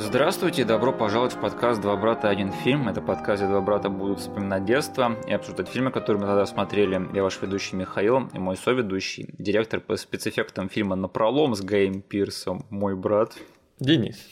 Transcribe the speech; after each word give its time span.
Здравствуйте, 0.00 0.64
добро 0.64 0.92
пожаловать 0.92 1.32
в 1.32 1.40
подкаст 1.40 1.80
«Два 1.80 1.96
брата. 1.96 2.28
Один 2.28 2.52
фильм». 2.52 2.88
Это 2.88 3.02
подкаст, 3.02 3.42
где 3.42 3.50
два 3.50 3.60
брата 3.60 3.88
будут 3.88 4.20
вспоминать 4.20 4.64
детство 4.64 5.16
и 5.26 5.32
обсуждать 5.32 5.66
фильмы, 5.68 5.90
которые 5.90 6.20
мы 6.20 6.28
тогда 6.28 6.46
смотрели. 6.46 7.08
Я 7.12 7.24
ваш 7.24 7.42
ведущий 7.42 7.74
Михаил 7.74 8.28
и 8.32 8.38
мой 8.38 8.56
соведущий, 8.56 9.34
директор 9.38 9.80
по 9.80 9.96
спецэффектам 9.96 10.68
фильма 10.68 10.94
«Напролом» 10.94 11.56
с 11.56 11.62
Гаем 11.62 12.00
Пирсом, 12.00 12.64
мой 12.70 12.94
брат. 12.94 13.36
Денис. 13.80 14.24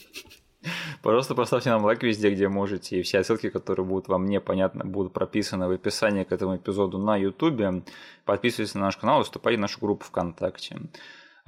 Пожалуйста, 1.03 1.35
поставьте 1.35 1.69
нам 1.69 1.83
лайк 1.83 2.01
везде, 2.01 2.29
где 2.29 2.47
можете, 2.47 3.01
и 3.01 3.03
все 3.03 3.21
ссылки, 3.21 3.49
которые 3.49 3.85
будут 3.85 4.07
вам 4.07 4.25
непонятны, 4.25 4.85
будут 4.85 5.11
прописаны 5.11 5.67
в 5.67 5.71
описании 5.71 6.23
к 6.23 6.31
этому 6.31 6.55
эпизоду 6.55 6.97
на 6.97 7.17
YouTube. 7.17 7.83
Подписывайтесь 8.23 8.73
на 8.73 8.81
наш 8.81 8.95
канал 8.95 9.19
и 9.19 9.23
вступайте 9.25 9.57
в 9.57 9.61
нашу 9.61 9.81
группу 9.81 10.05
ВКонтакте. 10.05 10.77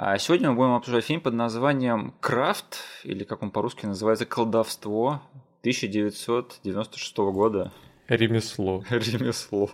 А 0.02 0.18
сегодня 0.18 0.50
мы 0.50 0.56
будем 0.56 0.76
обсуждать 0.76 1.04
фильм 1.04 1.20
под 1.20 1.34
названием 1.34 2.14
«Крафт», 2.22 2.86
или 3.04 3.26
как 3.26 3.44
он 3.44 3.52
по-русски 3.52 3.86
называется, 3.86 4.26
«Колдовство» 4.26 5.22
1996 5.60 7.18
года. 7.18 7.74
Ремесло. 8.08 8.86
Ремесло. 8.90 9.70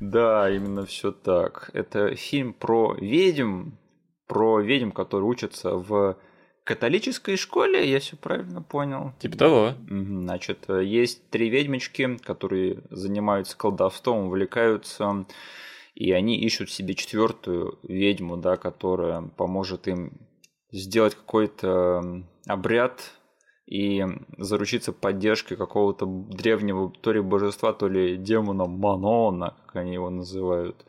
Да, 0.00 0.50
именно 0.50 0.84
все 0.84 1.12
так. 1.12 1.70
Это 1.74 2.16
фильм 2.16 2.54
про 2.54 2.96
ведьм, 2.98 3.70
про 4.26 4.58
ведьм, 4.58 4.90
которые 4.90 5.28
учатся 5.28 5.76
в 5.76 6.18
католической 6.64 7.36
школе, 7.36 7.88
я 7.88 8.00
все 8.00 8.16
правильно 8.16 8.62
понял. 8.62 9.12
Типа 9.20 9.38
того. 9.38 9.74
Значит, 9.88 10.68
есть 10.68 11.30
три 11.30 11.50
ведьмочки, 11.50 12.16
которые 12.16 12.82
занимаются 12.90 13.56
колдовством, 13.56 14.26
увлекаются 14.26 15.24
и 15.96 16.12
они 16.12 16.38
ищут 16.38 16.70
себе 16.70 16.94
четвертую 16.94 17.78
ведьму, 17.82 18.36
да, 18.36 18.56
которая 18.56 19.22
поможет 19.22 19.88
им 19.88 20.12
сделать 20.70 21.14
какой-то 21.14 22.22
обряд 22.46 23.12
и 23.66 24.04
заручиться 24.36 24.92
поддержкой 24.92 25.56
какого-то 25.56 26.04
древнего 26.06 26.92
то 27.00 27.12
ли 27.12 27.20
божества, 27.20 27.72
то 27.72 27.88
ли 27.88 28.18
демона 28.18 28.66
Манона, 28.66 29.56
как 29.66 29.76
они 29.76 29.94
его 29.94 30.10
называют, 30.10 30.84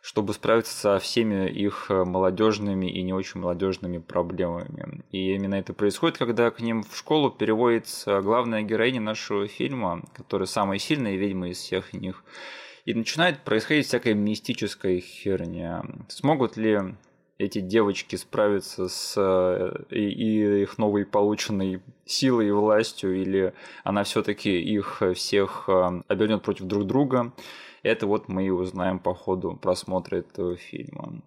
чтобы 0.00 0.32
справиться 0.32 0.72
со 0.72 0.98
всеми 1.00 1.50
их 1.50 1.90
молодежными 1.90 2.86
и 2.86 3.02
не 3.02 3.12
очень 3.12 3.40
молодежными 3.40 3.98
проблемами. 3.98 5.04
И 5.10 5.34
именно 5.34 5.56
это 5.56 5.74
происходит, 5.74 6.18
когда 6.18 6.52
к 6.52 6.60
ним 6.60 6.84
в 6.84 6.96
школу 6.96 7.32
переводится 7.32 8.20
главная 8.20 8.62
героиня 8.62 9.00
нашего 9.00 9.48
фильма, 9.48 10.04
которая 10.14 10.46
самая 10.46 10.78
сильная 10.78 11.16
ведьма 11.16 11.48
из 11.48 11.58
всех 11.58 11.92
них– 11.92 12.22
и 12.84 12.94
начинает 12.94 13.40
происходить 13.44 13.86
всякая 13.86 14.14
мистическая 14.14 15.00
херня. 15.00 15.82
Смогут 16.08 16.56
ли 16.56 16.78
эти 17.38 17.60
девочки 17.60 18.16
справиться 18.16 18.88
с 18.88 19.14
э, 19.16 19.84
и, 19.90 20.10
и 20.10 20.62
их 20.62 20.78
новой 20.78 21.04
полученной 21.04 21.80
силой 22.04 22.48
и 22.48 22.52
властью, 22.52 23.20
или 23.20 23.54
она 23.84 24.04
все-таки 24.04 24.60
их 24.60 25.02
всех 25.14 25.64
э, 25.68 26.02
обернет 26.08 26.42
против 26.42 26.66
друг 26.66 26.86
друга. 26.86 27.32
Это 27.82 28.06
вот 28.06 28.28
мы 28.28 28.46
и 28.46 28.50
узнаем 28.50 28.98
по 28.98 29.14
ходу 29.14 29.58
просмотра 29.60 30.16
этого 30.16 30.56
фильма. 30.56 31.22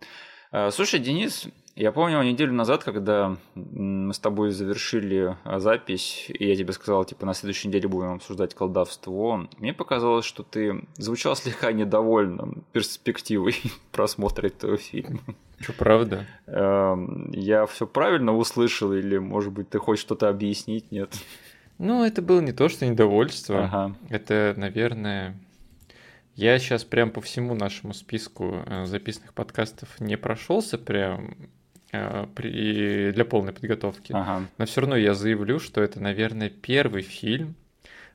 Э, 0.51 0.71
слушай, 0.71 0.99
Денис, 0.99 1.47
я 1.75 1.91
помню 1.91 2.23
неделю 2.23 2.53
назад, 2.53 2.85
когда 2.85 3.35
мы 3.53 4.13
с 4.13 4.19
тобой 4.19 4.51
завершили 4.51 5.35
а, 5.43 5.59
запись, 5.59 6.27
и 6.29 6.47
я 6.47 6.55
тебе 6.55 6.71
сказал, 6.71 7.03
типа, 7.03 7.25
на 7.25 7.33
следующей 7.33 7.67
неделе 7.67 7.89
будем 7.89 8.13
обсуждать 8.13 8.53
колдовство, 8.53 9.47
мне 9.57 9.73
показалось, 9.73 10.25
что 10.25 10.43
ты 10.43 10.85
звучал 10.95 11.35
слегка 11.35 11.73
недовольным 11.73 12.63
перспективой 12.71 13.55
просмотра 13.91 14.47
этого 14.47 14.77
фильма. 14.77 15.19
Что, 15.59 15.73
правда? 15.73 16.25
Эм, 16.47 17.31
я 17.31 17.65
все 17.65 17.85
правильно 17.85 18.35
услышал, 18.35 18.93
или, 18.93 19.17
может 19.17 19.51
быть, 19.51 19.69
ты 19.69 19.77
хочешь 19.77 20.01
что-то 20.01 20.29
объяснить, 20.29 20.91
нет? 20.91 21.13
Ну, 21.77 22.05
это 22.05 22.21
было 22.21 22.39
не 22.39 22.53
то, 22.53 22.69
что 22.69 22.85
недовольство. 22.85 23.65
Ага. 23.65 23.95
Это, 24.09 24.53
наверное, 24.55 25.37
я 26.35 26.57
сейчас 26.59 26.85
прям 26.85 27.11
по 27.11 27.19
всему 27.19 27.53
нашему 27.53 27.93
списку 27.93 28.63
э, 28.65 28.85
записанных 28.85 29.33
подкастов 29.33 29.89
не 29.99 30.17
прошелся 30.17 30.77
прям 30.77 31.35
при, 32.35 33.11
для 33.11 33.25
полной 33.25 33.53
подготовки. 33.53 34.11
Ага. 34.13 34.47
Но 34.57 34.65
все 34.65 34.81
равно 34.81 34.95
я 34.95 35.13
заявлю, 35.13 35.59
что 35.59 35.81
это, 35.81 35.99
наверное, 35.99 36.49
первый 36.49 37.01
фильм, 37.01 37.55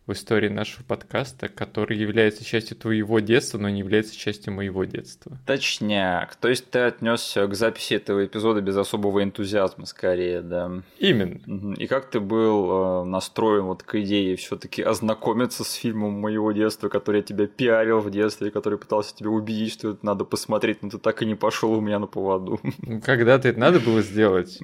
в 0.06 0.12
истории 0.12 0.48
нашего 0.48 0.82
подкаста, 0.84 1.48
который 1.48 1.96
является 1.96 2.44
частью 2.44 2.76
твоего 2.76 3.20
детства, 3.20 3.58
но 3.58 3.68
не 3.68 3.80
является 3.80 4.16
частью 4.16 4.52
моего 4.52 4.84
детства. 4.84 5.38
Точняк. 5.46 6.34
То 6.36 6.48
есть 6.48 6.70
ты 6.70 6.80
отнесся 6.80 7.46
к 7.46 7.54
записи 7.54 7.94
этого 7.94 8.24
эпизода 8.24 8.60
без 8.60 8.76
особого 8.76 9.22
энтузиазма, 9.22 9.86
скорее, 9.86 10.40
да. 10.40 10.82
Именно. 10.98 11.74
И 11.74 11.86
как 11.86 12.10
ты 12.10 12.18
был 12.18 13.02
э, 13.02 13.04
настроен 13.04 13.64
вот 13.64 13.82
к 13.82 14.00
идее 14.00 14.36
все-таки 14.36 14.82
ознакомиться 14.82 15.64
с 15.64 15.74
фильмом 15.74 16.14
моего 16.14 16.50
детства, 16.52 16.88
который 16.88 17.18
я 17.18 17.22
тебя 17.22 17.46
пиарил 17.46 18.00
в 18.00 18.10
детстве, 18.10 18.50
который 18.50 18.78
пытался 18.78 19.14
тебя 19.14 19.30
убедить, 19.30 19.72
что 19.72 19.90
это 19.90 20.04
надо 20.04 20.24
посмотреть, 20.24 20.82
но 20.82 20.90
ты 20.90 20.98
так 20.98 21.22
и 21.22 21.26
не 21.26 21.34
пошел 21.34 21.72
у 21.72 21.80
меня 21.80 21.98
на 21.98 22.06
поводу. 22.06 22.60
Ну, 22.82 23.00
когда-то 23.00 23.48
это 23.48 23.58
надо 23.60 23.78
было 23.78 24.02
сделать. 24.02 24.58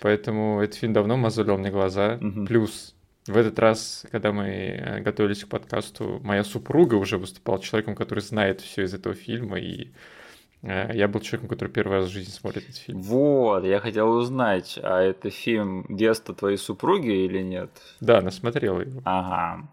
Поэтому 0.00 0.60
этот 0.60 0.76
фильм 0.76 0.92
давно 0.92 1.16
мозолил 1.16 1.56
мне 1.58 1.70
глаза. 1.70 2.18
Плюс 2.46 2.94
в 3.26 3.36
этот 3.36 3.58
раз, 3.58 4.06
когда 4.10 4.32
мы 4.32 4.46
э, 4.48 5.00
готовились 5.00 5.44
к 5.44 5.48
подкасту, 5.48 6.20
моя 6.24 6.44
супруга 6.44 6.94
уже 6.94 7.18
выступала 7.18 7.60
человеком, 7.60 7.94
который 7.94 8.20
знает 8.20 8.60
все 8.60 8.82
из 8.82 8.94
этого 8.94 9.14
фильма, 9.14 9.58
и 9.58 9.90
э, 10.62 10.90
я 10.94 11.06
был 11.06 11.20
человеком, 11.20 11.48
который 11.48 11.68
первый 11.68 11.98
раз 11.98 12.06
в 12.06 12.12
жизни 12.12 12.30
смотрит 12.30 12.64
этот 12.64 12.76
фильм. 12.76 13.00
Вот, 13.02 13.64
я 13.64 13.80
хотел 13.80 14.10
узнать, 14.10 14.78
а 14.82 15.02
это 15.02 15.30
фильм 15.30 15.84
детства 15.88 16.34
твоей 16.34 16.56
супруги 16.56 17.24
или 17.24 17.42
нет? 17.42 17.70
Да, 18.00 18.18
она 18.18 18.30
смотрела 18.30 18.80
его. 18.80 19.02
Ага. 19.04 19.68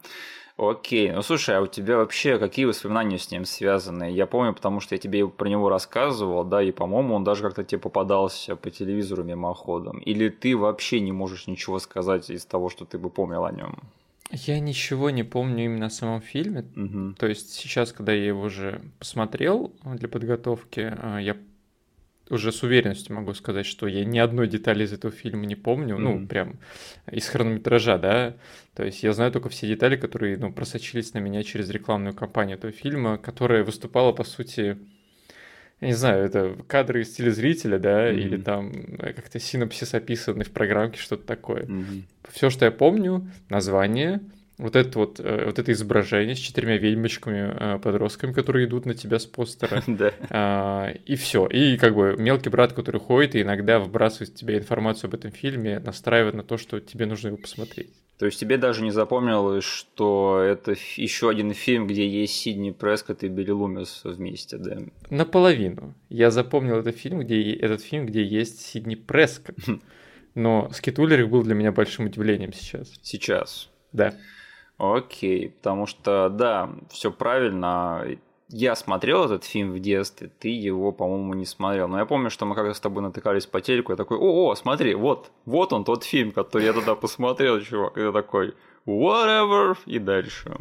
Окей, 0.57 1.11
ну 1.11 1.21
слушай, 1.21 1.55
а 1.55 1.61
у 1.61 1.67
тебя 1.67 1.97
вообще 1.97 2.39
какие 2.39 2.65
воспоминания 2.65 3.19
с 3.19 3.29
ним 3.29 3.45
связаны? 3.45 4.11
Я 4.11 4.25
помню, 4.25 4.53
потому 4.53 4.79
что 4.79 4.95
я 4.95 4.99
тебе 4.99 5.27
про 5.27 5.47
него 5.47 5.69
рассказывал, 5.69 6.43
да, 6.43 6.63
и, 6.63 6.71
по-моему, 6.71 7.13
он 7.13 7.23
даже 7.23 7.43
как-то 7.43 7.63
тебе 7.63 7.79
попадался 7.79 8.55
по 8.55 8.71
телевизору 8.71 9.23
мимоходом. 9.23 9.99
Или 9.99 10.29
ты 10.29 10.57
вообще 10.57 10.99
не 10.99 11.11
можешь 11.11 11.45
ничего 11.45 11.77
сказать 11.77 12.31
из 12.31 12.43
того, 12.45 12.69
что 12.69 12.85
ты 12.85 12.97
бы 12.97 13.11
помнил 13.11 13.45
о 13.45 13.51
нем? 13.51 13.77
Я 14.31 14.59
ничего 14.59 15.11
не 15.11 15.23
помню 15.23 15.65
именно 15.65 15.85
о 15.85 15.91
самом 15.91 16.21
фильме. 16.21 16.65
Угу. 16.75 17.13
То 17.19 17.27
есть 17.27 17.53
сейчас, 17.53 17.93
когда 17.93 18.11
я 18.11 18.25
его 18.25 18.41
уже 18.41 18.81
посмотрел 18.97 19.71
для 19.83 20.09
подготовки, 20.09 20.91
а, 20.97 21.19
я 21.19 21.37
уже 22.29 22.51
с 22.51 22.63
уверенностью 22.63 23.15
могу 23.15 23.33
сказать, 23.33 23.65
что 23.65 23.87
я 23.87 24.05
ни 24.05 24.19
одной 24.19 24.47
детали 24.47 24.83
из 24.83 24.93
этого 24.93 25.13
фильма 25.13 25.45
не 25.45 25.55
помню, 25.55 25.95
mm-hmm. 25.95 25.99
ну, 25.99 26.27
прям 26.27 26.55
из 27.11 27.27
хронометража, 27.27 27.97
да. 27.97 28.35
То 28.75 28.83
есть 28.83 29.03
я 29.03 29.13
знаю 29.13 29.31
только 29.31 29.49
все 29.49 29.67
детали, 29.67 29.95
которые, 29.95 30.37
ну, 30.37 30.51
просочились 30.51 31.13
на 31.13 31.19
меня 31.19 31.43
через 31.43 31.69
рекламную 31.69 32.13
кампанию 32.13 32.57
этого 32.57 32.73
фильма, 32.73 33.17
которая 33.17 33.63
выступала, 33.63 34.11
по 34.11 34.23
сути, 34.23 34.77
я 35.81 35.87
не 35.87 35.93
знаю, 35.93 36.25
это 36.25 36.55
кадры 36.67 37.01
из 37.01 37.13
телезрителя, 37.13 37.79
да, 37.79 38.09
mm-hmm. 38.09 38.19
или 38.19 38.37
там 38.37 38.71
э, 38.99 39.13
как-то 39.13 39.39
синопсис 39.39 39.93
описанный 39.93 40.45
в 40.45 40.51
программке, 40.51 40.99
что-то 40.99 41.25
такое. 41.25 41.63
Mm-hmm. 41.63 42.03
Все, 42.31 42.49
что 42.49 42.65
я 42.65 42.71
помню, 42.71 43.29
название, 43.49 44.21
вот 44.57 44.75
это 44.75 44.97
вот, 44.97 45.19
э, 45.19 45.45
вот 45.45 45.59
это 45.59 45.71
изображение 45.71 46.35
с 46.35 46.39
четырьмя 46.39 46.77
ведьмочками, 46.77 47.75
э, 47.75 47.79
подростками, 47.79 48.33
которые 48.33 48.65
идут 48.65 48.85
на 48.85 48.95
тебя 48.95 49.19
с 49.19 49.25
постера. 49.25 49.83
Да. 49.87 50.13
А, 50.29 50.91
и 51.05 51.15
все. 51.15 51.47
И 51.47 51.77
как 51.77 51.95
бы 51.95 52.15
мелкий 52.17 52.49
брат, 52.49 52.73
который 52.73 52.99
ходит 52.99 53.35
и 53.35 53.41
иногда 53.41 53.79
вбрасывает 53.79 54.31
в 54.31 54.35
тебя 54.35 54.57
информацию 54.57 55.07
об 55.07 55.15
этом 55.15 55.31
фильме, 55.31 55.79
настраивает 55.79 56.35
на 56.35 56.43
то, 56.43 56.57
что 56.57 56.79
тебе 56.79 57.05
нужно 57.05 57.29
его 57.29 57.37
посмотреть. 57.37 57.89
То 58.17 58.25
есть 58.25 58.39
тебе 58.39 58.57
даже 58.57 58.83
не 58.83 58.91
запомнилось, 58.91 59.63
что 59.63 60.39
это 60.41 60.75
еще 60.95 61.29
один 61.29 61.53
фильм, 61.53 61.85
где 61.85 62.07
есть 62.07 62.33
Сидни 62.33 62.71
Прескотт 62.71 63.23
и 63.23 63.27
Билли 63.27 63.51
Лумис 63.51 64.01
вместе, 64.03 64.57
да? 64.57 64.77
Наполовину. 65.11 65.93
Я 66.09 66.31
запомнил 66.31 66.77
этот 66.77 66.97
фильм, 66.97 67.19
где, 67.19 67.53
этот 67.53 67.81
фильм, 67.81 68.07
где 68.07 68.23
есть 68.23 68.61
Сидни 68.61 68.95
Прескотт. 68.95 69.55
Хм. 69.67 69.81
Но 70.33 70.69
Скитулерик 70.73 71.29
был 71.29 71.43
для 71.43 71.53
меня 71.53 71.71
большим 71.71 72.05
удивлением 72.05 72.53
сейчас. 72.53 72.91
Сейчас? 73.03 73.69
Да. 73.91 74.15
Окей, 74.77 75.49
потому 75.49 75.87
что, 75.87 76.29
да, 76.29 76.69
все 76.89 77.11
правильно. 77.11 78.05
Я 78.49 78.75
смотрел 78.75 79.25
этот 79.25 79.43
фильм 79.43 79.71
в 79.73 79.79
детстве, 79.79 80.31
ты 80.39 80.49
его, 80.49 80.91
по-моему, 80.91 81.33
не 81.33 81.45
смотрел. 81.45 81.87
Но 81.87 81.97
я 81.99 82.05
помню, 82.05 82.29
что 82.29 82.45
мы 82.45 82.55
как-то 82.55 82.73
с 82.73 82.79
тобой 82.79 83.03
натыкались 83.03 83.45
по 83.45 83.59
телеку, 83.59 83.91
я 83.91 83.97
такой, 83.97 84.17
о, 84.17 84.49
о, 84.49 84.55
смотри, 84.55 84.95
вот, 84.95 85.31
вот 85.45 85.73
он 85.73 85.83
тот 85.83 86.03
фильм, 86.03 86.31
который 86.31 86.65
я 86.65 86.73
тогда 86.73 86.95
посмотрел, 86.95 87.59
чувак. 87.59 87.97
И 87.97 88.01
я 88.01 88.11
такой, 88.11 88.53
whatever, 88.85 89.77
и 89.85 89.99
дальше 89.99 90.55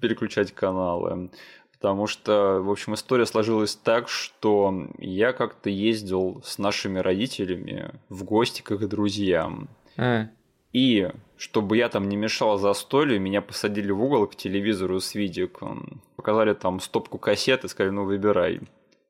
переключать 0.00 0.52
каналы. 0.52 1.30
Потому 1.72 2.06
что, 2.06 2.60
в 2.62 2.70
общем, 2.70 2.94
история 2.94 3.26
сложилась 3.26 3.76
так, 3.76 4.08
что 4.08 4.88
я 4.98 5.34
как-то 5.34 5.68
ездил 5.68 6.40
с 6.42 6.56
нашими 6.56 6.98
родителями 6.98 7.90
в 8.08 8.24
гости 8.24 8.62
к 8.62 8.70
их 8.70 8.88
друзьям. 8.88 9.68
А. 9.98 10.28
И 10.72 11.10
чтобы 11.44 11.76
я 11.76 11.90
там 11.90 12.08
не 12.08 12.16
мешал 12.16 12.56
застолью, 12.56 13.20
меня 13.20 13.42
посадили 13.42 13.92
в 13.92 14.02
угол 14.02 14.26
к 14.26 14.34
телевизору 14.34 14.98
с 14.98 15.14
видиком. 15.14 16.00
Показали 16.16 16.54
там 16.54 16.80
стопку 16.80 17.18
кассет 17.18 17.64
и 17.64 17.68
сказали, 17.68 17.92
ну 17.92 18.04
выбирай. 18.04 18.62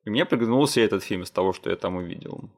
И 0.05 0.11
мне 0.11 0.25
приглянулся 0.25 0.81
этот 0.81 1.05
фильм 1.05 1.23
из 1.23 1.31
того, 1.31 1.53
что 1.53 1.71
я 1.71 1.77
там 1.77 1.95
увидел. 1.95 2.51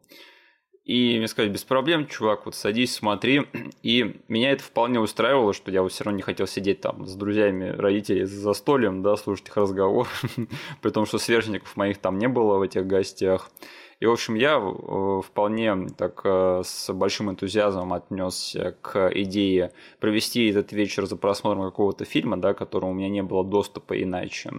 И 0.87 1.19
мне 1.19 1.29
сказали, 1.29 1.53
без 1.53 1.63
проблем, 1.63 2.07
чувак, 2.07 2.47
вот 2.47 2.55
садись, 2.55 2.95
смотри. 2.95 3.43
И 3.83 4.23
меня 4.29 4.53
это 4.53 4.63
вполне 4.63 4.99
устраивало, 4.99 5.53
что 5.53 5.71
я 5.71 5.83
вот 5.83 5.93
все 5.93 6.05
равно 6.05 6.17
не 6.17 6.23
хотел 6.23 6.47
сидеть 6.47 6.81
там 6.81 7.07
с 7.07 7.15
друзьями 7.15 7.69
родителей 7.69 8.25
за 8.25 8.55
столем, 8.55 9.03
да, 9.03 9.17
слушать 9.17 9.49
их 9.49 9.57
разговор, 9.59 10.09
при 10.81 10.91
том, 10.91 11.05
что 11.05 11.19
сверстников 11.19 11.77
моих 11.77 11.99
там 11.99 12.17
не 12.17 12.29
было 12.29 12.57
в 12.57 12.63
этих 12.63 12.87
гостях. 12.87 13.51
И, 13.99 14.07
в 14.07 14.13
общем, 14.13 14.35
я 14.35 14.59
э, 14.59 15.21
вполне 15.25 15.89
так 15.97 16.21
э, 16.25 16.63
с 16.65 16.93
большим 16.93 17.31
энтузиазмом 17.31 17.95
отнесся 17.95 18.77
к 18.83 19.11
идее 19.15 19.73
провести 20.01 20.49
этот 20.49 20.73
вечер 20.73 21.07
за 21.07 21.17
просмотром 21.17 21.65
какого-то 21.65 22.05
фильма, 22.05 22.37
да, 22.37 22.53
которому 22.53 22.93
у 22.93 22.95
меня 22.95 23.09
не 23.09 23.23
было 23.23 23.43
доступа 23.43 24.01
иначе. 24.01 24.51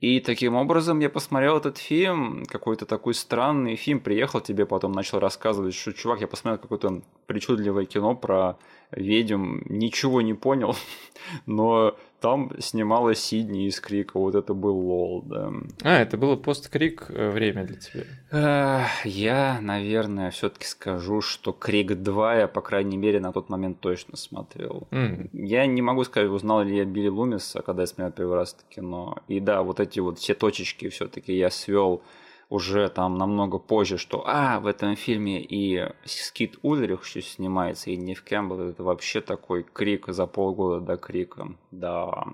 И 0.00 0.20
таким 0.20 0.56
образом 0.56 1.00
я 1.00 1.10
посмотрел 1.10 1.58
этот 1.58 1.76
фильм, 1.76 2.44
какой-то 2.46 2.86
такой 2.86 3.12
странный 3.12 3.76
фильм, 3.76 4.00
приехал 4.00 4.40
тебе, 4.40 4.64
потом 4.64 4.92
начал 4.92 5.18
рассказывать, 5.18 5.74
что, 5.74 5.92
чувак, 5.92 6.22
я 6.22 6.26
посмотрел 6.26 6.60
какое-то 6.60 7.02
причудливое 7.26 7.84
кино 7.84 8.14
про 8.14 8.58
ведьм, 8.92 9.60
ничего 9.68 10.22
не 10.22 10.34
понял, 10.34 10.76
но 11.46 11.96
там 12.20 12.50
снималась 12.58 13.18
Сидни 13.18 13.66
из 13.66 13.80
Крика, 13.80 14.18
вот 14.18 14.34
это 14.34 14.52
был 14.52 14.76
LOL, 14.76 15.22
да. 15.22 15.52
А, 15.82 16.00
это 16.02 16.18
было 16.18 16.36
пост-Крик 16.36 17.06
э, 17.08 17.30
время 17.30 17.64
для 17.64 17.76
тебя? 17.76 18.88
Я, 19.04 19.58
наверное, 19.60 20.30
все 20.30 20.50
таки 20.50 20.66
скажу, 20.66 21.22
что 21.22 21.52
Крик 21.52 21.94
2 21.94 22.36
я, 22.36 22.48
по 22.48 22.60
крайней 22.60 22.98
мере, 22.98 23.20
на 23.20 23.32
тот 23.32 23.48
момент 23.48 23.80
точно 23.80 24.16
смотрел. 24.16 24.86
Mm. 24.90 25.30
Я 25.32 25.66
не 25.66 25.82
могу 25.82 26.04
сказать, 26.04 26.30
узнал 26.30 26.62
ли 26.62 26.76
я 26.76 26.84
Билли 26.84 27.08
Лумиса, 27.08 27.62
когда 27.62 27.82
я 27.82 27.86
смотрел 27.86 28.12
первый 28.12 28.36
раз 28.36 28.54
это 28.54 28.74
кино. 28.74 29.16
И 29.26 29.40
да, 29.40 29.62
вот 29.62 29.80
эти 29.80 30.00
вот 30.00 30.18
все 30.18 30.34
точечки 30.34 30.88
все 30.90 31.08
таки 31.08 31.36
я 31.36 31.50
свел 31.50 32.02
уже 32.50 32.88
там 32.88 33.16
намного 33.16 33.58
позже, 33.58 33.96
что 33.96 34.24
а, 34.26 34.58
в 34.60 34.66
этом 34.66 34.96
фильме 34.96 35.40
и 35.40 35.88
Скит 36.04 36.58
Ульрих 36.62 37.06
еще 37.06 37.22
снимается, 37.22 37.90
и 37.90 37.96
Нев 37.96 38.22
Кэмпбелл, 38.24 38.60
это 38.70 38.82
вообще 38.82 39.20
такой 39.20 39.62
крик 39.62 40.08
за 40.08 40.26
полгода 40.26 40.80
до 40.80 40.96
крика, 40.96 41.54
да. 41.70 42.24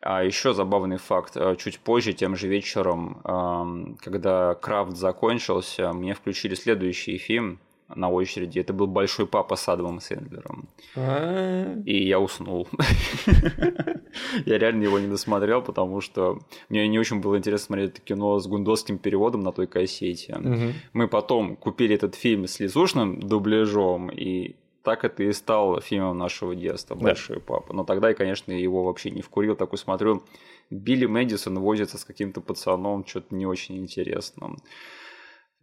А 0.00 0.22
еще 0.22 0.52
забавный 0.52 0.98
факт. 0.98 1.36
Э, 1.36 1.56
чуть 1.56 1.78
позже, 1.78 2.12
тем 2.12 2.36
же 2.36 2.48
вечером, 2.48 3.96
когда 4.00 4.54
Крафт 4.54 4.96
закончился, 4.96 5.92
мне 5.92 6.14
включили 6.14 6.54
следующий 6.54 7.16
фильм 7.16 7.60
на 7.94 8.10
очереди. 8.10 8.58
Это 8.58 8.72
был 8.72 8.86
большой 8.86 9.26
папа 9.26 9.56
с 9.56 9.68
Адамом 9.68 10.00
Сэндлером. 10.00 10.68
А. 10.96 11.74
И 11.84 12.04
я 12.04 12.18
уснул. 12.18 12.68
Я 14.46 14.58
реально 14.58 14.84
его 14.84 14.98
не 14.98 15.08
досмотрел, 15.08 15.62
потому 15.62 16.00
что 16.00 16.38
мне 16.68 16.88
не 16.88 16.98
очень 16.98 17.20
было 17.20 17.36
интересно 17.36 17.66
смотреть 17.66 17.90
это 17.92 18.00
кино 18.00 18.38
с 18.38 18.46
гундосским 18.46 18.98
переводом 18.98 19.42
на 19.42 19.52
той 19.52 19.66
кассете. 19.66 20.38
Мы 20.92 21.08
потом 21.08 21.56
купили 21.56 21.94
этот 21.94 22.14
фильм 22.14 22.46
с 22.46 22.60
лизушным 22.60 23.20
дубляжом, 23.20 24.08
и 24.10 24.56
так 24.86 25.04
это 25.04 25.24
и 25.24 25.32
стал 25.32 25.80
фильмом 25.80 26.16
нашего 26.16 26.54
детства 26.54 26.94
«Большой 26.94 27.40
папа». 27.40 27.74
Но 27.74 27.84
тогда 27.84 28.08
я, 28.08 28.14
конечно, 28.14 28.52
его 28.52 28.84
вообще 28.84 29.10
не 29.10 29.20
вкурил. 29.20 29.56
Такой 29.56 29.78
смотрю, 29.78 30.22
Билли 30.70 31.06
Мэдисон 31.06 31.58
возится 31.58 31.98
с 31.98 32.04
каким-то 32.04 32.40
пацаном, 32.40 33.04
что-то 33.04 33.34
не 33.34 33.46
очень 33.46 33.78
интересно. 33.78 34.56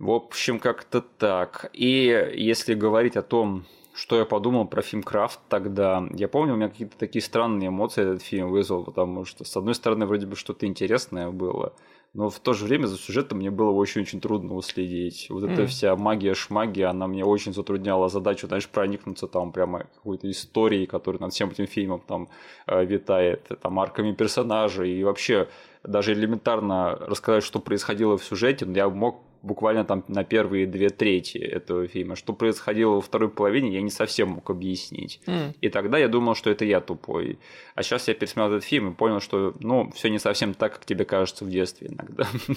В 0.03 0.11
общем, 0.11 0.59
как-то 0.59 0.99
так. 0.99 1.69
И 1.71 2.33
если 2.35 2.73
говорить 2.73 3.15
о 3.15 3.21
том, 3.21 3.63
что 3.93 4.17
я 4.17 4.25
подумал 4.25 4.67
про 4.67 4.81
фильм 4.81 5.01
Крафт 5.01 5.39
тогда, 5.47 6.05
я 6.13 6.27
помню, 6.27 6.53
у 6.53 6.57
меня 6.57 6.67
какие-то 6.67 6.97
такие 6.97 7.21
странные 7.21 7.69
эмоции 7.69 8.01
этот 8.01 8.21
фильм 8.21 8.49
вызвал, 8.49 8.83
потому 8.83 9.23
что, 9.23 9.45
с 9.45 9.55
одной 9.55 9.75
стороны, 9.75 10.05
вроде 10.05 10.25
бы 10.25 10.35
что-то 10.35 10.65
интересное 10.65 11.29
было, 11.29 11.73
но 12.13 12.29
в 12.29 12.37
то 12.39 12.51
же 12.51 12.65
время 12.65 12.87
за 12.87 12.97
сюжетом 12.97 13.37
мне 13.37 13.49
было 13.49 13.71
очень-очень 13.71 14.19
трудно 14.19 14.55
уследить. 14.55 15.27
Вот 15.29 15.43
mm. 15.43 15.53
эта 15.53 15.67
вся 15.67 15.95
магия-шмагия, 15.95 16.89
она 16.89 17.07
мне 17.07 17.23
очень 17.23 17.53
затрудняла 17.53 18.09
задачу, 18.09 18.47
знаешь, 18.47 18.67
проникнуться 18.67 19.27
там 19.27 19.53
прямо 19.53 19.85
какой-то 19.95 20.29
историей, 20.29 20.85
которая 20.85 21.21
над 21.21 21.31
всем 21.33 21.49
этим 21.49 21.65
фильмом 21.65 22.01
там 22.05 22.27
э, 22.67 22.83
витает, 22.83 23.47
там 23.61 23.79
арками 23.79 24.11
персонажей, 24.11 24.91
и 24.91 25.03
вообще 25.03 25.47
даже 25.83 26.13
элементарно 26.13 26.95
рассказать, 26.95 27.43
что 27.43 27.59
происходило 27.59 28.17
в 28.17 28.23
сюжете, 28.23 28.67
я 28.73 28.89
мог 28.89 29.21
буквально 29.43 29.83
там 29.83 30.03
на 30.07 30.23
первые 30.23 30.65
две 30.65 30.89
трети 30.89 31.37
этого 31.37 31.87
фильма. 31.87 32.15
Что 32.15 32.33
происходило 32.33 32.95
во 32.95 33.01
второй 33.01 33.29
половине, 33.29 33.73
я 33.73 33.81
не 33.81 33.91
совсем 33.91 34.29
мог 34.29 34.49
объяснить. 34.49 35.19
Mm. 35.27 35.55
И 35.59 35.69
тогда 35.69 35.97
я 35.97 36.07
думал, 36.07 36.33
что 36.33 36.49
это 36.49 36.63
я 36.65 36.79
тупой. 36.79 37.37
А 37.75 37.83
сейчас 37.83 38.07
я 38.07 38.13
пересмотрел 38.13 38.57
этот 38.57 38.67
фильм 38.67 38.91
и 38.91 38.95
понял, 38.95 39.19
что 39.19 39.53
ну, 39.59 39.91
все 39.91 40.09
не 40.09 40.19
совсем 40.19 40.53
так, 40.53 40.73
как 40.73 40.85
тебе 40.85 41.03
кажется 41.05 41.45
в 41.45 41.49
детстве 41.49 41.89
иногда. 41.89 42.25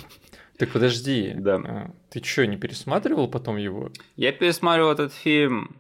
Так 0.58 0.70
подожди, 0.70 1.34
да. 1.37 1.56
А, 1.56 1.90
ты 2.08 2.25
что, 2.25 2.46
не 2.46 2.56
пересматривал 2.56 3.29
потом 3.29 3.58
его? 3.58 3.90
Я 4.17 4.32
пересматривал 4.32 4.90
этот 4.90 5.12
фильм 5.12 5.76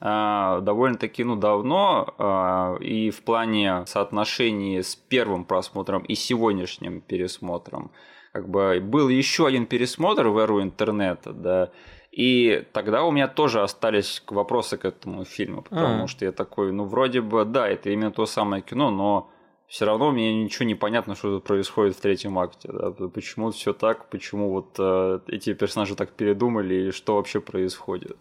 довольно-таки 0.00 1.24
ну, 1.24 1.36
давно, 1.36 2.14
а, 2.18 2.76
и 2.80 3.10
в 3.10 3.22
плане 3.22 3.84
соотношения 3.86 4.82
с 4.82 4.94
первым 4.94 5.44
просмотром 5.44 6.02
и 6.02 6.14
сегодняшним 6.14 7.00
пересмотром 7.00 7.90
как 8.32 8.48
бы 8.50 8.80
был 8.82 9.08
еще 9.08 9.46
один 9.46 9.64
пересмотр 9.64 10.28
в 10.28 10.36
эру 10.36 10.62
интернета, 10.62 11.32
да, 11.32 11.70
и 12.12 12.64
тогда 12.72 13.04
у 13.04 13.10
меня 13.10 13.28
тоже 13.28 13.62
остались 13.62 14.22
вопросы 14.28 14.76
к 14.76 14.84
этому 14.84 15.24
фильму, 15.24 15.62
потому 15.62 16.04
а. 16.04 16.06
что 16.06 16.26
я 16.26 16.32
такой, 16.32 16.72
ну, 16.72 16.84
вроде 16.84 17.22
бы, 17.22 17.46
да, 17.46 17.66
это 17.66 17.88
именно 17.90 18.10
то 18.10 18.26
самое 18.26 18.62
кино, 18.62 18.90
но 18.90 19.30
все 19.68 19.84
равно 19.84 20.12
мне 20.12 20.44
ничего 20.44 20.64
не 20.64 20.74
понятно, 20.74 21.16
что 21.16 21.40
происходит 21.40 21.96
в 21.96 22.00
третьем 22.00 22.38
акте. 22.38 22.70
Да? 22.72 22.90
Почему 23.08 23.50
все 23.50 23.72
так, 23.72 24.08
почему 24.10 24.50
вот 24.50 24.76
э, 24.78 25.20
эти 25.26 25.54
персонажи 25.54 25.96
так 25.96 26.12
передумали, 26.12 26.88
и 26.88 26.90
что 26.92 27.16
вообще 27.16 27.40
происходит. 27.40 28.16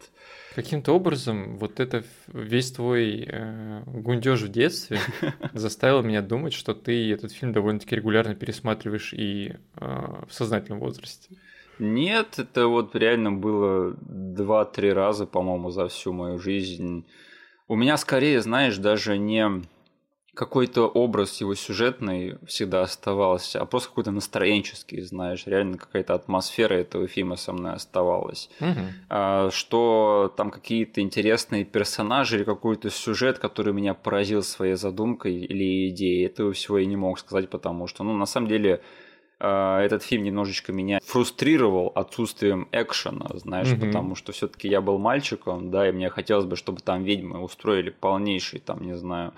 Каким-то 0.56 0.94
образом 0.94 1.58
вот 1.58 1.80
это 1.80 2.04
весь 2.28 2.72
твой 2.72 3.28
э, 3.28 3.84
гундеж 3.86 4.42
в 4.42 4.50
детстве 4.50 5.00
заставил 5.54 6.02
меня 6.02 6.22
думать, 6.22 6.54
что 6.54 6.74
ты 6.74 7.12
этот 7.12 7.32
фильм 7.32 7.54
довольно-таки 7.54 7.96
регулярно 7.96 8.34
пересматриваешь 8.34 9.14
и 9.14 9.54
э, 9.76 10.24
в 10.28 10.34
сознательном 10.34 10.80
возрасте. 10.80 11.36
Нет, 11.78 12.40
это 12.40 12.68
вот 12.68 12.96
реально 12.96 13.34
было 13.34 13.96
два-три 14.02 14.92
раза, 14.94 15.28
по-моему, 15.28 15.70
за 15.70 15.90
всю 15.90 16.14
мою 16.14 16.40
жизнь. 16.40 17.06
У 17.68 17.76
меня 17.76 17.98
скорее, 17.98 18.42
знаешь, 18.42 18.78
даже 18.78 19.18
не 19.18 19.62
какой-то 20.36 20.88
образ 20.88 21.40
его 21.42 21.56
сюжетный 21.56 22.38
всегда 22.46 22.82
оставался, 22.82 23.62
а 23.62 23.66
просто 23.66 23.90
какой-то 23.90 24.12
настроенческий, 24.12 25.02
знаешь, 25.02 25.48
реально 25.48 25.78
какая-то 25.78 26.14
атмосфера 26.14 26.74
этого 26.74 27.08
фильма 27.08 27.38
со 27.38 27.54
мной 27.54 27.74
оставалась. 27.74 28.50
Угу. 28.60 28.80
А, 29.10 29.50
что 29.52 30.34
там 30.36 30.52
какие-то 30.52 31.02
интересные 31.02 31.64
персонажи 31.64 32.38
или 32.38 32.44
какой-то 32.44 32.90
сюжет, 32.90 33.40
который 33.40 33.74
меня 33.74 33.94
поразил 33.94 34.44
своей 34.44 34.76
задумкой 34.76 35.36
или 35.36 35.90
идеей, 35.90 36.26
этого 36.26 36.52
всего 36.52 36.78
я 36.80 36.86
не 36.86 36.98
мог 36.98 37.18
сказать, 37.18 37.50
потому 37.50 37.88
что, 37.88 38.04
ну, 38.04 38.14
на 38.14 38.26
самом 38.26 38.50
деле, 38.50 38.82
а, 39.40 39.82
этот 39.82 40.04
фильм 40.04 40.24
немножечко 40.24 40.74
меня 40.74 41.00
фрустрировал 41.06 41.94
отсутствием 41.96 42.68
экшена, 42.74 43.28
знаешь, 43.36 43.70
mm 43.70 43.86
потому 43.86 44.16
что 44.16 44.34
все-таки 44.34 44.68
я 44.68 44.82
был 44.82 44.98
мальчиком, 44.98 45.72
да, 45.72 45.88
и 45.88 45.94
мне 45.94 46.10
хотелось 46.10 46.46
бы, 46.46 46.58
чтобы 46.58 46.82
там 46.82 47.04
ведьмы 47.04 47.42
устроили 47.42 47.90
полнейший, 47.90 48.60
там, 48.60 48.82
не 48.82 48.98
знаю, 48.98 49.34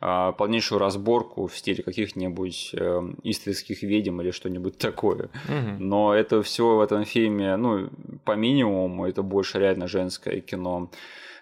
полнейшую 0.00 0.78
разборку 0.78 1.46
в 1.46 1.56
стиле 1.56 1.82
каких-нибудь 1.82 2.70
э, 2.74 3.00
истринских 3.22 3.82
ведьм 3.82 4.20
или 4.20 4.30
что-нибудь 4.30 4.78
такое. 4.78 5.30
Угу. 5.48 5.76
Но 5.78 6.14
это 6.14 6.42
все 6.42 6.76
в 6.76 6.80
этом 6.80 7.04
фильме, 7.04 7.56
ну, 7.56 7.88
по 8.24 8.32
минимуму, 8.32 9.06
это 9.06 9.22
больше 9.22 9.58
реально 9.58 9.88
женское 9.88 10.40
кино. 10.40 10.90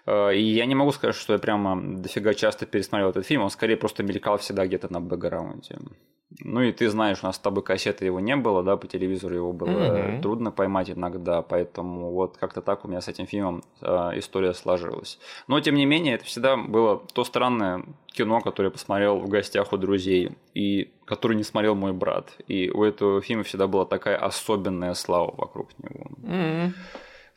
Э, 0.05 0.35
и 0.35 0.41
я 0.41 0.65
не 0.65 0.75
могу 0.75 0.91
сказать, 0.91 1.15
что 1.15 1.33
я 1.33 1.39
прямо 1.39 1.79
дофига 1.97 2.33
часто 2.33 2.65
пересмотрел 2.65 3.09
этот 3.09 3.25
фильм, 3.25 3.43
он 3.43 3.49
скорее 3.49 3.77
просто 3.77 4.03
мелькал 4.03 4.37
всегда 4.37 4.65
где-то 4.65 4.91
на 4.91 5.01
бэкграунде. 5.01 5.77
Ну 6.39 6.61
и 6.61 6.71
ты 6.71 6.89
знаешь, 6.89 7.19
у 7.21 7.27
нас 7.27 7.35
с 7.35 7.39
тобой 7.39 7.63
кассеты 7.63 8.05
его 8.05 8.19
не 8.19 8.35
было, 8.35 8.63
да, 8.63 8.77
по 8.77 8.87
телевизору 8.87 9.35
его 9.35 9.53
было 9.53 9.69
mm-hmm. 9.69 10.21
трудно 10.21 10.51
поймать 10.51 10.89
иногда, 10.89 11.41
поэтому 11.41 12.11
вот 12.11 12.37
как-то 12.37 12.61
так 12.61 12.83
у 12.83 12.87
меня 12.87 12.99
с 12.99 13.07
этим 13.07 13.25
фильмом 13.25 13.63
э, 13.81 14.11
история 14.15 14.53
сложилась. 14.53 15.19
Но 15.47 15.59
тем 15.61 15.75
не 15.75 15.85
менее, 15.85 16.15
это 16.15 16.25
всегда 16.25 16.57
было 16.57 17.01
то 17.13 17.23
странное 17.23 17.85
кино, 18.07 18.41
которое 18.41 18.67
я 18.67 18.71
посмотрел 18.71 19.19
в 19.19 19.29
гостях 19.29 19.71
у 19.71 19.77
друзей, 19.77 20.31
и 20.53 20.91
который 21.05 21.37
не 21.37 21.43
смотрел 21.43 21.75
мой 21.75 21.93
брат. 21.93 22.35
И 22.47 22.69
у 22.69 22.83
этого 22.83 23.21
фильма 23.21 23.43
всегда 23.43 23.67
была 23.67 23.85
такая 23.85 24.17
особенная 24.17 24.93
слава 24.95 25.33
вокруг 25.37 25.69
него. 25.77 26.07
Mm-hmm. 26.23 26.73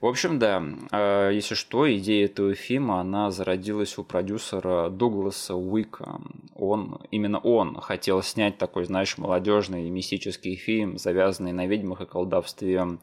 В 0.00 0.06
общем, 0.06 0.38
да, 0.38 0.62
а, 0.92 1.30
если 1.30 1.56
что, 1.56 1.92
идея 1.96 2.26
этого 2.26 2.54
фильма, 2.54 3.00
она 3.00 3.32
зародилась 3.32 3.98
у 3.98 4.04
продюсера 4.04 4.90
Дугласа 4.90 5.56
Уика. 5.56 6.20
Он, 6.54 7.00
именно 7.10 7.40
он 7.40 7.74
хотел 7.80 8.22
снять 8.22 8.58
такой, 8.58 8.84
знаешь, 8.84 9.18
молодежный 9.18 9.90
мистический 9.90 10.54
фильм, 10.54 10.98
завязанный 10.98 11.52
на 11.52 11.66
ведьмах 11.66 12.00
и 12.02 12.06
колдовстве 12.06 12.76
э, 12.76 12.98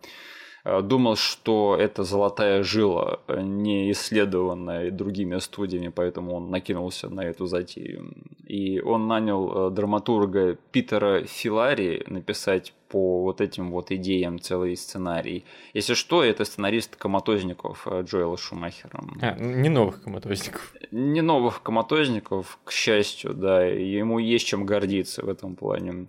думал, 0.65 1.15
что 1.15 1.77
это 1.79 2.03
золотая 2.03 2.63
жила, 2.63 3.19
не 3.27 3.91
исследованная 3.91 4.91
другими 4.91 5.37
студиями, 5.39 5.89
поэтому 5.89 6.35
он 6.35 6.49
накинулся 6.49 7.09
на 7.09 7.21
эту 7.21 7.45
затею. 7.45 8.13
И 8.47 8.79
он 8.79 9.07
нанял 9.07 9.69
драматурга 9.69 10.57
Питера 10.71 11.23
Филари 11.23 12.03
написать 12.07 12.73
по 12.95 13.23
вот 13.23 13.41
этим 13.41 13.71
вот 13.71 13.91
идеям 13.91 14.39
целый 14.39 14.77
сценарий. 14.77 15.43
Если 15.73 15.95
что, 15.95 16.23
это 16.23 16.45
сценарист 16.45 16.95
коматозников 16.95 17.87
э, 17.87 18.03
Джоэла 18.03 18.37
Шумахера. 18.37 19.03
А, 19.21 19.35
не 19.37 19.69
новых 19.69 20.03
коматозников. 20.03 20.73
Не 20.91 21.21
новых 21.21 21.61
коматозников, 21.61 22.57
к 22.63 22.71
счастью, 22.71 23.33
да. 23.33 23.65
Ему 23.65 24.19
есть 24.19 24.47
чем 24.47 24.65
гордиться 24.65 25.25
в 25.25 25.29
этом 25.29 25.55
плане. 25.55 26.07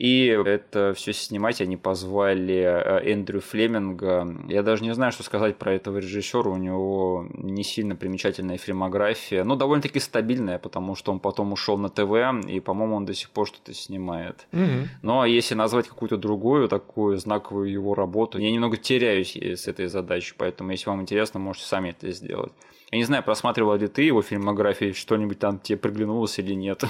И 0.00 0.28
это 0.28 0.94
все 0.96 1.12
снимать 1.12 1.60
они 1.60 1.76
позвали 1.76 2.54
э, 2.54 3.12
Эндрю 3.12 3.42
Флеминга. 3.42 4.34
Я 4.48 4.62
даже 4.62 4.82
не 4.82 4.94
знаю, 4.94 5.12
что 5.12 5.22
сказать 5.22 5.58
про 5.58 5.74
этого 5.74 5.98
режиссера. 5.98 6.50
У 6.50 6.56
него 6.56 7.26
не 7.34 7.62
сильно 7.62 7.94
примечательная 7.94 8.56
фильмография, 8.56 9.44
но 9.44 9.56
довольно-таки 9.56 10.00
стабильная, 10.00 10.58
потому 10.58 10.94
что 10.94 11.12
он 11.12 11.20
потом 11.20 11.52
ушел 11.52 11.76
на 11.76 11.90
ТВ, 11.90 12.48
и, 12.48 12.60
по-моему, 12.60 12.96
он 12.96 13.04
до 13.04 13.12
сих 13.12 13.28
пор 13.28 13.46
что-то 13.48 13.74
снимает. 13.74 14.46
Mm-hmm. 14.52 14.86
Ну 15.02 15.20
а 15.20 15.28
если 15.28 15.54
назвать 15.54 15.86
какую-то 15.86 16.16
другую 16.16 16.68
такую 16.68 17.18
знаковую 17.18 17.70
его 17.70 17.94
работу, 17.94 18.38
я 18.38 18.50
немного 18.50 18.78
теряюсь 18.78 19.36
с 19.36 19.68
этой 19.68 19.88
задачей, 19.88 20.34
поэтому, 20.34 20.70
если 20.70 20.88
вам 20.88 21.02
интересно, 21.02 21.40
можете 21.40 21.66
сами 21.66 21.90
это 21.90 22.10
сделать. 22.10 22.52
Я 22.90 22.98
не 22.98 23.04
знаю, 23.04 23.22
просматривал 23.22 23.76
ли 23.76 23.86
ты 23.86 24.02
его 24.02 24.20
фильмографию, 24.20 24.94
что-нибудь 24.94 25.38
там 25.38 25.60
тебе 25.60 25.78
приглянулось 25.78 26.38
или 26.38 26.54
нет. 26.54 26.82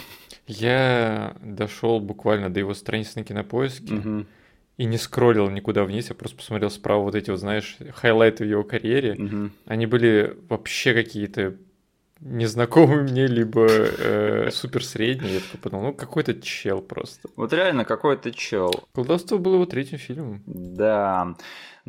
Я 0.47 1.37
дошел 1.43 2.01
буквально 2.01 2.49
до 2.49 2.61
его 2.61 2.75
страницы 2.75 3.19
на 3.19 3.25
кинопоиске. 3.25 3.95
Угу. 3.95 4.27
И 4.79 4.85
не 4.87 4.97
скроллил 4.97 5.51
никуда 5.51 5.85
вниз, 5.85 6.09
я 6.09 6.15
просто 6.15 6.39
посмотрел 6.39 6.71
справа 6.71 7.03
вот 7.03 7.15
эти 7.15 7.31
вот, 7.31 7.39
знаешь, 7.39 7.77
хайлайты 7.95 8.45
в 8.45 8.49
его 8.49 8.65
карьере. 8.65 9.13
Угу. 9.13 9.51
Они 9.67 9.85
были 9.85 10.39
вообще 10.49 10.95
какие-то 10.95 11.57
незнакомый 12.21 13.03
мне, 13.03 13.27
либо 13.27 13.67
э, 13.69 14.51
супер 14.51 14.85
средний. 14.85 15.33
Я 15.33 15.41
такой 15.41 15.61
подумал, 15.61 15.85
ну 15.87 15.93
какой-то 15.95 16.41
чел 16.41 16.81
просто. 16.81 17.29
Вот 17.37 17.53
реально 17.53 17.85
какой-то 17.85 18.33
чел. 18.33 18.73
Колдовство 18.95 19.39
было 19.39 19.55
его 19.55 19.67
третьим 19.67 19.99
фильмом. 19.99 20.43
Да. 20.47 21.35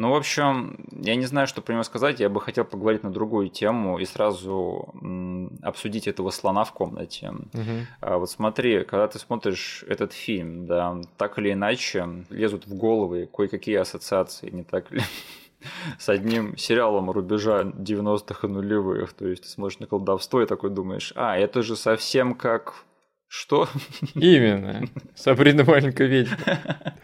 Ну, 0.02 0.10
в 0.10 0.16
общем, 0.16 0.78
я 0.94 1.16
не 1.16 1.28
знаю, 1.28 1.46
что 1.46 1.62
про 1.62 1.74
него 1.74 1.84
сказать. 1.84 2.20
Я 2.20 2.28
бы 2.28 2.42
хотел 2.42 2.66
поговорить 2.66 3.04
на 3.04 3.12
другую 3.12 3.50
тему 3.50 4.00
и 4.00 4.06
сразу 4.06 4.90
м, 5.00 5.60
обсудить 5.62 6.08
этого 6.08 6.32
слона 6.32 6.64
в 6.64 6.74
комнате. 6.74 7.30
Угу. 7.30 7.86
А, 8.00 8.18
вот 8.18 8.32
смотри, 8.32 8.84
когда 8.84 9.08
ты 9.08 9.20
смотришь 9.20 9.86
этот 9.88 10.14
фильм, 10.14 10.66
да, 10.66 11.00
так 11.18 11.38
или 11.38 11.54
иначе 11.54 12.26
лезут 12.32 12.66
в 12.66 12.76
головы 12.76 13.30
кое-какие 13.32 13.76
ассоциации, 13.76 14.50
не 14.50 14.64
так 14.64 14.90
ли? 14.90 15.02
с 16.00 16.10
одним 16.10 16.58
сериалом 16.58 17.12
рубежа 17.12 17.62
90-х 17.62 18.48
и 18.48 18.50
нулевых. 18.50 19.14
То 19.14 19.28
есть 19.28 19.44
ты 19.44 19.50
смотришь 19.50 19.78
на 19.78 19.86
колдовство 19.86 20.42
и 20.42 20.48
такой 20.48 20.72
думаешь, 20.72 21.14
а, 21.16 21.38
это 21.38 21.62
же 21.62 21.76
совсем 21.76 22.34
как 22.34 22.86
что? 23.34 23.70
Именно. 24.14 24.90
Сабрина 25.16 25.64
маленькая 25.64 26.08
ведьма. 26.08 26.36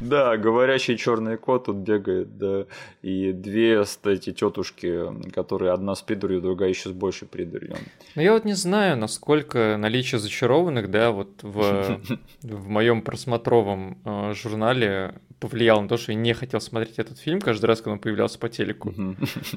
Да, 0.00 0.36
говорящий 0.36 0.96
черный 0.96 1.36
кот 1.36 1.66
тут 1.66 1.76
бегает, 1.76 2.36
да. 2.36 2.66
И 3.02 3.32
две 3.32 3.84
эти 4.04 4.32
тетушки, 4.32 5.30
которые 5.30 5.72
одна 5.72 5.94
с 5.94 6.02
придурью, 6.02 6.40
другая 6.40 6.70
еще 6.70 6.88
с 6.88 6.92
большей 6.92 7.28
придурью. 7.28 7.76
Ну 8.16 8.22
я 8.22 8.32
вот 8.32 8.44
не 8.44 8.54
знаю, 8.54 8.96
насколько 8.96 9.76
наличие 9.78 10.18
зачарованных, 10.18 10.90
да, 10.90 11.12
вот 11.12 11.42
в, 11.42 12.00
в 12.42 12.68
моем 12.68 13.02
просмотровом 13.02 13.98
э, 14.04 14.34
журнале 14.34 15.14
повлияло 15.38 15.82
на 15.82 15.88
то, 15.88 15.96
что 15.96 16.10
я 16.10 16.18
не 16.18 16.32
хотел 16.34 16.60
смотреть 16.60 16.98
этот 16.98 17.18
фильм 17.18 17.40
каждый 17.40 17.66
раз, 17.66 17.78
когда 17.80 17.92
он 17.92 18.00
появлялся 18.00 18.40
по 18.40 18.48
телеку. 18.48 18.92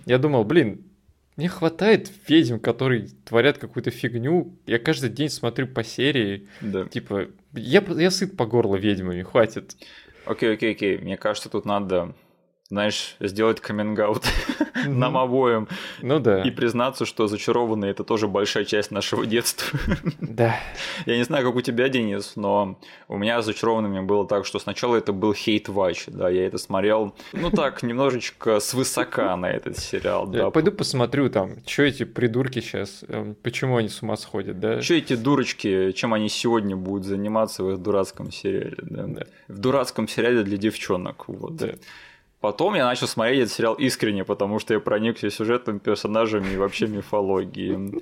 Я 0.05 0.19
думал, 0.19 0.43
блин, 0.43 0.83
мне 1.39 1.47
хватает 1.47 2.11
ведьм, 2.27 2.57
которые 2.57 3.07
творят 3.23 3.57
какую-то 3.57 3.91
фигню. 3.91 4.59
Я 4.65 4.77
каждый 4.77 5.09
день 5.09 5.29
смотрю 5.29 5.67
по 5.67 5.85
серии. 5.85 6.49
Да. 6.59 6.83
Типа, 6.83 7.27
я, 7.53 7.81
я 7.81 8.11
сыт 8.11 8.35
по 8.35 8.45
горло 8.45 8.75
ведьмами, 8.75 9.21
хватит. 9.21 9.77
Окей, 10.25 10.53
окей, 10.53 10.73
окей. 10.73 10.97
Мне 10.97 11.15
кажется, 11.15 11.47
тут 11.47 11.63
надо 11.63 12.13
знаешь, 12.69 13.15
сделать 13.19 13.59
каминг-аут 13.59 14.23
нам 14.85 15.17
обоим. 15.17 15.67
Ну 16.03 16.19
да. 16.19 16.43
И 16.43 16.51
признаться, 16.51 17.05
что 17.05 17.25
зачарованные 17.25 17.91
это 17.91 18.03
тоже 18.03 18.27
большая 18.27 18.63
часть 18.63 18.91
нашего 18.91 19.25
детства. 19.25 19.77
Да. 20.19 20.55
Я 21.05 21.17
не 21.17 21.23
знаю, 21.23 21.45
как 21.45 21.55
у 21.55 21.61
тебя, 21.61 21.89
Денис, 21.89 22.33
но 22.35 22.79
у 23.07 23.17
меня 23.17 23.41
с 23.41 23.45
зачарованными 23.45 23.99
было 24.01 24.27
так, 24.27 24.45
что 24.45 24.59
сначала 24.59 24.95
это 24.95 25.11
был 25.11 25.33
хейт-вач, 25.33 26.05
да, 26.07 26.29
я 26.29 26.45
это 26.45 26.57
смотрел, 26.57 27.15
ну 27.33 27.49
так, 27.49 27.83
немножечко 27.83 28.59
свысока 28.59 29.35
на 29.35 29.49
этот 29.49 29.77
сериал. 29.77 30.27
Да. 30.27 30.49
Пойду 30.51 30.71
посмотрю 30.71 31.29
там, 31.29 31.57
что 31.65 31.83
эти 31.83 32.05
придурки 32.05 32.61
сейчас, 32.61 33.03
эм, 33.07 33.35
почему 33.41 33.77
они 33.77 33.89
с 33.89 34.01
ума 34.01 34.15
сходят, 34.17 34.59
да? 34.59 34.81
Что 34.81 34.93
эти 34.93 35.15
дурочки, 35.15 35.91
чем 35.91 36.13
они 36.13 36.29
сегодня 36.29 36.75
будут 36.75 37.05
заниматься 37.05 37.63
в 37.63 37.71
их 37.71 37.79
дурацком 37.79 38.31
сериале, 38.31 38.77
да? 38.81 39.03
да. 39.07 39.23
В 39.47 39.57
дурацком 39.57 40.07
сериале 40.07 40.43
для 40.43 40.57
девчонок, 40.57 41.27
вот. 41.27 41.55
Да. 41.55 41.73
Потом 42.41 42.75
я 42.75 42.85
начал 42.85 43.07
смотреть 43.07 43.39
этот 43.39 43.53
сериал 43.53 43.73
искренне, 43.73 44.23
потому 44.23 44.59
что 44.59 44.73
я 44.73 44.79
проникся 44.79 45.29
сюжетом, 45.29 45.79
персонажами 45.79 46.53
и 46.53 46.57
вообще 46.57 46.87
мифологией. 46.87 48.01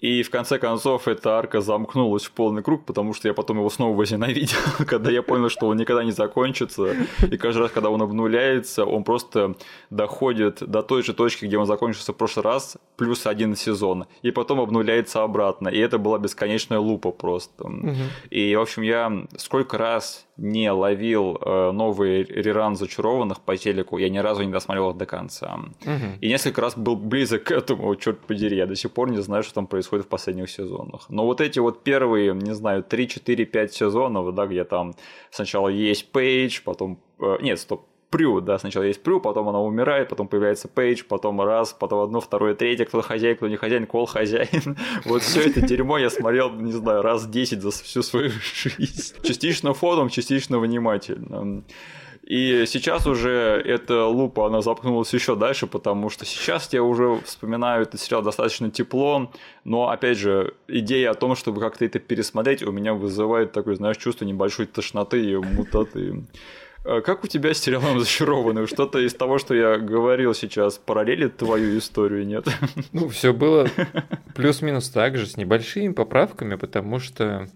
И 0.00 0.22
в 0.22 0.30
конце 0.30 0.58
концов 0.58 1.08
эта 1.08 1.38
арка 1.38 1.60
замкнулась 1.60 2.24
в 2.24 2.32
полный 2.32 2.62
круг, 2.62 2.84
потому 2.84 3.12
что 3.14 3.28
я 3.28 3.34
потом 3.34 3.58
его 3.58 3.68
снова 3.70 3.96
возненавидел, 3.96 4.58
когда 4.86 5.10
я 5.10 5.22
понял, 5.22 5.48
что 5.48 5.66
он 5.66 5.76
никогда 5.76 6.04
не 6.04 6.12
закончится. 6.12 6.96
И 7.30 7.36
каждый 7.36 7.60
раз, 7.60 7.70
когда 7.70 7.90
он 7.90 8.00
обнуляется, 8.02 8.84
он 8.84 9.04
просто 9.04 9.54
доходит 9.90 10.62
до 10.66 10.82
той 10.82 11.02
же 11.02 11.12
точки, 11.12 11.44
где 11.44 11.58
он 11.58 11.66
закончился 11.66 12.12
в 12.12 12.16
прошлый 12.16 12.44
раз, 12.44 12.78
плюс 12.96 13.26
один 13.26 13.56
сезон. 13.56 14.06
И 14.22 14.30
потом 14.30 14.60
обнуляется 14.60 15.22
обратно. 15.22 15.68
И 15.68 15.78
это 15.78 15.98
была 15.98 16.18
бесконечная 16.18 16.78
лупа 16.78 17.10
просто. 17.10 17.64
Угу. 17.64 17.94
И, 18.30 18.54
в 18.56 18.60
общем, 18.60 18.82
я 18.82 19.26
сколько 19.36 19.76
раз 19.78 20.26
не 20.40 20.70
ловил 20.72 21.36
э, 21.40 21.70
новый 21.70 22.24
реран 22.24 22.74
зачарованных 22.74 23.40
по 23.40 23.56
телеку, 23.58 23.98
я 23.98 24.08
ни 24.08 24.18
разу 24.18 24.42
не 24.42 24.50
досмотрел 24.50 24.90
их 24.90 24.96
до 24.96 25.04
конца. 25.04 25.60
Угу. 25.82 26.18
И 26.22 26.28
несколько 26.28 26.62
раз 26.62 26.76
был 26.76 26.96
близок 26.96 27.44
к 27.44 27.50
этому, 27.50 27.94
черт 27.96 28.20
подери, 28.20 28.56
я 28.56 28.66
до 28.66 28.74
сих 28.74 28.90
пор 28.90 29.10
не 29.10 29.20
знаю, 29.20 29.42
что 29.42 29.54
там 29.54 29.66
происходит 29.66 29.89
в 29.98 30.06
последних 30.06 30.50
сезонах. 30.50 31.06
Но 31.08 31.26
вот 31.26 31.40
эти 31.40 31.58
вот 31.58 31.82
первые, 31.82 32.34
не 32.34 32.54
знаю, 32.54 32.82
3, 32.82 33.08
4, 33.08 33.44
5 33.44 33.72
сезонов, 33.72 34.34
да, 34.34 34.46
где 34.46 34.64
там 34.64 34.94
сначала 35.30 35.68
есть 35.68 36.12
Пейдж, 36.12 36.60
потом... 36.64 37.00
Э, 37.18 37.38
нет, 37.42 37.58
стоп, 37.58 37.86
Прю, 38.10 38.40
да, 38.40 38.58
сначала 38.58 38.82
есть 38.82 39.02
Прю, 39.04 39.20
потом 39.20 39.48
она 39.48 39.60
умирает, 39.60 40.08
потом 40.08 40.26
появляется 40.26 40.66
Пейдж, 40.66 41.04
потом 41.08 41.40
раз, 41.40 41.72
потом 41.72 42.00
одно, 42.00 42.20
второе, 42.20 42.56
третье, 42.56 42.84
кто 42.84 43.02
хозяин, 43.02 43.36
кто 43.36 43.46
не 43.46 43.56
хозяин, 43.56 43.86
кол 43.86 44.06
хозяин. 44.06 44.76
Вот 45.04 45.22
все 45.22 45.48
это 45.48 45.60
дерьмо 45.60 45.96
я 45.98 46.10
смотрел, 46.10 46.50
не 46.50 46.72
знаю, 46.72 47.02
раз 47.02 47.26
10 47.26 47.62
за 47.62 47.70
всю 47.70 48.02
свою 48.02 48.30
жизнь. 48.54 49.14
Частично 49.22 49.74
фоном, 49.74 50.08
частично 50.08 50.58
внимательно. 50.58 51.62
И 52.30 52.64
сейчас 52.66 53.08
уже 53.08 53.60
эта 53.66 54.06
лупа, 54.06 54.46
она 54.46 54.62
запнулась 54.62 55.12
еще 55.12 55.34
дальше, 55.34 55.66
потому 55.66 56.10
что 56.10 56.24
сейчас 56.24 56.72
я 56.72 56.80
уже 56.80 57.20
вспоминаю 57.24 57.82
этот 57.82 58.00
сериал 58.00 58.22
достаточно 58.22 58.70
тепло, 58.70 59.32
но, 59.64 59.88
опять 59.88 60.16
же, 60.16 60.54
идея 60.68 61.10
о 61.10 61.14
том, 61.14 61.34
чтобы 61.34 61.60
как-то 61.60 61.84
это 61.84 61.98
пересмотреть, 61.98 62.62
у 62.62 62.70
меня 62.70 62.94
вызывает 62.94 63.50
такое, 63.50 63.74
знаешь, 63.74 63.96
чувство 63.96 64.24
небольшой 64.24 64.66
тошноты 64.66 65.28
и 65.28 65.34
мутаты. 65.34 66.22
А 66.84 67.00
как 67.00 67.24
у 67.24 67.26
тебя 67.26 67.52
с 67.52 67.58
сериалом 67.58 67.98
«Зачарованный»? 67.98 68.68
Что-то 68.68 69.00
из 69.00 69.12
того, 69.12 69.38
что 69.38 69.52
я 69.52 69.78
говорил 69.78 70.32
сейчас, 70.32 70.78
параллелит 70.78 71.36
твою 71.36 71.76
историю, 71.78 72.24
нет? 72.24 72.46
Ну, 72.92 73.08
все 73.08 73.32
было 73.32 73.66
плюс-минус 74.36 74.88
так 74.90 75.18
же, 75.18 75.26
с 75.26 75.36
небольшими 75.36 75.92
поправками, 75.92 76.54
потому 76.54 77.00
что 77.00 77.48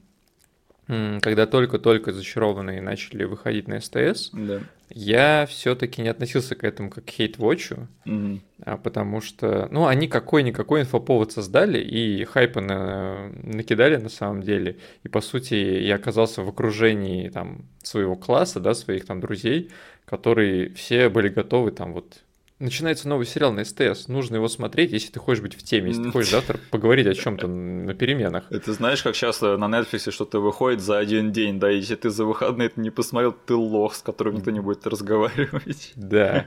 когда 0.86 1.46
только-только 1.46 2.12
зачарованные 2.12 2.82
начали 2.82 3.24
выходить 3.24 3.68
на 3.68 3.80
СТС, 3.80 4.30
да. 4.32 4.60
я 4.90 5.46
все-таки 5.48 6.02
не 6.02 6.08
относился 6.08 6.54
к 6.54 6.64
этому 6.64 6.90
как 6.90 7.06
к 7.06 7.10
хейт-вотчу, 7.10 7.86
угу. 8.04 8.40
а 8.64 8.76
потому 8.76 9.20
что, 9.22 9.68
ну, 9.70 9.86
они 9.86 10.08
какой-никакой 10.08 10.82
инфоповод 10.82 11.32
создали 11.32 11.78
и 11.78 12.24
хайпа 12.24 12.60
на... 12.60 13.30
накидали 13.42 13.96
на 13.96 14.10
самом 14.10 14.42
деле. 14.42 14.76
И, 15.04 15.08
по 15.08 15.22
сути, 15.22 15.54
я 15.54 15.94
оказался 15.94 16.42
в 16.42 16.48
окружении 16.48 17.30
там 17.30 17.64
своего 17.82 18.14
класса, 18.14 18.60
да, 18.60 18.74
своих 18.74 19.06
там 19.06 19.20
друзей, 19.20 19.70
которые 20.04 20.70
все 20.74 21.08
были 21.08 21.30
готовы 21.30 21.70
там 21.70 21.94
вот 21.94 22.24
начинается 22.58 23.08
новый 23.08 23.26
сериал 23.26 23.52
на 23.52 23.64
СТС. 23.64 24.08
Нужно 24.08 24.37
его 24.37 24.49
смотреть, 24.49 24.92
если 24.92 25.11
ты 25.11 25.18
хочешь 25.18 25.42
быть 25.42 25.54
в 25.54 25.62
теме, 25.62 25.88
если 25.88 26.04
ты 26.04 26.11
хочешь 26.11 26.30
завтра 26.30 26.58
поговорить 26.70 27.06
о 27.06 27.14
чем-то 27.14 27.46
на 27.46 27.94
переменах. 27.94 28.50
Это 28.50 28.73
знаешь, 28.73 29.02
как 29.02 29.14
часто 29.14 29.56
на 29.56 29.64
Netflix 29.64 30.11
что-то 30.11 30.40
выходит 30.40 30.80
за 30.80 30.99
один 30.99 31.32
день, 31.32 31.58
да, 31.58 31.70
если 31.70 31.96
ты 31.96 32.11
за 32.11 32.25
выходные 32.25 32.66
это 32.66 32.80
не 32.80 32.90
посмотрел, 32.90 33.32
ты 33.32 33.54
лох, 33.54 33.94
с 33.94 34.02
которым 34.02 34.37
никто 34.37 34.50
не 34.50 34.61
будет 34.61 34.87
разговаривать. 34.87 35.92
Да. 36.04 36.46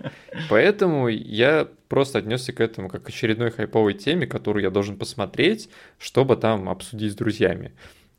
Поэтому 0.49 1.07
я 1.07 1.67
просто 1.89 2.19
отнесся 2.19 2.53
к 2.53 2.61
этому 2.61 2.89
как 2.89 3.03
к 3.03 3.09
очередной 3.09 3.51
хайповой 3.51 3.93
теме, 3.93 4.27
которую 4.27 4.63
я 4.63 4.69
должен 4.69 4.97
посмотреть, 4.97 5.69
чтобы 5.97 6.35
там 6.37 6.69
обсудить 6.69 7.13
с 7.13 7.15
друзьями. 7.15 7.73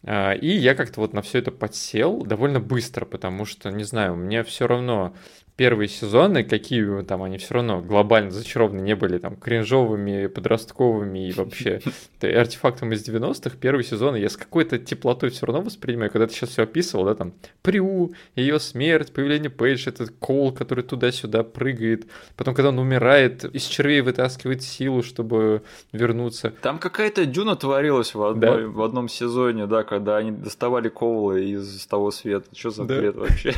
А, 0.05 0.33
и 0.33 0.49
я 0.49 0.75
как-то 0.75 1.01
вот 1.01 1.13
на 1.13 1.23
все 1.23 1.39
это 1.39 1.51
подсел 1.51 2.23
довольно 2.23 2.61
быстро, 2.61 3.05
потому 3.05 3.45
что, 3.45 3.71
не 3.71 3.85
знаю, 3.85 4.17
мне 4.17 4.43
все 4.45 4.67
равно 4.67 5.15
первые 5.59 5.89
сезоны, 5.89 6.45
какие 6.45 7.03
там 7.03 7.25
они 7.25 7.37
все 7.37 7.55
равно 7.55 7.81
глобально 7.81 8.31
зачарованы 8.31 8.81
не 8.81 8.95
были, 8.95 9.19
там, 9.19 9.35
кринжовыми, 9.35 10.29
подростковыми 10.29 11.29
и 11.29 11.33
вообще 11.33 11.81
артефактом 12.23 12.93
из 12.93 13.07
90-х, 13.07 13.57
первый 13.61 13.83
сезон 13.83 14.15
я 14.15 14.29
с 14.29 14.37
какой-то 14.37 14.79
теплотой 14.79 15.31
все 15.31 15.47
равно 15.47 15.63
воспринимаю, 15.63 16.13
когда 16.13 16.29
ты 16.29 16.35
сейчас 16.35 16.51
все 16.51 16.63
описывал, 16.63 17.07
да, 17.07 17.17
там, 17.17 17.33
Приу, 17.63 18.13
ее 18.37 18.61
смерть, 18.61 19.13
появление 19.13 19.51
Пейдж, 19.51 19.89
этот 19.89 20.11
Кол, 20.21 20.53
который 20.53 20.85
туда-сюда 20.85 21.43
прыгает, 21.43 22.07
потом, 22.37 22.55
когда 22.55 22.69
он 22.69 22.79
умирает, 22.79 23.45
из 23.45 23.65
червей 23.65 24.01
вытаскивает 24.01 24.63
силу, 24.63 25.03
чтобы 25.03 25.63
вернуться. 25.91 26.55
Там 26.63 26.79
какая-то 26.79 27.27
дюна 27.27 27.57
творилась 27.57 28.15
в, 28.15 28.23
одной, 28.23 28.63
да? 28.63 28.69
в 28.69 28.81
одном 28.81 29.09
сезоне, 29.09 29.67
да, 29.67 29.83
когда 29.83 30.19
они 30.19 30.31
доставали 30.31 30.89
Коула 30.89 31.37
из 31.37 31.85
того 31.87 32.13
света. 32.13 32.47
Что 32.55 32.71
за 32.71 32.85
да. 32.85 32.97
бред 32.97 33.17
вообще? 33.17 33.55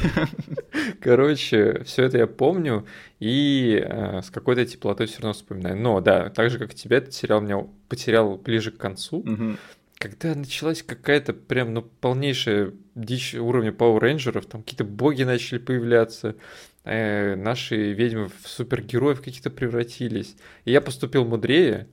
Короче, 1.02 1.82
все 1.90 2.04
это 2.04 2.18
я 2.18 2.26
помню 2.26 2.86
и 3.18 3.82
э, 3.84 4.22
с 4.22 4.30
какой-то 4.30 4.64
теплотой 4.64 5.06
все 5.06 5.20
равно 5.20 5.32
вспоминаю. 5.32 5.76
Но 5.76 6.00
да, 6.00 6.30
так 6.30 6.50
же 6.50 6.58
как 6.58 6.72
и 6.72 6.76
тебя, 6.76 6.98
этот 6.98 7.12
сериал 7.12 7.40
меня 7.40 7.66
потерял 7.88 8.36
ближе 8.36 8.70
к 8.70 8.78
концу. 8.78 9.18
Угу. 9.18 9.56
Когда 9.98 10.34
началась 10.34 10.82
какая-то 10.82 11.34
прям 11.34 11.74
ну 11.74 11.82
полнейшая 11.82 12.72
дичь 12.94 13.34
уровня 13.34 13.70
Power 13.70 14.00
Rangers, 14.00 14.48
там 14.48 14.62
какие-то 14.62 14.84
боги 14.84 15.24
начали 15.24 15.58
появляться, 15.58 16.36
э, 16.84 17.34
наши 17.34 17.92
ведьмы 17.92 18.28
в 18.28 18.48
супергероев 18.48 19.20
каких-то 19.20 19.50
превратились. 19.50 20.36
И 20.64 20.72
я 20.72 20.80
поступил 20.80 21.24
мудрее, 21.24 21.88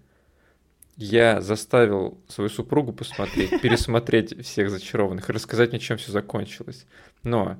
я 0.96 1.42
заставил 1.42 2.18
свою 2.27 2.50
супругу 2.50 2.94
посмотреть, 2.94 3.50
пересмотреть 3.62 4.46
всех 4.46 4.70
зачарованных 4.70 5.30
и 5.30 5.34
рассказать 5.34 5.72
мне, 5.72 5.80
чем 5.80 5.98
все 5.98 6.12
закончилось. 6.12 6.86
Но 7.24 7.58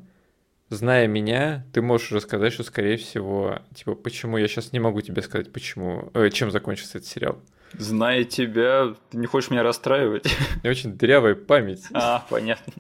зная 0.70 1.08
меня, 1.08 1.66
ты 1.74 1.82
можешь 1.82 2.12
рассказать, 2.12 2.54
что, 2.54 2.64
скорее 2.64 2.98
всего, 2.98 3.60
типа, 3.74 3.96
почему 3.96 4.38
я 4.38 4.48
сейчас 4.48 4.74
не 4.74 4.80
могу 4.80 5.02
тебе 5.02 5.22
сказать, 5.22 5.52
почему, 5.52 6.12
э, 6.14 6.30
чем 6.30 6.52
закончится 6.52 6.98
этот 6.98 7.10
сериал. 7.10 7.40
Зная 7.74 8.24
тебя, 8.24 8.96
ты 9.10 9.18
не 9.18 9.28
хочешь 9.28 9.50
меня 9.50 9.64
расстраивать. 9.64 10.26
У 10.26 10.60
меня 10.60 10.72
очень 10.72 10.94
дырявая 10.94 11.36
память. 11.36 11.84
А, 11.94 12.26
понятно. 12.30 12.74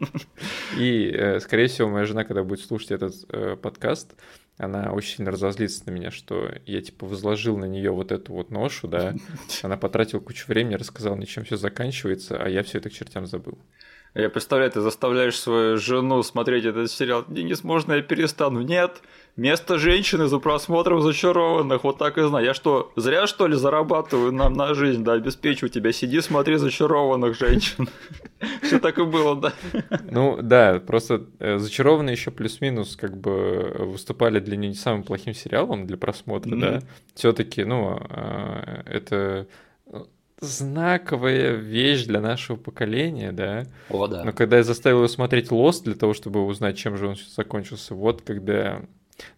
И, 0.78 1.12
э, 1.14 1.40
скорее 1.40 1.68
всего, 1.68 1.90
моя 1.90 2.06
жена, 2.06 2.24
когда 2.24 2.44
будет 2.44 2.62
слушать 2.62 2.92
этот 2.92 3.14
э, 3.30 3.58
подкаст, 3.62 4.16
она 4.58 4.92
очень 4.92 5.18
сильно 5.18 5.32
разозлится 5.32 5.84
на 5.86 5.92
меня, 5.92 6.10
что 6.10 6.52
я, 6.66 6.82
типа, 6.82 7.06
возложил 7.06 7.58
на 7.58 7.66
нее 7.66 7.92
вот 7.92 8.12
эту 8.12 8.34
вот 8.34 8.50
ношу, 8.50 8.88
да. 8.88 9.14
Она 9.62 9.78
потратила 9.78 10.20
кучу 10.20 10.46
времени, 10.48 10.76
рассказала 10.76 11.16
мне, 11.16 11.26
чем 11.26 11.44
все 11.44 11.58
заканчивается, 11.58 12.42
а 12.42 12.50
я 12.50 12.64
все 12.64 12.80
это 12.80 12.90
к 12.90 12.94
чертям 12.94 13.28
забыл. 13.28 13.60
Я 14.18 14.30
представляю, 14.30 14.72
ты 14.72 14.82
заставляешь 14.82 15.40
свою 15.40 15.78
жену 15.78 16.24
смотреть 16.24 16.66
этот 16.66 16.90
сериал. 16.90 17.24
Денис, 17.28 17.64
можно 17.64 17.94
я 17.94 18.02
перестану? 18.02 18.62
Нет, 18.62 19.04
место 19.36 19.78
женщины 19.78 20.26
за 20.26 20.40
просмотром 20.40 21.04
зачарованных, 21.04 21.84
вот 21.84 22.00
так 22.00 22.18
и 22.18 22.24
знаю. 22.24 22.44
Я 22.44 22.56
что, 22.56 22.92
зря 22.96 23.28
что 23.28 23.46
ли 23.46 23.56
зарабатываю 23.56 24.32
нам 24.32 24.54
на 24.54 24.74
жизнь, 24.74 25.04
да, 25.04 25.14
обеспечиваю 25.14 25.70
тебя? 25.70 25.92
Сиди, 25.92 26.20
смотри 26.22 26.56
зачарованных 26.56 27.38
женщин. 27.38 27.90
Все 28.64 28.80
так 28.80 28.98
и 28.98 29.04
было, 29.04 29.36
да. 29.36 29.54
Ну 30.10 30.40
да, 30.42 30.80
просто 30.80 31.28
э, 31.38 31.60
зачарованные 31.60 32.14
еще 32.14 32.32
плюс-минус 32.32 32.96
как 32.96 33.16
бы 33.16 33.76
выступали 33.82 34.40
для 34.40 34.58
нее 34.58 34.70
не 34.70 34.76
самым 34.76 35.04
плохим 35.04 35.36
сериалом 35.36 35.86
для 35.86 35.98
просмотра, 35.98 36.56
да. 36.56 36.82
Все-таки, 37.14 37.64
ну, 37.64 38.00
а, 38.10 38.82
это 38.88 39.48
знаковая 40.40 41.54
вещь 41.54 42.06
для 42.06 42.22
нашего 42.22 42.58
поколения, 42.58 43.32
да. 43.32 43.66
О, 43.90 44.08
да. 44.08 44.24
Но 44.24 44.34
когда 44.34 44.58
я 44.58 44.64
заставил 44.64 45.00
его 45.00 45.08
смотреть 45.08 45.50
Lost 45.50 45.84
для 45.84 45.96
того, 45.96 46.14
чтобы 46.14 46.46
узнать, 46.46 46.78
чем 46.78 46.98
же 46.98 47.08
он 47.08 47.16
закончился, 47.36 47.96
вот 47.96 48.22
когда 48.22 48.82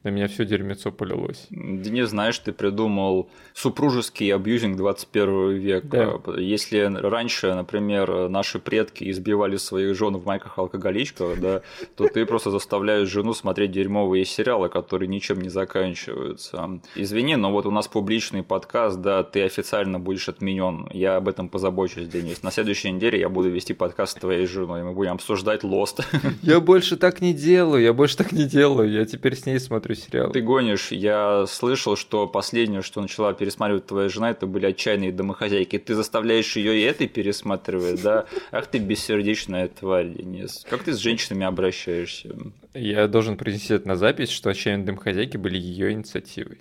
на 0.03 0.09
меня 0.09 0.27
все 0.27 0.45
дерьмецо 0.45 0.91
полилось. 0.91 1.47
Денис, 1.49 2.09
знаешь, 2.09 2.39
ты 2.39 2.51
придумал 2.51 3.29
супружеский 3.53 4.33
абьюзинг 4.33 4.77
21 4.77 5.51
века. 5.53 6.21
Да. 6.25 6.39
Если 6.39 6.79
раньше, 6.79 7.53
например, 7.53 8.29
наши 8.29 8.59
предки 8.59 9.09
избивали 9.09 9.57
своих 9.57 9.95
жен 9.95 10.17
в 10.17 10.25
майках 10.25 10.57
алкоголичках, 10.57 11.39
да, 11.39 11.61
то 11.95 12.07
ты 12.07 12.25
просто 12.25 12.51
заставляешь 12.51 13.09
жену 13.09 13.33
смотреть 13.33 13.71
дерьмовые 13.71 14.25
сериалы, 14.25 14.69
которые 14.69 15.07
ничем 15.07 15.41
не 15.41 15.49
заканчиваются. 15.49 16.79
Извини, 16.95 17.35
но 17.35 17.51
вот 17.51 17.65
у 17.65 17.71
нас 17.71 17.87
публичный 17.87 18.43
подкаст, 18.43 18.99
да, 19.01 19.23
ты 19.23 19.43
официально 19.43 19.99
будешь 19.99 20.29
отменен. 20.29 20.87
Я 20.91 21.17
об 21.17 21.27
этом 21.27 21.49
позабочусь, 21.49 22.07
Денис. 22.07 22.43
На 22.43 22.51
следующей 22.51 22.91
неделе 22.91 23.19
я 23.19 23.29
буду 23.29 23.49
вести 23.49 23.73
подкаст 23.73 24.17
с 24.17 24.19
твоей 24.19 24.45
женой, 24.45 24.81
и 24.81 24.83
мы 24.83 24.93
будем 24.93 25.13
обсуждать 25.13 25.63
Lost. 25.63 26.03
Я 26.41 26.59
больше 26.59 26.97
так 26.97 27.21
не 27.21 27.33
делаю, 27.33 27.83
я 27.83 27.93
больше 27.93 28.17
так 28.17 28.31
не 28.31 28.45
делаю. 28.45 28.91
Я 28.91 29.05
теперь 29.05 29.35
с 29.35 29.45
ней 29.45 29.59
смотрю 29.69 29.95
сериал. 29.95 30.31
Ты 30.31 30.41
гонишь. 30.41 30.91
Я 30.91 31.45
слышал, 31.47 31.95
что 31.95 32.27
последнее, 32.27 32.81
что 32.81 33.01
начала 33.01 33.33
пересматривать 33.33 33.85
твоя 33.85 34.09
жена, 34.09 34.31
это 34.31 34.47
были 34.47 34.65
отчаянные 34.65 35.11
домохозяйки. 35.11 35.77
Ты 35.77 35.93
заставляешь 35.93 36.55
ее 36.55 36.79
и 36.79 36.81
этой 36.81 37.07
пересматривать, 37.07 38.01
да? 38.01 38.25
Ах 38.51 38.65
ты 38.65 38.79
бессердечная 38.79 39.67
тварь, 39.67 40.09
Денис. 40.09 40.65
Как 40.67 40.83
ты 40.83 40.93
с 40.93 40.97
женщинами 40.97 41.45
обращаешься? 41.45 42.35
Я 42.73 43.07
должен 43.07 43.37
принести 43.37 43.75
это 43.75 43.87
на 43.87 43.95
запись, 43.95 44.29
что 44.29 44.49
отчаянные 44.49 44.87
домохозяйки 44.87 45.37
были 45.37 45.57
ее 45.57 45.91
инициативой. 45.91 46.59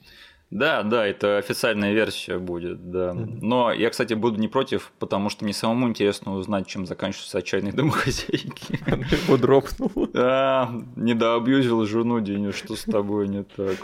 Да, 0.51 0.83
да, 0.83 1.07
это 1.07 1.37
официальная 1.37 1.93
версия 1.93 2.39
будет, 2.39 2.91
да. 2.91 3.13
Но 3.15 3.71
я, 3.71 3.91
кстати, 3.91 4.15
буду 4.15 4.41
не 4.41 4.49
против, 4.49 4.93
потому 4.99 5.29
что 5.29 5.45
мне 5.45 5.53
самому 5.53 5.89
интересно 5.89 6.35
узнать, 6.35 6.67
чем 6.67 6.87
заканчиваются 6.87 7.39
отчаянные 7.39 7.73
домохозяйки. 7.75 8.81
Его 9.27 9.37
дропнула. 9.37 10.09
Да, 10.09 10.73
не 10.97 11.15
доабьюзил 11.15 11.85
жену, 11.85 12.21
Денис, 12.21 12.55
что 12.55 12.77
с 12.77 12.85
тобой 12.85 13.29
не 13.29 13.45
так. 13.45 13.77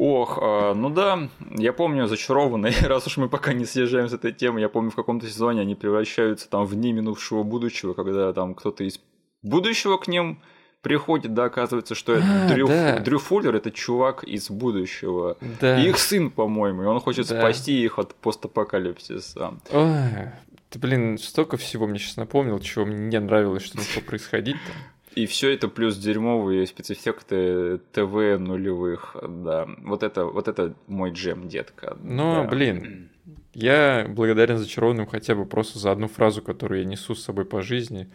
Ох, 0.00 0.38
а, 0.40 0.74
ну 0.74 0.90
да, 0.90 1.28
я 1.56 1.72
помню 1.72 2.06
зачарованные, 2.06 2.72
раз 2.86 3.08
уж 3.08 3.16
мы 3.16 3.28
пока 3.28 3.52
не 3.52 3.64
съезжаем 3.64 4.08
с 4.08 4.12
этой 4.12 4.32
темы, 4.32 4.60
я 4.60 4.68
помню 4.68 4.92
в 4.92 4.94
каком-то 4.94 5.26
сезоне 5.26 5.62
они 5.62 5.74
превращаются 5.74 6.48
там 6.48 6.66
в 6.66 6.74
дни 6.76 6.92
минувшего 6.92 7.42
будущего, 7.42 7.94
когда 7.94 8.32
там 8.32 8.54
кто-то 8.54 8.84
из 8.84 9.00
будущего 9.42 9.96
к 9.96 10.06
ним 10.06 10.40
приходит, 10.82 11.34
да, 11.34 11.44
оказывается, 11.44 11.94
что 11.94 12.14
а, 12.14 12.48
Дрю, 12.48 12.68
да. 12.68 12.98
Дрю 13.00 13.18
Фуллер 13.18 13.54
это 13.54 13.70
чувак 13.70 14.24
из 14.24 14.50
будущего. 14.50 15.36
Да. 15.60 15.82
И 15.82 15.88
их 15.88 15.98
сын, 15.98 16.30
по-моему, 16.30 16.82
и 16.82 16.86
он 16.86 17.00
хочет 17.00 17.28
да. 17.28 17.38
спасти 17.38 17.82
их 17.82 17.98
от 17.98 18.14
постапокалипсиса. 18.14 19.54
Ой, 19.70 20.30
ты, 20.70 20.78
блин, 20.78 21.18
столько 21.18 21.56
всего 21.56 21.86
мне 21.86 21.98
сейчас 21.98 22.16
напомнил, 22.16 22.58
чего 22.60 22.84
мне 22.84 23.08
не 23.08 23.20
нравилось, 23.20 23.62
что 23.62 23.78
начало 23.78 24.02
происходить-то. 24.02 24.72
И 25.14 25.26
все 25.26 25.52
это 25.52 25.68
плюс 25.68 25.96
дерьмовые 25.96 26.66
спецэффекты 26.66 27.78
ТВ 27.92 28.38
нулевых, 28.38 29.16
да. 29.26 29.66
Вот 29.78 30.02
это, 30.02 30.26
вот 30.26 30.46
это 30.46 30.74
мой 30.86 31.10
джем, 31.10 31.48
детка. 31.48 31.96
Ну, 32.02 32.42
да. 32.42 32.44
блин, 32.44 33.08
я 33.52 34.06
благодарен 34.08 34.58
зачарованным 34.58 35.06
хотя 35.06 35.34
бы 35.34 35.44
просто 35.44 35.78
за 35.80 35.90
одну 35.90 36.06
фразу, 36.06 36.42
которую 36.42 36.82
я 36.82 36.86
несу 36.86 37.16
с 37.16 37.24
собой 37.24 37.46
по 37.46 37.62
жизни. 37.62 38.08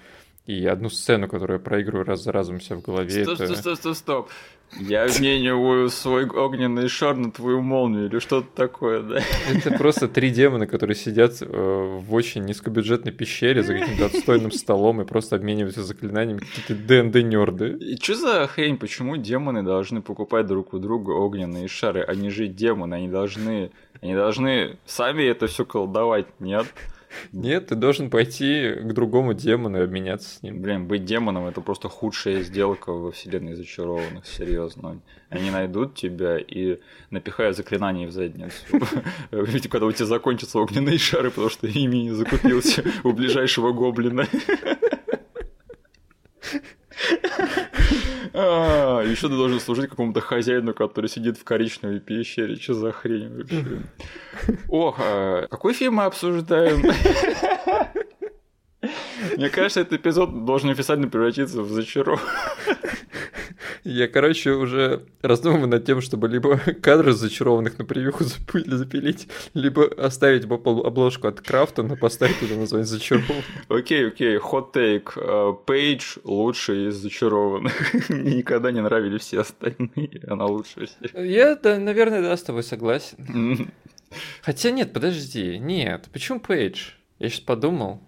И 0.46 0.66
одну 0.66 0.90
сцену, 0.90 1.30
которую 1.30 1.60
я 1.60 1.64
проигрываю 1.64 2.06
раз 2.06 2.24
за 2.24 2.34
разом 2.34 2.58
у 2.58 2.60
себя 2.60 2.76
в 2.76 2.82
голове. 2.82 3.24
Стоп, 3.24 3.40
это... 3.40 3.56
стоп, 3.56 3.58
стоп, 3.58 3.78
стоп, 3.78 3.96
стоп. 3.96 4.30
Я 4.80 5.04
обмениваю 5.04 5.90
свой 5.90 6.26
огненный 6.26 6.88
шар 6.90 7.16
на 7.16 7.32
твою 7.32 7.62
молнию 7.62 8.08
или 8.08 8.20
что-то 8.20 8.48
такое, 8.56 9.02
да? 9.04 9.22
Это 9.54 9.72
просто 9.78 10.08
три 10.08 10.32
демона, 10.32 10.68
которые 10.68 10.96
сидят 10.96 11.42
э, 11.42 11.46
в 11.46 12.14
очень 12.14 12.44
низкобюджетной 12.46 13.12
пещере 13.12 13.62
за 13.64 13.78
каким-то 13.78 14.08
отстойным 14.08 14.52
столом 14.52 15.02
и 15.02 15.06
просто 15.06 15.36
обмениваются 15.36 15.84
заклинаниями 15.84 16.40
какие-то 16.40 16.76
ДНД-нерды. 16.76 17.78
И 17.78 17.96
что 18.02 18.16
за 18.16 18.48
хрень? 18.48 18.78
Почему 18.78 19.16
демоны 19.16 19.64
должны 19.64 20.02
покупать 20.02 20.48
друг 20.48 20.74
у 20.74 20.80
друга 20.80 21.12
огненные 21.12 21.68
шары? 21.68 22.02
Они 22.02 22.30
же 22.30 22.48
демоны, 22.48 22.96
они 22.96 23.08
должны, 23.08 23.72
они 24.02 24.16
должны 24.16 24.78
сами 24.86 25.24
это 25.24 25.48
все 25.48 25.66
колдовать, 25.66 26.28
нет? 26.40 26.66
Нет, 27.32 27.67
ты 27.67 27.76
должен 27.76 28.10
пойти 28.10 28.73
к 28.73 28.93
другому 28.93 29.34
демону 29.34 29.80
и 29.80 29.84
обменяться 29.84 30.30
с 30.30 30.41
ним. 30.41 30.62
Блин, 30.62 30.88
быть 30.88 31.06
демоном 31.06 31.45
это 31.47 31.62
просто 31.62 31.89
худшая 31.89 32.43
сделка 32.43 32.91
во 32.91 33.12
вселенной 33.12 33.56
зачарованных, 33.56 34.26
серьезно. 34.26 35.02
Они 35.30 35.52
найдут 35.52 35.95
тебя 35.95 36.38
и 36.38 36.80
напихают 37.10 37.58
заклинания 37.58 38.08
в 38.08 38.12
задницу. 38.12 38.54
Ведь 39.32 39.69
когда 39.69 39.88
у 39.88 39.91
тебя 39.91 40.06
закончатся 40.06 40.60
огненные 40.60 40.97
шары, 40.97 41.30
потому 41.30 41.49
что 41.49 41.67
ими 41.67 41.97
не 41.97 42.12
закупился 42.12 42.84
у 43.04 43.12
ближайшего 43.13 43.71
гоблина. 43.71 44.28
А, 48.36 49.02
еще 49.02 49.28
ты 49.30 49.36
должен 49.36 49.60
служить 49.60 49.90
какому-то 49.90 50.20
хозяину, 50.20 50.74
который 50.74 51.08
сидит 51.08 51.38
в 51.38 51.44
коричневой 51.44 52.00
пещере. 52.00 52.56
Что 52.56 52.74
за 52.74 52.92
хрень 52.92 53.36
вообще? 53.36 53.82
Ох, 54.70 54.98
а 55.00 55.48
какой 55.48 55.74
фильм 55.74 55.96
мы 55.96 56.06
обсуждаем? 56.06 56.82
Мне 59.38 59.50
кажется, 59.50 59.82
этот 59.82 59.94
эпизод 59.94 60.46
должен 60.46 60.70
официально 60.70 61.08
превратиться 61.08 61.62
в 61.62 61.72
зачаров. 61.72 62.22
Я, 63.84 64.08
короче, 64.08 64.52
уже 64.52 65.04
раздумываю 65.22 65.68
над 65.68 65.86
тем, 65.86 66.02
чтобы 66.02 66.28
либо 66.28 66.58
кадры 66.82 67.13
зачарованных 67.13 67.78
на 67.78 67.86
превьюху 67.86 68.24
запилить, 68.24 69.28
либо 69.54 69.86
оставить 69.86 70.46
обложку 70.46 71.28
от 71.28 71.42
Крафта, 71.42 71.84
но 71.84 71.96
поставить 71.96 72.39
туда 72.39 72.56
название 72.56 72.86
зачарованных. 72.86 73.46
Окей, 73.70 74.08
окей, 74.08 74.38
хот 74.38 74.74
тейк. 74.74 75.18
Пейдж 75.66 76.18
лучший 76.24 76.89
из 76.89 76.96
зачарованных. 76.96 77.74
Мне 78.10 78.38
никогда 78.38 78.72
не 78.72 78.82
нравились 78.82 79.22
все 79.22 79.42
остальные, 79.42 80.22
она 80.28 80.46
лучшая. 80.46 80.88
Я, 81.13 81.56
да, 81.56 81.80
наверное, 81.80 82.22
да, 82.22 82.36
с 82.36 82.44
тобой 82.44 82.63
согласен. 82.63 83.72
Хотя 84.42 84.72
нет, 84.72 84.94
подожди, 84.94 85.58
нет, 85.58 86.10
почему 86.12 86.39
Пейдж? 86.39 86.92
Я 87.20 87.30
сейчас 87.30 87.42
подумал. 87.42 88.02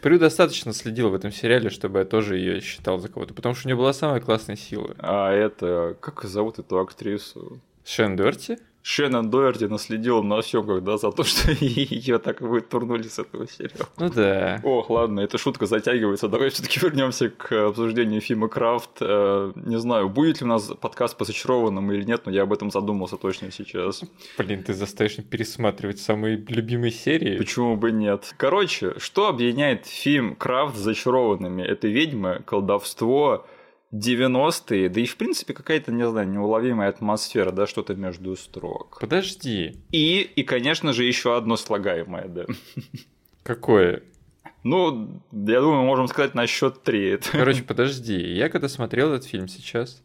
Прю 0.00 0.18
достаточно 0.18 0.72
следил 0.72 1.10
в 1.10 1.14
этом 1.14 1.32
сериале, 1.32 1.70
чтобы 1.70 2.00
я 2.00 2.04
тоже 2.04 2.36
ее 2.36 2.60
считал 2.60 2.98
за 2.98 3.08
кого-то, 3.08 3.34
потому 3.34 3.54
что 3.54 3.66
у 3.66 3.68
нее 3.68 3.76
была 3.76 3.92
самая 3.92 4.20
классная 4.20 4.56
сила. 4.56 4.94
А 4.98 5.32
это, 5.32 5.96
как 6.00 6.22
зовут 6.24 6.60
эту 6.60 6.78
актрису? 6.78 7.60
Шен 7.84 8.16
Дерти? 8.16 8.58
Шеннон 8.82 9.30
Дуэрти 9.30 9.64
наследил 9.64 10.22
на 10.22 10.40
съемках, 10.42 10.82
да, 10.82 10.96
за 10.96 11.10
то, 11.12 11.24
что 11.24 11.52
ее 11.52 12.18
так 12.18 12.40
вытурнули 12.40 13.02
с 13.02 13.18
этого 13.18 13.46
сериала. 13.46 13.88
Ну 13.98 14.10
да. 14.10 14.60
Ох, 14.64 14.90
ладно, 14.90 15.20
эта 15.20 15.38
шутка 15.38 15.66
затягивается. 15.66 16.28
Давай 16.28 16.50
все-таки 16.50 16.80
вернемся 16.80 17.28
к 17.28 17.52
обсуждению 17.68 18.20
фильма 18.20 18.48
Крафт. 18.48 18.90
Э, 19.00 19.52
не 19.56 19.78
знаю, 19.78 20.08
будет 20.08 20.40
ли 20.40 20.46
у 20.46 20.48
нас 20.48 20.70
подкаст 20.80 21.16
по 21.16 21.24
зачарованным 21.24 21.92
или 21.92 22.04
нет, 22.04 22.22
но 22.26 22.32
я 22.32 22.42
об 22.42 22.52
этом 22.52 22.70
задумался 22.70 23.16
точно 23.16 23.50
сейчас. 23.50 24.02
Блин, 24.38 24.62
ты 24.62 24.74
заставишь 24.74 25.16
пересматривать 25.16 25.98
самые 26.00 26.36
любимые 26.48 26.92
серии. 26.92 27.36
Почему 27.36 27.76
бы 27.76 27.92
нет? 27.92 28.34
Короче, 28.36 28.94
что 28.98 29.28
объединяет 29.28 29.86
фильм 29.86 30.34
Крафт 30.36 30.76
с 30.76 30.80
зачарованными? 30.80 31.62
Это 31.62 31.88
ведьмы, 31.88 32.42
колдовство, 32.46 33.46
90-е, 33.92 34.88
да 34.88 35.00
и 35.00 35.06
в 35.06 35.16
принципе 35.16 35.54
какая-то, 35.54 35.92
не 35.92 36.08
знаю, 36.08 36.28
неуловимая 36.28 36.90
атмосфера, 36.90 37.50
да, 37.52 37.66
что-то 37.66 37.94
между 37.94 38.36
строк. 38.36 38.98
Подожди. 39.00 39.76
И, 39.90 40.20
и 40.20 40.42
конечно 40.42 40.92
же, 40.92 41.04
еще 41.04 41.36
одно 41.36 41.56
слагаемое, 41.56 42.28
да. 42.28 42.46
Какое? 43.42 44.02
Ну, 44.64 45.22
я 45.32 45.60
думаю, 45.60 45.84
можем 45.84 46.08
сказать 46.08 46.34
на 46.34 46.46
счет 46.46 46.82
три. 46.82 47.18
Короче, 47.32 47.62
подожди. 47.62 48.18
Я 48.18 48.50
когда 48.50 48.68
смотрел 48.68 49.12
этот 49.12 49.26
фильм 49.26 49.48
сейчас, 49.48 50.02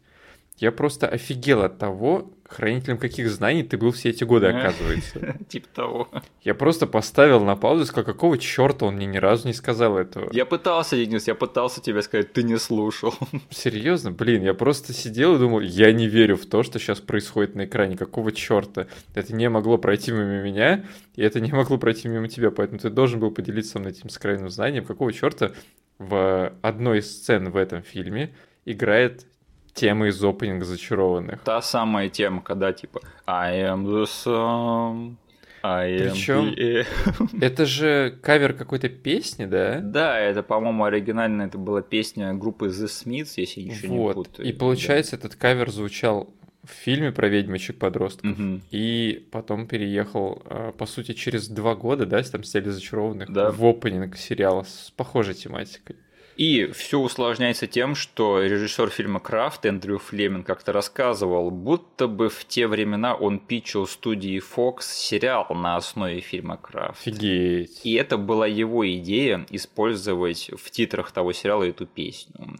я 0.58 0.70
просто 0.70 1.08
офигел 1.08 1.62
от 1.62 1.78
того, 1.78 2.30
хранителем 2.48 2.98
каких 2.98 3.28
знаний 3.28 3.64
ты 3.64 3.76
был 3.76 3.90
все 3.90 4.10
эти 4.10 4.22
годы, 4.22 4.46
оказывается. 4.46 5.36
Типа 5.48 5.66
того. 5.74 6.08
Я 6.42 6.54
просто 6.54 6.86
поставил 6.86 7.40
на 7.40 7.56
паузу 7.56 7.82
и 7.82 7.86
сказал, 7.86 8.04
какого 8.04 8.38
черта 8.38 8.86
он 8.86 8.96
мне 8.96 9.06
ни 9.06 9.16
разу 9.16 9.48
не 9.48 9.52
сказал 9.52 9.98
этого. 9.98 10.30
Я 10.32 10.46
пытался, 10.46 10.96
Денис, 10.96 11.26
я 11.26 11.34
пытался 11.34 11.80
тебе 11.80 12.02
сказать, 12.02 12.32
ты 12.32 12.44
не 12.44 12.58
слушал. 12.58 13.14
Серьезно? 13.50 14.12
Блин, 14.12 14.42
я 14.42 14.54
просто 14.54 14.92
сидел 14.92 15.34
и 15.34 15.38
думал, 15.38 15.60
я 15.60 15.92
не 15.92 16.06
верю 16.06 16.36
в 16.36 16.46
то, 16.46 16.62
что 16.62 16.78
сейчас 16.78 17.00
происходит 17.00 17.56
на 17.56 17.64
экране, 17.64 17.96
какого 17.96 18.30
черта. 18.30 18.86
Это 19.14 19.34
не 19.34 19.48
могло 19.48 19.76
пройти 19.76 20.12
мимо 20.12 20.40
меня, 20.40 20.84
и 21.16 21.22
это 21.22 21.40
не 21.40 21.52
могло 21.52 21.78
пройти 21.78 22.08
мимо 22.08 22.28
тебя, 22.28 22.50
поэтому 22.50 22.78
ты 22.78 22.90
должен 22.90 23.18
был 23.18 23.32
поделиться 23.32 23.72
со 23.72 23.78
мной 23.80 23.92
этим 23.92 24.08
сокровенным 24.08 24.50
знанием, 24.50 24.84
какого 24.84 25.12
черта 25.12 25.52
в 25.98 26.52
одной 26.62 26.98
из 26.98 27.10
сцен 27.10 27.50
в 27.50 27.56
этом 27.56 27.82
фильме 27.82 28.34
играет 28.64 29.26
тема 29.74 30.08
из 30.08 30.22
опенинга 30.24 30.64
зачарованных. 30.64 31.40
Та 31.42 31.60
самая 31.60 32.08
тема, 32.08 32.40
когда 32.40 32.72
типа 32.72 33.00
I 33.26 33.60
am 33.60 33.84
the 33.84 35.16
am 35.64 36.10
Причем 36.10 37.38
это 37.40 37.66
же 37.66 38.18
кавер 38.22 38.54
какой-то 38.54 38.88
песни, 38.88 39.46
да? 39.46 39.80
Да, 39.80 40.18
это, 40.18 40.42
по-моему, 40.42 40.84
оригинально 40.84 41.42
это 41.42 41.58
была 41.58 41.82
песня 41.82 42.34
группы 42.34 42.66
The 42.66 42.86
Smiths, 42.86 43.34
если 43.36 43.62
ничего 43.62 43.96
вот. 43.96 44.08
не 44.08 44.14
путаю. 44.14 44.48
И 44.48 44.52
получается, 44.52 45.12
да. 45.12 45.26
этот 45.26 45.36
кавер 45.36 45.70
звучал 45.70 46.34
в 46.64 46.70
фильме 46.70 47.12
про 47.12 47.28
ведьмочек 47.28 47.78
подростков. 47.78 48.30
Угу. 48.30 48.60
И 48.70 49.26
потом 49.30 49.66
переехал, 49.66 50.42
а, 50.46 50.72
по 50.72 50.86
сути, 50.86 51.12
через 51.12 51.48
два 51.48 51.74
года, 51.74 52.06
да, 52.06 52.22
там 52.22 52.42
сняли 52.44 52.70
зачарованных 52.70 53.30
да. 53.32 53.50
в 53.50 53.64
опенинг 53.64 54.16
сериала 54.16 54.62
с 54.62 54.92
похожей 54.96 55.34
тематикой. 55.34 55.96
И 56.36 56.66
все 56.72 56.98
усложняется 56.98 57.66
тем, 57.66 57.94
что 57.94 58.42
режиссер 58.42 58.90
фильма 58.90 59.20
«Крафт» 59.20 59.64
Эндрю 59.66 59.98
Флемин 59.98 60.42
как-то 60.42 60.72
рассказывал, 60.72 61.50
будто 61.50 62.08
бы 62.08 62.28
в 62.28 62.44
те 62.44 62.66
времена 62.66 63.14
он 63.14 63.38
питчил 63.38 63.86
студии 63.86 64.42
Fox 64.42 64.82
сериал 64.82 65.46
на 65.50 65.76
основе 65.76 66.20
фильма 66.20 66.56
«Крафт». 66.56 67.06
Офигеть. 67.06 67.80
И 67.84 67.94
это 67.94 68.16
была 68.16 68.46
его 68.46 68.90
идея 68.94 69.46
использовать 69.50 70.50
в 70.56 70.70
титрах 70.70 71.12
того 71.12 71.32
сериала 71.32 71.64
эту 71.64 71.86
песню. 71.86 72.58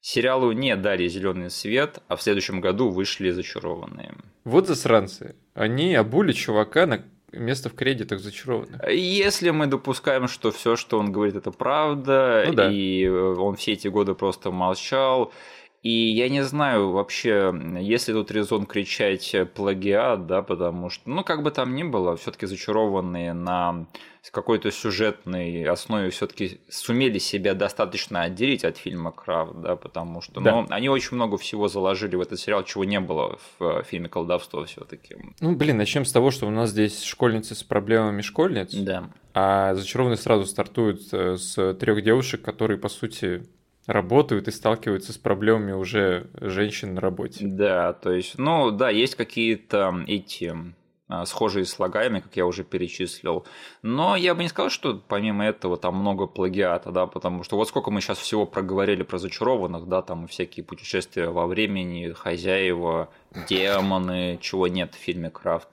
Сериалу 0.00 0.52
не 0.52 0.76
дали 0.76 1.08
зеленый 1.08 1.50
свет, 1.50 2.02
а 2.08 2.16
в 2.16 2.22
следующем 2.22 2.60
году 2.60 2.90
вышли 2.90 3.30
зачарованные. 3.30 4.14
Вот 4.44 4.66
засранцы. 4.66 5.34
Они 5.54 5.94
обули 5.94 6.32
чувака 6.32 6.84
на 6.84 7.02
место 7.36 7.68
в 7.68 7.74
кредитах 7.74 8.20
зачарованных. 8.20 8.88
Если 8.88 9.50
мы 9.50 9.66
допускаем, 9.66 10.28
что 10.28 10.50
все, 10.50 10.76
что 10.76 10.98
он 10.98 11.12
говорит, 11.12 11.36
это 11.36 11.50
правда, 11.50 12.44
ну, 12.46 12.52
да. 12.54 12.70
и 12.70 13.06
он 13.06 13.56
все 13.56 13.72
эти 13.72 13.88
годы 13.88 14.14
просто 14.14 14.50
молчал, 14.50 15.32
и 15.84 15.90
я 15.90 16.30
не 16.30 16.42
знаю 16.42 16.92
вообще, 16.92 17.54
если 17.78 18.14
тут 18.14 18.30
резон 18.30 18.64
кричать 18.64 19.36
плагиат, 19.54 20.26
да, 20.26 20.40
потому 20.40 20.88
что, 20.88 21.10
ну, 21.10 21.22
как 21.22 21.42
бы 21.42 21.50
там 21.50 21.74
ни 21.74 21.82
было, 21.82 22.16
все-таки 22.16 22.46
зачарованные 22.46 23.34
на 23.34 23.86
какой-то 24.32 24.70
сюжетной 24.70 25.62
основе 25.64 26.08
все-таки 26.08 26.62
сумели 26.70 27.18
себя 27.18 27.52
достаточно 27.52 28.22
отделить 28.22 28.64
от 28.64 28.78
фильма 28.78 29.12
Крафт, 29.12 29.60
да, 29.60 29.76
потому 29.76 30.22
что 30.22 30.40
да. 30.40 30.52
ну, 30.52 30.66
они 30.70 30.88
очень 30.88 31.16
много 31.16 31.36
всего 31.36 31.68
заложили 31.68 32.16
в 32.16 32.22
этот 32.22 32.40
сериал, 32.40 32.64
чего 32.64 32.84
не 32.84 32.98
было 32.98 33.38
в 33.58 33.82
фильме 33.84 34.08
Колдовство 34.08 34.64
все-таки. 34.64 35.16
Ну, 35.40 35.54
блин, 35.54 35.76
начнем 35.76 36.06
с 36.06 36.12
того, 36.12 36.30
что 36.30 36.46
у 36.46 36.50
нас 36.50 36.70
здесь 36.70 37.02
школьницы 37.02 37.54
с 37.54 37.62
проблемами 37.62 38.22
школьниц. 38.22 38.72
Да. 38.72 39.10
А 39.34 39.74
зачарованные 39.74 40.16
сразу 40.16 40.46
стартуют 40.46 41.02
э, 41.12 41.36
с 41.36 41.74
трех 41.74 42.02
девушек, 42.02 42.40
которые, 42.40 42.78
по 42.78 42.88
сути, 42.88 43.46
работают 43.86 44.48
и 44.48 44.50
сталкиваются 44.50 45.12
с 45.12 45.18
проблемами 45.18 45.72
уже 45.72 46.30
женщин 46.40 46.94
на 46.94 47.00
работе. 47.00 47.46
Да, 47.46 47.92
то 47.92 48.12
есть, 48.12 48.38
ну 48.38 48.70
да, 48.70 48.90
есть 48.90 49.14
какие-то 49.14 50.04
эти 50.06 50.54
а, 51.06 51.26
схожие 51.26 51.66
слагаемые, 51.66 52.22
как 52.22 52.34
я 52.34 52.46
уже 52.46 52.64
перечислил. 52.64 53.46
Но 53.82 54.16
я 54.16 54.34
бы 54.34 54.42
не 54.42 54.48
сказал, 54.48 54.70
что 54.70 55.02
помимо 55.06 55.44
этого 55.44 55.76
там 55.76 55.96
много 55.96 56.26
плагиата, 56.26 56.90
да, 56.92 57.06
потому 57.06 57.42
что 57.42 57.56
вот 57.56 57.68
сколько 57.68 57.90
мы 57.90 58.00
сейчас 58.00 58.18
всего 58.18 58.46
проговорили 58.46 59.02
про 59.02 59.18
зачарованных, 59.18 59.86
да, 59.86 60.00
там 60.00 60.26
всякие 60.28 60.64
путешествия 60.64 61.28
во 61.28 61.46
времени, 61.46 62.12
хозяева, 62.12 63.10
демоны, 63.48 64.38
чего 64.40 64.66
нет 64.66 64.94
в 64.94 64.98
фильме 64.98 65.30
Крафт. 65.30 65.68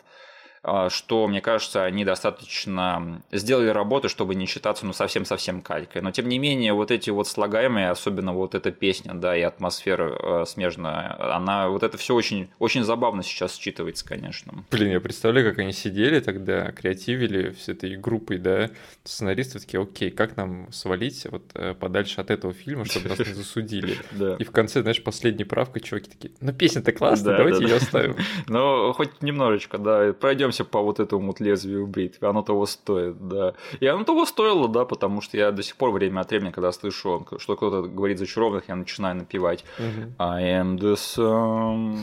А, 0.63 0.89
что, 0.89 1.27
мне 1.27 1.41
кажется, 1.41 1.83
они 1.83 2.05
достаточно 2.05 3.23
сделали 3.31 3.69
работу, 3.69 4.09
чтобы 4.09 4.35
не 4.35 4.45
считаться 4.45 4.85
ну 4.85 4.93
совсем-совсем 4.93 5.61
калькой. 5.61 6.03
Но, 6.03 6.11
тем 6.11 6.29
не 6.29 6.37
менее, 6.37 6.73
вот 6.73 6.91
эти 6.91 7.09
вот 7.09 7.27
слагаемые, 7.27 7.89
особенно 7.89 8.33
вот 8.33 8.53
эта 8.53 8.71
песня, 8.71 9.15
да, 9.15 9.35
и 9.35 9.41
атмосфера 9.41 10.41
э, 10.43 10.45
смежная, 10.45 11.35
она, 11.35 11.69
вот 11.69 11.81
это 11.81 11.97
все 11.97 12.13
очень, 12.13 12.49
очень 12.59 12.83
забавно 12.83 13.23
сейчас 13.23 13.57
считывается, 13.59 14.07
конечно. 14.07 14.63
Блин, 14.69 14.91
я 14.91 14.99
представляю, 14.99 15.49
как 15.49 15.59
они 15.59 15.71
сидели 15.73 16.19
тогда, 16.19 16.71
креативили 16.71 17.55
с 17.59 17.67
этой 17.67 17.95
группой, 17.95 18.37
да, 18.37 18.69
сценаристы 19.03 19.59
такие, 19.59 19.81
окей, 19.81 20.11
как 20.11 20.37
нам 20.37 20.71
свалить 20.71 21.25
вот 21.31 21.43
э, 21.55 21.73
подальше 21.73 22.21
от 22.21 22.29
этого 22.29 22.53
фильма, 22.53 22.85
чтобы 22.85 23.09
нас 23.09 23.17
не 23.17 23.33
засудили. 23.33 23.97
И 24.37 24.43
в 24.43 24.51
конце, 24.51 24.81
знаешь, 24.81 25.03
последняя 25.03 25.45
правка, 25.45 25.79
чуваки 25.79 26.11
такие, 26.11 26.33
ну 26.39 26.53
песня-то 26.53 26.91
классная, 26.91 27.37
давайте 27.37 27.63
ее 27.63 27.77
оставим. 27.77 28.15
Ну, 28.47 28.91
хоть 28.93 29.21
немножечко, 29.21 29.77
да, 29.77 30.13
пройдем 30.13 30.50
пройдемся 30.51 30.65
по 30.65 30.81
вот 30.81 30.99
этому 30.99 31.27
вот 31.27 31.39
лезвию 31.39 31.87
бритвы, 31.87 32.27
оно 32.27 32.41
того 32.41 32.65
стоит, 32.65 33.27
да. 33.27 33.53
И 33.79 33.87
оно 33.87 34.03
того 34.03 34.25
стоило, 34.25 34.67
да, 34.67 34.85
потому 34.85 35.21
что 35.21 35.37
я 35.37 35.51
до 35.51 35.63
сих 35.63 35.75
пор 35.75 35.91
время 35.91 36.21
от 36.21 36.31
времени, 36.31 36.51
когда 36.51 36.71
слышу, 36.71 37.25
что 37.37 37.55
кто-то 37.55 37.83
говорит 37.87 38.19
зачарованных, 38.19 38.69
я 38.69 38.75
начинаю 38.75 39.15
напевать 39.15 39.63
I 40.19 40.43
am 40.43 40.77
the 40.77 40.95
sun. 40.95 41.99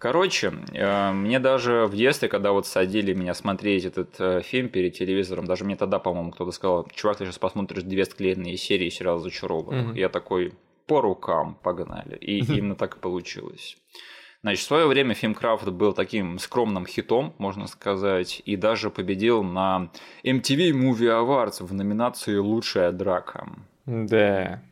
Короче, 0.00 0.52
э, 0.74 1.12
мне 1.12 1.40
даже 1.40 1.86
в 1.86 1.96
детстве, 1.96 2.28
когда 2.28 2.52
вот 2.52 2.66
садили 2.66 3.14
меня 3.14 3.34
смотреть 3.34 3.84
этот 3.84 4.20
э, 4.20 4.42
фильм 4.42 4.68
перед 4.68 4.94
телевизором, 4.94 5.44
даже 5.44 5.64
мне 5.64 5.74
тогда, 5.74 5.98
по-моему, 5.98 6.30
кто-то 6.30 6.52
сказал, 6.52 6.86
чувак, 6.94 7.18
ты 7.18 7.24
сейчас 7.24 7.38
посмотришь 7.38 7.82
две 7.82 8.04
склеенные 8.04 8.56
серии 8.56 8.90
сериала 8.90 9.18
«Зачарованных». 9.18 9.96
Я 9.96 10.08
такой, 10.08 10.52
по 10.86 11.00
рукам, 11.00 11.58
погнали. 11.64 12.16
И 12.16 12.38
именно 12.58 12.76
так 12.76 12.96
и 12.96 13.00
получилось. 13.00 13.76
Значит, 14.42 14.62
в 14.62 14.66
свое 14.66 14.86
время 14.86 15.14
фильм 15.14 15.34
Крафт 15.34 15.68
был 15.68 15.92
таким 15.92 16.38
скромным 16.38 16.86
хитом, 16.86 17.34
можно 17.38 17.66
сказать, 17.66 18.40
и 18.44 18.56
даже 18.56 18.88
победил 18.88 19.42
на 19.42 19.90
MTV 20.22 20.70
Movie 20.70 21.10
Awards 21.10 21.64
в 21.64 21.74
номинации 21.74 22.36
«Лучшая 22.36 22.92
драка». 22.92 23.48
Да. 23.84 24.62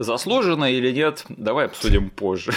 Заслуженно 0.00 0.64
или 0.64 0.92
нет, 0.92 1.26
давай 1.28 1.66
обсудим 1.66 2.08
позже. 2.08 2.52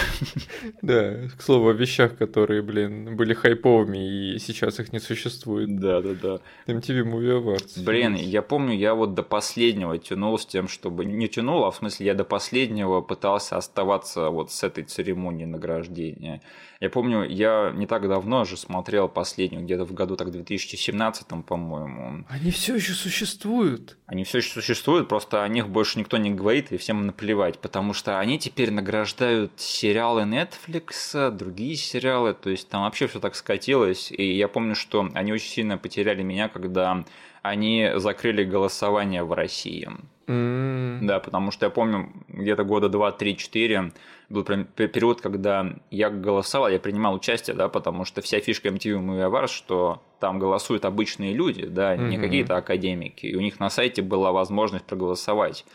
Да, 0.81 1.27
к 1.37 1.41
слову 1.41 1.69
о 1.69 1.73
вещах, 1.73 2.17
которые, 2.17 2.61
блин, 2.61 3.17
были 3.17 3.33
хайповыми 3.33 4.33
и 4.33 4.39
сейчас 4.39 4.79
их 4.79 4.93
не 4.93 4.99
существует. 4.99 5.77
Да, 5.77 5.99
да, 5.99 6.13
да. 6.13 6.39
MTV 6.67 7.03
Movie 7.03 7.43
Awards. 7.43 7.83
Блин, 7.83 8.15
я 8.15 8.41
помню, 8.41 8.77
я 8.77 8.95
вот 8.95 9.13
до 9.13 9.23
последнего 9.23 9.97
тянул 9.97 10.39
с 10.39 10.45
тем, 10.45 10.69
чтобы... 10.69 11.03
Не 11.03 11.27
тянул, 11.27 11.65
а 11.65 11.71
в 11.71 11.75
смысле 11.75 12.05
я 12.05 12.13
до 12.13 12.23
последнего 12.23 13.01
пытался 13.01 13.57
оставаться 13.57 14.29
вот 14.29 14.49
с 14.49 14.63
этой 14.63 14.85
церемонией 14.85 15.45
награждения. 15.45 16.41
Я 16.83 16.89
помню, 16.89 17.23
я 17.23 17.71
не 17.73 17.87
так 17.87 18.09
давно 18.09 18.43
же 18.43 18.57
смотрел 18.57 19.07
последнюю, 19.07 19.63
где-то 19.63 19.85
в 19.85 19.93
году 19.93 20.17
так 20.17 20.31
2017, 20.31 21.27
по-моему. 21.45 22.25
Они 22.27 22.51
все 22.51 22.75
еще 22.75 22.91
существуют. 22.91 23.97
Они 24.05 24.25
все 24.25 24.39
еще 24.39 24.49
существуют, 24.49 25.07
просто 25.07 25.43
о 25.43 25.47
них 25.47 25.69
больше 25.69 25.97
никто 25.97 26.17
не 26.17 26.31
говорит, 26.31 26.73
и 26.73 26.77
всем 26.77 27.05
наплевать, 27.05 27.32
потому 27.59 27.93
что 27.93 28.19
они 28.19 28.39
теперь 28.39 28.71
награждают 28.71 29.51
сериалы 29.57 30.23
Netflix, 30.23 31.31
другие 31.31 31.75
сериалы, 31.75 32.33
то 32.33 32.49
есть 32.49 32.69
там 32.69 32.83
вообще 32.83 33.07
все 33.07 33.19
так 33.19 33.35
скатилось. 33.35 34.11
И 34.11 34.35
я 34.35 34.47
помню, 34.47 34.75
что 34.75 35.09
они 35.13 35.33
очень 35.33 35.49
сильно 35.49 35.77
потеряли 35.77 36.23
меня, 36.23 36.49
когда 36.49 37.03
они 37.41 37.91
закрыли 37.95 38.43
голосование 38.43 39.23
в 39.23 39.33
России. 39.33 39.89
Mm. 40.27 40.99
Да, 41.01 41.19
потому 41.19 41.51
что 41.51 41.65
я 41.65 41.69
помню, 41.69 42.13
где-то 42.29 42.63
года 42.63 42.87
2, 42.87 43.11
3, 43.11 43.37
4 43.37 43.91
был 44.29 44.43
период, 44.43 45.21
когда 45.21 45.75
я 45.91 46.09
голосовал, 46.09 46.69
я 46.69 46.79
принимал 46.79 47.13
участие, 47.13 47.55
да, 47.55 47.67
потому 47.67 48.05
что 48.05 48.21
вся 48.21 48.39
фишка 48.39 48.69
MTV 48.69 48.99
Movie 48.99 49.29
Awards, 49.29 49.49
что 49.49 50.01
там 50.19 50.39
голосуют 50.39 50.85
обычные 50.85 51.33
люди, 51.33 51.65
да, 51.65 51.95
mm-hmm. 51.95 52.07
не 52.07 52.17
какие-то 52.17 52.55
академики, 52.55 53.25
и 53.25 53.35
у 53.35 53.41
них 53.41 53.59
на 53.59 53.69
сайте 53.69 54.01
была 54.01 54.31
возможность 54.31 54.85
проголосовать. 54.85 55.65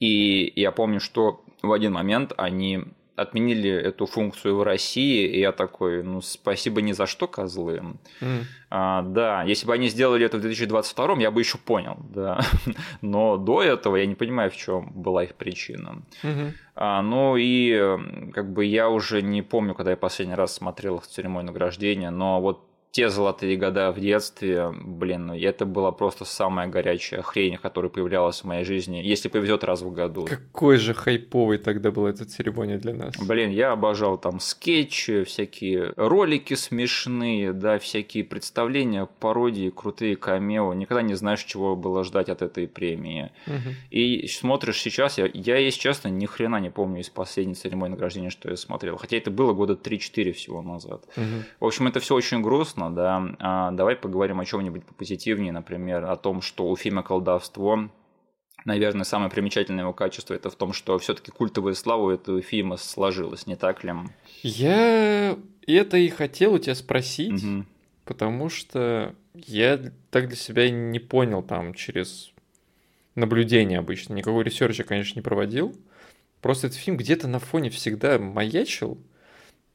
И 0.00 0.52
я 0.56 0.72
помню, 0.72 1.00
что 1.00 1.44
в 1.62 1.72
один 1.72 1.92
момент 1.92 2.32
они 2.36 2.84
отменили 3.16 3.70
эту 3.70 4.06
функцию 4.06 4.56
в 4.56 4.62
России, 4.62 5.26
и 5.26 5.40
я 5.40 5.52
такой, 5.52 6.02
ну, 6.02 6.20
спасибо 6.20 6.82
ни 6.82 6.92
за 6.92 7.06
что, 7.06 7.26
козлы. 7.26 7.82
Mm. 8.20 8.42
А, 8.68 9.02
да, 9.02 9.42
если 9.42 9.66
бы 9.66 9.72
они 9.72 9.88
сделали 9.88 10.26
это 10.26 10.36
в 10.36 10.42
2022, 10.42 11.14
я 11.20 11.30
бы 11.30 11.40
еще 11.40 11.56
понял, 11.56 11.96
да. 12.10 12.40
Но 13.00 13.38
до 13.38 13.62
этого 13.62 13.96
я 13.96 14.06
не 14.06 14.14
понимаю, 14.14 14.50
в 14.50 14.56
чем 14.56 14.92
была 14.94 15.24
их 15.24 15.34
причина. 15.34 16.02
Mm-hmm. 16.22 16.52
А, 16.74 17.02
ну 17.02 17.36
и 17.38 18.30
как 18.34 18.52
бы 18.52 18.66
я 18.66 18.90
уже 18.90 19.22
не 19.22 19.40
помню, 19.40 19.74
когда 19.74 19.92
я 19.92 19.96
последний 19.96 20.34
раз 20.34 20.54
смотрел 20.54 20.96
их 20.96 21.06
церемонию 21.06 21.52
награждения, 21.52 22.10
но 22.10 22.40
вот 22.42 22.66
те 22.96 23.10
золотые 23.10 23.58
года 23.58 23.92
в 23.92 24.00
детстве, 24.00 24.72
блин, 24.72 25.26
ну, 25.26 25.34
это 25.34 25.66
была 25.66 25.92
просто 25.92 26.24
самая 26.24 26.66
горячая 26.66 27.20
хрень, 27.20 27.58
которая 27.58 27.90
появлялась 27.90 28.40
в 28.40 28.44
моей 28.44 28.64
жизни, 28.64 29.02
если 29.04 29.28
повезет 29.28 29.64
раз 29.64 29.82
в 29.82 29.92
году. 29.92 30.24
Какой 30.24 30.78
же 30.78 30.94
хайповый 30.94 31.58
тогда 31.58 31.90
была 31.90 32.08
эта 32.08 32.24
церемония 32.24 32.78
для 32.78 32.94
нас. 32.94 33.14
Блин, 33.18 33.50
я 33.50 33.72
обожал 33.72 34.16
там 34.16 34.40
скетчи, 34.40 35.24
всякие 35.24 35.92
ролики 35.98 36.54
смешные, 36.54 37.52
да, 37.52 37.78
всякие 37.78 38.24
представления, 38.24 39.06
пародии, 39.20 39.68
крутые 39.68 40.16
камео. 40.16 40.72
Никогда 40.72 41.02
не 41.02 41.16
знаешь, 41.16 41.44
чего 41.44 41.76
было 41.76 42.02
ждать 42.02 42.30
от 42.30 42.40
этой 42.40 42.66
премии. 42.66 43.30
Угу. 43.46 43.74
И 43.90 44.26
смотришь 44.26 44.80
сейчас, 44.80 45.18
я, 45.18 45.28
я, 45.34 45.58
если 45.58 45.80
честно, 45.80 46.08
ни 46.08 46.24
хрена 46.24 46.60
не 46.60 46.70
помню 46.70 47.02
из 47.02 47.10
последней 47.10 47.56
церемонии 47.56 47.92
награждения, 47.92 48.30
что 48.30 48.48
я 48.48 48.56
смотрел. 48.56 48.96
Хотя 48.96 49.18
это 49.18 49.30
было 49.30 49.52
года 49.52 49.74
3-4 49.74 50.32
всего 50.32 50.62
назад. 50.62 51.04
Угу. 51.14 51.24
В 51.60 51.66
общем, 51.66 51.88
это 51.88 52.00
все 52.00 52.14
очень 52.14 52.40
грустно 52.40 52.85
грустно, 52.90 52.94
да, 52.94 53.36
а 53.38 53.70
давай 53.72 53.96
поговорим 53.96 54.40
о 54.40 54.44
чем-нибудь 54.44 54.84
попозитивнее, 54.84 55.52
например, 55.52 56.04
о 56.04 56.16
том, 56.16 56.42
что 56.42 56.68
у 56.68 56.76
фильма 56.76 57.02
«Колдовство» 57.02 57.90
наверное, 58.64 59.04
самое 59.04 59.30
примечательное 59.30 59.84
его 59.84 59.92
качество 59.92 60.34
это 60.34 60.50
в 60.50 60.56
том, 60.56 60.72
что 60.72 60.98
все-таки 60.98 61.30
культовая 61.30 61.74
слава 61.74 62.12
этого 62.12 62.42
фильма 62.42 62.76
сложилась, 62.76 63.46
не 63.46 63.54
так 63.54 63.84
ли? 63.84 63.92
Я 64.42 65.38
это 65.66 65.96
и 65.96 66.08
хотел 66.08 66.54
у 66.54 66.58
тебя 66.58 66.74
спросить, 66.74 67.44
угу. 67.44 67.64
потому 68.04 68.48
что 68.48 69.14
я 69.34 69.80
так 70.10 70.26
для 70.26 70.36
себя 70.36 70.68
не 70.68 70.98
понял 70.98 71.42
там 71.42 71.74
через 71.74 72.32
наблюдение 73.14 73.78
обычно. 73.78 74.14
Никакого 74.14 74.42
ресерча, 74.42 74.82
конечно, 74.82 75.20
не 75.20 75.22
проводил. 75.22 75.72
Просто 76.40 76.66
этот 76.66 76.78
фильм 76.78 76.96
где-то 76.96 77.28
на 77.28 77.38
фоне 77.38 77.70
всегда 77.70 78.18
маячил. 78.18 78.98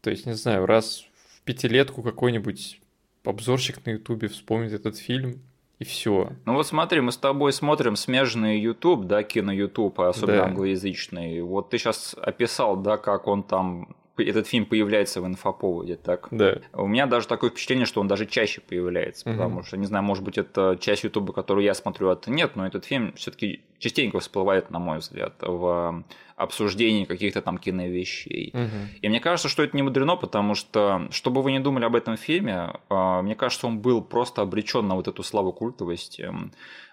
То 0.02 0.10
есть, 0.10 0.26
не 0.26 0.34
знаю, 0.34 0.66
раз 0.66 1.06
в 1.38 1.42
пятилетку 1.44 2.04
какой-нибудь 2.04 2.81
обзорщик 3.24 3.86
на 3.86 3.92
Ютубе 3.92 4.28
вспомнит 4.28 4.74
этот 4.74 4.98
фильм, 4.98 5.42
и 5.80 5.84
все. 5.84 6.30
Ну 6.46 6.54
вот 6.54 6.68
смотри, 6.68 7.02
мы 7.02 7.12
с 7.12 7.18
тобой 7.18 7.52
смотрим 7.54 7.96
смежный 7.96 8.60
YouTube, 8.60 9.06
да, 9.08 9.24
кино 9.24 9.52
YouTube, 9.52 10.00
особенно 10.00 10.38
Да. 10.38 10.46
англоязычный. 10.46 11.42
Вот 11.42 11.70
ты 11.72 11.78
сейчас 11.80 12.16
описал, 12.22 12.78
да, 12.78 12.98
как 12.98 13.28
он 13.28 13.42
там 13.44 13.96
этот 14.24 14.48
фильм 14.48 14.66
появляется 14.66 15.22
в 15.22 15.26
инфоповоде, 15.28 15.96
так? 15.96 16.28
Да. 16.32 16.58
У 16.74 16.88
меня 16.88 17.06
даже 17.06 17.28
такое 17.28 17.50
впечатление, 17.50 17.86
что 17.86 18.02
он 18.02 18.08
даже 18.08 18.26
чаще 18.26 18.62
появляется, 18.62 19.28
Мгм. 19.30 19.38
потому 19.38 19.64
что, 19.64 19.78
не 19.78 19.86
знаю, 19.86 20.04
может 20.04 20.24
быть, 20.24 20.38
это 20.38 20.78
часть 20.80 21.04
Ютуба, 21.04 21.34
которую 21.34 21.64
я 21.64 21.74
смотрю, 21.74 22.10
а 22.10 22.20
нет, 22.28 22.56
но 22.56 22.66
этот 22.66 22.86
фильм 22.86 23.14
все-таки 23.14 23.62
частенько 23.80 24.20
всплывает, 24.20 24.70
на 24.70 24.80
мой 24.80 25.00
взгляд, 25.00 25.34
в 25.42 26.04
обсуждении 26.36 27.06
каких-то 27.06 27.42
там 27.42 27.58
киновещей. 27.58 28.52
Мгм. 28.54 28.90
И 29.02 29.10
мне 29.10 29.20
кажется, 29.20 29.50
что 29.50 29.64
это 29.64 29.76
не 29.76 29.84
мудрено, 29.84 30.16
потому 30.16 30.56
что, 30.56 31.08
что 31.12 31.30
бы 31.32 31.42
вы 31.42 31.52
ни 31.52 31.60
думали 31.60 31.86
об 31.86 31.96
этом 31.96 32.18
фильме, 32.18 32.74
а, 32.90 33.22
мне 33.22 33.36
кажется, 33.36 33.68
он 33.68 33.80
был 33.80 34.02
просто 34.02 34.42
обречен 34.42 34.88
на 34.88 34.96
вот 34.96 35.08
эту 35.08 35.24
славу 35.24 35.54
культовости. 35.54 36.32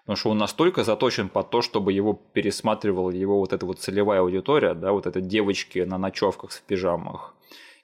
Потому 0.08 0.16
что 0.16 0.30
он 0.30 0.38
настолько 0.38 0.84
заточен 0.84 1.28
под 1.28 1.50
то, 1.50 1.60
чтобы 1.60 1.92
его 1.92 2.14
пересматривала 2.14 3.10
его 3.10 3.40
вот 3.40 3.52
эта 3.52 3.66
вот 3.66 3.78
целевая 3.78 4.20
аудитория, 4.20 4.72
да, 4.72 4.92
вот 4.92 5.06
это 5.06 5.20
девочки 5.20 5.80
на 5.80 5.98
ночевках 5.98 6.50
в 6.50 6.62
пижамах. 6.62 7.34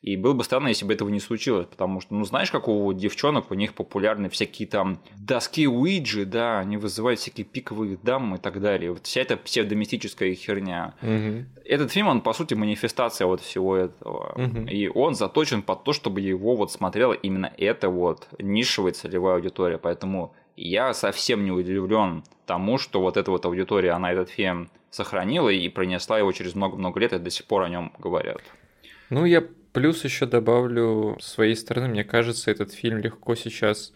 И 0.01 0.17
было 0.17 0.33
бы 0.33 0.43
странно, 0.43 0.69
если 0.69 0.87
бы 0.87 0.95
этого 0.95 1.11
не 1.11 1.21
случилось, 1.21 1.67
потому 1.67 2.01
что, 2.01 2.15
ну, 2.15 2.25
знаешь, 2.25 2.51
как 2.51 2.67
у 2.67 2.91
девчонок, 2.95 3.51
у 3.51 3.55
них 3.55 3.75
популярны 3.75 4.31
всякие 4.31 4.67
там 4.67 5.01
доски 5.19 5.69
Уиджи, 5.69 6.25
да, 6.25 6.61
они 6.61 6.79
вызывают 6.79 7.21
всякие 7.21 7.45
пиковые 7.45 7.99
дамы 8.03 8.37
и 8.37 8.41
так 8.41 8.59
далее. 8.59 8.93
Вот 8.93 9.05
вся 9.05 9.21
эта 9.21 9.37
псевдомистическая 9.37 10.35
херня. 10.35 10.95
Мгм. 11.03 11.49
Этот 11.67 11.93
фильм, 11.93 12.09
он, 12.09 12.23
по 12.23 12.33
сути, 12.33 12.55
манифестация 12.55 13.27
вот 13.27 13.43
всего 13.43 13.77
этого. 13.77 14.33
Мгм. 14.37 14.67
И 14.67 14.89
он 14.89 15.15
заточен 15.15 15.61
под 15.61 15.85
то, 15.85 15.93
чтобы 15.93 16.23
его 16.23 16.57
вот 16.57 16.73
смотрела 16.73 17.13
именно 17.13 17.53
эта 17.59 17.91
вот 17.91 18.29
нишевая 18.39 18.95
целевая 18.95 19.35
аудитория. 19.35 19.77
Поэтому 19.77 20.35
я 20.57 20.95
совсем 20.95 21.45
не 21.45 21.51
удивлен 21.51 22.25
тому, 22.47 22.79
что 22.79 23.01
вот 23.01 23.17
эта 23.17 23.31
вот 23.31 23.45
аудитория, 23.47 23.93
она 23.93 24.13
этот 24.13 24.31
фильм 24.31 24.71
сохранила 24.91 25.49
и 25.49 25.69
пронесла 25.69 26.19
его 26.19 26.33
через 26.33 26.55
много-много 26.55 27.01
лет, 27.01 27.13
и 27.13 27.19
до 27.19 27.31
сих 27.31 27.47
пор 27.47 27.63
о 27.63 27.69
нем 27.69 27.93
говорят. 27.99 28.41
Ну, 29.11 29.25
я 29.25 29.43
плюс 29.73 30.05
еще 30.05 30.27
добавлю 30.27 31.19
с 31.21 31.27
своей 31.27 31.57
стороны, 31.57 31.89
мне 31.89 32.05
кажется, 32.05 32.51
этот 32.51 32.73
фильм 32.73 32.99
легко 32.99 33.35
сейчас 33.35 33.93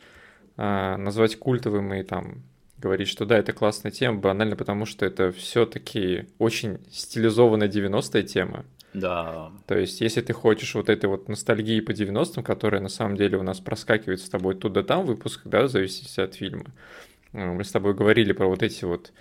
а, 0.57 0.97
назвать 0.97 1.37
культовым 1.37 1.94
и 1.94 2.03
там 2.03 2.42
говорить, 2.79 3.09
что 3.09 3.25
да, 3.25 3.38
это 3.38 3.53
классная 3.53 3.92
тема, 3.92 4.18
банально 4.18 4.57
потому, 4.57 4.87
что 4.87 5.07
это 5.07 5.33
все-таки 5.33 6.27
очень 6.38 6.79
стилизованная 6.90 7.68
90-я 7.68 8.23
тема. 8.23 8.64
Да. 8.94 9.53
То 9.66 9.77
есть, 9.77 10.01
если 10.01 10.20
ты 10.20 10.33
хочешь 10.33 10.74
вот 10.74 10.88
этой 10.88 11.07
вот 11.07 11.29
ностальгии 11.29 11.81
по 11.81 11.90
90-м, 11.90 12.42
которая 12.42 12.81
на 12.81 12.88
самом 12.88 13.16
деле 13.16 13.38
у 13.38 13.42
нас 13.42 13.61
проскакивает 13.61 14.20
с 14.20 14.29
тобой 14.29 14.55
тут 14.55 14.72
да 14.72 14.83
там 14.83 15.05
в 15.05 15.07
выпусках, 15.07 15.46
да, 15.46 15.64
в 15.64 15.68
зависимости 15.68 16.20
от 16.20 16.35
фильма. 16.35 16.64
Э, 17.33 17.53
Мы 17.53 17.64
с 17.64 17.70
тобой 17.70 17.94
говорили 17.94 18.33
про 18.33 18.46
вот 18.46 18.62
эти 18.62 18.85
вот 18.85 19.12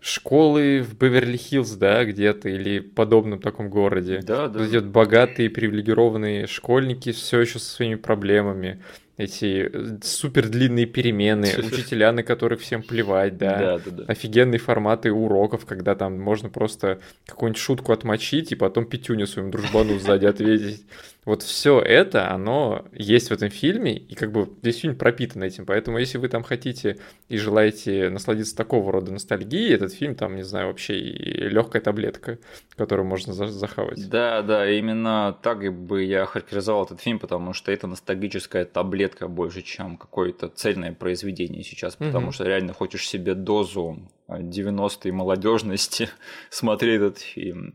школы 0.00 0.82
в 0.82 0.96
Беверли-Хиллз, 0.96 1.76
да, 1.76 2.04
где-то, 2.04 2.48
или 2.48 2.80
подобном 2.80 3.40
таком 3.40 3.68
городе. 3.68 4.20
Да, 4.22 4.48
да. 4.48 4.60
Вот 4.60 4.84
богатые, 4.84 5.50
привилегированные 5.50 6.46
школьники 6.46 7.12
все 7.12 7.40
еще 7.40 7.58
со 7.58 7.70
своими 7.70 7.96
проблемами. 7.96 8.82
Эти 9.20 9.68
э, 9.72 9.98
супер 10.02 10.48
длинные 10.48 10.86
перемены, 10.86 11.48
учителя, 11.58 12.12
на 12.12 12.22
которых 12.22 12.60
всем 12.60 12.82
плевать, 12.82 13.36
да. 13.36 13.58
Да, 13.58 13.78
да, 13.78 13.90
да. 13.90 14.04
Офигенные 14.08 14.58
форматы 14.58 15.12
уроков, 15.12 15.66
когда 15.66 15.94
там 15.94 16.18
можно 16.20 16.48
просто 16.48 17.00
какую-нибудь 17.26 17.60
шутку 17.60 17.92
отмочить 17.92 18.52
и 18.52 18.54
потом 18.54 18.86
пятюню 18.86 19.26
своему 19.26 19.50
дружбану 19.50 19.98
сзади 19.98 20.26
ответить. 20.26 20.84
Вот 21.26 21.42
все 21.42 21.80
это, 21.80 22.30
оно 22.30 22.86
есть 22.92 23.28
в 23.28 23.32
этом 23.32 23.50
фильме, 23.50 23.94
и 23.94 24.14
как 24.14 24.32
бы 24.32 24.48
весь 24.62 24.78
фильм 24.78 24.96
пропитан 24.96 25.42
этим. 25.42 25.66
Поэтому, 25.66 25.98
если 25.98 26.16
вы 26.16 26.28
там 26.28 26.42
хотите 26.42 26.96
и 27.28 27.36
желаете 27.36 28.08
насладиться 28.08 28.56
такого 28.56 28.90
рода 28.90 29.12
ностальгией, 29.12 29.74
этот 29.74 29.92
фильм 29.92 30.14
там, 30.14 30.34
не 30.34 30.42
знаю, 30.42 30.68
вообще 30.68 30.98
и 30.98 31.48
легкая 31.48 31.82
таблетка, 31.82 32.38
которую 32.74 33.06
можно 33.06 33.34
за- 33.34 33.48
захавать. 33.48 34.08
Да, 34.08 34.40
да, 34.40 34.70
именно 34.70 35.36
так 35.42 35.70
бы 35.74 36.04
я 36.04 36.24
характеризовал 36.24 36.86
этот 36.86 37.02
фильм, 37.02 37.18
потому 37.18 37.52
что 37.52 37.70
это 37.70 37.86
ностальгическая 37.86 38.64
таблетка 38.64 39.09
больше, 39.18 39.62
чем 39.62 39.96
какое-то 39.96 40.48
цельное 40.48 40.92
произведение 40.92 41.62
сейчас, 41.62 41.96
потому 41.96 42.26
Мгм. 42.26 42.32
что 42.32 42.44
реально 42.44 42.72
хочешь 42.72 43.08
себе 43.08 43.34
дозу 43.34 43.98
90-й 44.28 45.10
молодежности 45.10 46.08
смотреть 46.50 47.00
этот 47.00 47.18
фильм. 47.18 47.74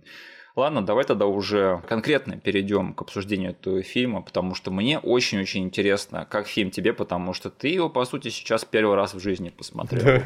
Ладно, 0.55 0.85
давай 0.85 1.03
тогда 1.03 1.25
уже 1.25 1.81
конкретно 1.89 2.37
перейдем 2.39 2.93
к 2.93 3.01
обсуждению 3.01 3.51
этого 3.51 3.81
фильма, 3.83 4.21
потому 4.21 4.55
что 4.55 4.71
мне 4.71 4.99
очень-очень 4.99 5.63
интересно, 5.63 6.25
как 6.29 6.47
фильм 6.47 6.71
тебе, 6.71 6.93
потому 6.93 7.33
что 7.33 7.49
ты 7.49 7.67
его, 7.67 7.89
по 7.89 8.05
сути, 8.05 8.29
сейчас 8.29 8.63
первый 8.63 8.95
раз 8.95 9.13
в 9.13 9.19
жизни 9.19 9.49
посмотрел. 9.49 10.03
Да. 10.05 10.23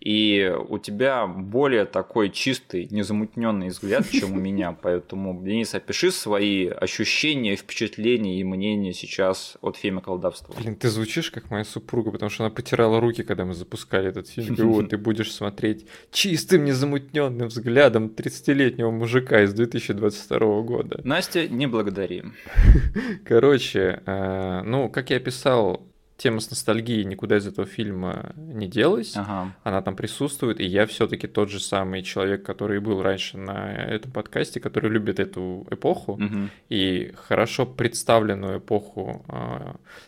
И 0.00 0.54
у 0.68 0.78
тебя 0.78 1.26
более 1.26 1.84
такой 1.86 2.30
чистый, 2.30 2.86
незамутненный 2.90 3.68
взгляд, 3.68 4.08
чем 4.10 4.32
у 4.32 4.40
меня. 4.40 4.72
Поэтому, 4.72 5.42
Денис, 5.42 5.74
опиши 5.74 6.10
свои 6.10 6.68
ощущения, 6.68 7.56
впечатления 7.56 8.40
и 8.40 8.44
мнения 8.44 8.92
сейчас 8.92 9.56
от 9.60 9.76
фильма 9.76 10.00
«Колдовство». 10.00 10.54
Блин, 10.58 10.76
ты 10.76 10.88
звучишь 10.88 11.30
как 11.30 11.50
моя 11.50 11.64
супруга, 11.64 12.10
потому 12.10 12.30
что 12.30 12.44
она 12.44 12.54
потирала 12.54 13.00
руки, 13.00 13.22
когда 13.22 13.44
мы 13.44 13.54
запускали 13.54 14.08
этот 14.08 14.28
фильм. 14.28 14.54
Вот, 14.56 14.90
ты 14.90 14.98
будешь 14.98 15.32
смотреть 15.32 15.86
чистым, 16.10 16.64
незамутненным 16.64 17.48
взглядом 17.48 18.12
30-летнего 18.14 18.90
мужика 18.90 19.42
из 19.42 19.52
2022 19.54 20.62
года. 20.62 21.00
Настя, 21.04 21.48
не 21.48 21.66
благодари. 21.66 22.24
Короче, 23.24 24.02
э, 24.04 24.62
ну, 24.64 24.88
как 24.88 25.10
я 25.10 25.20
писал 25.20 25.86
тема 26.16 26.40
с 26.40 26.50
ностальгией 26.50 27.04
никуда 27.04 27.38
из 27.38 27.46
этого 27.46 27.66
фильма 27.66 28.32
не 28.36 28.68
делась. 28.68 29.16
Ага. 29.16 29.54
Она 29.64 29.82
там 29.82 29.96
присутствует, 29.96 30.60
и 30.60 30.64
я 30.64 30.86
все-таки 30.86 31.26
тот 31.26 31.50
же 31.50 31.60
самый 31.60 32.02
человек, 32.02 32.44
который 32.44 32.80
был 32.80 33.02
раньше 33.02 33.36
на 33.36 33.72
этом 33.72 34.12
подкасте, 34.12 34.60
который 34.60 34.90
любит 34.90 35.18
эту 35.18 35.66
эпоху. 35.70 36.12
Угу. 36.12 36.50
И 36.68 37.12
хорошо 37.16 37.66
представленную 37.66 38.58
эпоху 38.58 39.24
э, 39.28 39.32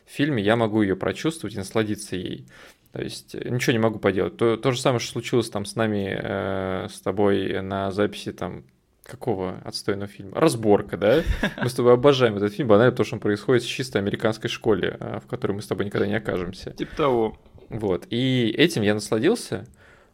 в 0.07 0.11
фильме 0.11 0.43
я 0.43 0.57
могу 0.57 0.83
ее 0.83 0.97
прочувствовать 0.97 1.55
и 1.55 1.59
насладиться 1.59 2.17
ей. 2.17 2.47
То 2.93 3.03
есть 3.03 3.35
ничего 3.35 3.73
не 3.73 3.79
могу 3.79 3.99
поделать. 3.99 4.37
То, 4.37 4.57
то 4.57 4.71
же 4.71 4.81
самое, 4.81 5.01
что 5.01 5.13
случилось 5.13 5.51
там 5.51 5.65
с 5.65 5.75
нами, 5.75 6.19
э, 6.19 6.89
с 6.89 7.01
тобой 7.01 7.61
на 7.63 7.91
записи 7.91 8.33
там 8.33 8.65
какого 9.07 9.61
отстойного 9.65 10.09
фильма? 10.09 10.41
Разборка, 10.41 10.97
да? 10.97 11.23
Мы 11.63 11.69
с 11.69 11.75
тобой 11.75 11.95
обожаем 11.95 12.37
этот 12.37 12.53
фильм, 12.53 12.69
банально 12.69 12.95
то, 12.95 13.05
что 13.05 13.17
он 13.17 13.21
происходит 13.21 13.63
в 13.63 13.69
чисто 13.69 13.99
американской 13.99 14.51
школе, 14.51 14.97
а, 15.01 15.21
в 15.21 15.27
которой 15.27 15.53
мы 15.53 15.63
с 15.63 15.67
тобой 15.67 15.87
никогда 15.87 16.07
не 16.07 16.17
окажемся. 16.17 16.71
Типа 16.73 16.97
того. 16.97 17.39
Вот. 17.69 18.07
И 18.11 18.55
этим 18.57 18.83
я 18.83 18.95
насладился, 18.95 19.67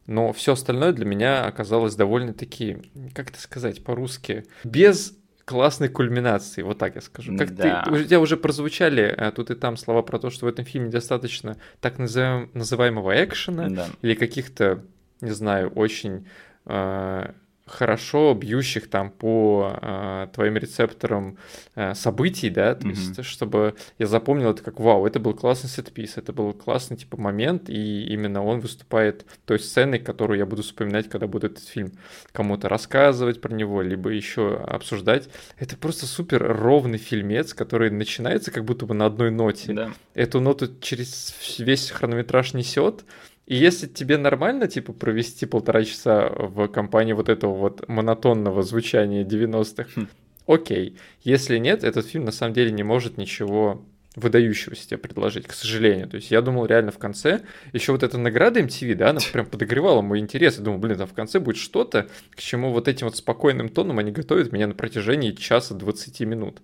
но 0.06 0.32
все 0.32 0.52
остальное 0.52 0.92
для 0.92 1.04
меня 1.04 1.44
оказалось 1.44 1.94
довольно-таки, 1.94 2.78
как 3.14 3.30
это 3.30 3.40
сказать 3.40 3.84
по-русски, 3.84 4.44
без 4.64 5.16
классной 5.44 5.88
кульминации, 5.88 6.62
вот 6.62 6.78
так 6.78 6.94
я 6.94 7.00
скажу. 7.00 7.36
Как 7.36 7.54
да. 7.54 7.82
ты, 7.82 7.90
у 7.90 7.98
тебя 8.02 8.20
уже 8.20 8.36
прозвучали 8.36 9.14
а, 9.16 9.32
тут 9.32 9.50
и 9.50 9.54
там 9.54 9.76
слова 9.76 10.02
про 10.02 10.18
то, 10.18 10.30
что 10.30 10.46
в 10.46 10.48
этом 10.48 10.64
фильме 10.64 10.88
достаточно 10.88 11.56
так 11.80 11.98
называем, 11.98 12.50
называемого 12.54 13.24
экшена 13.24 13.68
да. 13.68 13.86
или 14.02 14.14
каких-то, 14.14 14.84
не 15.20 15.30
знаю, 15.30 15.70
очень 15.70 16.26
э, 16.66 17.32
хорошо 17.72 18.34
бьющих 18.34 18.88
там 18.90 19.10
по 19.10 19.78
э, 19.80 20.28
твоим 20.34 20.56
рецепторам 20.56 21.38
э, 21.74 21.94
событий, 21.94 22.50
да, 22.50 22.74
то 22.74 22.86
mm-hmm. 22.86 22.90
есть 22.90 23.24
чтобы 23.24 23.74
я 23.98 24.06
запомнил 24.06 24.50
это 24.50 24.62
как 24.62 24.78
вау, 24.78 25.06
это 25.06 25.18
был 25.18 25.32
классный 25.34 25.70
сетпис, 25.70 26.18
это 26.18 26.32
был 26.32 26.52
классный 26.52 26.96
типа 26.98 27.16
момент, 27.16 27.70
и 27.70 28.04
именно 28.06 28.44
он 28.44 28.60
выступает 28.60 29.24
той 29.46 29.58
сценой, 29.58 29.98
которую 29.98 30.38
я 30.38 30.46
буду 30.46 30.62
вспоминать, 30.62 31.08
когда 31.08 31.26
буду 31.26 31.46
этот 31.46 31.66
фильм 31.66 31.92
кому-то 32.32 32.68
рассказывать 32.68 33.40
про 33.40 33.54
него, 33.54 33.80
либо 33.80 34.10
еще 34.10 34.56
обсуждать. 34.56 35.28
Это 35.58 35.76
просто 35.76 36.06
супер 36.06 36.42
ровный 36.46 36.98
фильмец, 36.98 37.54
который 37.54 37.90
начинается 37.90 38.50
как 38.50 38.64
будто 38.64 38.84
бы 38.84 38.94
на 38.94 39.06
одной 39.06 39.30
ноте. 39.30 39.72
Да. 39.72 39.90
Эту 40.14 40.40
ноту 40.40 40.68
через 40.80 41.34
весь 41.58 41.90
хронометраж 41.90 42.52
несет, 42.52 43.04
и 43.52 43.54
если 43.54 43.86
тебе 43.86 44.16
нормально, 44.16 44.66
типа, 44.66 44.94
провести 44.94 45.44
полтора 45.44 45.84
часа 45.84 46.30
в 46.30 46.68
компании 46.68 47.12
вот 47.12 47.28
этого 47.28 47.54
вот 47.54 47.86
монотонного 47.86 48.62
звучания 48.62 49.26
90-х, 49.26 49.90
хм. 49.94 50.08
окей. 50.46 50.96
Если 51.22 51.58
нет, 51.58 51.84
этот 51.84 52.06
фильм 52.06 52.24
на 52.24 52.32
самом 52.32 52.54
деле 52.54 52.72
не 52.72 52.82
может 52.82 53.18
ничего 53.18 53.84
выдающегося 54.16 54.88
тебе 54.88 54.96
предложить, 54.96 55.46
к 55.46 55.52
сожалению. 55.52 56.08
То 56.08 56.16
есть 56.16 56.30
я 56.30 56.40
думал 56.40 56.64
реально 56.64 56.92
в 56.92 56.98
конце, 56.98 57.42
еще 57.74 57.92
вот 57.92 58.02
эта 58.02 58.16
награда 58.16 58.60
MTV, 58.60 58.94
да, 58.94 59.10
она 59.10 59.20
прям 59.30 59.44
подогревала 59.44 60.00
мой 60.00 60.18
интерес. 60.18 60.56
Я 60.56 60.64
думал, 60.64 60.78
блин, 60.78 60.96
там 60.96 61.06
в 61.06 61.12
конце 61.12 61.38
будет 61.38 61.58
что-то, 61.58 62.08
к 62.30 62.40
чему 62.40 62.72
вот 62.72 62.88
этим 62.88 63.06
вот 63.06 63.18
спокойным 63.18 63.68
тоном 63.68 63.98
они 63.98 64.12
готовят 64.12 64.50
меня 64.52 64.66
на 64.66 64.74
протяжении 64.74 65.32
часа 65.32 65.74
20 65.74 66.20
минут. 66.20 66.62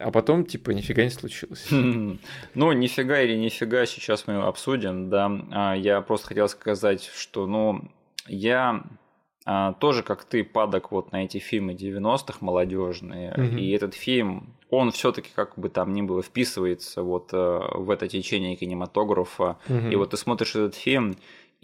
А 0.00 0.10
потом, 0.10 0.44
типа, 0.44 0.70
нифига 0.70 1.04
не 1.04 1.10
случилось. 1.10 1.68
Ну, 2.54 2.72
нифига 2.72 3.20
или 3.20 3.36
нифига, 3.36 3.86
сейчас 3.86 4.26
мы 4.26 4.42
обсудим, 4.42 5.10
да. 5.10 5.30
А, 5.52 5.74
я 5.74 6.00
просто 6.00 6.28
хотел 6.28 6.48
сказать, 6.48 7.10
что, 7.14 7.46
ну, 7.46 7.82
я 8.26 8.82
а, 9.44 9.74
тоже, 9.74 10.02
как 10.02 10.24
ты, 10.24 10.42
падок 10.42 10.90
вот 10.90 11.12
на 11.12 11.24
эти 11.24 11.38
фильмы 11.38 11.74
90-х 11.74 12.38
молодежные. 12.40 13.34
И 13.58 13.70
этот 13.70 13.94
фильм, 13.94 14.56
он 14.70 14.90
все-таки, 14.90 15.30
как 15.34 15.56
бы 15.58 15.68
там 15.68 15.92
ни 15.92 16.02
было, 16.02 16.22
вписывается 16.22 17.02
вот 17.02 17.30
э, 17.32 17.60
в 17.74 17.90
это 17.90 18.08
течение 18.08 18.56
кинематографа. 18.56 19.58
И 19.68 19.94
вот 19.94 20.10
ты 20.10 20.16
смотришь 20.16 20.56
этот 20.56 20.74
фильм, 20.74 21.16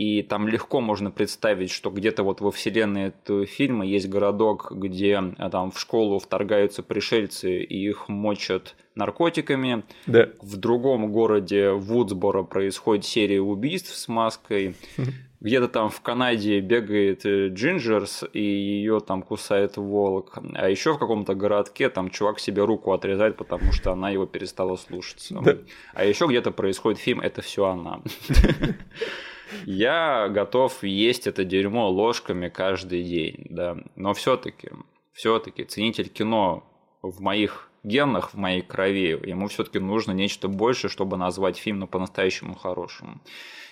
и 0.02 0.22
там 0.22 0.48
легко 0.48 0.80
можно 0.80 1.12
представить, 1.12 1.70
что 1.70 1.88
где-то 1.88 2.24
вот 2.24 2.40
во 2.40 2.50
вселенной 2.50 3.08
этого 3.08 3.46
фильма 3.46 3.86
есть 3.86 4.08
городок, 4.08 4.72
где 4.72 5.22
а, 5.38 5.48
там 5.48 5.70
в 5.70 5.78
школу 5.78 6.18
вторгаются 6.18 6.82
пришельцы 6.82 7.62
и 7.62 7.88
их 7.88 8.08
мочат 8.08 8.74
наркотиками. 8.96 9.84
Да. 10.06 10.30
В 10.40 10.56
другом 10.56 11.12
городе 11.12 11.70
Вудсборо 11.70 12.42
происходит 12.42 13.04
серия 13.04 13.40
убийств 13.40 13.94
с 13.94 14.08
маской. 14.08 14.74
Где-то 15.40 15.68
там 15.68 15.88
в 15.88 16.00
Канаде 16.00 16.58
бегает 16.58 17.24
э, 17.24 17.48
Джинджерс, 17.48 18.24
и 18.32 18.42
ее 18.42 18.98
там 19.00 19.22
кусает 19.22 19.76
волк. 19.76 20.36
А 20.54 20.68
еще 20.68 20.94
в 20.94 20.98
каком-то 20.98 21.34
городке 21.34 21.88
там 21.90 22.10
чувак 22.10 22.40
себе 22.40 22.64
руку 22.64 22.92
отрезает, 22.92 23.36
потому 23.36 23.72
что 23.72 23.92
она 23.92 24.10
его 24.10 24.26
перестала 24.26 24.74
слушаться. 24.74 25.38
Да. 25.44 25.58
А 25.94 26.04
еще 26.04 26.26
где-то 26.26 26.50
происходит 26.50 26.98
фильм 26.98 27.20
Это 27.20 27.40
все 27.40 27.66
она. 27.66 28.00
Я 29.64 30.28
готов 30.28 30.82
есть 30.82 31.26
это 31.26 31.44
дерьмо 31.44 31.88
ложками 31.88 32.48
каждый 32.48 33.02
день, 33.02 33.46
да. 33.50 33.76
Но 33.96 34.14
все-таки, 34.14 34.70
все-таки 35.12 35.64
ценитель 35.64 36.08
кино 36.08 36.64
в 37.02 37.20
моих 37.20 37.68
генах, 37.82 38.32
в 38.32 38.36
моей 38.36 38.62
крови, 38.62 39.18
ему 39.24 39.48
все-таки 39.48 39.78
нужно 39.78 40.12
нечто 40.12 40.48
большее, 40.48 40.90
чтобы 40.90 41.16
назвать 41.16 41.56
фильм 41.56 41.80
ну, 41.80 41.86
по-настоящему 41.86 42.54
хорошим. 42.54 43.20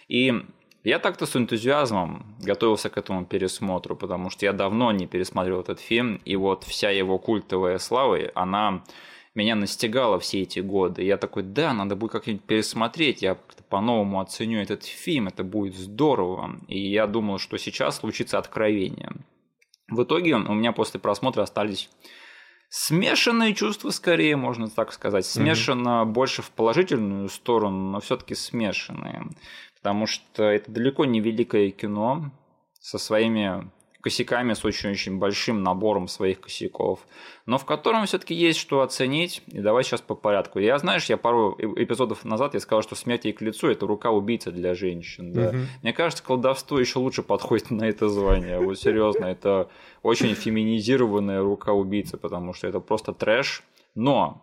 И 0.09 0.45
я 0.83 0.99
так-то 0.99 1.27
с 1.27 1.37
энтузиазмом 1.37 2.25
готовился 2.41 2.89
к 2.89 2.97
этому 2.97 3.25
пересмотру, 3.27 3.97
потому 3.97 4.31
что 4.31 4.47
я 4.47 4.53
давно 4.53 4.93
не 4.93 5.07
пересмотрел 5.07 5.61
этот 5.61 5.79
фильм, 5.79 6.21
и 6.25 6.37
вот 6.37 6.65
вся 6.65 6.91
его 6.91 7.19
культовая 7.19 7.79
слава, 7.79 8.19
она 8.35 8.83
меня 9.35 9.55
настигало 9.55 10.19
все 10.19 10.43
эти 10.43 10.61
годы. 10.61 11.03
Я 11.03 11.17
такой, 11.17 11.43
да, 11.43 11.73
надо 11.73 11.97
будет 11.97 12.13
как-нибудь 12.13 12.43
пересмотреть, 12.43 13.23
я 13.23 13.39
по-новому 13.69 14.21
оценю 14.21 14.61
этот 14.61 14.85
фильм, 14.85 15.29
это 15.29 15.45
будет 15.45 15.77
здорово. 15.77 16.61
И 16.67 16.91
я 16.91 17.07
думал, 17.07 17.39
что 17.39 17.57
сейчас 17.57 17.99
случится 17.99 18.39
откровение. 18.39 19.13
В 19.89 20.03
итоге 20.03 20.35
у 20.35 20.55
меня 20.55 20.73
после 20.73 21.01
просмотра 21.01 21.43
остались 21.43 21.89
смешанные 22.69 23.55
чувства, 23.55 23.91
скорее, 23.91 24.37
можно 24.37 24.69
так 24.69 24.93
сказать. 24.93 25.27
Смешано 25.27 26.03
mm-hmm. 26.03 26.13
больше 26.13 26.43
в 26.43 26.51
положительную 26.51 27.29
сторону, 27.29 27.93
но 27.93 28.01
все-таки 28.01 28.35
смешанные. 28.35 29.27
Потому 29.77 30.07
что 30.07 30.45
это 30.45 30.71
далеко 30.71 31.05
не 31.05 31.21
великое 31.21 31.71
кино 31.71 32.33
со 32.81 32.99
своими 32.99 33.71
косяками, 34.01 34.55
с 34.55 34.65
очень-очень 34.65 35.19
большим 35.19 35.63
набором 35.63 36.09
своих 36.09 36.41
косяков, 36.41 37.01
но 37.47 37.59
в 37.59 37.65
котором 37.65 38.07
все-таки 38.07 38.35
есть 38.35 38.59
что 38.59 38.81
оценить. 38.81 39.43
И 39.49 39.61
давай 39.61 39.85
сейчас 39.85 40.01
по 40.01 40.15
порядку. 40.15 40.59
Я, 40.59 40.79
знаешь, 40.79 41.07
я 41.07 41.17
пару 41.17 41.57
эпизодов 41.59 42.25
назад 42.25 42.55
я 42.55 42.61
сказал, 42.61 42.83
что 42.83 42.95
смерть 42.95 43.25
ей 43.25 43.33
к 43.33 43.41
лицу 43.41 43.69
это 43.69 43.87
рука 43.87 44.11
убийца 44.11 44.51
для 44.51 44.75
женщин. 44.75 45.33
Да? 45.33 45.49
Угу. 45.49 45.57
Мне 45.83 45.93
кажется, 45.93 46.25
колдовство 46.25 46.79
еще 46.79 46.99
лучше 46.99 47.23
подходит 47.23 47.71
на 47.71 47.85
это 47.85 48.09
звание. 48.09 48.59
Вот 48.61 48.79
серьезно, 48.79 49.27
это 49.27 49.69
очень 50.03 50.35
феминизированная 50.35 51.43
рука 51.43 51.73
убийцы, 51.73 52.17
потому 52.17 52.55
что 52.55 52.69
это 52.69 52.81
просто 52.81 53.13
трэш. 53.13 53.63
Но 53.95 54.43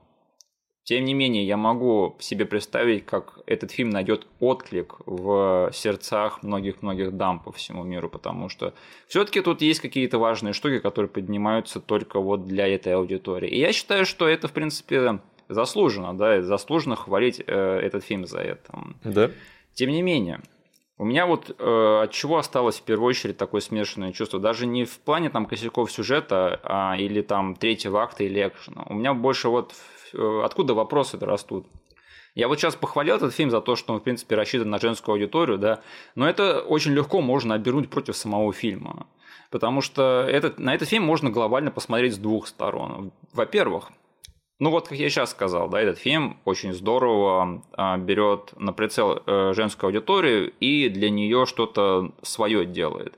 тем 0.87 1.03
не 1.03 1.13
менее, 1.13 1.45
я 1.45 1.57
могу 1.57 2.15
себе 2.19 2.45
представить, 2.45 3.05
как 3.05 3.39
этот 3.45 3.71
фильм 3.71 3.89
найдет 3.89 4.25
отклик 4.39 4.95
в 5.05 5.69
сердцах 5.73 6.43
многих-многих 6.43 7.11
дам 7.11 7.41
по 7.41 7.51
всему 7.51 7.83
миру, 7.83 8.07
потому 8.07 8.47
что 8.47 8.73
все-таки 9.09 9.41
тут 9.41 9.61
есть 9.61 9.81
какие-то 9.81 10.17
важные 10.17 10.53
штуки, 10.53 10.79
которые 10.79 11.09
поднимаются 11.09 11.81
только 11.81 12.21
вот 12.21 12.45
для 12.45 12.65
этой 12.73 12.95
аудитории. 12.95 13.49
И 13.49 13.59
я 13.59 13.73
считаю, 13.73 14.05
что 14.05 14.29
это, 14.29 14.47
в 14.47 14.53
принципе, 14.53 15.19
заслуженно, 15.49 16.17
да, 16.17 16.41
заслуженно 16.41 16.95
хвалить 16.95 17.43
э, 17.45 17.79
этот 17.83 18.05
фильм 18.05 18.25
за 18.25 18.39
это. 18.39 18.79
Да. 19.03 19.31
Тем 19.73 19.89
не 19.89 20.01
менее, 20.01 20.39
у 20.97 21.03
меня 21.03 21.25
вот 21.25 21.53
э, 21.59 21.99
от 22.03 22.11
чего 22.11 22.37
осталось 22.37 22.77
в 22.79 22.83
первую 22.83 23.09
очередь 23.09 23.35
такое 23.35 23.59
смешанное 23.59 24.13
чувство, 24.13 24.39
даже 24.39 24.65
не 24.65 24.85
в 24.85 24.97
плане 24.99 25.31
там 25.31 25.47
косяков 25.47 25.91
сюжета 25.91 26.61
а, 26.63 26.95
или 26.97 27.21
там 27.21 27.55
третьего 27.55 28.01
акта 28.01 28.23
или 28.23 28.47
экшена. 28.47 28.85
У 28.87 28.93
меня 28.93 29.13
больше 29.13 29.49
вот 29.49 29.73
откуда 30.13 30.73
вопросы 30.73 31.17
растут. 31.19 31.67
Я 32.37 32.47
вот 32.47 32.59
сейчас 32.59 32.75
похвалил 32.75 33.15
этот 33.15 33.33
фильм 33.33 33.49
за 33.49 33.61
то, 33.61 33.75
что 33.75 33.93
он, 33.93 33.99
в 33.99 34.03
принципе, 34.03 34.35
рассчитан 34.35 34.69
на 34.69 34.79
женскую 34.79 35.13
аудиторию, 35.13 35.57
да, 35.57 35.81
но 36.13 36.29
это 36.29 36.61
очень 36.61 36.91
легко 36.91 37.19
можно 37.19 37.55
обернуть 37.55 37.89
против 37.89 38.15
самого 38.15 38.53
фильма. 38.53 39.07
Потому 39.49 39.81
что 39.81 40.23
этот, 40.29 40.59
на 40.59 40.75
этот 40.75 40.87
фильм 40.87 41.03
можно 41.03 41.31
глобально 41.31 41.71
посмотреть 41.71 42.13
с 42.13 42.17
двух 42.17 42.47
сторон. 42.47 43.11
Во-первых, 43.33 43.91
Ну 44.59 44.71
вот, 44.71 44.87
как 44.87 44.97
я 44.97 45.09
сейчас 45.09 45.31
сказал, 45.31 45.69
да, 45.69 45.79
этот 45.79 45.99
фильм 45.99 46.39
очень 46.45 46.73
здорово 46.73 47.63
а, 47.73 47.97
берет 47.97 48.53
на 48.59 48.73
прицел 48.73 49.21
а, 49.25 49.53
женскую 49.53 49.89
аудиторию 49.89 50.51
и 50.59 50.89
для 50.89 51.09
нее 51.09 51.45
что-то 51.45 52.11
свое 52.23 52.65
делает. 52.65 53.15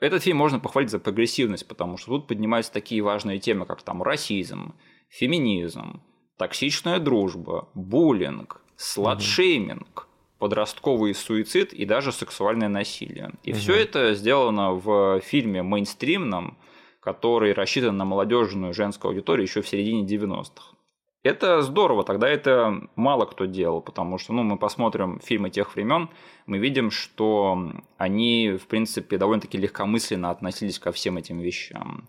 Этот 0.00 0.22
фильм 0.22 0.36
можно 0.38 0.60
похвалить 0.60 0.90
за 0.90 0.98
прогрессивность, 0.98 1.66
потому 1.68 1.96
что 1.96 2.12
тут 2.12 2.28
поднимаются 2.28 2.72
такие 2.72 3.02
важные 3.02 3.38
темы, 3.38 3.66
как 3.66 3.82
там 3.82 4.02
расизм, 4.02 4.74
феминизм, 5.08 6.02
токсичная 6.40 6.98
дружба, 7.00 7.68
буллинг, 7.74 8.62
сладшейминг, 8.76 10.08
подростковый 10.38 11.14
суицид 11.14 11.74
и 11.74 11.84
даже 11.84 12.12
сексуальное 12.12 12.70
насилие. 12.70 13.32
И 13.42 13.52
угу. 13.52 13.58
все 13.58 13.74
это 13.74 14.14
сделано 14.14 14.72
в 14.72 15.20
фильме 15.20 15.62
мейнстримном, 15.62 16.56
который 17.00 17.52
рассчитан 17.52 17.98
на 17.98 18.06
молодежную 18.06 18.72
женскую 18.72 19.10
аудиторию 19.10 19.46
еще 19.46 19.60
в 19.60 19.68
середине 19.68 20.06
90-х. 20.06 20.76
Это 21.22 21.60
здорово, 21.60 22.04
тогда 22.04 22.26
это 22.26 22.88
мало 22.96 23.26
кто 23.26 23.44
делал, 23.44 23.82
потому 23.82 24.16
что 24.16 24.32
ну, 24.32 24.42
мы 24.42 24.56
посмотрим 24.56 25.20
фильмы 25.22 25.50
тех 25.50 25.74
времен, 25.74 26.08
мы 26.46 26.56
видим, 26.56 26.90
что 26.90 27.70
они, 27.98 28.52
в 28.52 28.66
принципе, 28.66 29.18
довольно-таки 29.18 29.58
легкомысленно 29.58 30.30
относились 30.30 30.78
ко 30.78 30.90
всем 30.90 31.18
этим 31.18 31.40
вещам. 31.40 32.08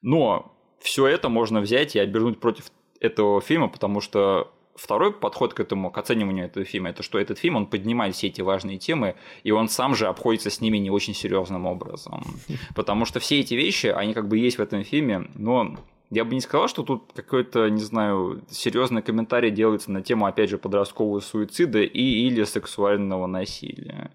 Но 0.00 0.52
все 0.80 1.06
это 1.06 1.28
можно 1.28 1.60
взять 1.60 1.94
и 1.94 2.00
обернуть 2.00 2.40
против 2.40 2.72
этого 3.02 3.40
фильма, 3.40 3.68
потому 3.68 4.00
что 4.00 4.52
второй 4.74 5.12
подход 5.12 5.54
к 5.54 5.60
этому, 5.60 5.90
к 5.90 5.98
оцениванию 5.98 6.46
этого 6.46 6.64
фильма, 6.64 6.90
это 6.90 7.02
что 7.02 7.18
этот 7.18 7.38
фильм, 7.38 7.56
он 7.56 7.66
поднимает 7.66 8.14
все 8.14 8.28
эти 8.28 8.40
важные 8.40 8.78
темы, 8.78 9.16
и 9.42 9.50
он 9.50 9.68
сам 9.68 9.94
же 9.94 10.06
обходится 10.06 10.50
с 10.50 10.60
ними 10.60 10.78
не 10.78 10.90
очень 10.90 11.14
серьезным 11.14 11.66
образом. 11.66 12.24
Потому 12.74 13.04
что 13.04 13.20
все 13.20 13.40
эти 13.40 13.54
вещи, 13.54 13.86
они 13.86 14.14
как 14.14 14.28
бы 14.28 14.38
есть 14.38 14.58
в 14.58 14.62
этом 14.62 14.84
фильме, 14.84 15.28
но 15.34 15.76
я 16.10 16.24
бы 16.24 16.34
не 16.34 16.40
сказал, 16.40 16.68
что 16.68 16.82
тут 16.82 17.12
какой-то, 17.14 17.68
не 17.68 17.80
знаю, 17.80 18.42
серьезный 18.50 19.02
комментарий 19.02 19.50
делается 19.50 19.90
на 19.90 20.02
тему, 20.02 20.26
опять 20.26 20.50
же, 20.50 20.58
подросткового 20.58 21.20
суицида 21.20 21.82
и 21.82 22.02
или 22.26 22.44
сексуального 22.44 23.26
насилия. 23.26 24.12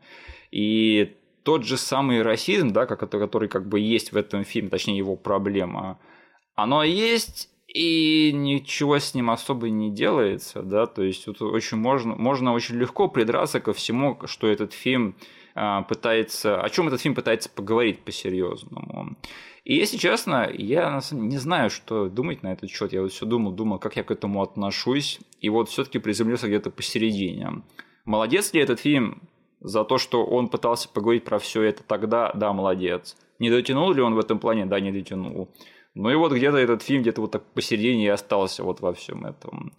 И 0.51 1.15
тот 1.43 1.65
же 1.65 1.77
самый 1.77 2.21
расизм, 2.21 2.71
да, 2.71 2.85
который, 2.85 3.19
который 3.19 3.49
как 3.49 3.67
бы 3.67 3.79
есть 3.79 4.11
в 4.11 4.17
этом 4.17 4.43
фильме, 4.43 4.69
точнее 4.69 4.97
его 4.97 5.15
проблема, 5.15 5.99
оно 6.55 6.83
есть, 6.83 7.49
и 7.77 8.31
ничего 8.33 8.97
с 8.97 9.13
ним 9.13 9.29
особо 9.29 9.69
не 9.69 9.91
делается, 9.91 10.63
да, 10.63 10.87
то 10.87 11.03
есть 11.03 11.25
тут 11.25 11.43
очень 11.43 11.77
можно, 11.77 12.15
можно 12.15 12.53
очень 12.53 12.75
легко 12.75 13.07
придраться 13.07 13.59
ко 13.59 13.71
всему, 13.71 14.17
что 14.25 14.47
этот 14.47 14.73
фильм 14.73 15.15
а, 15.53 15.83
пытается, 15.83 16.59
о 16.59 16.69
чем 16.69 16.87
этот 16.87 17.01
фильм 17.01 17.13
пытается 17.13 17.49
поговорить 17.49 17.99
по-серьезному. 17.99 19.15
И 19.63 19.75
если 19.75 19.97
честно, 19.97 20.49
я 20.51 20.99
не 21.11 21.37
знаю, 21.37 21.69
что 21.69 22.09
думать 22.09 22.41
на 22.41 22.53
этот 22.53 22.71
счет. 22.71 22.93
Я 22.93 23.03
вот 23.03 23.11
все 23.11 23.27
думал, 23.27 23.51
думал, 23.51 23.77
как 23.77 23.95
я 23.95 24.03
к 24.03 24.09
этому 24.09 24.41
отношусь, 24.41 25.19
и 25.39 25.49
вот 25.49 25.69
все-таки 25.69 25.99
приземлился 25.99 26.47
где-то 26.47 26.71
посередине. 26.71 27.61
Молодец 28.05 28.53
ли 28.53 28.61
этот 28.61 28.79
фильм 28.79 29.21
за 29.59 29.83
то, 29.83 29.99
что 29.99 30.25
он 30.25 30.47
пытался 30.47 30.89
поговорить 30.89 31.25
про 31.25 31.37
все 31.37 31.61
это 31.61 31.83
тогда? 31.83 32.31
Да, 32.33 32.53
молодец. 32.53 33.15
Не 33.37 33.51
дотянул 33.51 33.91
ли 33.91 34.01
он 34.01 34.15
в 34.15 34.19
этом 34.19 34.39
плане? 34.39 34.65
Да, 34.65 34.79
не 34.79 34.91
дотянул. 34.91 35.49
Ну 35.97 36.11
и 36.11 36.15
вот 36.15 36.31
где-то 36.31 36.57
этот 36.57 36.83
фильм 36.83 37.01
где-то 37.01 37.21
вот 37.21 37.31
так 37.31 37.43
посередине 37.53 38.05
и 38.05 38.09
остался 38.09 38.63
вот 38.63 38.81
во 38.81 38.93
всем 38.93 39.25
этом. 39.25 39.73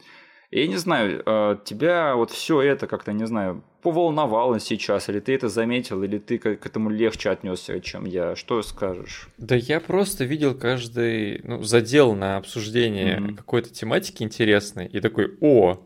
Я 0.50 0.66
не 0.66 0.76
знаю, 0.76 1.22
э, 1.24 1.58
тебя 1.64 2.16
вот 2.16 2.30
все 2.30 2.62
это 2.62 2.86
как-то, 2.86 3.12
не 3.12 3.26
знаю, 3.26 3.62
поволновало 3.82 4.58
сейчас, 4.58 5.08
или 5.10 5.20
ты 5.20 5.34
это 5.34 5.48
заметил, 5.48 6.02
или 6.02 6.18
ты 6.18 6.38
к 6.38 6.66
этому 6.66 6.88
легче 6.88 7.30
отнесся, 7.30 7.78
чем 7.80 8.06
я. 8.06 8.34
Что 8.34 8.62
скажешь? 8.62 9.28
Да 9.36 9.54
я 9.54 9.78
просто 9.78 10.24
видел 10.24 10.54
каждый 10.54 11.42
ну, 11.44 11.62
задел 11.62 12.14
на 12.14 12.38
обсуждение 12.38 13.18
mm-hmm. 13.18 13.36
какой-то 13.36 13.70
тематики 13.70 14.22
интересной, 14.22 14.86
и 14.86 15.00
такой, 15.00 15.36
о, 15.40 15.78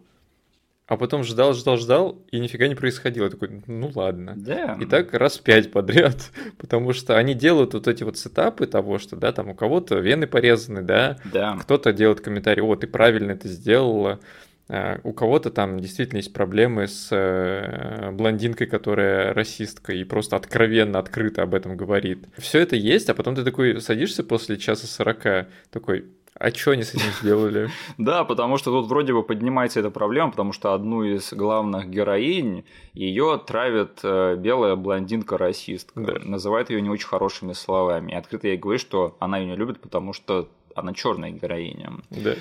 а 0.93 0.99
потом 0.99 1.25
ждал, 1.25 1.55
ждал, 1.55 1.79
ждал, 1.79 2.23
и 2.31 2.39
нифига 2.39 2.69
не 2.69 2.75
происходило. 2.75 3.25
Я 3.25 3.31
такой, 3.31 3.63
ну 3.67 3.91
ладно. 3.95 4.35
Да. 4.37 4.77
И 4.79 4.85
так 4.85 5.15
раз 5.15 5.39
пять 5.39 5.73
подряд, 5.73 6.31
потому 6.59 6.93
что 6.93 7.17
они 7.17 7.33
делают 7.33 7.73
вот 7.73 7.89
эти 7.89 8.03
вот 8.05 8.19
сетапы 8.19 8.67
того, 8.67 8.99
что, 8.99 9.17
да, 9.17 9.33
там 9.33 9.49
у 9.49 9.55
кого-то 9.55 9.95
вены 10.01 10.27
порезаны, 10.27 10.83
да, 10.83 11.17
да. 11.33 11.57
кто-то 11.63 11.95
делает 11.95 12.21
комментарий, 12.21 12.63
о, 12.63 12.77
ты 12.77 12.87
правильно 12.89 13.33
это 13.33 13.49
сделала, 13.49 14.21
а 14.69 15.01
у 15.03 15.15
кого-то 15.15 15.51
там 15.51 15.81
действительно 15.81 16.19
есть 16.19 16.35
проблемы 16.35 16.87
с 16.87 17.09
э, 17.11 18.11
блондинкой, 18.11 18.67
которая 18.67 19.33
расистка 19.33 19.95
и 19.95 20.05
просто 20.05 20.37
откровенно, 20.37 20.99
открыто 20.99 21.43
об 21.43 21.55
этом 21.55 21.75
говорит. 21.75 22.27
Все 22.37 22.59
это 22.59 22.77
есть, 22.77 23.09
а 23.09 23.15
потом 23.15 23.35
ты 23.35 23.45
такой 23.45 23.81
садишься 23.81 24.25
после 24.25 24.59
часа 24.59 24.87
сорока, 24.87 25.47
такой, 25.71 26.05
а 26.43 26.51
что 26.51 26.73
они 26.73 26.83
с 26.83 26.93
этим 26.93 27.13
сделали? 27.21 27.71
Да, 27.99 28.25
потому 28.25 28.57
что 28.57 28.73
тут 28.73 28.89
вроде 28.89 29.13
бы 29.13 29.23
поднимается 29.23 29.79
эта 29.79 29.91
проблема, 29.91 30.33
потому 30.33 30.53
что 30.53 30.75
одну 30.75 31.05
из 31.05 31.33
главных 31.33 31.89
героинь 31.89 32.65
ее 32.95 33.41
травит 33.47 34.01
э, 34.03 34.35
белая 34.37 34.75
блондинка-расистка. 34.75 36.01
Да. 36.01 36.15
Называет 36.25 36.71
ее 36.71 36.81
не 36.81 36.91
очень 36.91 37.07
хорошими 37.07 37.53
словами. 37.53 38.11
И 38.11 38.15
открыто 38.17 38.49
ей 38.49 38.57
говорит, 38.57 38.81
что 38.81 39.17
она 39.21 39.39
ее 39.39 39.47
не 39.47 39.57
любит, 39.57 39.81
потому 39.81 40.13
что 40.13 40.49
она 40.75 40.93
черная 40.95 41.31
героиня. 41.31 41.93
Да. 42.11 42.35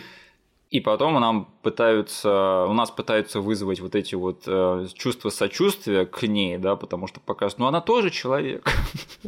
И 0.71 0.79
потом 0.79 1.19
нам 1.19 1.53
пытаются, 1.61 2.65
у 2.67 2.73
нас 2.73 2.89
пытаются 2.89 3.39
вызвать 3.39 3.81
вот 3.81 3.93
эти 3.93 4.15
вот 4.15 4.43
э, 4.47 4.87
чувства 4.95 5.29
сочувствия 5.29 6.07
к 6.07 6.23
ней, 6.23 6.57
да, 6.57 6.75
потому 6.75 7.05
что 7.05 7.19
показывают, 7.19 7.59
ну 7.59 7.67
она 7.67 7.81
тоже 7.81 8.09
человек. 8.09 8.67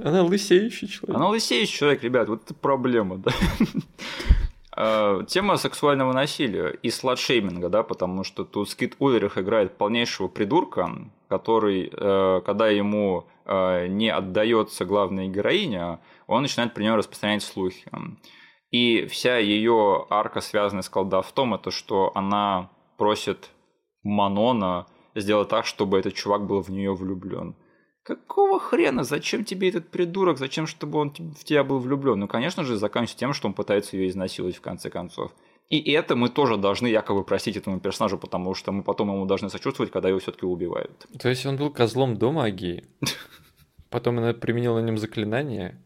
Она 0.03 0.23
лысеющий 0.23 0.87
человек. 0.87 1.15
Она 1.15 1.29
лысеющий 1.29 1.77
человек, 1.77 2.01
ребят, 2.01 2.27
вот 2.27 2.43
это 2.45 2.55
проблема, 2.55 3.17
да. 3.17 3.31
Э, 4.75 5.21
тема 5.27 5.57
сексуального 5.57 6.13
насилия 6.13 6.69
и 6.69 6.89
сладшейминга, 6.89 7.69
да, 7.69 7.83
потому 7.83 8.23
что 8.23 8.43
тут 8.43 8.69
Скит 8.69 8.95
Улерих 8.99 9.37
играет 9.37 9.77
полнейшего 9.77 10.27
придурка, 10.27 10.89
который, 11.27 11.91
э, 11.91 12.41
когда 12.43 12.69
ему 12.69 13.25
э, 13.45 13.87
не 13.87 14.09
отдается 14.09 14.85
главная 14.85 15.27
героиня, 15.27 15.99
он 16.25 16.41
начинает 16.41 16.73
при 16.73 16.83
нем 16.83 16.95
распространять 16.95 17.43
слухи. 17.43 17.87
И 18.71 19.05
вся 19.05 19.37
ее 19.37 20.07
арка, 20.09 20.41
связанная 20.41 20.81
с 20.81 20.89
колдовством, 20.89 21.53
это 21.53 21.69
что 21.69 22.11
она 22.15 22.71
просит 22.97 23.51
Манона 24.01 24.87
сделать 25.13 25.49
так, 25.49 25.67
чтобы 25.67 25.99
этот 25.99 26.15
чувак 26.15 26.47
был 26.47 26.61
в 26.61 26.69
нее 26.69 26.95
влюблен. 26.95 27.55
Какого 28.03 28.59
хрена? 28.59 29.03
Зачем 29.03 29.45
тебе 29.45 29.69
этот 29.69 29.87
придурок? 29.87 30.37
Зачем, 30.37 30.67
чтобы 30.67 30.99
он 30.99 31.11
в 31.11 31.43
тебя 31.45 31.63
был 31.63 31.79
влюблен? 31.79 32.19
Ну, 32.19 32.27
конечно 32.27 32.63
же, 32.65 32.75
заканчивается 32.75 33.17
тем, 33.17 33.33
что 33.33 33.47
он 33.47 33.53
пытается 33.53 33.95
ее 33.95 34.09
изнасиловать 34.09 34.57
в 34.57 34.61
конце 34.61 34.89
концов. 34.89 35.31
И 35.69 35.91
это 35.91 36.15
мы 36.15 36.29
тоже 36.29 36.57
должны 36.57 36.87
якобы 36.87 37.23
простить 37.23 37.55
этому 37.55 37.79
персонажу, 37.79 38.17
потому 38.17 38.53
что 38.53 38.71
мы 38.73 38.83
потом 38.83 39.09
ему 39.09 39.25
должны 39.25 39.49
сочувствовать, 39.49 39.91
когда 39.91 40.09
его 40.09 40.19
все-таки 40.19 40.45
убивают. 40.45 41.07
То 41.17 41.29
есть 41.29 41.45
он 41.45 41.55
был 41.55 41.71
козлом 41.71 42.17
до 42.17 42.31
магии. 42.31 42.85
Потом 43.89 44.17
она 44.19 44.33
применила 44.33 44.81
на 44.81 44.85
нем 44.85 44.97
заклинание, 44.97 45.81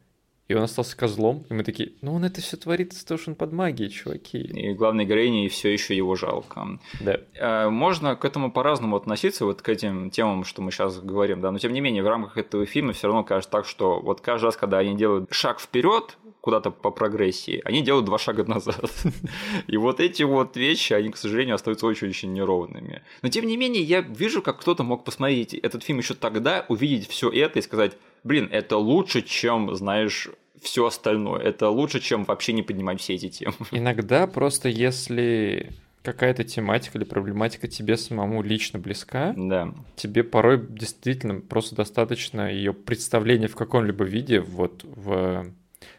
и 0.47 0.53
он 0.53 0.63
остался 0.63 0.95
козлом, 0.95 1.45
и 1.49 1.53
мы 1.53 1.63
такие, 1.63 1.91
ну 2.01 2.13
он 2.13 2.23
это 2.23 2.41
все 2.41 2.55
творит 2.57 2.93
из-за 2.93 3.05
того, 3.05 3.17
что 3.17 3.31
он 3.31 3.35
под 3.35 3.51
магией, 3.51 3.89
чуваки. 3.89 4.39
И 4.39 4.73
главной 4.73 5.05
героине 5.05 5.49
все 5.49 5.71
еще 5.73 5.95
его 5.95 6.15
жалко. 6.15 6.79
Да. 7.01 7.19
А, 7.39 7.69
можно 7.69 8.15
к 8.15 8.23
этому 8.23 8.51
по-разному 8.51 8.95
относиться, 8.95 9.45
вот 9.45 9.61
к 9.61 9.69
этим 9.69 10.09
темам, 10.09 10.45
что 10.45 10.61
мы 10.61 10.71
сейчас 10.71 10.99
говорим, 10.99 11.41
да, 11.41 11.51
но 11.51 11.59
тем 11.59 11.73
не 11.73 11.81
менее 11.81 12.03
в 12.03 12.07
рамках 12.07 12.37
этого 12.37 12.65
фильма 12.65 12.93
все 12.93 13.07
равно 13.07 13.23
кажется 13.23 13.51
так, 13.51 13.65
что 13.65 13.99
вот 13.99 14.21
каждый 14.21 14.45
раз, 14.45 14.57
когда 14.57 14.77
они 14.79 14.95
делают 14.95 15.27
шаг 15.31 15.59
вперед, 15.59 16.17
куда-то 16.47 16.71
по 16.71 16.91
прогрессии, 16.91 17.61
они 17.65 17.81
делают 17.81 18.05
два 18.05 18.17
шага 18.17 18.45
назад. 18.45 18.89
И 19.67 19.75
вот 19.75 19.99
эти 19.99 20.23
вот 20.23 20.55
вещи, 20.55 20.93
они, 20.93 21.09
к 21.09 21.17
сожалению, 21.17 21.55
остаются 21.55 21.85
очень-очень 21.85 22.31
неровными. 22.31 23.01
Но 23.21 23.27
тем 23.27 23.45
не 23.45 23.57
менее, 23.57 23.83
я 23.83 23.99
вижу, 23.99 24.41
как 24.41 24.61
кто-то 24.61 24.83
мог 24.83 25.03
посмотреть 25.03 25.55
этот 25.55 25.83
фильм 25.83 25.99
еще 25.99 26.13
тогда, 26.13 26.65
увидеть 26.69 27.09
все 27.09 27.29
это 27.29 27.59
и 27.59 27.61
сказать, 27.61 27.97
блин, 28.27 28.49
это 28.51 28.77
лучше, 28.77 29.21
чем, 29.21 29.73
знаешь, 29.75 30.29
все 30.61 30.85
остальное. 30.85 31.41
Это 31.41 31.69
лучше, 31.69 31.99
чем 31.99 32.25
вообще 32.25 32.53
не 32.53 32.61
поднимать 32.61 32.99
все 32.99 33.15
эти 33.15 33.29
темы. 33.29 33.55
Иногда 33.71 34.27
просто 34.27 34.69
если 34.69 35.71
какая-то 36.03 36.43
тематика 36.43 36.97
или 36.97 37.05
проблематика 37.05 37.67
тебе 37.67 37.97
самому 37.97 38.41
лично 38.41 38.79
близка, 38.79 39.33
да. 39.35 39.73
тебе 39.95 40.23
порой 40.23 40.65
действительно 40.69 41.41
просто 41.41 41.75
достаточно 41.75 42.49
ее 42.51 42.73
представления 42.73 43.47
в 43.47 43.55
каком-либо 43.55 44.05
виде, 44.05 44.39
вот 44.39 44.85
в 44.85 45.47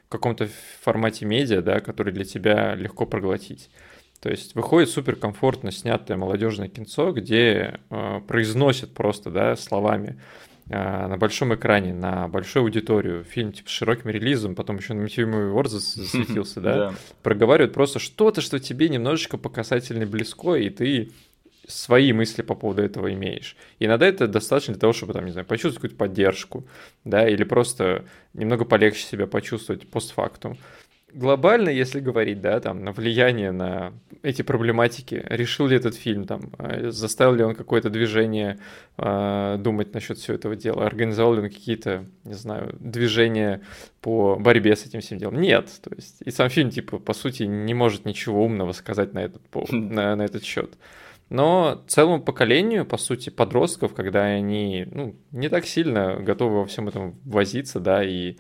каком-то 0.08 0.48
формате 0.80 1.26
медиа, 1.26 1.60
да, 1.60 1.80
который 1.80 2.14
для 2.14 2.24
тебя 2.24 2.74
легко 2.74 3.04
проглотить. 3.04 3.68
То 4.20 4.30
есть 4.30 4.54
выходит 4.54 4.88
суперкомфортно 4.88 5.70
снятое 5.70 6.16
молодежное 6.16 6.68
кинцо, 6.68 7.12
где 7.12 7.78
э, 7.90 8.20
произносят 8.26 8.94
просто 8.94 9.30
да, 9.30 9.56
словами 9.56 10.18
на 10.68 11.16
большом 11.16 11.54
экране, 11.54 11.94
на 11.94 12.28
большую 12.28 12.64
аудиторию, 12.64 13.24
фильм 13.24 13.52
типа 13.52 13.68
с 13.68 13.72
широким 13.72 14.10
релизом, 14.10 14.54
потом 14.54 14.76
еще 14.76 14.94
на 14.94 15.02
MTV 15.02 15.24
Movie 15.24 15.54
Awards 15.54 15.68
засветился, 15.68 16.60
да, 16.60 16.94
проговаривают 17.22 17.72
просто 17.72 17.98
что-то, 17.98 18.40
что 18.40 18.58
тебе 18.58 18.88
немножечко 18.88 19.38
по 19.38 19.48
касательной 19.48 20.06
близко, 20.06 20.54
и 20.54 20.70
ты 20.70 21.10
свои 21.66 22.12
мысли 22.12 22.42
по 22.42 22.54
поводу 22.54 22.82
этого 22.82 23.12
имеешь. 23.12 23.56
И 23.78 23.84
иногда 23.84 24.06
это 24.06 24.26
достаточно 24.26 24.74
для 24.74 24.80
того, 24.80 24.92
чтобы, 24.92 25.12
там, 25.12 25.26
не 25.26 25.32
знаю, 25.32 25.46
почувствовать 25.46 25.76
какую-то 25.76 25.96
поддержку, 25.96 26.66
да, 27.04 27.28
или 27.28 27.44
просто 27.44 28.06
немного 28.32 28.64
полегче 28.64 29.02
себя 29.02 29.26
почувствовать 29.26 29.88
постфактум. 29.88 30.56
Глобально, 31.12 31.68
если 31.68 32.00
говорить, 32.00 32.40
да, 32.40 32.60
там, 32.60 32.84
на 32.84 32.92
влияние 32.92 33.52
на 33.52 33.92
эти 34.22 34.42
проблематики, 34.42 35.24
решил 35.28 35.66
ли 35.66 35.76
этот 35.76 35.94
фильм, 35.94 36.24
там, 36.24 36.50
э, 36.58 36.90
заставил 36.90 37.34
ли 37.34 37.44
он 37.44 37.54
какое-то 37.54 37.90
движение 37.90 38.58
э, 38.96 39.56
думать 39.58 39.94
насчет 39.94 40.18
всего 40.18 40.36
этого 40.36 40.56
дела, 40.56 40.86
организовал 40.86 41.34
ли 41.34 41.42
он 41.42 41.48
какие-то, 41.48 42.04
не 42.24 42.34
знаю, 42.34 42.76
движения 42.80 43.62
по 44.00 44.36
борьбе 44.36 44.76
с 44.76 44.86
этим 44.86 45.00
всем 45.00 45.18
делом? 45.18 45.40
Нет, 45.40 45.70
то 45.82 45.90
есть, 45.94 46.16
и 46.24 46.30
сам 46.30 46.50
фильм, 46.50 46.70
типа, 46.70 46.98
по 46.98 47.14
сути, 47.14 47.44
не 47.44 47.74
может 47.74 48.04
ничего 48.04 48.44
умного 48.44 48.72
сказать 48.72 49.14
на 49.14 49.20
этот, 49.20 49.42
повод, 49.48 49.72
на, 49.72 50.14
на 50.16 50.22
этот 50.22 50.44
счет. 50.44 50.74
Но 51.30 51.84
целому 51.86 52.22
поколению, 52.22 52.86
по 52.86 52.96
сути, 52.96 53.28
подростков, 53.28 53.94
когда 53.94 54.24
они 54.24 54.86
ну, 54.90 55.14
не 55.30 55.48
так 55.48 55.66
сильно 55.66 56.16
готовы 56.16 56.60
во 56.60 56.66
всем 56.66 56.88
этом 56.88 57.18
возиться, 57.24 57.80
да, 57.80 58.02
и 58.02 58.36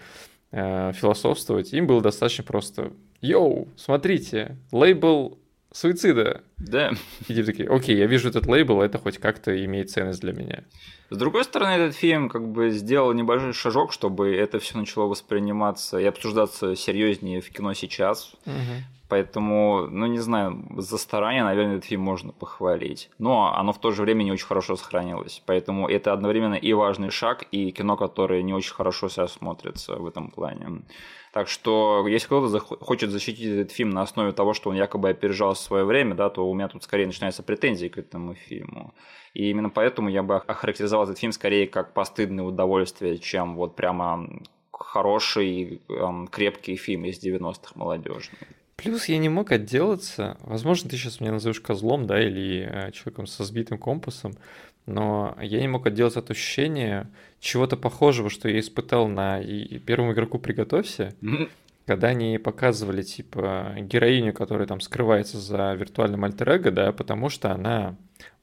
э, 0.50 0.92
философствовать, 0.92 1.72
им 1.72 1.86
было 1.86 2.00
достаточно 2.00 2.44
просто 2.44 2.92
«Йоу, 3.20 3.68
смотрите, 3.76 4.56
лейбл 4.72 5.38
суицида». 5.72 6.42
Да. 6.56 6.92
И 7.28 7.34
типа 7.34 7.46
такие 7.46 7.68
«Окей, 7.68 7.96
я 7.96 8.06
вижу 8.06 8.28
этот 8.28 8.46
лейбл, 8.46 8.80
это 8.80 8.98
хоть 8.98 9.18
как-то 9.18 9.64
имеет 9.64 9.90
ценность 9.90 10.20
для 10.20 10.32
меня». 10.32 10.64
С 11.10 11.16
другой 11.16 11.44
стороны, 11.44 11.70
этот 11.70 11.96
фильм 11.96 12.28
как 12.28 12.46
бы 12.46 12.70
сделал 12.70 13.12
небольшой 13.12 13.54
шажок, 13.54 13.92
чтобы 13.92 14.34
это 14.34 14.58
все 14.58 14.76
начало 14.76 15.06
восприниматься 15.06 15.98
и 15.98 16.04
обсуждаться 16.04 16.76
серьезнее 16.76 17.40
в 17.40 17.48
кино 17.50 17.72
сейчас. 17.72 18.34
Угу. 18.44 18.54
Поэтому, 19.08 19.86
ну 19.90 20.06
не 20.06 20.18
знаю, 20.18 20.64
за 20.76 20.98
старание, 20.98 21.42
наверное, 21.42 21.76
этот 21.76 21.86
фильм 21.86 22.02
можно 22.02 22.32
похвалить. 22.32 23.10
Но 23.18 23.54
оно 23.54 23.72
в 23.72 23.78
то 23.78 23.90
же 23.90 24.02
время 24.02 24.22
не 24.22 24.32
очень 24.32 24.46
хорошо 24.46 24.76
сохранилось. 24.76 25.42
Поэтому 25.46 25.88
это 25.88 26.12
одновременно 26.12 26.54
и 26.54 26.72
важный 26.74 27.10
шаг, 27.10 27.46
и 27.50 27.70
кино, 27.70 27.96
которое 27.96 28.42
не 28.42 28.52
очень 28.52 28.74
хорошо 28.74 29.08
себя 29.08 29.26
смотрится 29.26 29.96
в 29.96 30.06
этом 30.06 30.30
плане. 30.30 30.82
Так 31.32 31.48
что, 31.48 32.06
если 32.06 32.26
кто-то 32.26 32.58
хочет 32.60 33.10
защитить 33.10 33.46
этот 33.46 33.72
фильм 33.72 33.90
на 33.90 34.02
основе 34.02 34.32
того, 34.32 34.52
что 34.52 34.70
он 34.70 34.76
якобы 34.76 35.08
опережал 35.08 35.54
свое 35.54 35.84
время, 35.84 36.14
да, 36.14 36.28
то 36.28 36.48
у 36.48 36.54
меня 36.54 36.68
тут 36.68 36.82
скорее 36.82 37.06
начинаются 37.06 37.42
претензии 37.42 37.88
к 37.88 37.98
этому 37.98 38.34
фильму. 38.34 38.92
И 39.34 39.50
именно 39.50 39.70
поэтому 39.70 40.08
я 40.08 40.22
бы 40.22 40.36
охарактеризовал 40.36 41.04
этот 41.04 41.18
фильм 41.18 41.32
скорее 41.32 41.66
как 41.66 41.94
постыдное 41.94 42.44
удовольствие, 42.44 43.18
чем 43.18 43.56
вот 43.56 43.76
прямо 43.76 44.28
хороший, 44.72 45.82
эм, 45.88 46.28
крепкий 46.28 46.76
фильм 46.76 47.04
из 47.04 47.22
90-х 47.24 47.72
молодежный. 47.74 48.38
Плюс 48.78 49.06
я 49.06 49.18
не 49.18 49.28
мог 49.28 49.50
отделаться, 49.50 50.36
возможно, 50.40 50.88
ты 50.88 50.96
сейчас 50.96 51.20
меня 51.20 51.32
назовешь 51.32 51.60
козлом, 51.60 52.06
да, 52.06 52.22
или 52.22 52.60
э, 52.60 52.92
человеком 52.92 53.26
со 53.26 53.42
сбитым 53.42 53.76
компасом, 53.76 54.34
но 54.86 55.36
я 55.42 55.60
не 55.60 55.66
мог 55.66 55.88
отделаться 55.88 56.20
от 56.20 56.30
ощущения 56.30 57.10
чего-то 57.40 57.76
похожего, 57.76 58.30
что 58.30 58.48
я 58.48 58.60
испытал 58.60 59.08
на 59.08 59.40
и 59.40 59.78
первому 59.80 60.12
игроку 60.12 60.38
«Приготовься», 60.38 61.12
когда 61.86 62.08
они 62.08 62.38
показывали, 62.38 63.02
типа, 63.02 63.74
героиню, 63.78 64.32
которая 64.32 64.68
там 64.68 64.80
скрывается 64.80 65.38
за 65.38 65.74
виртуальным 65.74 66.24
альтер 66.24 66.70
да, 66.70 66.92
потому 66.92 67.30
что 67.30 67.50
она 67.50 67.96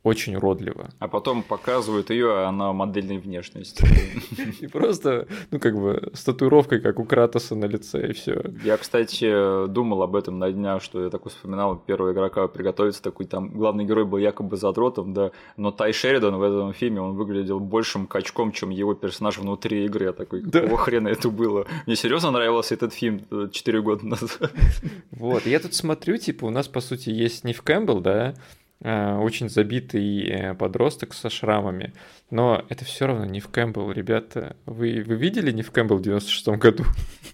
очень 0.06 0.36
уродливо. 0.36 0.92
А 1.00 1.08
потом 1.08 1.42
показывают 1.42 2.12
ее, 2.12 2.32
а 2.32 2.50
она 2.50 2.72
модельной 2.74 3.18
внешности. 3.18 3.84
И 4.62 4.68
просто, 4.68 5.28
ну, 5.50 5.60
как 5.60 5.76
бы, 5.76 6.12
с 6.14 6.24
татуировкой, 6.24 6.80
как 6.80 7.00
у 7.00 7.06
Кратоса 7.06 7.56
на 7.56 7.66
лице, 7.66 8.10
и 8.10 8.14
все. 8.14 8.44
Я, 8.64 8.78
кстати, 8.78 9.68
думал 9.68 10.04
об 10.04 10.16
этом 10.16 10.38
на 10.38 10.52
днях, 10.52 10.84
что 10.84 11.04
я 11.04 11.10
такой 11.10 11.32
вспоминал 11.32 11.76
первого 11.76 12.14
игрока 12.14 12.48
приготовиться, 12.48 13.02
такой 13.02 13.26
там 13.26 13.50
главный 13.50 13.84
герой 13.84 14.06
был 14.06 14.20
якобы 14.20 14.58
задротом, 14.58 15.14
да, 15.14 15.32
но 15.58 15.72
Тай 15.72 15.92
Шеридан 15.92 16.36
в 16.36 16.44
этом 16.44 16.74
фильме, 16.74 17.02
он 17.02 17.16
выглядел 17.16 17.60
большим 17.60 18.06
качком, 18.06 18.52
чем 18.52 18.70
его 18.70 18.94
персонаж 18.94 19.40
внутри 19.40 19.86
игры. 19.86 20.06
Я 20.06 20.14
такой, 20.14 20.44
какого 20.44 20.78
хрена 20.78 21.08
это 21.08 21.30
было? 21.30 21.66
Мне 21.88 21.96
серьезно 21.96 22.30
нравился 22.30 22.76
этот 22.76 22.94
фильм 22.94 23.26
4 23.52 23.82
года 23.82 24.06
назад. 24.06 24.52
Вот, 25.12 25.46
я 25.46 25.60
тут 25.60 25.74
смотрю, 25.74 26.18
типа, 26.18 26.46
у 26.46 26.50
нас, 26.50 26.68
по 26.68 26.82
сути, 26.82 27.10
есть 27.10 27.44
Нив 27.44 27.62
Кэмпбелл, 27.62 28.02
да, 28.02 28.36
Э, 28.36 28.65
очень 28.82 29.50
забитый 29.50 30.28
э, 30.28 30.54
подросток 30.54 31.14
со 31.14 31.30
шрамами. 31.30 31.94
Но 32.32 32.64
это 32.70 32.86
все 32.86 33.06
равно 33.06 33.26
Нив 33.26 33.50
Кэмпбелл, 33.50 33.92
ребята. 33.92 34.56
Вы, 34.66 35.04
вы 35.06 35.16
видели 35.16 35.52
Нив 35.52 35.72
Кэмпбелл 35.72 35.98
в 35.98 36.02
96 36.02 36.48
году? 36.50 36.84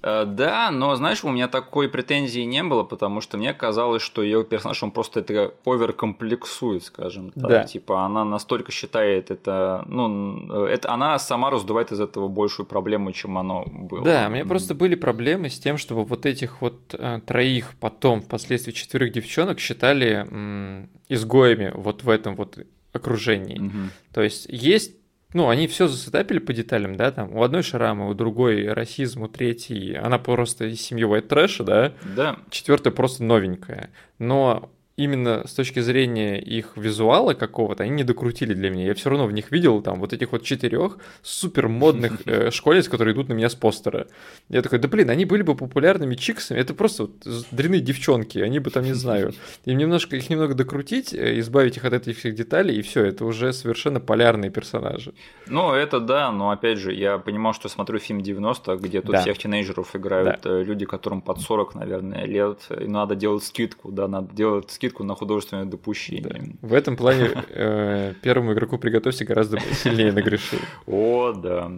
Э, 0.04 0.26
да, 0.26 0.70
но 0.72 0.96
знаешь, 0.96 1.24
у 1.24 1.30
меня 1.30 1.48
такой 1.48 1.88
претензии 1.88 2.42
не 2.42 2.64
было, 2.64 2.84
потому 2.84 3.22
что 3.22 3.38
мне 3.38 3.54
казалось, 3.54 4.02
что 4.02 4.22
ее 4.22 4.44
персонаж, 4.44 4.84
он 4.84 4.92
просто 4.92 5.22
это 5.22 5.54
оверкомплексует, 5.66 6.84
скажем 6.84 7.32
так. 7.32 7.50
Да. 7.50 7.64
Типа 7.64 8.06
она 8.06 8.26
настолько 8.26 8.72
считает 8.72 9.32
это, 9.32 9.86
ну, 9.88 10.66
это 10.66 10.92
она 10.92 11.18
сама 11.20 11.50
раздувает 11.52 11.92
из 11.92 12.02
этого 12.02 12.28
большую 12.28 12.66
проблему, 12.66 13.12
чем 13.12 13.38
оно 13.38 13.64
было. 13.66 14.04
Да, 14.04 14.28
у 14.28 14.32
меня 14.32 14.46
просто 14.46 14.76
были 14.76 14.96
проблемы 14.96 15.50
с 15.50 15.60
тем, 15.60 15.78
чтобы 15.78 16.04
вот 16.04 16.26
этих 16.26 16.62
вот 16.62 16.94
э, 16.98 17.22
троих 17.26 17.74
потом, 17.80 18.22
впоследствии 18.22 18.72
четверых 18.72 19.14
девчонок 19.14 19.60
считали 19.60 20.28
м, 20.30 20.90
изгоями 21.08 21.72
вот 21.76 22.04
в 22.04 22.10
этом 22.10 22.36
вот 22.36 22.58
окружении. 22.94 23.60
Угу. 23.60 23.78
То 24.14 24.22
есть 24.22 24.48
есть 24.50 24.96
ну, 25.34 25.48
они 25.48 25.68
все 25.68 25.88
засетапили 25.88 26.40
по 26.40 26.52
деталям, 26.52 26.98
да, 26.98 27.12
там, 27.12 27.34
у 27.34 27.42
одной 27.42 27.64
шрамы, 27.64 28.10
у 28.10 28.14
другой 28.14 28.68
расизм, 28.68 29.22
у 29.22 29.28
третьей, 29.28 29.96
она 29.96 30.20
просто 30.20 30.66
из 30.66 30.82
семьи 30.82 31.06
white 31.06 31.30
trash, 31.30 31.64
да? 31.64 31.94
Да. 32.16 32.38
Четвертая 32.50 32.92
просто 32.92 33.24
новенькая. 33.24 33.92
Но 34.20 34.70
именно 35.04 35.48
с 35.48 35.54
точки 35.54 35.80
зрения 35.80 36.40
их 36.40 36.74
визуала 36.76 37.34
какого-то, 37.34 37.84
они 37.84 37.92
не 37.92 38.04
докрутили 38.04 38.54
для 38.54 38.70
меня. 38.70 38.86
Я 38.86 38.94
все 38.94 39.10
равно 39.10 39.26
в 39.28 39.32
них 39.32 39.52
видел 39.52 39.82
там 39.82 40.00
вот 40.00 40.14
этих 40.14 40.32
вот 40.32 40.44
четырех 40.44 40.98
супер 41.22 41.68
модных 41.68 42.22
э, 42.26 42.52
школьниц, 42.52 42.90
которые 42.90 43.14
идут 43.14 43.30
на 43.30 43.34
меня 43.34 43.50
с 43.50 43.56
постера. 43.56 44.08
Я 44.50 44.62
такой, 44.62 44.80
да 44.80 44.88
блин, 44.88 45.10
они 45.10 45.26
были 45.26 45.42
бы 45.42 45.56
популярными 45.56 46.16
чиксами, 46.16 46.60
это 46.60 46.74
просто 46.74 47.04
вот 47.04 47.46
дрянные 47.52 47.82
девчонки, 47.82 48.40
они 48.40 48.60
бы 48.60 48.70
там, 48.70 48.84
не 48.84 48.94
знаю, 48.94 49.34
им 49.66 49.78
немножко, 49.78 50.16
их 50.16 50.30
немного 50.30 50.54
докрутить, 50.54 51.14
э, 51.14 51.40
избавить 51.40 51.78
их 51.78 51.86
от 51.86 51.94
этих 51.94 52.18
всех 52.18 52.36
деталей, 52.36 52.78
и 52.78 52.82
все, 52.82 53.06
это 53.06 53.26
уже 53.26 53.54
совершенно 53.54 54.00
полярные 54.00 54.52
персонажи. 54.52 55.14
Ну, 55.48 55.74
это 55.74 56.00
да, 56.00 56.32
но 56.32 56.52
опять 56.52 56.78
же, 56.78 56.94
я 56.94 57.18
понимал, 57.18 57.54
что 57.54 57.70
смотрю 57.70 58.00
фильм 58.00 58.22
90 58.22 58.72
где 58.78 59.02
тут 59.02 59.12
да. 59.12 59.22
всех 59.22 59.38
тинейджеров 59.38 59.96
играют 59.96 60.42
да. 60.44 60.50
Э, 60.50 60.64
люди, 60.64 60.86
которым 60.86 61.22
под 61.22 61.40
40, 61.40 61.76
наверное, 61.76 62.26
лет, 62.26 62.60
и 62.70 62.88
надо 62.88 63.16
делать 63.16 63.44
скидку, 63.44 63.92
да, 63.92 64.08
надо 64.08 64.34
делать 64.34 64.72
скидку 64.72 64.91
скидку 64.92 65.04
на 65.04 65.16
художественное 65.16 65.66
допущение. 65.66 66.22
Да. 66.22 66.68
В 66.68 66.74
этом 66.74 66.96
плане 66.98 67.32
э, 67.50 68.14
первому 68.22 68.54
игроку 68.54 68.78
приготовься 68.78 69.26
гораздо 69.26 69.60
сильнее 69.60 70.12
нагрешил. 70.12 70.60
О, 70.88 71.34
да. 71.34 71.72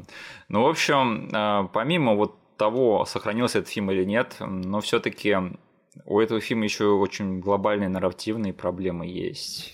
Ну, 0.49 0.63
в 0.63 0.67
общем, 0.67 1.29
э, 1.33 1.67
помимо 1.73 2.15
вот 2.15 2.35
того, 2.57 3.05
сохранился 3.05 3.59
этот 3.59 3.71
фильм 3.71 3.91
или 3.91 4.05
нет, 4.05 4.35
но 4.39 4.79
все-таки 4.79 5.35
у 6.05 6.19
этого 6.19 6.39
фильма 6.39 6.63
еще 6.63 6.85
очень 6.85 7.39
глобальные 7.39 7.89
нарративные 7.89 8.53
проблемы 8.53 9.05
есть. 9.05 9.73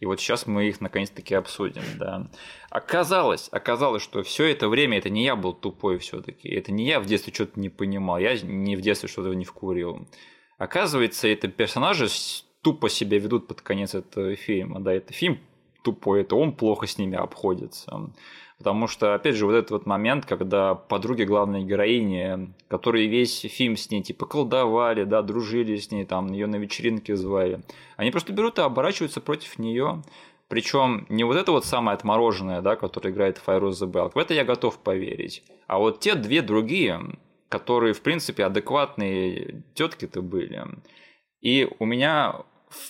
И 0.00 0.06
вот 0.06 0.18
сейчас 0.18 0.46
мы 0.46 0.68
их 0.68 0.80
наконец-таки 0.80 1.34
обсудим, 1.34 1.82
да. 1.98 2.30
Оказалось, 2.70 3.48
оказалось, 3.52 4.02
что 4.02 4.22
все 4.22 4.44
это 4.44 4.68
время 4.68 4.96
это 4.96 5.10
не 5.10 5.24
я 5.24 5.36
был 5.36 5.52
тупой 5.52 5.98
все-таки. 5.98 6.48
Это 6.48 6.72
не 6.72 6.86
я 6.86 7.00
в 7.00 7.06
детстве 7.06 7.34
что-то 7.34 7.60
не 7.60 7.68
понимал, 7.68 8.18
я 8.18 8.34
не 8.40 8.76
в 8.76 8.80
детстве 8.80 9.08
что-то 9.08 9.34
не 9.34 9.44
вкурил. 9.44 10.08
Оказывается, 10.60 11.26
это 11.28 11.48
персонажи 11.48 12.06
тупо 12.62 12.88
себя 12.88 13.18
ведут 13.18 13.46
под 13.46 13.60
конец 13.60 13.94
этого 13.94 14.36
фильма. 14.36 14.80
Да, 14.80 14.92
это 14.92 15.12
фильм 15.12 15.38
тупой, 15.82 16.22
это 16.22 16.36
он 16.36 16.52
плохо 16.52 16.86
с 16.86 16.98
ними 16.98 17.16
обходится. 17.16 18.10
Потому 18.58 18.88
что, 18.88 19.14
опять 19.14 19.36
же, 19.36 19.46
вот 19.46 19.54
этот 19.54 19.70
вот 19.70 19.86
момент, 19.86 20.26
когда 20.26 20.74
подруги 20.74 21.22
главной 21.22 21.64
героини, 21.64 22.52
которые 22.68 23.08
весь 23.08 23.40
фильм 23.40 23.78
с 23.78 23.90
ней 23.90 24.02
типа 24.02 24.26
колдовали, 24.26 25.04
да, 25.04 25.22
дружили 25.22 25.76
с 25.76 25.90
ней, 25.90 26.04
там, 26.04 26.30
ее 26.30 26.46
на 26.46 26.56
вечеринке 26.56 27.16
звали, 27.16 27.62
они 27.96 28.10
просто 28.10 28.34
берут 28.34 28.58
и 28.58 28.62
оборачиваются 28.62 29.22
против 29.22 29.58
нее. 29.58 30.02
Причем 30.48 31.06
не 31.08 31.24
вот 31.24 31.36
это 31.36 31.52
вот 31.52 31.64
самое 31.64 31.94
отмороженное, 31.94 32.60
да, 32.60 32.76
которое 32.76 33.10
играет 33.10 33.38
Файруз 33.38 33.80
Белк, 33.82 34.14
в 34.14 34.18
это 34.18 34.34
я 34.34 34.44
готов 34.44 34.78
поверить. 34.78 35.42
А 35.66 35.78
вот 35.78 36.00
те 36.00 36.14
две 36.14 36.42
другие, 36.42 37.00
которые, 37.48 37.94
в 37.94 38.02
принципе, 38.02 38.44
адекватные 38.44 39.62
тетки-то 39.72 40.20
были. 40.20 40.66
И 41.40 41.66
у 41.78 41.86
меня 41.86 42.42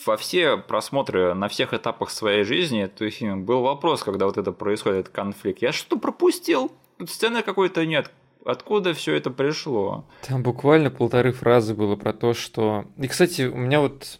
во 0.06 0.16
все 0.16 0.56
просмотры 0.56 1.34
на 1.34 1.48
всех 1.48 1.72
этапах 1.74 2.10
своей 2.10 2.44
жизни 2.44 2.82
этого 2.82 3.10
фильма 3.10 3.38
был 3.38 3.62
вопрос, 3.62 4.02
когда 4.02 4.26
вот 4.26 4.36
это 4.36 4.52
происходит, 4.52 5.00
этот 5.00 5.14
конфликт. 5.14 5.62
Я 5.62 5.72
что 5.72 5.98
пропустил? 5.98 6.72
Тут 6.98 7.10
сцены 7.10 7.42
какой-то 7.42 7.86
нет. 7.86 8.10
Откуда 8.44 8.94
все 8.94 9.14
это 9.14 9.30
пришло? 9.30 10.04
Там 10.26 10.42
буквально 10.42 10.90
полторы 10.90 11.32
фразы 11.32 11.74
было 11.74 11.96
про 11.96 12.12
то, 12.12 12.34
что... 12.34 12.86
И, 12.98 13.06
кстати, 13.06 13.42
у 13.42 13.56
меня 13.56 13.80
вот 13.80 14.18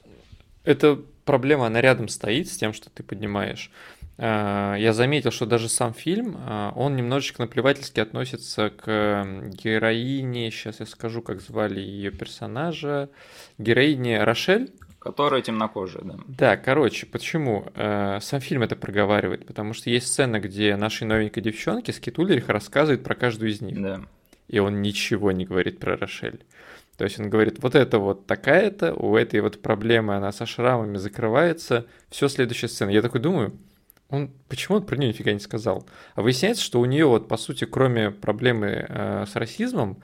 эта 0.65 1.01
проблема, 1.25 1.67
она 1.67 1.81
рядом 1.81 2.09
стоит 2.09 2.49
с 2.49 2.57
тем, 2.57 2.73
что 2.73 2.91
ты 2.91 3.03
поднимаешь. 3.03 3.71
А, 4.19 4.75
я 4.77 4.93
заметил, 4.93 5.31
что 5.31 5.47
даже 5.47 5.69
сам 5.69 5.95
фильм, 5.95 6.37
а, 6.39 6.73
он 6.77 6.97
немножечко 6.97 7.41
наплевательски 7.41 8.01
относится 8.01 8.69
к 8.69 9.25
героине, 9.49 10.51
сейчас 10.51 10.81
я 10.81 10.87
скажу, 10.87 11.23
как 11.23 11.41
звали 11.41 11.81
ее 11.81 12.11
персонажа, 12.11 13.09
героине 13.57 14.23
Рошель, 14.23 14.71
Которая 15.01 15.41
темнокожая, 15.41 16.03
да. 16.05 16.17
Да, 16.29 16.57
короче, 16.59 17.07
почему? 17.07 17.65
Э, 17.75 18.19
сам 18.21 18.41
фильм 18.41 18.63
это 18.63 18.77
проговаривает, 18.77 19.47
потому 19.47 19.73
что 19.73 19.89
есть 19.89 20.09
сцена, 20.09 20.41
где 20.41 20.77
нашей 20.77 21.05
новенькой 21.05 21.43
девчонке 21.43 21.95
Скит 21.95 22.19
Ульрих 22.19 22.51
рассказывает 22.51 23.03
про 23.03 23.15
каждую 23.15 23.51
из 23.51 23.63
них. 23.63 23.81
Да. 23.81 24.03
И 24.49 24.59
он 24.59 24.83
ничего 24.83 25.33
не 25.33 25.47
говорит 25.47 25.79
про 25.79 25.97
Рошель. 25.97 26.45
То 26.99 27.05
есть 27.05 27.19
он 27.19 27.31
говорит, 27.31 27.63
вот 27.63 27.75
это 27.77 27.99
вот 27.99 28.27
такая-то, 28.27 28.93
у 28.93 29.17
этой 29.17 29.41
вот 29.41 29.63
проблемы, 29.63 30.17
она 30.17 30.33
со 30.33 30.45
шрамами 30.45 30.99
закрывается, 30.99 31.87
все 32.11 32.29
следующая 32.29 32.69
сцена. 32.69 32.91
Я 32.91 33.01
такой 33.01 33.23
думаю, 33.23 33.57
он 34.11 34.31
почему 34.49 34.77
он 34.77 34.85
про 34.85 34.97
нее 34.97 35.09
нифига 35.09 35.33
не 35.33 35.41
сказал? 35.41 35.87
А 36.15 36.21
выясняется, 36.21 36.63
что 36.63 36.79
у 36.79 36.85
нее 36.85 37.07
вот 37.07 37.27
по 37.27 37.39
сути, 37.39 37.65
кроме 37.65 38.11
проблемы 38.11 38.85
э, 38.87 39.25
с 39.27 39.35
расизмом, 39.35 40.03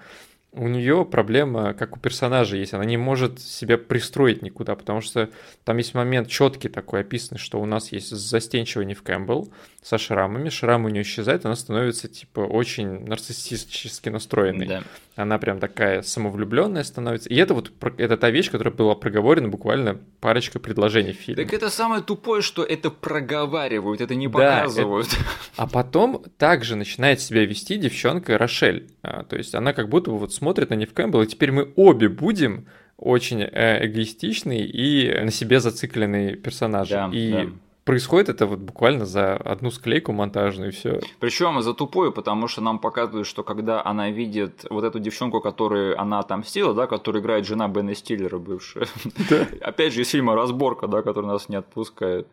у 0.56 0.68
нее 0.68 1.04
проблема, 1.04 1.74
как 1.74 1.96
у 1.96 2.00
персонажа 2.00 2.56
есть, 2.56 2.72
она 2.72 2.84
не 2.84 2.96
может 2.96 3.40
себя 3.40 3.76
пристроить 3.76 4.42
никуда, 4.42 4.74
потому 4.74 5.02
что 5.02 5.30
там 5.64 5.76
есть 5.76 5.94
момент 5.94 6.28
четкий 6.28 6.68
такой 6.68 7.00
описанный, 7.00 7.38
что 7.38 7.60
у 7.60 7.66
нас 7.66 7.92
есть 7.92 8.08
застенчивый 8.08 8.86
Нив 8.86 9.02
Кэмпбелл 9.02 9.52
со 9.86 9.98
шрамами, 9.98 10.48
шрам 10.48 10.84
у 10.84 10.88
нее 10.88 11.02
исчезает, 11.02 11.46
она 11.46 11.54
становится 11.54 12.08
типа 12.08 12.40
очень 12.40 13.06
нарциссически 13.06 14.08
настроенной. 14.08 14.66
Да. 14.66 14.82
Она 15.14 15.38
прям 15.38 15.60
такая 15.60 16.02
самовлюбленная 16.02 16.82
становится. 16.82 17.28
И 17.28 17.36
это 17.36 17.54
вот 17.54 17.70
это 17.96 18.16
та 18.16 18.30
вещь, 18.30 18.50
которая 18.50 18.74
была 18.74 18.96
проговорена 18.96 19.46
буквально 19.46 20.00
парочкой 20.18 20.60
предложений 20.60 21.12
в 21.12 21.16
фильме. 21.18 21.44
Так 21.44 21.54
это 21.54 21.70
самое 21.70 22.02
тупое, 22.02 22.42
что 22.42 22.64
это 22.64 22.90
проговаривают, 22.90 24.00
это 24.00 24.16
не 24.16 24.26
показывают. 24.26 25.06
Да, 25.08 25.16
это... 25.18 25.26
А 25.54 25.66
потом 25.68 26.24
также 26.36 26.74
начинает 26.74 27.20
себя 27.20 27.46
вести 27.46 27.76
девчонка 27.76 28.36
Рошель. 28.38 28.90
А, 29.02 29.22
то 29.22 29.36
есть 29.36 29.54
она 29.54 29.72
как 29.72 29.88
будто 29.88 30.10
бы 30.10 30.18
вот 30.18 30.34
смотрит 30.34 30.70
на 30.70 30.74
Нив 30.74 30.92
Кэмпбелл, 30.94 31.22
и 31.22 31.26
теперь 31.28 31.52
мы 31.52 31.72
обе 31.76 32.08
будем 32.08 32.66
очень 32.96 33.40
э, 33.40 33.86
эгоистичный 33.86 34.62
и 34.62 35.16
на 35.22 35.30
себе 35.30 35.60
зацикленный 35.60 36.34
персонаж. 36.34 36.88
Да, 36.88 37.08
и 37.12 37.30
да. 37.30 37.46
Происходит 37.86 38.28
это 38.28 38.46
вот 38.46 38.58
буквально 38.58 39.06
за 39.06 39.36
одну 39.36 39.70
склейку 39.70 40.12
монтажную 40.12 40.70
и 40.70 40.74
все. 40.74 41.00
Причем 41.20 41.62
за 41.62 41.72
тупую, 41.72 42.12
потому 42.12 42.48
что 42.48 42.60
нам 42.60 42.78
показывают, 42.80 43.26
что 43.26 43.42
когда 43.42 43.82
она 43.82 44.10
видит 44.10 44.66
вот 44.68 44.84
эту 44.84 44.98
девчонку, 44.98 45.40
которую 45.40 45.98
она 45.98 46.18
отомстила, 46.18 46.74
да, 46.74 46.86
которая 46.86 47.22
играет 47.22 47.46
жена 47.46 47.68
Бена 47.68 47.94
Стиллера 47.94 48.38
бывшая. 48.38 48.88
Опять 49.62 49.94
же 49.94 50.02
из 50.02 50.10
фильма 50.10 50.34
Разборка, 50.34 50.88
да, 50.88 51.02
который 51.02 51.26
нас 51.26 51.48
не 51.48 51.56
отпускает. 51.56 52.26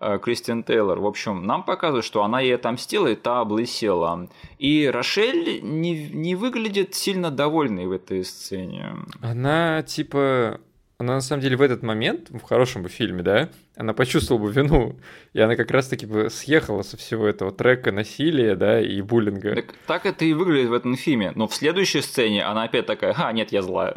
Э, 0.00 0.18
Кристиан 0.18 0.62
Тейлор. 0.64 1.00
В 1.00 1.06
общем, 1.06 1.46
нам 1.46 1.62
показывают, 1.62 2.04
что 2.04 2.24
она 2.24 2.40
ей 2.40 2.54
отомстила, 2.54 3.06
и 3.08 3.14
та 3.14 3.40
облысела. 3.40 4.28
И 4.58 4.90
Рошель 4.92 5.60
не, 5.62 6.08
не 6.08 6.34
выглядит 6.34 6.94
сильно 6.94 7.30
довольной 7.30 7.86
в 7.86 7.92
этой 7.92 8.24
сцене. 8.24 8.96
Она 9.20 9.82
типа... 9.82 10.60
Она 10.98 11.14
на 11.14 11.20
самом 11.20 11.42
деле 11.42 11.56
в 11.56 11.62
этот 11.62 11.82
момент, 11.82 12.30
в 12.30 12.40
хорошем 12.42 12.82
бы 12.82 12.88
фильме, 12.88 13.22
да, 13.22 13.48
она 13.76 13.92
почувствовала 13.94 14.44
бы 14.44 14.52
вину, 14.52 14.96
и 15.32 15.40
она 15.40 15.56
как 15.56 15.70
раз-таки 15.72 16.06
бы 16.06 16.30
съехала 16.30 16.82
со 16.82 16.96
всего 16.96 17.26
этого 17.26 17.50
трека 17.50 17.90
насилия, 17.90 18.54
да, 18.54 18.80
и 18.80 19.00
буллинга. 19.02 19.56
Так, 19.56 19.74
так 19.86 20.06
это 20.06 20.24
и 20.24 20.32
выглядит 20.32 20.68
в 20.68 20.72
этом 20.72 20.96
фильме, 20.96 21.32
но 21.34 21.48
в 21.48 21.54
следующей 21.54 22.00
сцене 22.00 22.44
она 22.44 22.62
опять 22.62 22.86
такая, 22.86 23.12
а, 23.16 23.32
нет, 23.32 23.50
я 23.50 23.62
злая. 23.62 23.94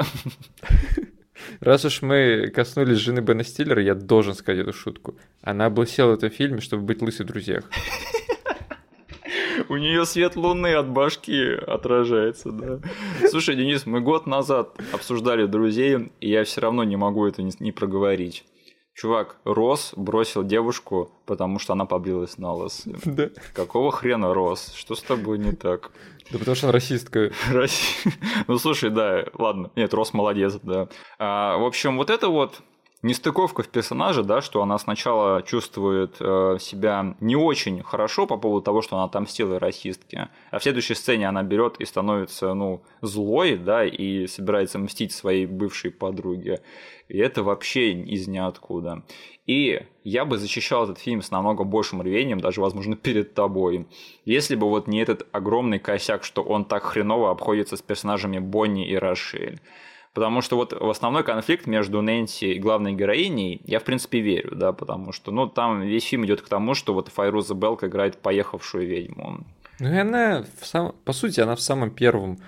Раз 1.59 1.85
уж 1.85 2.01
мы 2.01 2.51
коснулись 2.53 2.97
жены 2.97 3.19
Бена 3.19 3.43
Стиллера, 3.43 3.81
я 3.81 3.93
должен 3.93 4.33
сказать 4.33 4.61
эту 4.61 4.73
шутку. 4.73 5.17
Она 5.41 5.67
облысела 5.67 6.11
в 6.11 6.15
этом 6.15 6.31
фильме, 6.31 6.61
чтобы 6.61 6.83
быть 6.83 7.01
лысой 7.01 7.25
в 7.25 7.29
друзьях. 7.29 7.65
У 9.69 9.77
нее 9.77 10.05
свет 10.05 10.35
луны 10.35 10.73
от 10.73 10.89
башки 10.89 11.53
отражается, 11.53 12.51
да. 12.51 12.79
Слушай, 13.29 13.55
Денис, 13.55 13.85
мы 13.85 14.01
год 14.01 14.25
назад 14.27 14.79
обсуждали 14.93 15.45
друзей, 15.45 16.11
и 16.21 16.29
я 16.29 16.43
все 16.43 16.61
равно 16.61 16.83
не 16.83 16.95
могу 16.95 17.25
это 17.25 17.41
не 17.41 17.71
проговорить. 17.71 18.45
Чувак, 18.93 19.37
Рос 19.43 19.93
бросил 19.95 20.43
девушку, 20.43 21.11
потому 21.27 21.59
что 21.59 21.73
она 21.73 21.85
побрилась 21.85 22.39
на 22.39 22.53
лысо. 22.53 22.89
Да. 23.05 23.29
Какого 23.53 23.91
хрена 23.91 24.33
Рос? 24.33 24.73
Что 24.75 24.95
с 24.95 25.03
тобой 25.03 25.37
не 25.37 25.51
так? 25.51 25.91
Да 26.31 26.39
потому 26.39 26.55
что 26.55 26.67
она 26.67 26.73
расистка. 26.73 27.31
Ну 28.47 28.57
слушай, 28.57 28.89
да, 28.89 29.25
ладно. 29.33 29.69
Нет, 29.75 29.93
Рос 29.93 30.13
молодец, 30.13 30.57
да. 30.63 30.89
А, 31.19 31.57
в 31.57 31.65
общем, 31.65 31.97
вот 31.97 32.09
это 32.09 32.29
вот 32.29 32.61
нестыковка 33.01 33.63
в 33.63 33.69
персонаже, 33.69 34.23
да, 34.23 34.41
что 34.41 34.61
она 34.61 34.77
сначала 34.77 35.41
чувствует 35.43 36.17
э, 36.19 36.57
себя 36.59 37.15
не 37.19 37.35
очень 37.35 37.83
хорошо 37.83 38.25
по 38.27 38.37
поводу 38.37 38.63
того, 38.63 38.81
что 38.81 38.95
она 38.95 39.05
отомстила 39.05 39.59
расистке, 39.59 40.29
а 40.51 40.59
в 40.59 40.63
следующей 40.63 40.95
сцене 40.95 41.29
она 41.29 41.43
берет 41.43 41.77
и 41.79 41.85
становится, 41.85 42.53
ну, 42.53 42.81
злой, 43.01 43.57
да, 43.57 43.85
и 43.85 44.27
собирается 44.27 44.79
мстить 44.79 45.11
своей 45.11 45.45
бывшей 45.45 45.91
подруге. 45.91 46.61
И 47.07 47.17
это 47.17 47.43
вообще 47.43 47.93
из 47.93 48.27
ниоткуда. 48.27 49.03
И 49.45 49.81
я 50.03 50.25
бы 50.25 50.37
защищал 50.37 50.83
этот 50.83 50.99
фильм 50.99 51.21
с 51.21 51.31
намного 51.31 51.63
большим 51.63 52.01
рвением, 52.01 52.39
даже, 52.39 52.59
возможно, 52.59 52.97
перед 52.97 53.33
тобой, 53.33 53.87
если 54.25 54.55
бы 54.55 54.67
вот 54.67 54.87
не 54.87 54.99
этот 54.99 55.25
огромный 55.31 55.79
косяк, 55.79 56.25
что 56.25 56.43
он 56.43 56.65
так 56.65 56.83
хреново 56.83 57.31
обходится 57.31 57.77
с 57.77 57.81
персонажами 57.81 58.39
Бонни 58.39 58.87
и 58.87 58.95
Рошель. 58.95 59.61
Потому 60.17 60.41
что 60.41 60.55
вот 60.55 60.73
в 60.73 60.89
основной 60.89 61.23
конфликт 61.23 61.67
между 61.67 62.01
Нэнси 62.01 62.53
и 62.53 62.59
главной 62.59 62.93
героиней 62.93 63.61
я, 63.65 63.79
в 63.79 63.83
принципе, 63.83 64.19
верю, 64.19 64.55
да, 64.55 64.73
потому 64.73 65.11
что, 65.11 65.31
ну, 65.31 65.45
там 65.45 65.81
весь 65.83 66.05
фильм 66.05 66.25
идет 66.25 66.41
к 66.41 66.49
тому, 66.49 66.73
что 66.73 66.95
вот 66.95 67.09
Файруза 67.09 67.53
Белк 67.53 67.83
играет 67.83 68.17
поехавшую 68.17 68.87
ведьму. 68.87 69.45
Ну, 69.77 69.93
и 69.93 69.95
она, 69.95 70.43
в 70.59 70.65
сам... 70.65 70.95
по 71.05 71.13
сути, 71.13 71.39
она 71.39 71.55
в 71.55 71.61
самом 71.61 71.91
первом 71.91 72.39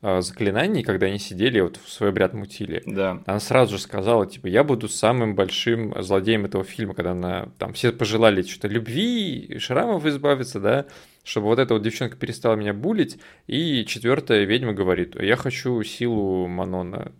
э, 0.00 0.22
заклинании, 0.22 0.82
когда 0.82 1.04
они 1.04 1.18
сидели, 1.18 1.60
вот 1.60 1.76
в 1.76 1.90
свой 1.90 2.08
обряд 2.08 2.32
мутили, 2.32 2.82
да. 2.86 3.22
она 3.26 3.40
сразу 3.40 3.76
же 3.76 3.82
сказала, 3.82 4.26
типа, 4.26 4.46
я 4.46 4.64
буду 4.64 4.88
самым 4.88 5.34
большим 5.34 6.02
злодеем 6.02 6.46
этого 6.46 6.64
фильма, 6.64 6.94
когда 6.94 7.10
она, 7.10 7.48
там, 7.58 7.74
все 7.74 7.92
пожелали 7.92 8.40
что-то 8.40 8.68
любви, 8.68 9.58
шрамов 9.58 10.06
избавиться, 10.06 10.60
да, 10.60 10.86
чтобы 11.28 11.48
вот 11.48 11.58
эта 11.58 11.74
вот 11.74 11.82
девчонка 11.82 12.16
перестала 12.16 12.54
меня 12.54 12.72
булить, 12.72 13.18
и 13.46 13.84
четвертая 13.84 14.44
ведьма 14.44 14.72
говорит, 14.72 15.14
я 15.20 15.36
хочу 15.36 15.82
силу 15.82 16.48
Манона. 16.48 17.12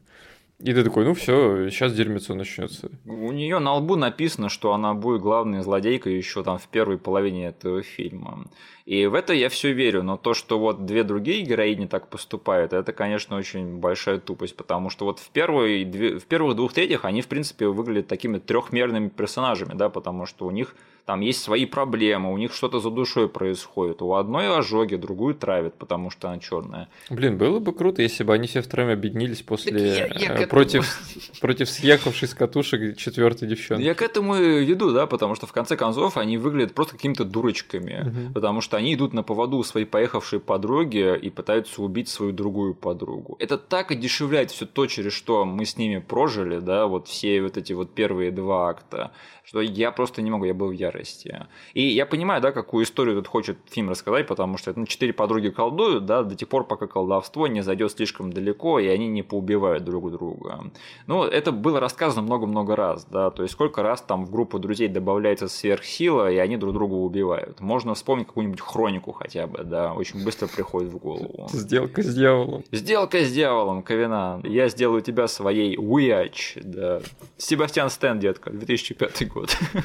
И 0.60 0.72
ты 0.72 0.82
такой, 0.82 1.04
ну 1.04 1.14
все, 1.14 1.70
сейчас 1.70 1.92
дерьмецо 1.92 2.34
начнется. 2.34 2.90
У 3.04 3.30
нее 3.30 3.60
на 3.60 3.74
лбу 3.74 3.94
написано, 3.94 4.48
что 4.48 4.72
она 4.72 4.92
будет 4.94 5.20
главной 5.20 5.62
злодейкой 5.62 6.16
еще 6.16 6.42
там 6.42 6.58
в 6.58 6.66
первой 6.66 6.98
половине 6.98 7.48
этого 7.48 7.82
фильма. 7.82 8.46
И 8.88 9.04
в 9.04 9.14
это 9.14 9.34
я 9.34 9.50
все 9.50 9.74
верю, 9.74 10.02
но 10.02 10.16
то, 10.16 10.32
что 10.32 10.58
вот 10.58 10.86
две 10.86 11.04
другие 11.04 11.42
героини 11.42 11.84
так 11.84 12.08
поступают, 12.08 12.72
это, 12.72 12.94
конечно, 12.94 13.36
очень 13.36 13.76
большая 13.76 14.18
тупость, 14.18 14.56
потому 14.56 14.88
что 14.88 15.04
вот 15.04 15.18
в, 15.18 15.28
первой, 15.28 15.84
в 15.84 16.24
первых 16.24 16.56
двух 16.56 16.72
третьих 16.72 17.04
они, 17.04 17.20
в 17.20 17.26
принципе, 17.26 17.66
выглядят 17.66 18.06
такими 18.06 18.38
трехмерными 18.38 19.08
персонажами, 19.10 19.74
да, 19.74 19.90
потому 19.90 20.24
что 20.24 20.46
у 20.46 20.50
них 20.50 20.74
там 21.08 21.20
есть 21.20 21.42
свои 21.42 21.64
проблемы, 21.64 22.30
у 22.30 22.36
них 22.36 22.52
что-то 22.52 22.80
за 22.80 22.90
душой 22.90 23.30
происходит. 23.30 24.02
У 24.02 24.12
одной 24.12 24.54
ожоги, 24.54 24.96
другую 24.96 25.34
травят, 25.34 25.72
потому 25.72 26.10
что 26.10 26.28
она 26.28 26.38
черная. 26.38 26.88
Блин, 27.08 27.38
было 27.38 27.60
бы 27.60 27.72
круто, 27.72 28.02
если 28.02 28.24
бы 28.24 28.34
они 28.34 28.46
все 28.46 28.60
втроем 28.60 28.90
объединились 28.90 29.40
после 29.40 29.72
я, 29.72 30.06
я 30.08 30.34
э, 30.34 30.46
против, 30.46 31.00
против 31.40 31.70
съехавшей 31.70 32.28
с 32.28 32.34
катушек 32.34 32.98
четвертой 32.98 33.48
девчонки. 33.48 33.82
Я 33.82 33.94
к 33.94 34.02
этому 34.02 34.34
веду, 34.34 34.92
да, 34.92 35.06
потому 35.06 35.34
что 35.34 35.46
в 35.46 35.52
конце 35.52 35.78
концов 35.78 36.18
они 36.18 36.36
выглядят 36.36 36.74
просто 36.74 36.96
какими-то 36.96 37.24
дурочками, 37.24 38.02
угу. 38.02 38.34
потому 38.34 38.60
что 38.60 38.76
они 38.78 38.94
идут 38.94 39.12
на 39.12 39.22
поводу 39.22 39.58
у 39.58 39.62
своей 39.62 39.86
поехавшей 39.86 40.40
подруги 40.40 41.16
и 41.16 41.30
пытаются 41.30 41.82
убить 41.82 42.08
свою 42.08 42.32
другую 42.32 42.74
подругу. 42.74 43.36
Это 43.38 43.58
так 43.58 43.90
одешевляет 43.90 44.50
все 44.50 44.66
то, 44.66 44.86
через 44.86 45.12
что 45.12 45.44
мы 45.44 45.64
с 45.64 45.76
ними 45.76 45.98
прожили, 45.98 46.58
да, 46.58 46.86
вот 46.86 47.08
все 47.08 47.42
вот 47.42 47.56
эти 47.56 47.72
вот 47.72 47.94
первые 47.94 48.30
два 48.30 48.68
акта 48.68 49.12
что 49.48 49.62
я 49.62 49.92
просто 49.92 50.20
не 50.20 50.30
могу, 50.30 50.44
я 50.44 50.52
был 50.52 50.68
в 50.68 50.72
ярости. 50.72 51.46
И 51.72 51.82
я 51.82 52.04
понимаю, 52.04 52.42
да, 52.42 52.52
какую 52.52 52.84
историю 52.84 53.16
тут 53.16 53.28
хочет 53.28 53.56
фильм 53.70 53.88
рассказать, 53.88 54.26
потому 54.26 54.58
что 54.58 54.70
это 54.70 54.80
ну, 54.80 54.84
четыре 54.84 55.14
подруги 55.14 55.48
колдуют, 55.48 56.04
да, 56.04 56.22
до 56.22 56.34
тех 56.34 56.50
пор, 56.50 56.66
пока 56.66 56.86
колдовство 56.86 57.46
не 57.46 57.62
зайдет 57.62 57.92
слишком 57.92 58.30
далеко, 58.30 58.78
и 58.78 58.86
они 58.88 59.08
не 59.08 59.22
поубивают 59.22 59.84
друг 59.84 60.12
друга. 60.12 60.70
Ну, 61.06 61.24
это 61.24 61.50
было 61.50 61.80
рассказано 61.80 62.20
много-много 62.20 62.76
раз, 62.76 63.06
да, 63.06 63.30
то 63.30 63.42
есть 63.42 63.54
сколько 63.54 63.82
раз 63.82 64.02
там 64.02 64.26
в 64.26 64.30
группу 64.30 64.58
друзей 64.58 64.88
добавляется 64.88 65.48
сверхсила, 65.48 66.30
и 66.30 66.36
они 66.36 66.58
друг 66.58 66.74
друга 66.74 66.92
убивают. 66.92 67.60
Можно 67.60 67.94
вспомнить 67.94 68.26
какую-нибудь 68.26 68.60
хронику 68.68 69.12
хотя 69.12 69.46
бы, 69.46 69.64
да, 69.64 69.94
очень 69.94 70.22
быстро 70.24 70.46
приходит 70.46 70.92
в 70.92 70.98
голову. 70.98 71.48
Сделка 71.52 72.02
с 72.02 72.14
дьяволом. 72.14 72.64
Сделка 72.70 73.24
с 73.24 73.32
дьяволом, 73.32 73.82
Ковина. 73.82 74.40
Я 74.44 74.68
сделаю 74.68 75.00
тебя 75.00 75.26
своей 75.26 75.76
Уяч, 75.78 76.58
да. 76.62 77.00
Себастьян 77.38 77.90
Стэн, 77.90 78.20
детка, 78.20 78.50
2005 78.50 79.28
год 79.28 79.38
год. 79.38 79.56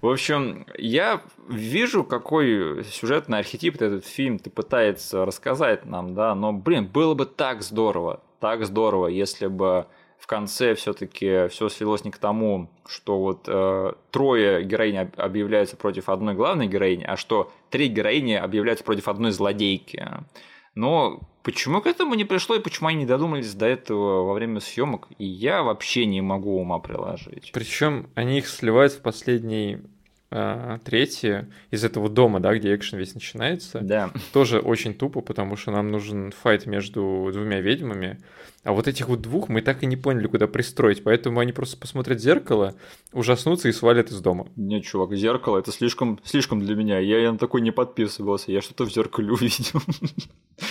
В 0.00 0.08
общем, 0.08 0.66
я 0.76 1.22
вижу, 1.48 2.04
какой 2.04 2.84
сюжетный 2.84 3.38
архетип 3.38 3.80
этот 3.80 4.06
фильм 4.06 4.38
ты 4.38 4.50
пытается 4.50 5.24
рассказать 5.24 5.86
нам, 5.86 6.14
да, 6.14 6.34
но, 6.34 6.52
блин, 6.52 6.86
было 6.86 7.14
бы 7.14 7.26
так 7.26 7.62
здорово, 7.62 8.20
так 8.38 8.64
здорово, 8.64 9.08
если 9.08 9.48
бы 9.48 9.86
в 10.18 10.26
конце 10.26 10.74
все-таки 10.74 11.48
все 11.48 11.68
свелось 11.68 12.04
не 12.04 12.10
к 12.10 12.18
тому, 12.18 12.70
что 12.86 13.18
вот 13.18 13.44
э, 13.46 13.92
трое 14.10 14.64
героинь 14.64 14.98
объявляются 15.16 15.76
против 15.76 16.08
одной 16.08 16.34
главной 16.34 16.66
героини, 16.66 17.04
а 17.04 17.16
что 17.16 17.52
три 17.70 17.88
героини 17.88 18.34
объявляются 18.34 18.84
против 18.84 19.08
одной 19.08 19.30
злодейки. 19.30 20.06
Но 20.74 21.20
почему 21.42 21.80
к 21.80 21.86
этому 21.86 22.14
не 22.14 22.24
пришло 22.24 22.56
и 22.56 22.60
почему 22.60 22.88
они 22.88 22.98
не 22.98 23.06
додумались 23.06 23.54
до 23.54 23.66
этого 23.66 24.24
во 24.24 24.34
время 24.34 24.60
съемок, 24.60 25.08
и 25.18 25.24
я 25.24 25.62
вообще 25.62 26.06
не 26.06 26.20
могу 26.20 26.60
ума 26.60 26.78
приложить. 26.78 27.50
Причем 27.52 28.10
они 28.14 28.38
их 28.38 28.48
сливают 28.48 28.92
в 28.92 29.00
последний 29.00 29.78
а, 30.30 30.78
третья 30.84 31.48
из 31.70 31.84
этого 31.84 32.10
дома, 32.10 32.38
да, 32.38 32.54
где 32.54 32.74
экшен 32.74 32.98
весь 32.98 33.14
начинается. 33.14 33.80
Да. 33.80 34.10
Тоже 34.32 34.58
очень 34.58 34.92
тупо, 34.92 35.22
потому 35.22 35.56
что 35.56 35.70
нам 35.70 35.90
нужен 35.90 36.32
файт 36.32 36.66
между 36.66 37.30
двумя 37.32 37.60
ведьмами. 37.60 38.18
А 38.64 38.72
вот 38.72 38.88
этих 38.88 39.08
вот 39.08 39.20
двух 39.20 39.48
мы 39.48 39.62
так 39.62 39.82
и 39.82 39.86
не 39.86 39.96
поняли, 39.96 40.26
куда 40.26 40.48
пристроить, 40.48 41.04
поэтому 41.04 41.38
они 41.38 41.52
просто 41.52 41.76
посмотрят 41.76 42.18
в 42.18 42.22
зеркало, 42.22 42.74
ужаснутся 43.12 43.68
и 43.68 43.72
свалят 43.72 44.10
из 44.10 44.20
дома. 44.20 44.48
Нет, 44.56 44.84
чувак, 44.84 45.14
зеркало 45.14 45.58
это 45.58 45.70
слишком, 45.70 46.18
слишком 46.24 46.60
для 46.60 46.74
меня. 46.74 46.98
Я, 46.98 47.20
я 47.20 47.32
на 47.32 47.38
такой 47.38 47.60
не 47.60 47.70
подписывался, 47.70 48.50
я 48.50 48.60
что-то 48.60 48.84
в 48.84 48.92
зеркале 48.92 49.30
увидел. 49.32 49.80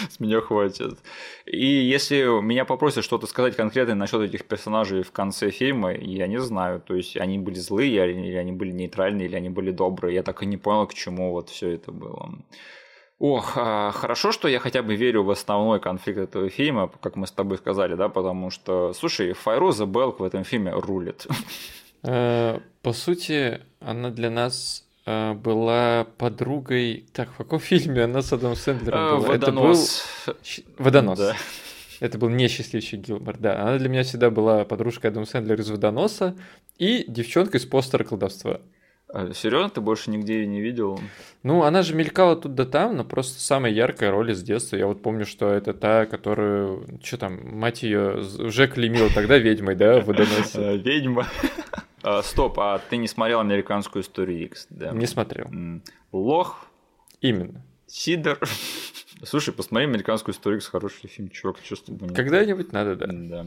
С 0.10 0.20
меня 0.20 0.42
хватит. 0.42 1.00
И 1.46 1.66
если 1.66 2.42
меня 2.42 2.66
попросят 2.66 3.06
что-то 3.06 3.26
сказать 3.26 3.56
конкретно 3.56 3.96
насчет 3.96 4.22
этих 4.22 4.46
персонажей 4.46 5.02
в 5.02 5.14
конце 5.14 5.50
фильма, 5.50 5.94
я 5.94 6.28
не 6.28 6.42
знаю. 6.42 6.82
То 6.82 6.94
есть 6.94 7.16
они 7.16 7.40
были 7.40 7.56
злые, 7.56 8.12
или 8.12 8.36
они 8.36 8.52
были 8.52 8.72
нейтральные, 8.72 9.28
или 9.28 9.36
они 9.36 9.50
были 9.50 9.72
добрые. 9.72 10.16
Я 10.16 10.24
так 10.24 10.44
и 10.44 10.46
не 10.46 10.58
понял, 10.58 10.88
к 10.88 10.94
чему 10.94 11.32
вот 11.32 11.50
все 11.50 11.70
это 11.70 11.94
было. 11.94 12.38
Ох, 13.20 13.54
а, 13.56 13.92
хорошо, 13.92 14.32
что 14.32 14.48
я 14.48 14.60
хотя 14.60 14.84
бы 14.84 14.96
верю 14.96 15.24
в 15.24 15.32
основной 15.32 15.80
конфликт 15.80 16.20
этого 16.20 16.50
фильма, 16.50 16.92
как 17.02 17.16
мы 17.16 17.26
с 17.26 17.32
тобой 17.32 17.58
сказали, 17.58 17.96
да, 17.96 18.10
потому 18.10 18.52
что, 18.52 18.94
слушай, 18.94 19.34
Файруза 19.34 19.88
Белк 19.88 20.20
в 20.20 20.24
этом 20.24 20.44
фильме 20.44 20.72
рулит. 20.72 21.26
Э, 22.04 22.60
по 22.84 22.94
сути, 22.94 23.60
она 23.80 24.12
для 24.12 24.30
нас 24.30 24.86
э, 25.08 25.34
была 25.34 26.06
подругой... 26.20 27.08
Так, 27.12 27.32
в 27.32 27.38
каком 27.38 27.60
фильме 27.60 28.04
она 28.04 28.22
с 28.22 28.32
Адамом 28.32 28.56
Сэндлером 28.56 29.00
э, 29.00 29.18
была? 29.18 29.28
Водонос. 29.30 30.06
Это 30.28 30.36
был... 30.36 30.84
Водонос. 30.86 31.20
Да. 31.20 31.36
Это 32.00 32.18
был 32.20 32.30
несчастливчик 32.30 33.00
Гилмор, 33.00 33.38
да. 33.40 33.60
Она 33.60 33.80
для 33.80 33.90
меня 33.90 34.04
всегда 34.04 34.30
была 34.30 34.64
подружкой 34.64 35.10
Адама 35.10 35.26
Сэндлера 35.26 35.60
из 35.60 35.70
Водоноса 35.72 36.36
и 36.78 37.04
девчонкой 37.08 37.60
из 37.60 37.66
постера 37.66 38.04
колдовства. 38.04 38.62
А, 39.10 39.34
Серьезно, 39.34 39.70
ты 39.70 39.80
больше 39.80 40.10
нигде 40.10 40.42
ее 40.42 40.48
не 40.48 40.62
видел? 40.62 41.00
Ну, 41.44 41.64
она 41.64 41.82
же 41.82 41.96
мелькала 41.96 42.36
тут 42.36 42.56
да 42.56 42.66
там, 42.66 42.98
но 42.98 43.06
просто 43.06 43.40
самая 43.40 43.72
яркая 43.72 44.12
роль 44.12 44.32
из 44.32 44.44
детства. 44.44 44.76
Я 44.76 44.88
вот 44.88 45.02
помню, 45.02 45.26
что 45.26 45.50
это 45.50 45.74
та, 45.74 46.06
которую, 46.06 46.86
что 47.02 47.18
там, 47.18 47.58
мать 47.58 47.84
ее 47.84 48.18
уже 48.40 48.68
клеймила 48.68 49.10
тогда 49.14 49.38
ведьмой, 49.38 49.76
да, 49.76 50.02
в 50.02 50.06
Водоносе. 50.06 50.78
Ведьма. 50.84 51.26
А, 52.04 52.22
стоп, 52.22 52.60
а 52.60 52.80
ты 52.80 52.98
не 52.98 53.08
смотрел 53.08 53.40
американскую 53.40 54.04
историю 54.04 54.44
X, 54.46 54.68
да? 54.70 54.92
Не 54.92 55.06
смотрел. 55.06 55.50
Лох. 56.12 56.68
Именно. 57.22 57.64
Сидор. 57.88 58.40
Слушай, 59.24 59.54
посмотри 59.54 59.88
американскую 59.88 60.36
историю 60.36 60.60
X, 60.60 60.68
хороший 60.68 61.08
фильм, 61.08 61.30
чувак, 61.30 61.62
чувствую. 61.64 62.14
Когда-нибудь 62.14 62.72
надо, 62.74 62.96
да. 62.96 63.08
Да. 63.10 63.46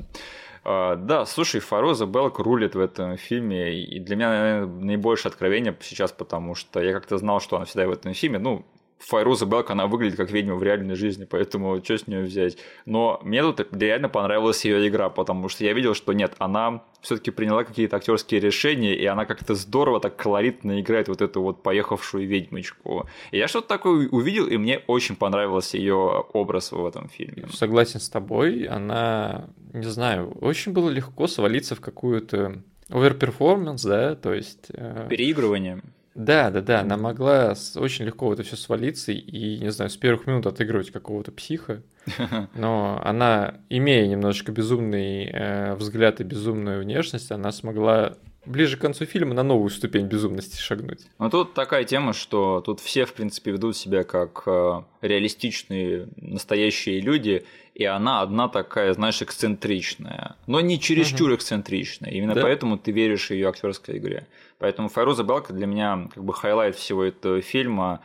А, 0.63 0.97
да, 0.97 1.25
слушай, 1.27 1.61
Фароза 1.61 2.07
Белк 2.07 2.39
рулит 2.39 2.75
в 2.75 2.81
этом 2.81 3.17
фильме, 3.17 3.83
и 3.83 3.99
для 3.99 4.17
меня, 4.17 4.29
наверное, 4.31 4.67
наибольшее 4.67 5.31
откровение 5.31 5.77
сейчас, 5.81 6.13
потому 6.13 6.55
что 6.55 6.81
я 6.81 6.93
как-то 6.93 7.17
знал, 7.19 7.41
что 7.41 7.57
она 7.57 7.65
всегда 7.65 7.87
в 7.87 7.91
этом 7.91 8.13
фильме, 8.13 8.39
ну, 8.39 8.67
Файруза 9.01 9.47
Белк, 9.47 9.71
она 9.71 9.87
выглядит 9.87 10.17
как 10.17 10.31
ведьма 10.31 10.55
в 10.57 10.63
реальной 10.63 10.95
жизни, 10.95 11.25
поэтому 11.25 11.83
что 11.83 11.97
с 11.97 12.07
нее 12.07 12.23
взять. 12.23 12.59
Но 12.85 13.19
мне 13.25 13.43
тут 13.43 13.67
реально 13.73 14.09
понравилась 14.09 14.65
ее 14.65 14.87
игра, 14.87 15.09
потому 15.09 15.49
что 15.49 15.65
я 15.65 15.73
видел, 15.73 15.95
что 15.95 16.13
нет, 16.13 16.35
она 16.39 16.83
все-таки 17.01 17.31
приняла 17.31 17.65
какие-то 17.65 17.97
актерские 17.97 18.41
решения, 18.41 18.95
и 18.95 19.07
она 19.07 19.25
как-то 19.25 19.55
здорово, 19.55 20.01
так 20.01 20.17
колоритно 20.17 20.81
играет 20.81 21.09
вот 21.09 21.23
эту 21.23 21.41
вот 21.41 21.63
поехавшую 21.63 22.29
ведьмочку. 22.29 23.09
И 23.31 23.39
я 23.39 23.49
что-то 23.49 23.69
такое 23.69 24.07
увидел, 24.09 24.47
и 24.47 24.59
мне 24.59 24.81
очень 24.87 25.17
понравился 25.17 25.79
ее 25.79 25.95
образ 25.95 26.73
в 26.73 26.85
этом 26.85 27.09
фильме. 27.09 27.47
Согласен 27.53 28.01
с 28.01 28.09
тобой, 28.11 28.65
она, 28.65 29.49
не 29.73 29.89
знаю, 29.89 30.37
очень 30.41 30.73
было 30.73 30.91
легко 30.91 31.27
свалиться 31.27 31.75
в 31.75 31.81
какую-то 31.81 32.63
overperformance, 32.91 33.83
да, 33.83 34.15
то 34.15 34.35
есть... 34.35 34.67
Э, 34.75 35.07
Переигрывание. 35.09 35.81
Да, 36.21 36.51
да, 36.51 36.61
да, 36.61 36.81
она 36.81 36.99
могла 36.99 37.55
очень 37.77 38.05
легко 38.05 38.29
в 38.29 38.33
это 38.33 38.43
все 38.43 38.57
свалиться 38.57 39.11
и, 39.11 39.59
не 39.59 39.71
знаю, 39.71 39.91
с 39.91 39.97
первых 39.97 40.27
минут 40.27 40.47
отыгрывать 40.47 40.91
какого-то 40.91 41.33
психа. 41.33 41.83
Но 42.55 43.01
она, 43.03 43.55
имея 43.71 44.07
немножечко 44.07 44.53
безумный 44.53 45.25
э, 45.25 45.75
взгляд 45.77 46.21
и 46.21 46.25
безумную 46.25 46.83
внешность, 46.83 47.31
она 47.31 47.53
смогла 47.53 48.17
ближе 48.45 48.77
к 48.77 48.81
концу 48.81 49.07
фильма 49.07 49.35
на 49.35 49.43
новую 49.43 49.71
ступень 49.71 50.07
безумности 50.09 50.61
шагнуть. 50.61 51.07
Ну 51.19 51.31
тут 51.31 51.55
такая 51.55 51.85
тема, 51.85 52.13
что 52.13 52.61
тут 52.61 52.81
все, 52.81 53.07
в 53.07 53.15
принципе, 53.15 53.53
ведут 53.53 53.77
себя 53.77 54.05
как 54.05 54.43
э, 54.47 54.83
реалистичные, 55.01 56.09
настоящие 56.17 57.01
люди, 57.01 57.45
и 57.75 57.85
она 57.85 58.21
одна 58.21 58.49
такая, 58.49 58.93
знаешь, 58.93 59.23
эксцентричная, 59.23 60.37
но 60.47 60.61
не 60.61 60.79
чересчур 60.79 61.29
угу. 61.29 61.37
эксцентричная. 61.37 62.11
Именно 62.11 62.35
да? 62.35 62.43
поэтому 62.43 62.77
ты 62.77 62.93
веришь 62.93 63.31
ее 63.31 63.49
актерской 63.49 63.99
игре. 63.99 64.27
Поэтому 64.61 64.91
Файруза 64.91 65.25
Белка 65.25 65.55
для 65.55 65.67
меня 65.67 66.09
как 66.15 66.23
бы 66.23 66.35
highlight 66.35 66.77
всего 66.77 67.03
этого 67.03 67.41
фильма. 67.41 68.01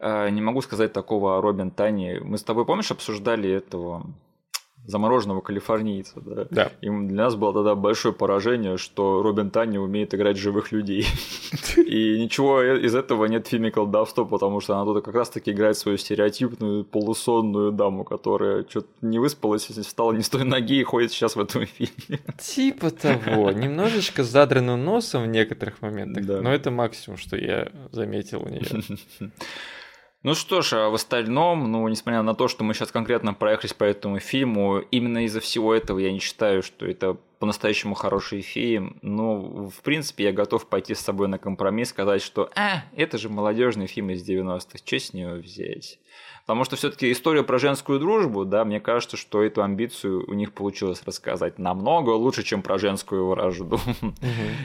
Э, 0.00 0.28
не 0.28 0.42
могу 0.42 0.60
сказать 0.60 0.92
такого 0.92 1.38
о 1.38 1.40
Робин 1.40 1.70
Тани. 1.70 2.18
Мы 2.20 2.36
с 2.36 2.42
тобой, 2.42 2.66
помнишь, 2.66 2.90
обсуждали 2.90 3.48
этого 3.48 4.04
замороженного 4.86 5.40
калифорнийца, 5.40 6.20
да? 6.20 6.46
Да. 6.50 6.72
И 6.80 6.88
для 6.88 7.24
нас 7.24 7.34
было 7.36 7.52
тогда 7.52 7.74
большое 7.74 8.12
поражение, 8.12 8.76
что 8.76 9.22
Робин 9.22 9.50
Танни 9.50 9.78
умеет 9.78 10.14
играть 10.14 10.36
живых 10.36 10.72
людей. 10.72 11.06
И 11.76 12.20
ничего 12.20 12.62
из 12.62 12.94
этого 12.94 13.26
нет 13.26 13.46
в 13.46 13.50
фильме 13.50 13.70
«Колдовство», 13.70 14.24
потому 14.24 14.60
что 14.60 14.76
она 14.76 14.84
тут 14.84 15.04
как 15.04 15.14
раз-таки 15.14 15.52
играет 15.52 15.76
свою 15.76 15.98
стереотипную 15.98 16.84
полусонную 16.84 17.72
даму, 17.72 18.04
которая 18.04 18.64
что-то 18.68 18.88
не 19.02 19.18
выспалась, 19.18 19.66
встала 19.66 20.12
не 20.12 20.22
с 20.22 20.28
той 20.28 20.44
ноги 20.44 20.80
и 20.80 20.82
ходит 20.82 21.12
сейчас 21.12 21.36
в 21.36 21.40
этом 21.40 21.66
фильме. 21.66 22.20
Типа 22.38 22.90
того. 22.90 23.52
Немножечко 23.52 24.24
задранным 24.24 24.84
носом 24.84 25.24
в 25.24 25.26
некоторых 25.26 25.82
моментах, 25.82 26.24
да. 26.24 26.40
но 26.40 26.52
это 26.52 26.70
максимум, 26.70 27.18
что 27.18 27.36
я 27.36 27.68
заметил 27.92 28.42
у 28.42 28.48
нее. 28.48 28.62
Ну 30.22 30.34
что 30.34 30.60
ж, 30.60 30.74
а 30.74 30.90
в 30.90 30.94
остальном, 30.94 31.72
ну, 31.72 31.88
несмотря 31.88 32.20
на 32.20 32.34
то, 32.34 32.46
что 32.46 32.62
мы 32.62 32.74
сейчас 32.74 32.92
конкретно 32.92 33.32
проехались 33.32 33.72
по 33.72 33.84
этому 33.84 34.18
фильму, 34.18 34.80
именно 34.90 35.24
из-за 35.24 35.40
всего 35.40 35.74
этого 35.74 35.98
я 35.98 36.12
не 36.12 36.18
считаю, 36.18 36.62
что 36.62 36.84
это 36.84 37.16
по-настоящему 37.38 37.94
хороший 37.94 38.42
фильм. 38.42 38.98
Но, 39.00 39.70
в 39.70 39.80
принципе, 39.82 40.24
я 40.24 40.32
готов 40.32 40.68
пойти 40.68 40.94
с 40.94 41.00
собой 41.00 41.28
на 41.28 41.38
компромисс, 41.38 41.88
сказать, 41.88 42.20
что 42.20 42.50
«А, 42.54 42.84
это 42.94 43.16
же 43.16 43.30
молодежный 43.30 43.86
фильм 43.86 44.10
из 44.10 44.22
90-х, 44.28 44.76
что 44.84 44.98
с 44.98 45.14
него 45.14 45.36
взять?» 45.36 45.98
Потому 46.46 46.64
что 46.64 46.76
все-таки 46.76 47.12
история 47.12 47.42
про 47.42 47.58
женскую 47.58 48.00
дружбу, 48.00 48.44
да, 48.44 48.64
мне 48.64 48.80
кажется, 48.80 49.16
что 49.16 49.42
эту 49.42 49.62
амбицию 49.62 50.28
у 50.28 50.34
них 50.34 50.52
получилось 50.52 51.02
рассказать 51.06 51.58
намного 51.58 52.10
лучше, 52.10 52.42
чем 52.42 52.62
про 52.62 52.78
женскую 52.78 53.26
вражду. 53.26 53.78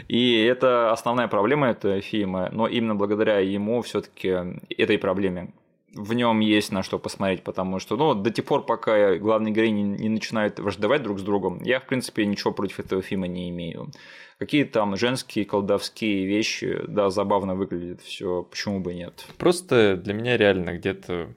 И 0.08 0.36
это 0.36 0.92
основная 0.92 1.28
проблема 1.28 1.68
этого 1.68 2.02
фильма, 2.02 2.50
но 2.52 2.68
именно 2.68 2.96
благодаря 2.96 3.40
ему 3.40 3.82
все-таки 3.82 4.60
этой 4.70 4.98
проблеме 4.98 5.54
в 5.96 6.14
нем 6.14 6.42
есть 6.42 6.72
на 6.72 6.84
что 6.84 7.00
посмотреть, 7.00 7.44
потому 7.44 7.80
что, 7.80 7.96
ну, 7.96 8.14
до 8.14 8.30
тех 8.30 8.44
пор, 8.44 8.66
пока 8.66 9.16
главные 9.16 9.54
героини 9.54 9.82
не 9.82 10.10
начинают 10.10 10.60
враждовать 10.60 11.02
друг 11.04 11.20
с 11.20 11.24
другом, 11.24 11.64
я, 11.64 11.80
в 11.80 11.86
принципе, 11.86 12.26
ничего 12.26 12.52
против 12.52 12.82
этого 12.82 13.02
фильма 13.02 13.28
не 13.28 13.50
имею. 13.50 13.92
Какие 14.38 14.66
там 14.66 14.98
женские 14.98 15.46
колдовские 15.46 16.26
вещи, 16.26 16.82
да, 16.88 17.10
забавно 17.10 17.56
выглядит 17.56 18.02
все, 18.02 18.44
почему 18.44 18.82
бы 18.82 18.94
нет. 18.94 19.26
Просто 19.38 19.96
для 19.96 20.14
меня 20.14 20.36
реально 20.36 20.78
где-то 20.78 21.30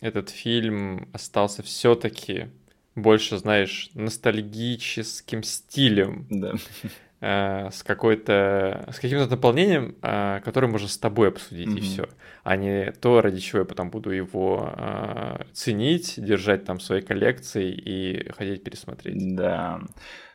этот 0.00 0.30
фильм 0.30 1.08
остался 1.12 1.62
все-таки 1.62 2.48
больше, 2.94 3.38
знаешь, 3.38 3.90
ностальгическим 3.94 5.42
стилем. 5.42 6.26
Да. 6.30 6.54
Э, 7.20 7.70
с 7.70 7.82
какой-то 7.82 8.90
с 8.92 9.00
каким-то 9.00 9.26
наполнением, 9.26 9.96
э, 10.02 10.40
которое 10.44 10.66
можно 10.66 10.86
с 10.86 10.98
тобой 10.98 11.28
обсудить 11.28 11.68
mm-hmm. 11.68 11.78
и 11.78 11.80
все, 11.80 12.08
а 12.44 12.56
не 12.56 12.92
то, 12.92 13.22
ради 13.22 13.40
чего 13.40 13.60
я 13.60 13.64
потом 13.64 13.88
буду 13.88 14.10
его 14.10 14.74
э, 14.76 15.44
ценить, 15.54 16.14
держать 16.18 16.66
там 16.66 16.76
в 16.76 16.82
своей 16.82 17.00
коллекции 17.00 17.72
и 17.72 18.30
хотеть 18.32 18.62
пересмотреть. 18.62 19.34
Да. 19.34 19.80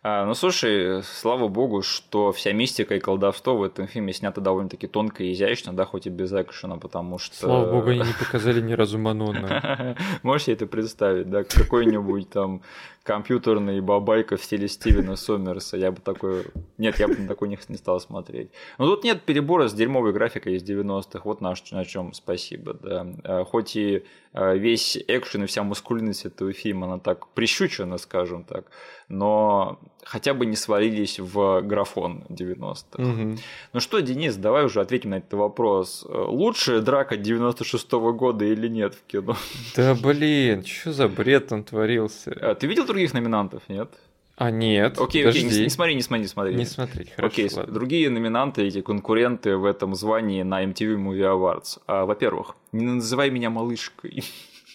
Ну, 0.04 0.34
слушай, 0.34 1.04
слава 1.04 1.48
богу, 1.48 1.84
что 1.84 2.32
вся 2.32 2.54
мистика 2.54 2.96
и 2.96 3.00
колдовство 3.00 3.56
в 3.56 3.62
этом 3.62 3.86
фильме 3.86 4.14
снято 4.14 4.42
довольно-таки 4.42 4.88
тонко 4.88 5.24
и 5.24 5.32
изящно, 5.34 5.74
да, 5.74 5.86
хоть 5.86 6.08
и 6.08 6.10
без 6.10 6.34
экшена, 6.34 6.78
потому 6.78 7.20
что... 7.20 7.36
Слава 7.36 7.72
богу, 7.72 7.90
они 7.90 8.00
не 8.00 8.14
показали 8.20 8.62
ни 8.62 8.74
разу 8.74 8.98
Манона. 8.98 9.96
Можешь 10.24 10.46
себе 10.46 10.56
это 10.56 10.66
представить, 10.66 11.30
да, 11.30 11.44
какой-нибудь 11.44 12.30
там 12.30 12.64
компьютерный 13.04 13.80
бабайка 13.82 14.38
в 14.38 14.44
стиле 14.44 14.68
Стивена 14.68 15.16
Сомерса, 15.16 15.78
я 15.78 15.92
бы 15.92 16.02
такой... 16.02 16.46
Нет, 16.80 17.00
я 17.00 17.08
бы 17.08 17.16
на 17.16 17.28
такой 17.28 17.50
не, 17.50 17.58
стал 17.78 18.00
смотреть. 18.00 18.50
Но 18.80 18.88
тут 18.88 19.04
нет 19.04 19.22
перебора 19.22 19.68
с 19.68 19.74
дерьмовой 19.74 20.14
графикой 20.14 20.56
из 20.56 20.64
90-х, 20.64 21.22
вот 21.26 21.42
на, 21.42 21.54
на 21.72 21.86
чем 21.86 22.14
спасибо, 22.14 22.74
да. 22.74 23.08
А, 23.24 23.44
хоть 23.44 23.76
и 23.76 23.98
а, 23.98 24.02
весь 24.34 24.98
экшен 25.08 25.44
и 25.44 25.46
вся 25.46 25.64
мускульность 25.64 26.26
этого 26.26 26.54
фильма, 26.54 26.88
она 26.88 27.00
так 27.00 27.28
прищучена, 27.30 27.98
скажем 27.98 28.44
так, 28.44 28.66
но 29.10 29.80
хотя 30.04 30.34
бы 30.34 30.46
не 30.46 30.56
свалились 30.56 31.20
в 31.20 31.62
графон 31.62 32.24
90-х. 32.30 33.04
Угу. 33.04 33.38
Ну 33.74 33.80
что, 33.80 34.00
Денис, 34.00 34.36
давай 34.36 34.66
уже 34.66 34.80
ответим 34.80 35.10
на 35.10 35.16
этот 35.16 35.34
вопрос. 35.34 36.06
Лучшая 36.08 36.80
драка 36.82 37.16
96-го 37.16 38.14
года 38.14 38.46
или 38.46 38.70
нет 38.70 38.96
в 38.96 39.04
кино? 39.06 39.36
Да 39.76 39.96
блин, 39.96 40.64
что 40.66 40.94
за 40.94 41.08
бред 41.08 41.48
там 41.48 41.64
творился? 41.64 42.32
А, 42.42 42.56
ты 42.56 42.68
видел 42.68 42.86
других 42.86 43.14
номинантов, 43.14 43.64
нет? 43.68 43.90
А 44.38 44.50
нет, 44.50 44.98
Окей, 45.00 45.24
подожди. 45.24 45.46
окей, 45.48 45.58
не, 45.60 45.64
не 45.66 45.70
смотри, 45.70 45.96
не 45.96 46.02
смотри, 46.02 46.22
не 46.24 46.28
смотри. 46.28 46.56
Не 46.56 46.66
смотреть, 46.66 47.12
хорошо, 47.12 47.32
Окей, 47.34 47.50
ладно. 47.56 47.74
другие 47.74 48.10
номинанты, 48.10 48.64
эти 48.64 48.82
конкуренты 48.82 49.56
в 49.58 49.66
этом 49.66 49.94
звании 49.94 50.42
на 50.44 50.64
MTV 50.64 50.96
Movie 50.98 51.22
Awards. 51.22 51.80
А, 51.86 52.06
во-первых, 52.06 52.56
не 52.72 52.86
называй 52.86 53.30
меня 53.30 53.50
малышкой. 53.50 54.24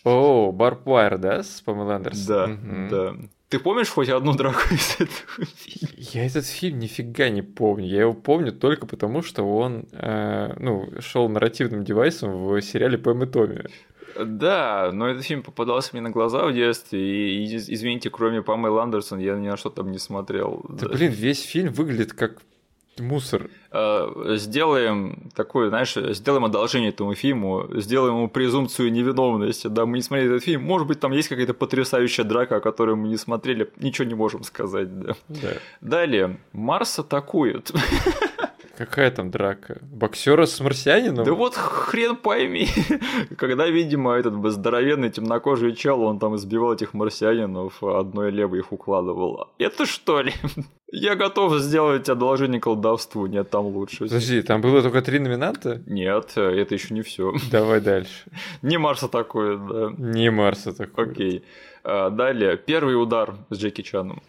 О, 0.04 0.52
Барпвайр, 0.52 1.18
да, 1.18 1.42
с 1.42 1.60
Памелой 1.62 1.96
Андерсон? 1.96 2.26
Да, 2.26 2.46
Мгм. 2.46 2.88
да. 2.90 3.14
Ты 3.48 3.58
помнишь 3.60 3.88
хоть 3.90 4.08
одну 4.08 4.34
драку 4.34 4.60
из 4.74 4.94
этого 5.00 5.46
фильма? 5.56 5.94
Я 5.96 6.26
этот 6.26 6.46
фильм 6.46 6.78
нифига 6.80 7.28
не 7.28 7.42
помню. 7.42 7.86
Я 7.86 8.00
его 8.02 8.12
помню 8.12 8.52
только 8.52 8.86
потому, 8.86 9.22
что 9.22 9.42
он 9.44 9.86
э, 9.92 10.52
ну, 10.58 10.88
шел 11.00 11.28
нарративным 11.28 11.84
девайсом 11.84 12.44
в 12.46 12.60
сериале 12.60 12.98
Пэм 12.98 13.22
и 13.22 13.26
Томми. 13.26 13.64
Да, 14.24 14.90
но 14.92 15.08
этот 15.08 15.24
фильм 15.24 15.42
попадался 15.42 15.90
мне 15.92 16.00
на 16.02 16.10
глаза 16.10 16.46
в 16.46 16.52
детстве, 16.52 17.00
и, 17.00 17.44
и, 17.44 17.56
извините, 17.56 18.10
кроме 18.10 18.42
Памелы 18.42 18.80
Андерсон, 18.80 19.18
я 19.18 19.36
ни 19.36 19.48
на 19.48 19.56
что 19.56 19.70
там 19.70 19.90
не 19.90 19.98
смотрел. 19.98 20.64
Да, 20.68 20.88
блин, 20.88 21.12
весь 21.12 21.42
фильм 21.42 21.72
выглядит 21.72 22.12
как 22.12 22.42
мусор. 22.98 23.50
Э, 23.72 24.36
Сделаем 24.36 25.30
такое, 25.34 25.68
знаешь, 25.68 25.94
сделаем 25.94 26.44
одолжение 26.44 26.90
этому 26.90 27.14
фильму, 27.14 27.66
сделаем 27.74 28.16
ему 28.16 28.28
презумпцию 28.28 28.90
невиновности. 28.92 29.68
Да, 29.68 29.84
мы 29.86 29.98
не 29.98 30.02
смотрели 30.02 30.30
этот 30.34 30.44
фильм, 30.44 30.62
может 30.62 30.86
быть, 30.88 31.00
там 31.00 31.12
есть 31.12 31.28
какая-то 31.28 31.54
потрясающая 31.54 32.24
драка, 32.24 32.56
о 32.56 32.60
которой 32.60 32.96
мы 32.96 33.08
не 33.08 33.16
смотрели, 33.16 33.70
ничего 33.78 34.06
не 34.08 34.14
можем 34.14 34.44
сказать, 34.44 34.98
да. 34.98 35.14
Да. 35.28 35.52
Далее, 35.80 36.38
Марс 36.52 36.98
атакует. 36.98 37.70
Какая 38.76 39.10
там 39.10 39.30
драка? 39.30 39.78
Боксера 39.82 40.44
с 40.44 40.60
марсианином? 40.60 41.24
Да 41.24 41.32
вот 41.32 41.54
хрен 41.54 42.16
пойми. 42.16 42.68
Когда, 43.38 43.66
видимо, 43.68 44.12
этот 44.12 44.34
здоровенный 44.52 45.10
темнокожий 45.10 45.74
чел, 45.74 46.02
он 46.02 46.18
там 46.18 46.36
избивал 46.36 46.74
этих 46.74 46.92
марсианинов, 46.92 47.82
а 47.82 48.00
одной 48.00 48.30
левой 48.30 48.58
их 48.58 48.72
укладывал. 48.72 49.48
Это 49.58 49.86
что 49.86 50.20
ли? 50.20 50.32
Я 50.92 51.16
готов 51.16 51.58
сделать 51.58 52.08
одолжение 52.08 52.60
колдовству, 52.60 53.26
нет, 53.26 53.50
там 53.50 53.66
лучше. 53.66 54.04
Подожди, 54.04 54.42
там 54.42 54.60
было 54.60 54.82
только 54.82 55.02
три 55.02 55.18
номинанта? 55.18 55.82
Нет, 55.86 56.32
это 56.36 56.74
еще 56.74 56.94
не 56.94 57.02
все. 57.02 57.34
Давай 57.50 57.80
дальше. 57.80 58.30
Не 58.62 58.78
Марса 58.78 59.08
такое, 59.08 59.56
да. 59.56 59.92
Не 59.96 60.30
Марса 60.30 60.76
такой. 60.76 61.10
Окей. 61.10 61.44
А, 61.82 62.10
Далее, 62.10 62.56
первый 62.56 63.00
удар 63.00 63.36
с 63.50 63.58
Джеки 63.58 63.82
Чаном. 63.82 64.22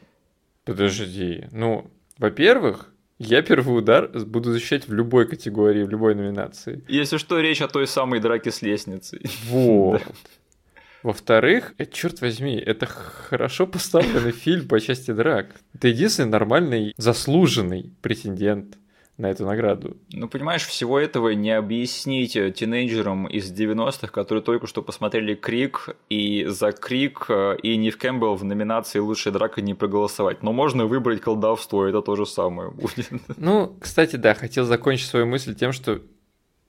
Подожди. 0.65 1.45
Ну, 1.51 1.89
во-первых, 2.17 2.91
я 3.19 3.41
первый 3.41 3.77
удар 3.77 4.07
буду 4.07 4.51
защищать 4.51 4.87
в 4.87 4.93
любой 4.93 5.27
категории, 5.27 5.83
в 5.83 5.89
любой 5.89 6.15
номинации. 6.15 6.83
Если 6.87 7.17
что, 7.17 7.39
речь 7.39 7.61
о 7.61 7.67
той 7.67 7.87
самой 7.87 8.19
драке 8.19 8.51
с 8.51 8.61
лестницей. 8.61 9.21
Вот. 9.45 10.03
Во-вторых, 11.03 11.73
э, 11.77 11.85
черт 11.85 12.21
возьми, 12.21 12.55
это 12.57 12.85
хорошо 12.85 13.65
поставленный 13.65 14.31
фильм 14.43 14.67
по 14.67 14.79
части 14.79 15.11
драк. 15.11 15.47
Это 15.73 15.87
единственный 15.87 16.29
нормальный, 16.29 16.93
заслуженный 16.97 17.93
претендент 18.01 18.77
на 19.17 19.31
эту 19.31 19.45
награду. 19.45 19.97
Ну, 20.11 20.27
понимаешь, 20.27 20.65
всего 20.65 20.99
этого 20.99 21.29
не 21.29 21.51
объяснить 21.51 22.33
тинейджерам 22.33 23.27
из 23.27 23.51
90-х, 23.51 24.07
которые 24.07 24.43
только 24.43 24.67
что 24.67 24.83
посмотрели 24.83 25.33
Крик, 25.33 25.95
и 26.09 26.45
за 26.45 26.71
Крик 26.71 27.27
и 27.63 27.77
Нив 27.77 27.97
Кэмпбелл 27.97 28.35
в 28.35 28.43
номинации 28.43 28.99
«Лучшая 28.99 29.33
драка» 29.33 29.61
не 29.61 29.73
проголосовать. 29.73 30.43
Но 30.43 30.53
можно 30.53 30.85
выбрать 30.85 31.21
колдовство, 31.21 31.85
это 31.85 32.01
то 32.01 32.15
же 32.15 32.25
самое 32.25 32.71
будет. 32.71 33.09
Ну, 33.37 33.75
кстати, 33.79 34.15
да, 34.15 34.33
хотел 34.33 34.65
закончить 34.65 35.07
свою 35.07 35.25
мысль 35.25 35.55
тем, 35.55 35.71
что 35.71 36.01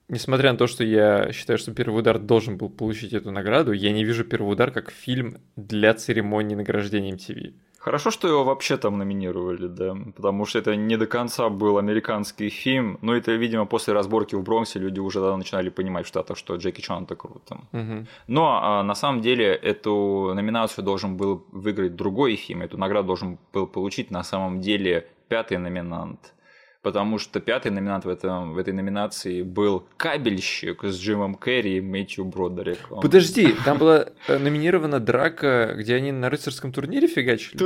Несмотря 0.09 0.51
на 0.51 0.57
то, 0.57 0.65
что 0.65 0.83
я 0.83 1.31
считаю, 1.31 1.59
что 1.59 1.71
первый 1.71 1.99
удар 1.99 2.17
должен 2.17 2.57
был 2.57 2.67
получить 2.67 3.13
эту 3.13 3.29
награду, 3.29 3.73
я 3.73 3.91
не 3.91 4.03
вижу 4.03 4.23
первый 4.23 4.51
удар 4.51 4.71
как 4.71 4.89
фильм 4.89 5.37
для 5.55 5.93
церемонии 5.93 6.55
награждения 6.55 7.13
MTV. 7.13 7.53
Хорошо, 7.79 8.11
что 8.11 8.27
его 8.27 8.43
вообще 8.43 8.77
там 8.77 8.97
номинировали, 8.97 9.67
да, 9.67 9.95
потому 10.15 10.45
что 10.45 10.59
это 10.59 10.75
не 10.75 10.97
до 10.97 11.07
конца 11.07 11.49
был 11.49 11.77
американский 11.77 12.49
фильм, 12.49 12.97
но 13.01 13.15
это, 13.15 13.31
видимо, 13.31 13.65
после 13.65 13.93
разборки 13.93 14.35
в 14.35 14.43
Бронксе 14.43 14.79
люди 14.79 14.99
уже 14.99 15.19
тогда 15.19 15.37
начинали 15.37 15.69
понимать, 15.69 16.05
что 16.05 16.19
это 16.19 16.35
что 16.35 16.57
Джеки 16.57 16.81
Чан 16.81 17.03
это 17.03 17.15
круто. 17.15 17.61
Угу. 17.71 18.05
Но 18.27 18.59
а, 18.61 18.83
на 18.83 18.95
самом 18.95 19.21
деле 19.21 19.45
эту 19.45 20.33
номинацию 20.35 20.83
должен 20.83 21.15
был 21.15 21.45
выиграть 21.51 21.95
другой 21.95 22.35
фильм, 22.35 22.63
эту 22.63 22.77
награду 22.77 23.07
должен 23.07 23.37
был 23.53 23.65
получить 23.65 24.11
на 24.11 24.23
самом 24.23 24.59
деле 24.59 25.07
пятый 25.29 25.57
номинант. 25.57 26.33
Потому 26.81 27.19
что 27.19 27.41
пятый 27.41 27.71
номинант 27.71 28.05
в, 28.05 28.09
этом, 28.09 28.53
в 28.53 28.57
этой 28.57 28.71
номинации 28.73 29.41
был 29.41 29.85
«Кабельщик» 29.97 30.83
с 30.83 30.97
Джимом 30.97 31.35
Керри 31.35 31.77
и 31.77 31.81
Мэтью 31.81 32.23
Бродериком. 32.23 33.01
Подожди, 33.01 33.53
там 33.65 33.77
была 33.77 34.05
э, 34.27 34.37
номинирована 34.37 35.01
драка, 35.01 35.73
где 35.77 35.95
они 35.95 36.13
на 36.13 36.29
рыцарском 36.29 36.71
турнире 36.71 37.07
фигачили? 37.07 37.57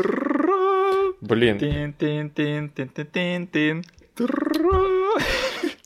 Блин. 1.22 1.59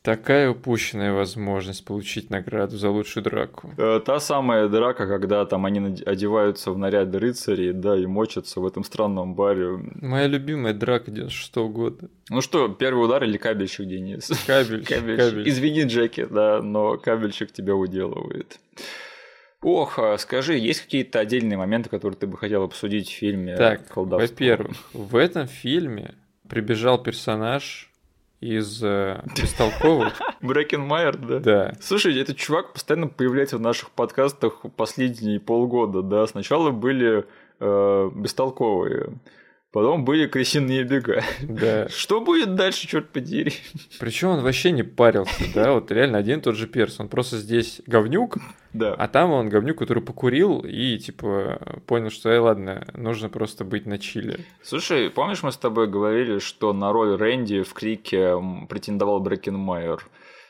Такая 0.08 0.50
упущенная 0.52 1.12
возможность 1.12 1.84
получить 1.84 2.30
награду 2.30 2.78
за 2.78 2.90
лучшую 2.90 3.26
драку. 3.26 3.74
Э, 3.78 4.00
Та 4.00 4.22
самая 4.22 4.70
драка, 4.70 5.06
когда 5.06 5.46
там 5.46 5.66
они 5.66 6.02
одеваются 6.06 6.72
в 6.72 6.78
наряды 6.78 7.20
рыцарей, 7.20 7.74
да, 7.74 7.98
и 7.98 8.06
мочатся 8.06 8.62
в 8.62 8.66
этом 8.66 8.86
странном 8.86 9.36
баре. 9.36 9.78
Моя 9.96 10.28
любимая 10.28 10.74
драка 10.74 11.12
96 11.12 11.56
года. 11.58 12.08
Ну 12.30 12.40
что, 12.40 12.70
первый 12.70 13.04
удар 13.04 13.22
или 13.26 13.36
кабельщик, 13.36 13.86
Денис? 13.86 14.32
Кабельщик, 14.48 14.88
Кабельщик. 14.96 15.26
кабельщик. 15.26 15.48
Извини, 15.54 15.84
Джеки, 15.84 16.26
да, 16.32 16.62
но 16.62 16.98
кабельщик 16.98 17.52
тебя 17.52 17.76
уделывает. 17.76 18.62
Ох, 19.62 20.00
а 20.00 20.18
скажи, 20.18 20.58
есть 20.58 20.84
какие-то 20.84 21.20
отдельные 21.20 21.58
моменты, 21.58 21.90
которые 21.90 22.18
ты 22.18 22.28
бы 22.28 22.38
хотел 22.38 22.64
обсудить 22.64 23.10
в 23.10 23.14
фильме 23.14 23.58
Так, 23.58 23.86
«Колдовство»? 23.90 24.26
во-первых, 24.26 24.78
в 24.94 25.18
этом 25.18 25.48
фильме 25.48 26.16
прибежал 26.48 26.98
персонаж 26.98 27.92
из 28.40 28.84
э, 28.84 29.22
Бестолковых. 29.36 30.22
Брекенмайер, 30.42 31.18
да? 31.18 31.40
Да. 31.40 31.74
Слушай, 31.82 32.20
этот 32.20 32.38
чувак 32.38 32.74
постоянно 32.74 33.08
появляется 33.08 33.58
в 33.58 33.62
наших 33.62 33.92
подкастах 33.92 34.62
последние 34.76 35.40
полгода, 35.40 36.02
да. 36.02 36.28
Сначала 36.28 36.72
были 36.72 37.26
э, 37.60 38.12
бестолковые, 38.14 39.14
потом 39.72 40.06
были 40.06 40.28
крысиные 40.28 40.84
бега. 40.84 41.24
Да. 41.42 41.88
Что 41.90 42.22
будет 42.22 42.56
дальше, 42.56 42.88
черт 42.88 43.10
подери? 43.10 43.54
Причем 44.00 44.30
он 44.30 44.42
вообще 44.44 44.72
не 44.72 44.84
парился, 44.84 45.44
да, 45.56 45.74
вот 45.74 45.92
реально 45.92 46.20
один 46.20 46.40
и 46.40 46.42
тот 46.42 46.56
же 46.56 46.68
перс. 46.68 47.00
Он 47.00 47.10
просто 47.10 47.38
здесь 47.38 47.82
говнюк, 47.88 48.38
Да. 48.78 48.94
а 48.94 49.08
там 49.08 49.32
он 49.32 49.50
говнюк, 49.50 49.78
который 49.78 50.04
покурил 50.04 50.60
и 50.60 50.98
типа 50.98 51.82
понял, 51.86 52.10
что, 52.10 52.30
эй, 52.30 52.40
ладно, 52.40 52.86
нужно 52.94 53.30
просто 53.30 53.66
быть 53.66 53.86
на 53.86 53.98
чиле. 53.98 54.40
Слушай, 54.64 55.10
помнишь, 55.10 55.44
мы 55.44 55.52
с 55.52 55.58
тобой 55.58 55.88
говорили, 55.88 56.40
что 56.40 56.74
на 56.74 56.92
роль 56.92 57.16
Рэнди 57.16 57.64
в 57.64 57.74
Крике 57.74 58.36
претендовал 58.70 59.20
Брекенмайер? 59.20 60.06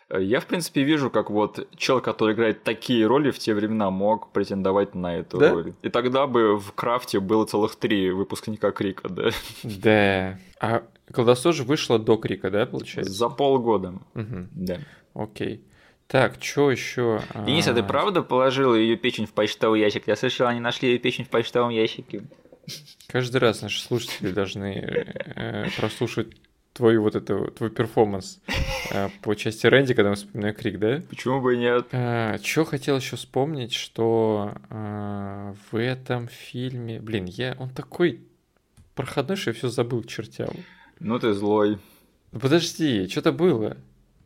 Э, 0.10 0.22
Я, 0.24 0.40
в 0.40 0.46
принципе, 0.46 0.84
вижу, 0.84 1.10
как 1.10 1.30
вот 1.30 1.68
чел, 1.76 2.00
который 2.02 2.34
играет 2.34 2.64
такие 2.64 3.06
роли 3.06 3.32
в 3.32 3.40
те 3.40 3.54
времена, 3.54 3.90
мог 3.92 4.32
претендовать 4.32 4.96
на 4.96 5.18
эту 5.18 5.38
Да? 5.38 5.52
роль. 5.52 5.74
И 5.82 5.90
тогда 5.90 6.28
бы 6.28 6.58
в 6.58 6.72
Крафте 6.74 7.20
было 7.20 7.46
целых 7.46 7.76
три 7.76 8.12
выпускника 8.12 8.72
Крика, 8.72 9.10
да? 9.10 9.30
Да. 9.64 10.40
А 10.60 10.84
колдовство 11.14 11.52
же 11.52 11.64
вышло 11.64 12.00
до 12.00 12.16
Крика, 12.18 12.50
да, 12.50 12.66
получается? 12.66 13.12
За 13.14 13.30
полгода. 13.30 13.94
Мгм. 14.14 14.50
Да. 14.54 14.78
Окей. 15.14 15.62
Так, 16.08 16.42
что 16.42 16.72
еще? 16.72 17.22
Денис, 17.46 17.68
а 17.68 17.74
ты 17.74 17.84
правда 17.84 18.22
положил 18.22 18.74
ее 18.76 18.96
печень 18.96 19.26
в 19.26 19.34
почтовый 19.34 19.82
ящик? 19.82 20.08
Я 20.08 20.16
слышал, 20.16 20.48
они 20.48 20.60
нашли 20.60 20.90
ее 20.90 21.00
печень 21.00 21.26
в 21.26 21.30
почтовом 21.30 21.70
ящике. 21.70 22.24
Каждый 23.08 23.38
раз 23.38 23.62
наши 23.62 23.82
слушатели 23.82 24.32
должны 24.32 24.74
э, 24.74 25.70
прослушать 25.78 26.28
твой 26.74 26.98
вот 26.98 27.16
это 27.16 27.50
твой 27.52 27.70
перформанс 27.70 28.40
э, 28.92 29.10
по 29.22 29.36
части 29.36 29.68
Рэнди, 29.68 29.94
когда 29.94 30.10
мы 30.12 30.16
вспоминаем 30.16 30.56
крик, 30.56 30.80
да? 30.80 31.02
Почему 31.10 31.42
бы 31.42 31.56
и 31.56 31.58
нет? 31.58 31.88
Что 32.44 32.66
хотел 32.66 32.98
еще 32.98 33.16
вспомнить, 33.16 33.74
что 33.74 34.54
э, 34.70 35.54
в 35.72 35.78
этом 35.78 36.28
фильме, 36.28 37.00
блин, 37.00 37.26
я 37.26 37.56
он 37.60 37.70
такой 37.70 38.22
проходной, 38.96 39.38
что 39.38 39.50
я 39.50 39.56
все 39.56 39.70
забыл 39.70 40.04
к 40.04 40.08
чертям. 40.08 40.50
Ну 41.00 41.20
ты 41.20 41.34
злой. 41.34 41.80
Ну 42.32 42.40
подожди, 42.40 43.08
что-то 43.10 43.32
было. 43.32 43.78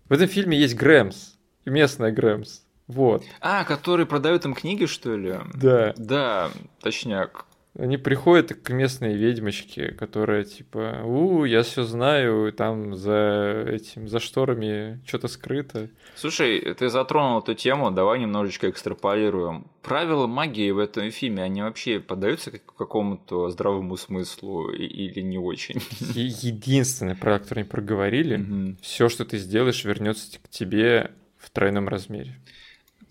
В 0.10 0.14
этом 0.14 0.28
фильме 0.28 0.58
есть 0.60 0.76
Грэмс, 0.76 1.36
местная 1.66 2.12
Грэмс. 2.12 2.62
Вот, 2.88 3.24
А, 3.40 3.64
который 3.64 4.06
продают 4.06 4.44
им 4.46 4.54
книги, 4.54 4.86
что 4.86 5.16
ли? 5.16 5.36
да. 5.54 5.94
Да, 5.98 6.52
точняк. 6.82 7.46
Они 7.80 7.96
приходят 7.96 8.52
к 8.54 8.70
местной 8.72 9.16
ведьмочке, 9.16 9.94
которая 9.94 10.44
типа, 10.44 11.04
у, 11.06 11.46
я 11.46 11.64
все 11.64 11.84
знаю, 11.86 12.52
там 12.52 12.96
за 12.96 13.64
этим, 13.66 14.10
за 14.10 14.20
шторами 14.20 15.00
что-то 15.08 15.30
скрыто. 15.30 15.90
Слушай, 16.18 16.60
ты 16.74 16.90
затронул 16.90 17.40
эту 17.40 17.54
тему, 17.54 17.90
давай 17.92 18.20
немножечко 18.20 18.70
экстраполируем. 18.70 19.68
Правила 19.84 20.28
магии 20.28 20.70
в 20.72 20.80
этом 20.80 21.10
фильме, 21.12 21.44
они 21.44 21.62
вообще 21.62 22.02
поддаются 22.02 22.52
как- 22.52 22.76
какому-то 22.76 23.50
здравому 23.50 23.96
смыслу 23.96 24.70
или 24.72 25.22
не 25.22 25.38
очень? 25.38 25.82
И 26.14 26.20
единственное, 26.46 27.16
про 27.16 27.40
которое 27.40 27.62
они 27.62 27.70
проговорили, 27.70 28.36
Мгм. 28.36 28.78
все, 28.82 29.08
что 29.08 29.24
ты 29.24 29.38
сделаешь, 29.38 29.86
вернется 29.86 30.40
к 30.44 30.50
тебе 30.50 31.12
в 31.42 31.50
тройном 31.50 31.88
размере. 31.88 32.38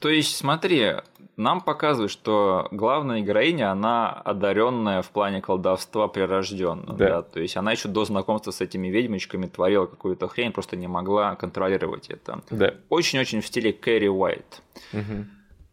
То 0.01 0.09
есть, 0.09 0.35
смотри, 0.35 0.95
нам 1.37 1.61
показывают, 1.61 2.11
что 2.11 2.69
главная 2.71 3.21
героиня, 3.21 3.71
она 3.71 4.11
одаренная 4.11 5.03
в 5.03 5.11
плане 5.11 5.41
колдовства 5.43 6.09
прирожденная. 6.09 6.97
Да. 6.97 7.09
да. 7.09 7.23
То 7.23 7.41
есть 7.41 7.57
она 7.57 7.73
еще 7.73 7.89
до 7.89 8.05
знакомства 8.05 8.51
с 8.51 8.61
этими 8.61 8.89
ведьмочками 8.89 9.47
творила 9.47 9.87
какую-то 9.87 10.29
хрень, 10.29 10.53
просто 10.53 10.77
не 10.77 10.89
могла 10.89 11.37
контролировать 11.37 12.09
это. 12.09 12.43
Да. 12.51 12.75
Очень-очень 12.89 13.41
в 13.41 13.47
стиле 13.47 13.73
Кэрри 13.73 14.09
Уайт. 14.09 14.63
Угу. 14.93 15.27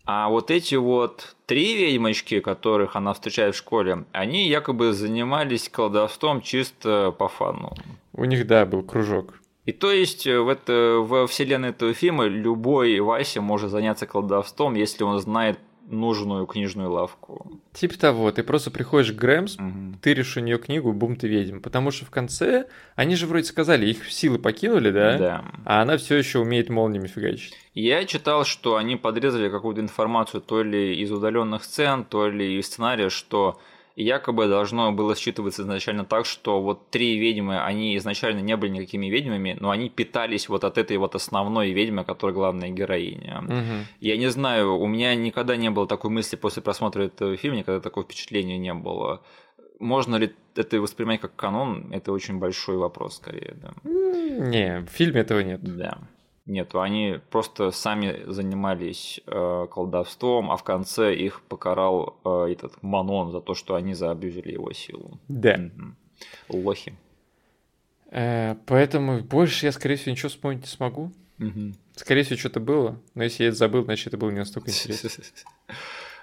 А 0.06 0.30
вот 0.30 0.52
эти 0.52 0.76
вот 0.76 1.36
три 1.46 1.76
ведьмочки, 1.76 2.40
которых 2.40 2.96
она 2.96 3.14
встречает 3.14 3.56
в 3.56 3.58
школе, 3.58 4.06
они 4.14 4.48
якобы 4.48 4.94
занимались 4.94 5.68
колдовством 5.68 6.42
чисто 6.42 7.14
по 7.18 7.28
фану. 7.28 7.74
У 8.14 8.24
них, 8.24 8.48
да, 8.48 8.66
был 8.66 8.84
кружок. 8.84 9.34
И 9.68 9.74
то 9.74 9.92
есть 9.92 10.26
э, 10.26 10.40
в, 10.40 10.48
это, 10.48 11.00
в 11.02 11.28
вселенной 11.28 11.70
этого 11.70 11.94
фильма 11.94 12.24
любой 12.26 13.00
Вася 13.02 13.42
может 13.42 13.70
заняться 13.70 14.08
колдовством, 14.08 14.76
если 14.76 15.04
он 15.04 15.20
знает 15.20 15.60
нужную 15.90 16.46
книжную 16.46 16.90
лавку. 16.90 17.60
Типа 17.74 18.00
того, 18.00 18.32
ты 18.32 18.44
просто 18.44 18.72
приходишь 18.72 19.12
к 19.12 19.16
Грэмс, 19.16 19.58
угу. 19.58 19.98
тыришь 20.02 20.38
у 20.38 20.40
нее 20.40 20.58
книгу, 20.58 20.94
бум, 20.94 21.18
ты 21.18 21.28
ведьм. 21.28 21.60
Потому 21.60 21.92
что 21.92 22.06
в 22.06 22.10
конце, 22.10 22.68
они 22.96 23.18
же 23.18 23.28
вроде 23.28 23.44
сказали, 23.44 23.86
их 23.86 24.10
силы 24.10 24.40
покинули, 24.40 24.90
да? 24.90 25.18
Да. 25.18 25.46
А 25.66 25.82
она 25.82 25.98
все 25.98 26.16
еще 26.16 26.40
умеет 26.40 26.70
молниями 26.70 27.08
фигачить. 27.08 27.54
Я 27.74 28.06
читал, 28.06 28.46
что 28.46 28.78
они 28.78 28.96
подрезали 28.96 29.50
какую-то 29.50 29.82
информацию 29.82 30.40
то 30.40 30.64
ли 30.64 30.96
из 31.02 31.12
удаленных 31.12 31.66
сцен, 31.66 32.06
то 32.06 32.30
ли 32.30 32.58
из 32.58 32.68
сценария, 32.68 33.10
что 33.10 33.60
якобы 34.04 34.48
должно 34.48 34.92
было 34.92 35.14
считываться 35.16 35.64
изначально 35.64 36.06
так, 36.06 36.26
что 36.26 36.62
вот 36.62 36.90
три 36.90 37.18
ведьмы, 37.18 37.60
они 37.60 37.98
изначально 37.98 38.40
не 38.42 38.56
были 38.56 38.72
никакими 38.72 39.08
ведьмами, 39.08 39.58
но 39.60 39.72
они 39.72 39.90
питались 39.90 40.50
вот 40.50 40.64
от 40.64 40.78
этой 40.78 40.98
вот 40.98 41.16
основной 41.16 41.72
ведьмы, 41.72 42.04
которая 42.04 42.36
главная 42.36 42.70
героиня. 42.70 43.42
Угу. 43.44 43.88
Я 44.02 44.18
не 44.18 44.30
знаю, 44.30 44.78
у 44.78 44.88
меня 44.88 45.16
никогда 45.16 45.56
не 45.56 45.72
было 45.72 45.88
такой 45.88 46.12
мысли 46.12 46.36
после 46.36 46.62
просмотра 46.62 47.04
этого 47.04 47.36
фильма, 47.38 47.58
никогда 47.58 47.82
такого 47.82 48.06
впечатления 48.06 48.60
не 48.60 48.74
было. 48.74 49.24
Можно 49.80 50.18
ли 50.18 50.34
это 50.56 50.80
воспринимать 50.80 51.22
как 51.22 51.36
канон, 51.36 51.92
это 51.92 52.12
очень 52.12 52.38
большой 52.38 52.78
вопрос, 52.78 53.16
скорее. 53.16 53.56
Да. 53.62 53.74
Не, 53.84 54.82
в 54.82 54.90
фильме 54.90 55.22
этого 55.22 55.40
нет. 55.40 55.62
Да. 55.64 55.98
Нету, 56.48 56.80
они 56.80 57.20
просто 57.30 57.72
сами 57.72 58.24
занимались 58.26 59.20
э, 59.28 59.68
колдовством, 59.70 60.50
а 60.50 60.56
в 60.56 60.64
конце 60.64 61.14
их 61.14 61.42
покарал 61.42 62.18
э, 62.24 62.54
этот 62.54 62.82
Манон 62.82 63.32
за 63.32 63.42
то, 63.42 63.54
что 63.54 63.76
они 63.76 63.94
заобюзили 63.94 64.54
его 64.54 64.72
силу. 64.72 65.20
Да. 65.28 65.60
Угу. 66.50 66.64
Лохи. 66.64 66.96
Э, 68.12 68.56
поэтому 68.66 69.20
больше 69.20 69.66
я, 69.66 69.74
скорее 69.74 69.98
всего, 69.98 70.12
ничего 70.12 70.30
вспомнить 70.30 70.62
не 70.62 70.68
смогу. 70.68 71.12
Угу. 71.40 71.74
Скорее 71.96 72.24
всего, 72.24 72.40
что-то 72.40 72.62
было, 72.62 72.98
но 73.14 73.24
если 73.24 73.44
я 73.44 73.50
это 73.50 73.58
забыл, 73.58 73.84
значит, 73.84 74.08
это 74.08 74.18
было 74.18 74.30
не 74.30 74.40
настолько 74.40 74.70
интересно. 74.70 75.24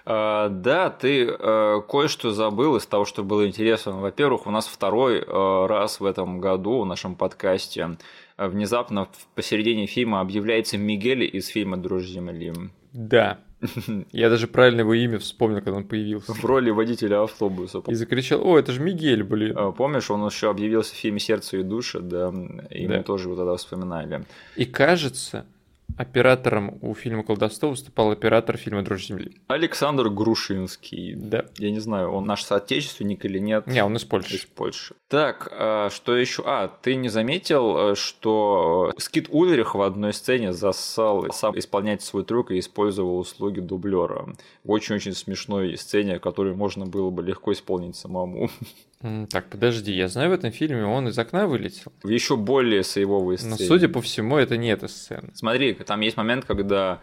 Uh, 0.07 0.49
да, 0.63 0.89
ты 0.89 1.25
uh, 1.25 1.83
кое-что 1.83 2.31
забыл 2.31 2.77
из 2.77 2.87
того, 2.87 3.05
что 3.05 3.23
было 3.23 3.47
интересно. 3.47 3.93
Во-первых, 3.93 4.47
у 4.47 4.51
нас 4.51 4.67
второй 4.67 5.21
uh, 5.21 5.67
раз 5.67 6.01
в 6.01 6.05
этом 6.05 6.41
году 6.41 6.81
в 6.81 6.87
нашем 6.87 7.15
подкасте 7.15 7.97
внезапно 8.37 9.09
посередине 9.35 9.87
фильма 9.87 10.21
объявляется 10.21 10.79
Мигель 10.79 11.25
из 11.25 11.49
фильма 11.49 11.77
«Дрожь 11.77 12.07
земли». 12.07 12.53
Да. 12.93 13.41
Я 14.13 14.31
даже 14.31 14.47
правильно 14.47 14.81
его 14.81 14.95
имя 14.95 15.19
вспомнил, 15.19 15.59
когда 15.59 15.79
он 15.79 15.85
появился. 15.85 16.33
В 16.33 16.45
роли 16.45 16.71
водителя 16.71 17.23
автобуса. 17.23 17.83
И 17.87 17.95
закричал, 17.95 18.47
о, 18.47 18.59
это 18.59 18.73
же 18.73 18.81
Мигель, 18.81 19.23
блин. 19.23 19.57
А, 19.57 19.73
помнишь, 19.73 20.11
он 20.11 20.25
еще 20.27 20.51
объявился 20.51 20.95
в 20.95 20.99
фильме 20.99 21.19
«Сердце 21.19 21.59
и 21.59 21.63
душа», 21.63 22.01
да, 22.01 22.33
и 22.71 22.87
да. 22.87 22.99
мы 22.99 23.03
тоже 23.03 23.29
его 23.29 23.37
тогда 23.37 23.57
вспоминали. 23.57 24.25
И 24.57 24.65
кажется, 24.65 25.47
Оператором 25.97 26.79
у 26.81 26.95
фильма 26.95 27.23
«Колдовство» 27.23 27.71
выступал 27.71 28.11
оператор 28.11 28.57
фильма 28.57 28.83
«Дрожь 28.83 29.07
земли». 29.07 29.37
Александр 29.47 30.09
Грушинский. 30.09 31.15
Да. 31.15 31.45
Я 31.57 31.71
не 31.71 31.79
знаю, 31.79 32.11
он 32.11 32.25
наш 32.25 32.43
соотечественник 32.43 33.25
или 33.25 33.39
нет. 33.39 33.69
Не, 33.69 33.85
он 33.85 33.95
из 33.97 34.05
Польши. 34.05 34.37
Из 34.37 34.45
Польши. 34.45 34.97
Так, 35.09 35.49
а 35.53 35.91
что 35.91 36.17
еще? 36.17 36.43
А, 36.47 36.67
ты 36.67 36.97
не 36.97 37.09
заметил, 37.09 37.93
э, 37.93 37.95
что 37.95 38.93
Скит 38.99 39.29
Ульрих 39.31 39.77
в 39.77 39.83
одной 39.83 40.13
сцене 40.13 40.53
зассал 40.53 41.31
сам 41.33 41.57
исполнять 41.57 42.03
свой 42.03 42.25
трюк 42.25 42.51
и 42.51 42.59
использовал 42.59 43.19
услуги 43.19 43.61
дублера 43.61 44.35
в 44.65 44.71
очень-очень 44.73 45.13
смешной 45.13 45.77
сцене, 45.77 46.19
которую 46.19 46.57
можно 46.57 46.87
было 46.87 47.11
бы 47.11 47.23
легко 47.23 47.53
исполнить 47.53 47.95
самому. 47.95 48.51
Так, 49.31 49.49
подожди, 49.51 49.93
я 49.93 50.09
знаю, 50.09 50.31
в 50.31 50.33
этом 50.33 50.51
фильме 50.51 50.85
он 50.87 51.09
из 51.09 51.19
окна 51.19 51.47
вылетел. 51.47 51.93
В 52.03 52.09
еще 52.09 52.37
более 52.37 52.83
сейвовой 52.83 53.37
сцене. 53.37 53.57
Но, 53.59 53.67
судя 53.67 53.89
по 53.89 54.01
всему, 54.01 54.39
это 54.39 54.57
не 54.57 54.69
эта 54.69 54.89
сцена. 54.89 55.29
Смотри, 55.35 55.75
там 55.75 56.01
есть 56.01 56.17
момент, 56.17 56.47
когда 56.47 57.01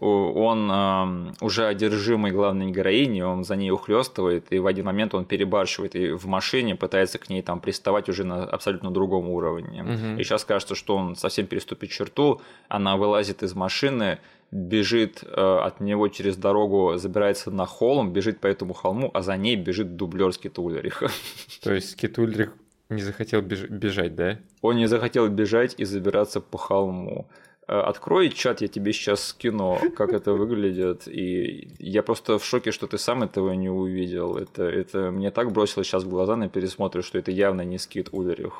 он 0.00 0.68
э, 0.70 1.32
уже 1.40 1.66
одержимый 1.66 2.32
главной 2.32 2.72
героиней, 2.72 3.22
он 3.22 3.44
за 3.44 3.54
ней 3.54 3.70
ухлестывает, 3.70 4.52
и 4.52 4.58
в 4.58 4.66
один 4.66 4.86
момент 4.86 5.14
он 5.14 5.24
перебарщивает 5.24 5.94
и 5.94 6.10
в 6.10 6.26
машине 6.26 6.74
пытается 6.74 7.18
к 7.18 7.28
ней 7.28 7.42
там 7.42 7.60
приставать 7.60 8.08
уже 8.08 8.24
на 8.24 8.44
абсолютно 8.44 8.90
другом 8.90 9.30
уровне. 9.30 9.82
Угу. 9.84 10.20
И 10.20 10.24
сейчас 10.24 10.44
кажется, 10.44 10.74
что 10.74 10.96
он 10.96 11.14
совсем 11.14 11.46
переступит 11.46 11.90
черту, 11.90 12.40
она 12.68 12.96
вылазит 12.96 13.44
из 13.44 13.54
машины, 13.54 14.18
бежит 14.54 15.24
э, 15.24 15.58
от 15.66 15.80
него 15.80 16.08
через 16.08 16.36
дорогу, 16.36 16.96
забирается 16.96 17.50
на 17.50 17.66
холм, 17.66 18.12
бежит 18.12 18.38
по 18.38 18.46
этому 18.46 18.72
холму, 18.72 19.10
а 19.12 19.20
за 19.20 19.36
ней 19.36 19.56
бежит 19.56 19.96
дублер 19.96 20.32
Скитульриха. 20.32 21.08
То 21.62 21.74
есть 21.74 21.90
Скитульрих 21.90 22.52
не 22.88 23.02
захотел 23.02 23.42
бежать, 23.42 24.14
да? 24.14 24.38
Он 24.62 24.76
не 24.76 24.86
захотел 24.86 25.28
бежать 25.28 25.74
и 25.76 25.84
забираться 25.84 26.40
по 26.40 26.56
холму. 26.56 27.26
Э, 27.66 27.80
открой 27.80 28.28
чат, 28.28 28.60
я 28.60 28.68
тебе 28.68 28.92
сейчас 28.92 29.28
скину, 29.28 29.78
как 29.96 30.12
это 30.12 30.32
выглядит. 30.32 31.08
И 31.08 31.68
я 31.78 32.02
просто 32.02 32.38
в 32.38 32.44
шоке, 32.44 32.72
что 32.72 32.86
ты 32.86 32.98
сам 32.98 33.22
этого 33.22 33.52
не 33.52 33.70
увидел. 33.70 34.36
Это, 34.36 34.64
это 34.64 35.10
мне 35.10 35.30
так 35.30 35.50
бросилось 35.50 35.86
сейчас 35.86 36.04
в 36.04 36.08
глаза 36.10 36.36
на 36.36 36.50
пересмотре, 36.50 37.00
что 37.00 37.18
это 37.18 37.30
явно 37.30 37.62
не 37.62 37.78
скит 37.78 38.10
Ульрих. 38.12 38.52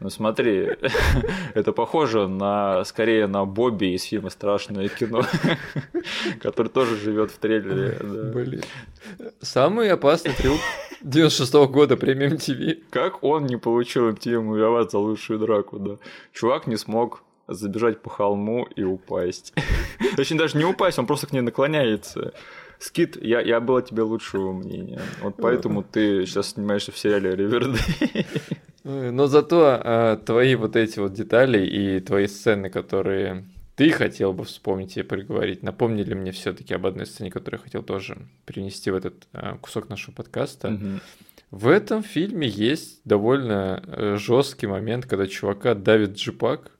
Ну 0.00 0.10
смотри, 0.10 0.70
это 1.54 1.72
похоже 1.72 2.26
на 2.26 2.84
скорее 2.84 3.28
на 3.28 3.44
Бобби 3.44 3.94
из 3.94 4.02
фильма 4.02 4.30
Страшное 4.30 4.88
кино, 4.88 5.22
который 6.40 6.68
тоже 6.68 6.96
живет 6.96 7.30
в 7.30 7.38
трейлере. 7.38 7.98
Блин. 8.32 8.62
Самый 9.42 9.90
опасный 9.90 10.32
трюк 10.32 10.58
96 11.02 11.54
-го 11.54 11.68
года 11.68 11.96
премиум 11.96 12.38
ТВ. 12.38 12.90
Как 12.90 13.22
он 13.22 13.46
не 13.46 13.58
получил 13.58 14.08
MTV 14.08 14.40
Мувиават 14.40 14.90
за 14.90 14.98
лучшую 14.98 15.38
драку, 15.38 15.78
да? 15.78 15.98
Чувак 16.32 16.66
не 16.66 16.76
смог 16.76 17.22
забежать 17.48 18.00
по 18.00 18.10
холму 18.10 18.66
и 18.76 18.82
упасть. 18.82 19.54
Точнее, 20.16 20.38
даже 20.38 20.58
не 20.58 20.64
упасть, 20.64 20.98
он 20.98 21.06
просто 21.06 21.26
к 21.26 21.32
ней 21.32 21.40
наклоняется. 21.40 22.32
Скит, 22.78 23.22
я, 23.22 23.40
я 23.40 23.60
был 23.60 23.76
о 23.76 23.82
тебе 23.82 24.02
лучшего 24.02 24.52
мнения. 24.52 25.00
Вот 25.22 25.36
поэтому 25.38 25.82
ты 25.82 26.26
сейчас 26.26 26.50
снимаешься 26.50 26.92
в 26.92 26.98
сериале 26.98 27.34
Ривердей. 27.34 28.26
Но 28.84 29.26
зато 29.26 29.80
э, 29.82 30.18
твои 30.26 30.54
вот 30.56 30.76
эти 30.76 30.98
вот 30.98 31.14
детали 31.14 31.64
и 31.64 32.00
твои 32.00 32.26
сцены, 32.26 32.68
которые 32.68 33.46
ты 33.76 33.90
хотел 33.90 34.32
бы 34.32 34.44
вспомнить 34.44 34.96
и 34.96 35.02
приговорить, 35.02 35.62
напомнили 35.62 36.14
мне 36.14 36.32
все-таки 36.32 36.74
об 36.74 36.86
одной 36.86 37.06
сцене, 37.06 37.30
которую 37.30 37.60
я 37.60 37.64
хотел 37.64 37.82
тоже 37.82 38.18
принести 38.44 38.90
в 38.90 38.94
этот 38.94 39.26
э, 39.32 39.56
кусок 39.60 39.88
нашего 39.88 40.14
подкаста. 40.14 40.68
Угу. 40.68 41.00
В 41.50 41.68
этом 41.68 42.02
фильме 42.02 42.46
есть 42.46 43.00
довольно 43.04 43.82
э, 43.86 44.16
жесткий 44.18 44.66
момент, 44.66 45.06
когда 45.06 45.26
чувака 45.26 45.74
давит 45.74 46.16
джипак, 46.16 46.70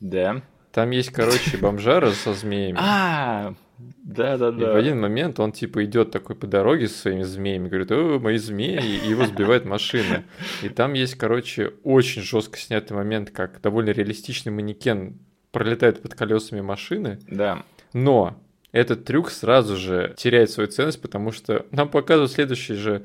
да. 0.00 0.42
Там 0.72 0.90
есть, 0.90 1.10
короче, 1.10 1.56
бомжара 1.56 2.10
со 2.10 2.34
змеями. 2.34 2.76
А, 2.78 3.54
да, 3.78 4.36
да, 4.36 4.52
да. 4.52 4.70
И 4.70 4.74
в 4.74 4.76
один 4.76 5.00
момент 5.00 5.40
он 5.40 5.52
типа 5.52 5.84
идет 5.84 6.10
такой 6.10 6.36
по 6.36 6.46
дороге 6.46 6.88
со 6.88 6.98
своими 6.98 7.22
змеями, 7.22 7.68
говорит, 7.68 7.90
о, 7.92 8.18
мои 8.18 8.38
змеи, 8.38 8.78
и 8.78 9.08
его 9.08 9.24
сбивает 9.24 9.64
машина. 9.64 10.24
И 10.62 10.68
там 10.68 10.94
есть, 10.94 11.14
короче, 11.16 11.72
очень 11.82 12.22
жестко 12.22 12.58
снятый 12.58 12.96
момент, 12.96 13.30
как 13.30 13.60
довольно 13.60 13.90
реалистичный 13.90 14.52
манекен 14.52 15.18
пролетает 15.50 16.02
под 16.02 16.14
колесами 16.14 16.60
машины. 16.60 17.18
Да. 17.28 17.62
Но 17.92 18.38
этот 18.72 19.04
трюк 19.04 19.30
сразу 19.30 19.76
же 19.76 20.14
теряет 20.16 20.50
свою 20.50 20.68
ценность, 20.68 21.00
потому 21.00 21.32
что 21.32 21.66
нам 21.70 21.88
показывают 21.88 22.32
следующий 22.32 22.74
же 22.74 23.04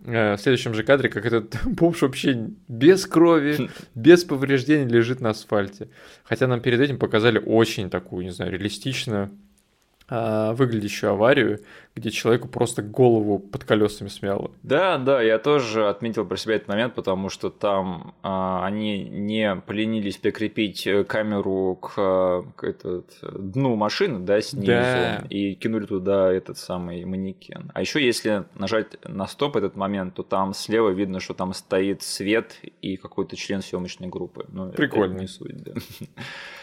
в 0.00 0.38
следующем 0.38 0.74
же 0.74 0.84
кадре, 0.84 1.08
как 1.08 1.26
этот 1.26 1.56
бомж 1.64 2.02
вообще 2.02 2.50
без 2.68 3.06
крови, 3.06 3.70
без 3.94 4.24
повреждений 4.24 4.88
лежит 4.88 5.20
на 5.20 5.30
асфальте. 5.30 5.88
Хотя 6.24 6.46
нам 6.46 6.60
перед 6.60 6.80
этим 6.80 6.98
показали 6.98 7.42
очень 7.44 7.90
такую, 7.90 8.24
не 8.24 8.30
знаю, 8.30 8.52
реалистичную 8.52 9.30
выглядящую 10.10 11.12
аварию, 11.12 11.60
где 11.98 12.10
человеку 12.10 12.48
просто 12.48 12.82
голову 12.82 13.38
под 13.38 13.64
колесами 13.64 14.08
смяло. 14.08 14.50
Да, 14.62 14.98
да, 14.98 15.20
я 15.20 15.38
тоже 15.38 15.88
отметил 15.88 16.24
про 16.24 16.36
себя 16.36 16.54
этот 16.54 16.68
момент, 16.68 16.94
потому 16.94 17.28
что 17.28 17.50
там 17.50 18.14
а, 18.22 18.64
они 18.64 19.04
не 19.04 19.56
поленились 19.66 20.16
прикрепить 20.16 20.86
э, 20.86 21.04
камеру 21.04 21.76
к, 21.76 22.44
к 22.56 22.64
этот, 22.64 23.18
дну 23.22 23.76
машины, 23.76 24.20
да, 24.20 24.40
снизу, 24.40 24.66
да. 24.66 25.24
и 25.28 25.54
кинули 25.54 25.86
туда 25.86 26.32
этот 26.32 26.56
самый 26.56 27.04
манекен. 27.04 27.70
А 27.74 27.80
еще 27.80 28.04
если 28.04 28.44
нажать 28.54 28.96
на 29.04 29.26
стоп 29.26 29.56
этот 29.56 29.76
момент, 29.76 30.14
то 30.14 30.22
там 30.22 30.54
слева 30.54 30.90
видно, 30.90 31.20
что 31.20 31.34
там 31.34 31.52
стоит 31.52 32.02
свет 32.02 32.56
и 32.80 32.96
какой-то 32.96 33.36
член 33.36 33.60
съемочной 33.60 34.08
группы. 34.08 34.46
Ну, 34.48 34.70
Прикольно. 34.70 35.18
не 35.18 35.26
суть, 35.26 35.62
да. 35.62 35.72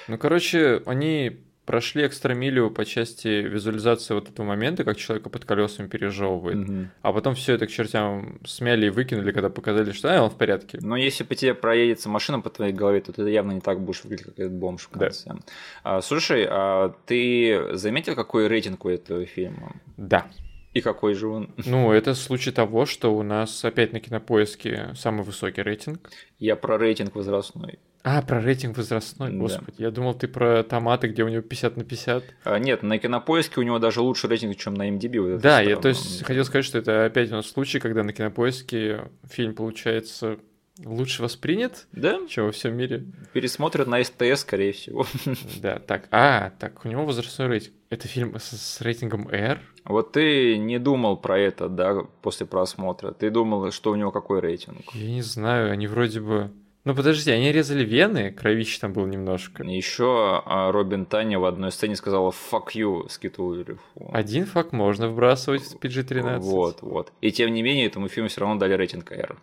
Ну, 0.08 0.18
короче, 0.18 0.82
они 0.86 1.40
прошли 1.66 2.06
экстрамилию 2.06 2.70
по 2.70 2.86
части 2.86 3.28
визуализации 3.28 4.14
вот 4.14 4.30
этого 4.30 4.46
момента, 4.46 4.84
как 4.84 4.98
человека 4.98 5.30
под 5.30 5.46
колесами 5.46 5.88
пережевывает, 5.88 6.58
угу. 6.58 6.88
а 7.02 7.14
потом 7.14 7.36
все 7.36 7.54
это 7.54 7.68
к 7.68 7.72
чертям 7.72 8.40
смяли 8.46 8.88
и 8.88 8.90
выкинули, 8.90 9.32
когда 9.32 9.50
показали, 9.50 9.92
что 9.92 10.16
а, 10.16 10.22
он 10.22 10.30
в 10.30 10.38
порядке. 10.38 10.80
Но 10.82 10.96
если 10.96 11.24
по 11.24 11.36
тебе 11.36 11.54
проедется 11.54 12.10
машина 12.10 12.40
по 12.40 12.50
твоей 12.50 12.74
голове, 12.74 13.02
то 13.02 13.12
ты 13.12 13.30
явно 13.30 13.54
не 13.54 13.62
так 13.62 13.82
будешь 13.82 14.04
выглядеть, 14.04 14.26
как 14.26 14.40
этот 14.40 14.54
бомж 14.54 14.84
в 14.84 14.90
конце. 14.90 15.30
Да. 15.30 15.36
А, 15.84 16.02
слушай, 16.02 16.46
а 16.50 16.94
ты 17.06 17.70
заметил, 17.74 18.16
какой 18.16 18.48
рейтинг 18.48 18.86
у 18.86 18.90
этого 18.90 19.26
фильма? 19.26 19.76
Да. 19.98 20.28
И 20.76 20.82
какой 20.82 21.14
же 21.14 21.28
он? 21.30 21.50
Ну, 21.66 21.92
это 21.92 22.14
случай 22.14 22.52
того, 22.52 22.86
что 22.86 23.16
у 23.16 23.24
нас 23.24 23.64
опять 23.64 23.94
на 23.94 24.02
кинопоиске 24.02 24.92
самый 24.96 25.24
высокий 25.24 25.62
рейтинг. 25.64 26.12
Я 26.38 26.58
про 26.58 26.78
рейтинг 26.78 27.16
возрастной. 27.16 27.80
А, 28.04 28.22
про 28.22 28.42
рейтинг 28.42 28.78
возрастной, 28.78 29.32
господи. 29.32 29.78
Да. 29.78 29.86
Я 29.86 29.92
думал, 29.92 30.14
ты 30.14 30.28
про 30.28 30.64
томаты, 30.64 31.08
где 31.08 31.24
у 31.24 31.30
него 31.30 31.42
50 31.42 31.78
на 31.78 31.86
50. 31.86 32.24
А, 32.44 32.60
нет, 32.60 32.84
на 32.84 33.00
кинопоиске 33.00 33.62
у 33.62 33.64
него 33.64 33.80
даже 33.80 34.02
лучше 34.02 34.28
рейтинг, 34.28 34.58
чем 34.58 34.74
на 34.74 34.90
MDB. 34.90 35.32
Вот 35.32 35.42
да, 35.42 35.62
я 35.62 35.78
то 35.78 35.88
есть 35.88 36.24
хотел 36.24 36.44
сказать, 36.44 36.66
что 36.66 36.78
это 36.78 37.06
опять 37.06 37.32
у 37.32 37.36
нас 37.36 37.50
случай, 37.50 37.80
когда 37.80 38.04
на 38.04 38.12
кинопоиске 38.12 39.10
фильм 39.24 39.56
получается 39.56 40.38
лучше 40.84 41.22
воспринят, 41.22 41.88
да? 41.92 42.20
чем 42.28 42.46
во 42.46 42.52
всем 42.52 42.76
мире. 42.76 43.06
Пересмотрят 43.34 43.88
на 43.88 44.04
СТС, 44.04 44.42
скорее 44.42 44.74
всего. 44.74 45.06
Да, 45.62 45.80
так, 45.80 46.08
а, 46.12 46.52
так, 46.60 46.86
у 46.86 46.88
него 46.88 47.06
возрастной 47.06 47.48
рейтинг. 47.48 47.74
Это 47.90 48.08
фильм 48.08 48.38
с, 48.38 48.52
с 48.52 48.82
рейтингом 48.82 49.30
R? 49.30 49.60
Вот 49.86 50.12
ты 50.12 50.58
не 50.58 50.80
думал 50.80 51.18
про 51.18 51.40
это, 51.40 51.70
да, 51.70 52.04
после 52.22 52.46
просмотра. 52.46 53.12
Ты 53.12 53.30
думал, 53.30 53.72
что 53.72 53.92
у 53.92 53.96
него 53.96 54.12
какой 54.12 54.42
рейтинг? 54.42 54.94
Я 54.94 55.12
не 55.12 55.22
знаю, 55.22 55.72
они 55.72 55.88
вроде 55.88 56.20
бы 56.20 56.52
ну 56.86 56.94
подожди, 56.94 57.32
они 57.32 57.52
резали 57.52 57.84
вены, 57.84 58.32
кровище 58.32 58.80
там 58.80 58.94
было 58.94 59.08
немножко. 59.08 59.64
Еще 59.64 60.44
а, 60.46 60.72
Робин 60.72 61.08
Таня 61.08 61.40
в 61.40 61.46
одной 61.46 61.72
сцене 61.72 61.96
сказала 61.96 62.30
«fuck 62.30 62.68
you» 62.76 63.10
Скиту 63.10 63.44
Ульрифу. 63.44 64.12
Один 64.14 64.46
фак 64.46 64.72
можно 64.72 65.08
вбрасывать 65.08 65.64
в 65.64 65.78
PG-13. 65.78 66.38
Вот, 66.42 66.84
вот. 66.84 67.12
И 67.22 67.32
тем 67.32 67.52
не 67.56 67.64
менее, 67.64 67.88
этому 67.88 68.08
фильму 68.08 68.30
все 68.30 68.42
равно 68.42 68.60
дали 68.60 68.76
рейтинг 68.76 69.12
R. 69.12 69.36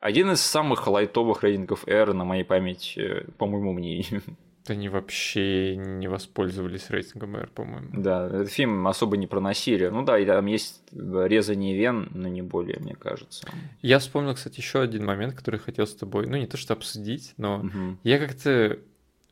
Один 0.00 0.30
из 0.30 0.40
самых 0.40 0.86
лайтовых 0.86 1.42
рейтингов 1.42 1.86
R 1.88 2.12
на 2.12 2.24
моей 2.24 2.44
памяти, 2.44 3.26
по 3.38 3.46
моему 3.46 3.72
мнению. 3.72 4.22
Они 4.68 4.88
вообще 4.88 5.76
не 5.76 6.08
воспользовались 6.08 6.90
рейтингом 6.90 7.36
R, 7.36 7.48
по-моему. 7.54 7.88
Да, 7.92 8.26
этот 8.26 8.50
фильм 8.50 8.86
особо 8.88 9.16
не 9.16 9.26
про 9.26 9.40
насилие. 9.40 9.90
Ну 9.90 10.04
да, 10.04 10.18
и 10.18 10.26
там 10.26 10.46
есть 10.46 10.82
резание 10.92 11.76
вен, 11.76 12.10
но 12.12 12.28
не 12.28 12.42
более, 12.42 12.78
мне 12.80 12.94
кажется. 12.94 13.48
Я 13.80 14.00
вспомнил, 14.00 14.34
кстати, 14.34 14.58
еще 14.58 14.80
один 14.80 15.04
момент, 15.04 15.34
который 15.34 15.60
хотел 15.60 15.86
с 15.86 15.94
тобой, 15.94 16.26
ну 16.26 16.36
не 16.36 16.46
то 16.46 16.56
что 16.56 16.74
обсудить, 16.74 17.34
но 17.36 17.58
угу. 17.58 17.96
я 18.02 18.18
как-то 18.18 18.78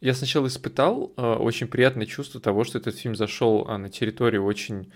я 0.01 0.13
сначала 0.13 0.49
испытал 0.49 1.13
э, 1.17 1.23
очень 1.23 1.67
приятное 1.67 2.05
чувство 2.05 2.39
того, 2.41 2.65
что 2.65 2.79
этот 2.79 2.97
фильм 2.97 3.17
зашел 3.17 3.67
э, 3.67 3.77
на 3.79 3.89
территорию 3.89 4.45
очень 4.45 4.93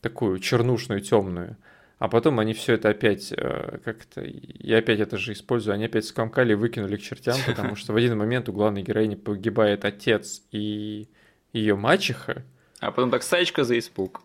такую 0.00 0.38
чернушную, 0.38 1.00
темную. 1.00 1.56
А 2.02 2.08
потом 2.08 2.40
они 2.40 2.52
все 2.52 2.72
это 2.72 2.88
опять 2.88 3.32
э, 3.32 3.78
как-то... 3.84 4.24
Я 4.24 4.78
опять 4.78 4.98
это 4.98 5.18
же 5.18 5.34
использую. 5.34 5.74
Они 5.74 5.84
опять 5.84 6.04
скомкали 6.04 6.50
и 6.50 6.56
выкинули 6.56 6.96
к 6.96 7.00
чертям, 7.00 7.36
потому 7.46 7.76
что 7.76 7.92
в 7.92 7.96
один 7.96 8.18
момент 8.18 8.48
у 8.48 8.52
главной 8.52 8.82
героини 8.82 9.14
погибает 9.14 9.84
отец 9.84 10.42
и 10.50 11.06
ее 11.52 11.76
мачеха. 11.76 12.42
А 12.80 12.90
потом 12.90 13.12
так 13.12 13.22
саечка 13.22 13.62
за 13.62 13.78
испуг. 13.78 14.22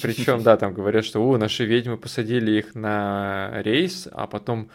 Причем, 0.00 0.42
да, 0.42 0.56
там 0.56 0.72
говорят, 0.74 1.04
что 1.04 1.20
у 1.20 1.36
наши 1.36 1.66
ведьмы 1.66 1.98
посадили 1.98 2.52
их 2.52 2.74
на 2.74 3.60
рейс, 3.62 4.08
а 4.10 4.26
потом 4.26 4.70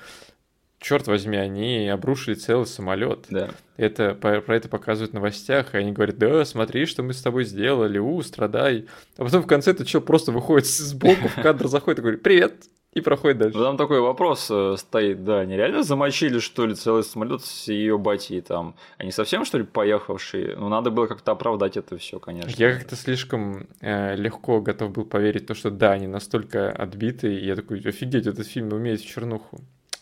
черт 0.83 1.07
возьми, 1.07 1.37
они 1.37 1.87
обрушили 1.87 2.35
целый 2.35 2.67
самолет. 2.67 3.25
Да. 3.29 3.49
Это, 3.77 4.13
про, 4.13 4.41
про 4.41 4.55
это 4.57 4.69
показывают 4.69 5.11
в 5.11 5.15
новостях, 5.15 5.73
и 5.73 5.77
они 5.77 5.91
говорят, 5.91 6.17
да, 6.17 6.45
смотри, 6.45 6.85
что 6.85 7.01
мы 7.01 7.13
с 7.13 7.21
тобой 7.21 7.45
сделали, 7.45 7.97
у, 7.97 8.21
страдай. 8.21 8.85
А 9.17 9.23
потом 9.23 9.41
в 9.41 9.47
конце 9.47 9.71
это 9.71 9.87
что, 9.87 10.01
просто 10.01 10.31
выходит 10.31 10.67
сбоку, 10.67 11.27
в 11.29 11.41
кадр 11.41 11.67
заходит 11.67 11.99
и 11.99 12.01
говорит, 12.01 12.21
привет, 12.21 12.53
и 12.93 13.01
проходит 13.01 13.39
дальше. 13.39 13.57
Там 13.57 13.77
такой 13.77 14.01
вопрос 14.01 14.47
э, 14.51 14.75
стоит, 14.77 15.23
да, 15.23 15.43
нереально 15.45 15.81
замочили, 15.81 16.37
что 16.37 16.67
ли, 16.67 16.75
целый 16.75 17.03
самолет 17.03 17.43
с 17.43 17.67
ее 17.67 17.97
батей 17.97 18.41
там? 18.41 18.75
Они 18.97 19.11
совсем, 19.11 19.45
что 19.45 19.57
ли, 19.57 19.63
поехавшие? 19.63 20.55
Ну, 20.57 20.69
надо 20.69 20.91
было 20.91 21.07
как-то 21.07 21.31
оправдать 21.31 21.75
это 21.75 21.97
все, 21.97 22.19
конечно. 22.19 22.53
Я 22.55 22.73
как-то 22.75 22.95
слишком 22.95 23.67
э, 23.81 24.15
легко 24.15 24.61
готов 24.61 24.91
был 24.91 25.05
поверить 25.05 25.43
в 25.43 25.47
то, 25.47 25.55
что 25.55 25.71
да, 25.71 25.93
они 25.93 26.05
настолько 26.05 26.71
отбиты, 26.71 27.33
и 27.33 27.45
я 27.45 27.55
такой, 27.55 27.79
офигеть, 27.79 28.27
этот 28.27 28.45
фильм 28.45 28.71
умеет 28.73 29.01
в 29.01 29.07
чернуху. 29.07 29.59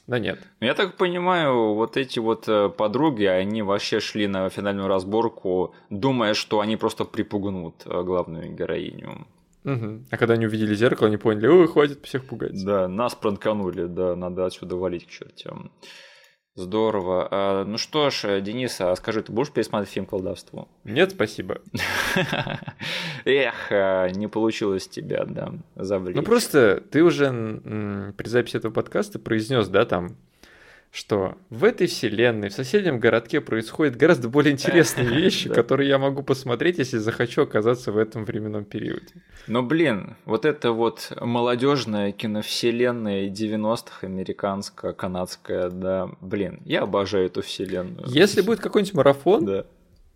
Да 0.08 0.20
нет. 0.20 0.40
Ну, 0.60 0.68
я 0.68 0.74
так 0.74 0.98
понимаю, 0.98 1.74
вот 1.74 1.96
эти 1.96 2.20
вот 2.20 2.48
э, 2.48 2.70
подруги, 2.70 3.26
они 3.26 3.62
вообще 3.62 4.00
шли 4.00 4.28
на 4.28 4.50
финальную 4.50 4.88
разборку, 4.88 5.74
думая, 5.90 6.34
что 6.34 6.60
они 6.60 6.76
просто 6.76 7.06
припугнут 7.06 7.84
э, 7.86 8.04
главную 8.04 8.52
героиню. 8.54 9.28
Угу. 9.64 10.06
А 10.10 10.18
когда 10.18 10.34
они 10.34 10.48
увидели 10.48 10.74
зеркало, 10.74 11.08
они 11.08 11.18
поняли, 11.18 11.48
ой, 11.48 11.68
хватит 11.68 12.04
всех 12.04 12.26
пугать. 12.26 12.64
Да, 12.66 12.88
нас 12.88 13.14
пранканули, 13.14 13.86
да, 13.86 14.16
надо 14.16 14.46
отсюда 14.46 14.76
валить 14.76 15.06
к 15.06 15.10
чертям. 15.10 15.72
Здорово. 16.56 17.28
А, 17.32 17.64
ну 17.64 17.78
что 17.78 18.10
ж, 18.10 18.26
э, 18.26 18.42
Денис, 18.42 18.82
а 18.82 18.94
скажи, 18.98 19.24
ты 19.24 19.32
будешь 19.32 19.52
пересматривать 19.52 19.94
фильм 19.94 20.06
«Колдовство»? 20.06 20.68
Нет, 20.84 21.12
спасибо. 21.12 21.62
Эх, 23.26 23.72
а, 23.72 24.10
не 24.10 24.28
получилось 24.28 24.88
тебя, 24.90 25.24
да, 25.26 25.54
завлечь. 25.76 26.16
Ну 26.16 26.24
просто 26.24 26.84
ты 26.92 27.04
уже 27.04 27.30
при 28.18 28.28
записи 28.28 28.58
этого 28.58 28.74
подкаста 28.74 29.18
произнес, 29.18 29.70
да, 29.70 29.86
там, 29.86 30.18
что 30.92 31.38
в 31.50 31.64
этой 31.64 31.88
вселенной, 31.88 32.50
в 32.50 32.54
соседнем 32.54 33.00
городке 33.00 33.40
происходят 33.40 33.96
гораздо 33.96 34.28
более 34.28 34.52
интересные 34.52 35.08
вещи, 35.22 35.50
которые 35.50 35.88
я 35.88 35.98
могу 35.98 36.22
посмотреть, 36.22 36.80
если 36.80 36.98
захочу 36.98 37.44
оказаться 37.44 37.92
в 37.92 37.98
этом 37.98 38.26
временном 38.26 38.66
периоде. 38.66 39.14
Но, 39.48 39.64
блин, 39.64 40.18
вот 40.26 40.46
это 40.46 40.74
вот 40.74 41.12
молодежная 41.20 42.12
киновселенная 42.12 43.30
90-х, 43.30 44.06
американская, 44.06 44.92
канадская, 44.92 45.70
да, 45.70 46.10
блин, 46.20 46.62
я 46.66 46.82
обожаю 46.82 47.28
эту 47.28 47.42
вселенную. 47.42 48.04
Если 48.08 48.42
будет 48.42 48.60
какой-нибудь 48.60 48.94
марафон, 48.94 49.46
да 49.46 49.66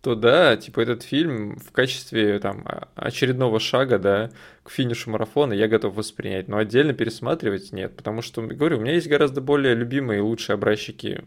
то 0.06 0.14
да, 0.14 0.56
типа 0.56 0.78
этот 0.78 1.02
фильм 1.02 1.56
в 1.58 1.72
качестве 1.72 2.38
там 2.38 2.64
очередного 2.94 3.58
шага, 3.58 3.98
да, 3.98 4.30
к 4.62 4.70
финишу 4.70 5.10
марафона 5.10 5.52
я 5.52 5.66
готов 5.66 5.96
воспринять, 5.96 6.46
но 6.46 6.58
отдельно 6.58 6.92
пересматривать 6.92 7.72
нет, 7.72 7.96
потому 7.96 8.22
что, 8.22 8.40
говорю, 8.40 8.78
у 8.78 8.80
меня 8.82 8.92
есть 8.92 9.08
гораздо 9.08 9.40
более 9.40 9.74
любимые 9.74 10.18
и 10.18 10.22
лучшие 10.22 10.54
образчики 10.54 11.24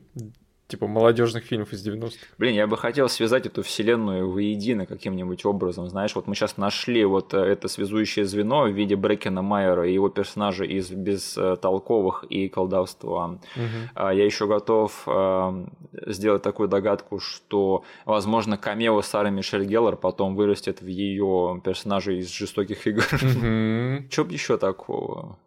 типа 0.70 0.88
молодежных 0.88 1.44
фильмов 1.44 1.74
из 1.74 1.86
90-х. 1.86 2.18
Блин, 2.38 2.54
я 2.54 2.68
бы 2.68 2.78
хотел 2.78 3.10
связать 3.10 3.48
эту 3.48 3.64
вселенную 3.64 4.30
воедино 4.30 4.86
каким-нибудь 4.86 5.44
образом. 5.44 5.90
Знаешь, 5.90 6.16
вот 6.16 6.28
мы 6.28 6.36
сейчас 6.36 6.58
нашли 6.58 7.04
вот 7.06 7.34
э, 7.34 7.40
это 7.40 7.68
связующее 7.68 8.26
звено 8.26 8.64
в 8.64 8.72
виде 8.72 8.96
Брекена 8.96 9.42
Майера 9.42 9.90
и 9.90 9.94
его 9.94 10.10
персонажа 10.10 10.66
из 10.66 10.92
бестолковых 10.92 12.24
и 12.30 12.48
колдовства. 12.50 13.40
Угу. 13.56 13.96
Я 13.96 14.26
еще 14.26 14.46
готов 14.46 15.04
э, 15.08 15.66
сделать 16.06 16.44
такую 16.44 16.70
догадку, 16.70 17.20
что, 17.20 17.84
возможно, 18.06 18.56
камео 18.56 19.02
Сары 19.02 19.32
Мишель 19.32 19.66
Геллер 19.66 19.96
потом 19.96 20.36
вырастет 20.36 20.82
в 20.82 20.88
ее 20.88 21.60
персонажа 21.66 22.12
из 22.12 22.30
жестоких 22.30 22.86
игр. 22.86 23.04
Угу. 23.12 24.12
Что 24.12 24.24
бы 24.24 24.34
еще 24.34 24.58
такого? 24.58 25.40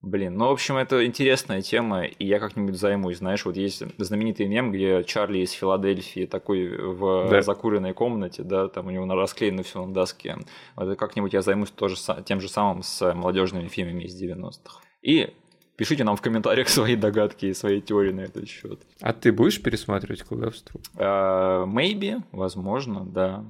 Блин, 0.00 0.36
ну, 0.36 0.46
в 0.46 0.52
общем, 0.52 0.76
это 0.76 1.04
интересная 1.04 1.60
тема, 1.60 2.04
и 2.04 2.24
я 2.24 2.38
как-нибудь 2.38 2.76
займусь. 2.76 3.18
Знаешь, 3.18 3.44
вот 3.44 3.56
есть 3.56 3.82
знаменитый 3.98 4.46
мем, 4.46 4.70
где 4.70 5.02
Чарли 5.02 5.38
из 5.38 5.50
Филадельфии 5.50 6.26
такой 6.26 6.68
в 6.68 7.28
да. 7.28 7.42
закуренной 7.42 7.94
комнате, 7.94 8.44
да, 8.44 8.68
там 8.68 8.86
у 8.86 8.90
него 8.90 9.12
расклеено 9.12 9.64
все 9.64 9.84
на 9.84 9.92
доске. 9.92 10.36
Вот 10.76 10.96
как-нибудь 10.96 11.32
я 11.32 11.42
займусь 11.42 11.70
тоже 11.70 11.96
тем 12.24 12.40
же 12.40 12.48
самым 12.48 12.84
с 12.84 13.12
молодежными 13.12 13.66
фильмами 13.66 14.04
из 14.04 14.22
90-х. 14.22 14.80
И 15.02 15.34
пишите 15.74 16.04
нам 16.04 16.14
в 16.14 16.22
комментариях 16.22 16.68
свои 16.68 16.94
догадки 16.94 17.46
и 17.46 17.54
свои 17.54 17.80
теории 17.80 18.12
на 18.12 18.20
этот 18.20 18.48
счет. 18.48 18.80
А 19.00 19.12
ты 19.12 19.32
будешь 19.32 19.60
пересматривать 19.60 20.22
колдовство? 20.22 20.80
Uh, 20.94 21.66
maybe, 21.66 22.22
возможно, 22.30 23.04
да. 23.04 23.44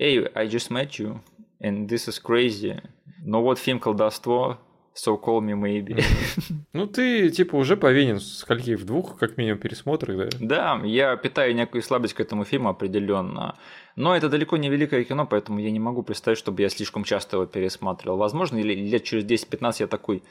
Hey, 0.00 0.28
I 0.34 0.48
just 0.48 0.72
met 0.72 0.98
you, 0.98 1.20
and 1.60 1.86
this 1.86 2.08
is 2.08 2.20
crazy. 2.20 2.82
Но 3.24 3.40
вот 3.40 3.60
фильм 3.60 3.78
«Колдовство» 3.78 4.58
So 4.94 5.18
call 5.18 5.40
me 5.40 5.54
maybe. 5.54 6.04
Ну, 6.74 6.86
ты, 6.86 7.30
типа, 7.30 7.56
уже 7.56 7.76
повинен 7.76 8.18
скольки 8.20 8.74
в 8.76 8.84
двух, 8.84 9.18
как 9.18 9.36
минимум, 9.36 9.58
пересмотрах, 9.58 10.16
да? 10.16 10.38
Да, 10.40 10.86
я 10.86 11.16
питаю 11.16 11.54
некую 11.54 11.82
слабость 11.82 12.14
к 12.14 12.20
этому 12.20 12.44
фильму 12.44 12.70
определенно. 12.70 13.56
Но 13.96 14.16
это 14.16 14.28
далеко 14.28 14.56
не 14.56 14.70
великое 14.70 15.04
кино, 15.04 15.26
поэтому 15.26 15.58
я 15.58 15.70
не 15.70 15.80
могу 15.80 16.02
представить, 16.02 16.38
чтобы 16.38 16.62
я 16.62 16.68
слишком 16.70 17.04
часто 17.04 17.36
его 17.36 17.46
пересматривал. 17.46 18.16
Возможно, 18.16 18.58
или 18.58 18.74
лет 18.74 19.04
через 19.04 19.24
10-15 19.24 19.76
я 19.80 19.86
такой, 19.86 20.22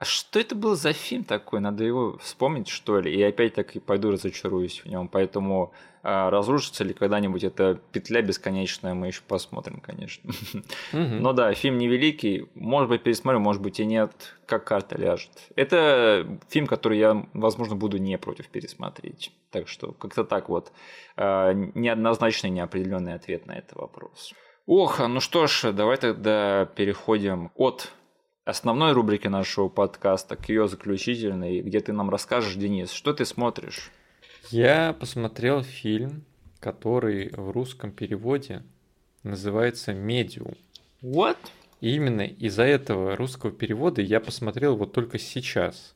а 0.00 0.06
что 0.06 0.40
это 0.40 0.54
был 0.54 0.76
за 0.76 0.94
фильм 0.94 1.24
такой? 1.24 1.60
Надо 1.60 1.84
его 1.84 2.16
вспомнить, 2.22 2.68
что 2.68 3.00
ли? 3.00 3.14
И 3.14 3.22
опять 3.22 3.52
так 3.52 3.76
и 3.76 3.80
пойду 3.80 4.10
разочаруюсь 4.10 4.80
в 4.80 4.86
нем. 4.86 5.08
Поэтому 5.08 5.74
а, 6.02 6.30
разрушится 6.30 6.84
ли 6.84 6.94
когда-нибудь 6.94 7.44
эта 7.44 7.78
петля 7.92 8.22
бесконечная, 8.22 8.94
мы 8.94 9.08
еще 9.08 9.20
посмотрим, 9.28 9.78
конечно. 9.78 10.32
Но 10.92 11.34
да, 11.34 11.52
фильм 11.52 11.76
невеликий. 11.76 12.48
Может 12.54 12.88
быть, 12.88 13.02
пересмотрю, 13.02 13.40
может 13.40 13.60
быть 13.60 13.78
и 13.78 13.84
нет. 13.84 14.10
Как 14.46 14.64
карта 14.64 14.96
ляжет. 14.98 15.32
Это 15.54 16.26
фильм, 16.48 16.66
который 16.66 16.98
я, 16.98 17.26
возможно, 17.34 17.76
буду 17.76 17.98
не 17.98 18.16
против 18.16 18.48
пересмотреть. 18.48 19.32
Так 19.50 19.68
что 19.68 19.92
как-то 19.92 20.24
так 20.24 20.48
вот. 20.48 20.72
А, 21.16 21.52
неоднозначный, 21.52 22.48
неопределенный 22.48 23.12
ответ 23.12 23.44
на 23.44 23.52
этот 23.52 23.74
вопрос. 23.74 24.32
Ох, 24.64 24.98
ну 24.98 25.20
что 25.20 25.46
ж, 25.46 25.72
давай 25.72 25.98
тогда 25.98 26.64
переходим 26.64 27.50
от 27.54 27.92
основной 28.50 28.92
рубрики 28.92 29.28
нашего 29.28 29.68
подкаста 29.68 30.36
к 30.36 30.48
ее 30.48 30.68
заключительной, 30.68 31.62
где 31.62 31.80
ты 31.80 31.92
нам 31.92 32.10
расскажешь, 32.10 32.54
Денис, 32.54 32.90
что 32.90 33.14
ты 33.14 33.24
смотришь? 33.24 33.90
Я 34.50 34.92
посмотрел 34.92 35.62
фильм, 35.62 36.24
который 36.58 37.30
в 37.30 37.50
русском 37.52 37.92
переводе 37.92 38.62
называется 39.22 39.94
«Медиум». 39.94 40.54
What? 41.00 41.38
И 41.80 41.94
именно 41.94 42.22
из-за 42.22 42.64
этого 42.64 43.16
русского 43.16 43.52
перевода 43.52 44.02
я 44.02 44.20
посмотрел 44.20 44.76
вот 44.76 44.92
только 44.92 45.18
сейчас. 45.18 45.94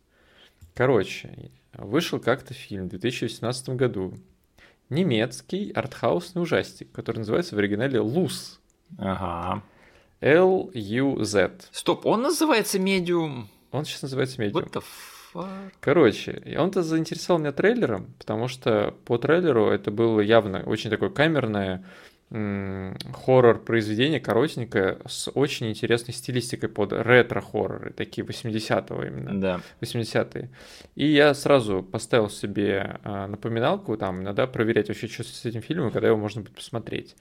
Короче, 0.74 1.50
вышел 1.74 2.18
как-то 2.20 2.54
фильм 2.54 2.86
в 2.86 2.90
2018 2.90 3.70
году. 3.70 4.14
Немецкий 4.88 5.70
артхаусный 5.72 6.42
ужастик, 6.42 6.90
который 6.92 7.18
называется 7.18 7.56
в 7.56 7.58
оригинале 7.58 8.00
«Luz». 8.00 8.60
Ага. 8.98 9.62
L-U-Z. 10.24 11.50
Стоп, 11.70 12.06
он 12.06 12.22
называется 12.22 12.78
«Медиум»? 12.78 13.50
Он 13.72 13.84
сейчас 13.84 14.02
называется 14.02 14.40
«Медиум». 14.40 14.64
What 14.64 14.72
the 14.72 14.82
fuck? 15.34 15.70
Короче, 15.80 16.42
он-то 16.58 16.82
заинтересовал 16.82 17.40
меня 17.40 17.52
трейлером, 17.52 18.14
потому 18.18 18.48
что 18.48 18.94
по 19.04 19.18
трейлеру 19.18 19.68
это 19.68 19.90
было 19.90 20.20
явно 20.20 20.62
очень 20.64 20.88
такое 20.88 21.10
камерное, 21.10 21.84
хоррор-произведение, 22.30 24.18
коротенькое, 24.18 24.98
с 25.06 25.30
очень 25.34 25.68
интересной 25.68 26.14
стилистикой 26.14 26.70
под 26.70 26.94
ретро-хорроры, 26.94 27.92
такие 27.92 28.26
80-го 28.26 29.04
именно. 29.04 29.40
Да. 29.40 29.60
80-е. 29.82 30.48
И 30.94 31.06
я 31.06 31.34
сразу 31.34 31.82
поставил 31.82 32.30
себе 32.30 32.98
а, 33.04 33.26
напоминалку, 33.26 33.98
там, 33.98 34.22
иногда 34.22 34.46
проверять 34.46 34.88
вообще, 34.88 35.06
что 35.06 35.22
с 35.22 35.44
этим 35.44 35.60
фильмом, 35.60 35.90
когда 35.90 36.08
его 36.08 36.16
можно 36.16 36.40
будет 36.40 36.54
посмотреть. 36.54 37.14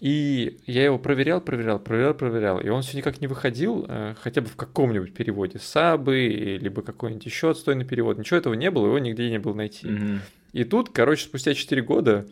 И 0.00 0.58
я 0.66 0.84
его 0.84 0.98
проверял, 0.98 1.40
проверял, 1.40 1.80
проверял, 1.80 2.14
проверял. 2.14 2.60
И 2.60 2.68
он 2.68 2.82
все 2.82 2.96
никак 2.96 3.20
не 3.20 3.26
выходил, 3.26 3.84
э, 3.88 4.14
хотя 4.20 4.40
бы 4.40 4.48
в 4.48 4.54
каком-нибудь 4.54 5.12
переводе. 5.12 5.58
Сабы, 5.58 6.58
либо 6.60 6.82
какой-нибудь 6.82 7.26
еще 7.26 7.50
отстойный 7.50 7.84
перевод. 7.84 8.16
Ничего 8.16 8.38
этого 8.38 8.54
не 8.54 8.70
было, 8.70 8.86
его 8.86 8.98
нигде 8.98 9.28
не 9.28 9.38
было 9.38 9.54
найти. 9.54 9.88
Мгм. 9.88 10.20
И 10.52 10.64
тут, 10.64 10.90
короче, 10.90 11.24
спустя 11.24 11.52
4 11.52 11.82
года 11.82 12.26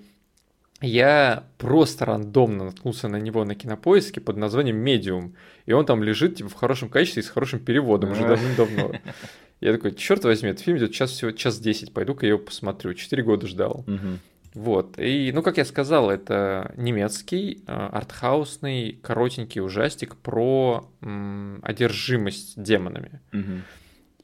я 0.81 1.45
просто 1.59 2.05
рандомно 2.05 2.67
наткнулся 2.67 3.09
на 3.09 3.17
него 3.17 3.45
на 3.45 3.55
кинопоиске 3.55 4.21
под 4.21 4.37
названием 4.37 4.77
Медиум. 4.77 5.35
И 5.65 5.73
он 5.73 5.87
там 5.87 6.03
лежит 6.03 6.37
типа, 6.37 6.51
в 6.51 6.55
хорошем 6.55 6.89
качестве 6.89 7.23
и 7.23 7.25
с 7.25 7.29
хорошим 7.31 7.61
переводом 7.61 8.13
уже 8.13 8.23
давным-давно. 8.23 8.93
Я 9.61 9.73
такой, 9.73 9.95
черт 9.95 10.23
возьми, 10.25 10.51
этот 10.51 10.63
фильм 10.63 10.77
идет 10.77 10.93
час 10.93 11.13
всего 11.13 11.31
час 11.31 11.59
10, 11.59 11.95
пойду-ка 11.95 12.27
я 12.27 12.33
его 12.33 12.39
посмотрю. 12.39 12.93
Четыре 12.93 13.23
года 13.23 13.47
ждал. 13.47 13.85
Мгм. 13.87 14.21
Вот. 14.57 14.99
И, 14.99 15.33
ну, 15.35 15.43
как 15.43 15.59
я 15.59 15.67
сказал, 15.67 16.11
это 16.11 16.73
немецкий, 16.79 17.63
э, 17.67 17.73
артхаусный, 17.73 18.99
коротенький 19.03 19.61
ужастик 19.61 20.17
про 20.17 20.91
м, 21.03 21.61
одержимость 21.63 22.61
демонами. 22.61 23.21
Мгм. 23.33 23.65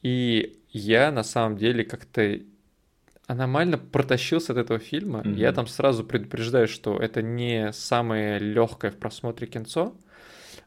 И 0.01 0.57
я 0.71 1.13
на 1.13 1.23
самом 1.23 1.59
деле 1.59 1.85
как-то 1.85 2.41
аномально 3.27 3.77
протащился 3.77 4.53
от 4.53 4.59
этого 4.59 4.79
фильма. 4.79 5.19
Мгм. 5.19 5.35
Я 5.35 5.53
там 5.53 5.67
сразу 5.67 6.03
предупреждаю, 6.03 6.67
что 6.67 6.97
это 6.97 7.21
не 7.21 7.71
самое 7.75 8.39
легкое 8.39 8.91
в 8.91 8.97
просмотре 8.97 9.47
кинцо. 9.47 9.95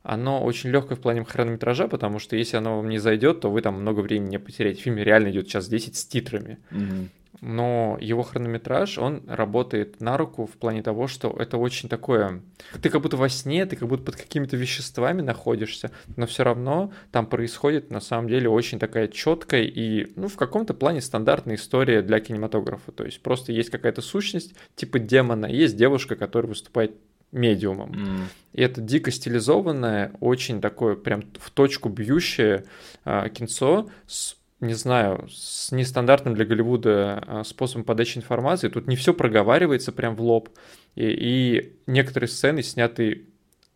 Оно 0.04 0.44
очень 0.44 0.70
легкое 0.70 0.96
в 0.96 1.02
плане 1.02 1.26
хронометража, 1.26 1.88
потому 1.88 2.20
что 2.20 2.36
если 2.36 2.58
оно 2.58 2.78
вам 2.78 2.90
не 2.90 3.00
зайдет, 3.00 3.42
то 3.42 3.50
вы 3.50 3.64
там 3.64 3.82
много 3.82 4.02
времени 4.02 4.30
не 4.30 4.40
потеряете. 4.40 4.82
Фильм 4.82 4.98
реально 4.98 5.32
идет 5.32 5.48
час 5.48 5.68
10 5.68 5.96
с 5.96 6.06
титрами. 6.06 6.60
Мгм. 6.70 7.10
Но 7.42 7.98
его 8.00 8.24
хронометраж, 8.24 8.98
он 8.98 9.24
работает 9.28 10.02
на 10.02 10.18
руку 10.18 10.46
в 10.46 10.52
плане 10.52 10.82
того, 10.82 11.08
что 11.08 11.36
это 11.38 11.58
очень 11.58 11.90
такое... 11.90 12.42
Ты 12.82 12.90
как 12.90 13.02
будто 13.02 13.18
во 13.18 13.30
сне, 13.30 13.66
ты 13.66 13.76
как 13.76 13.88
будто 13.88 14.04
под 14.04 14.16
какими-то 14.16 14.58
веществами 14.58 15.22
находишься, 15.22 15.92
но 16.16 16.26
все 16.26 16.44
равно 16.44 16.92
там 17.12 17.26
происходит 17.28 17.92
на 17.92 18.00
самом 18.00 18.28
деле 18.28 18.50
очень 18.50 18.80
такая 18.80 19.08
четкая 19.08 19.64
и, 19.64 20.12
ну, 20.16 20.28
в 20.28 20.36
каком-то 20.36 20.74
плане 20.74 21.02
стандартная 21.02 21.56
история 21.56 22.02
для 22.02 22.20
кинематографа. 22.20 22.92
То 22.92 23.06
есть 23.06 23.22
просто 23.22 23.52
есть 23.52 23.70
какая-то 23.70 24.02
сущность 24.02 24.54
типа 24.76 25.00
демона, 25.00 25.46
есть 25.46 25.76
девушка, 25.78 26.16
которая 26.16 26.50
выступает 26.50 26.96
медиумом. 27.32 27.94
М. 27.94 28.30
И 28.54 28.62
это 28.62 28.82
дико 28.82 29.12
стилизованное, 29.12 30.14
очень 30.20 30.62
такое 30.62 30.96
прям 30.96 31.24
в 31.40 31.52
точку 31.52 31.90
бьющее 31.90 32.66
а, 33.04 33.28
кинцо 33.30 33.90
с 34.08 34.38
не 34.62 34.74
знаю, 34.74 35.28
с 35.30 35.72
нестандартным 35.72 36.34
для 36.34 36.46
Голливуда 36.46 37.24
а, 37.28 37.44
способом 37.44 37.84
подачи 37.84 38.18
информации. 38.18 38.70
Тут 38.70 38.88
не 38.88 38.96
все 38.96 39.14
проговаривается 39.14 39.92
прям 39.92 40.16
в 40.16 40.22
лоб. 40.22 40.50
И, 40.96 41.06
и 41.06 41.74
некоторые 41.88 42.30
сцены 42.30 42.64
сняты 42.64 43.28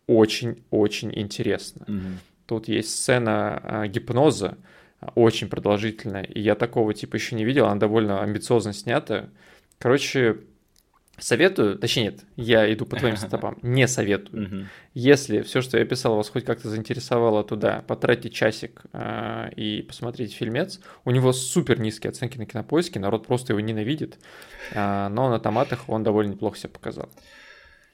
очень-очень 0.06 1.12
интересно. 1.18 1.84
Мгм. 1.86 2.18
Тут 2.46 2.68
есть 2.68 2.90
сцена 2.90 3.60
а, 3.62 3.86
гипноза, 3.86 4.58
а, 5.00 5.12
очень 5.14 5.48
продолжительная. 5.48 6.24
И 6.24 6.40
я 6.40 6.54
такого 6.54 6.94
типа 6.94 7.16
еще 7.16 7.36
не 7.36 7.44
видел. 7.44 7.66
Она 7.66 7.76
довольно 7.76 8.22
амбициозно 8.22 8.72
снята. 8.72 9.28
Короче, 9.78 10.38
советую, 11.20 11.78
точнее 11.78 12.04
нет, 12.04 12.20
я 12.36 12.72
иду 12.72 12.86
по 12.86 12.96
твоим 12.96 13.16
стопам, 13.18 13.58
не 13.62 13.86
советую. 13.86 14.42
Мгм. 14.42 14.68
Если 14.94 15.42
все, 15.42 15.60
что 15.60 15.78
я 15.78 15.84
писал, 15.84 16.16
вас 16.16 16.28
хоть 16.28 16.44
как-то 16.44 16.68
заинтересовало 16.68 17.44
туда, 17.44 17.84
потратьте 17.86 18.30
часик 18.30 18.82
а, 18.92 19.48
и 19.54 19.82
посмотрите 19.82 20.34
фильмец. 20.34 20.80
У 21.04 21.10
него 21.10 21.32
супер 21.32 21.80
низкие 21.80 22.10
оценки 22.10 22.38
на 22.38 22.46
кинопоиске, 22.46 22.98
народ 22.98 23.26
просто 23.26 23.52
его 23.52 23.60
ненавидит. 23.60 24.18
А, 24.74 25.08
но 25.08 25.28
на 25.28 25.38
томатах 25.38 25.88
он 25.88 26.02
довольно 26.02 26.32
неплохо 26.32 26.58
себя 26.58 26.70
показал. 26.70 27.08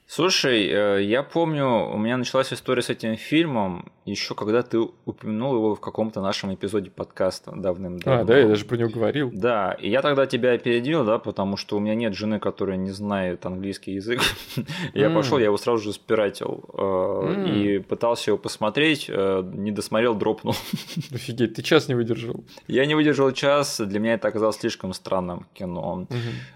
Слушай, 0.07 0.67
э, 0.67 1.03
я 1.03 1.21
помню, 1.21 1.67
у 1.93 1.97
меня 1.97 2.15
началась 2.15 2.53
история 2.53 2.81
с 2.81 2.89
этим 2.89 3.17
фильмом 3.17 3.91
еще 4.11 4.35
когда 4.35 4.63
ты 4.63 4.79
упомянул 5.05 5.55
его 5.55 5.75
в 5.75 5.81
каком-то 5.81 6.21
нашем 6.21 6.53
эпизоде 6.53 6.89
подкаста 6.89 7.51
давным-давно. 7.55 8.21
А, 8.21 8.23
да, 8.23 8.37
я 8.37 8.47
даже 8.47 8.65
про 8.65 8.77
него 8.77 8.89
говорил. 8.89 9.29
Да, 9.33 9.73
и 9.73 9.89
я 9.89 10.01
тогда 10.01 10.25
тебя 10.25 10.53
опередил, 10.53 11.03
да, 11.03 11.19
потому 11.19 11.57
что 11.57 11.75
у 11.77 11.79
меня 11.79 11.93
нет 11.93 12.15
жены, 12.15 12.39
которая 12.39 12.77
не 12.77 12.91
знает 12.91 13.45
английский 13.45 13.93
язык. 13.93 14.21
Я 14.93 15.09
пошел, 15.09 15.37
я 15.37 15.45
его 15.45 15.57
сразу 15.57 15.83
же 15.83 15.93
спиратил 15.93 16.63
э, 16.73 17.45
и 17.47 17.79
пытался 17.79 18.31
его 18.31 18.37
посмотреть, 18.37 19.05
э, 19.09 19.43
не 19.53 19.71
досмотрел, 19.71 20.15
дропнул. 20.15 20.55
Офигеть, 21.13 21.55
ты 21.55 21.61
час 21.61 21.87
не 21.87 21.95
выдержал. 21.95 22.43
Я 22.67 22.85
не 22.85 22.95
выдержал 22.95 23.31
час, 23.31 23.79
для 23.79 23.99
меня 23.99 24.13
это 24.13 24.27
оказалось 24.27 24.57
слишком 24.57 24.93
странным 24.93 25.45
кино. 25.53 26.07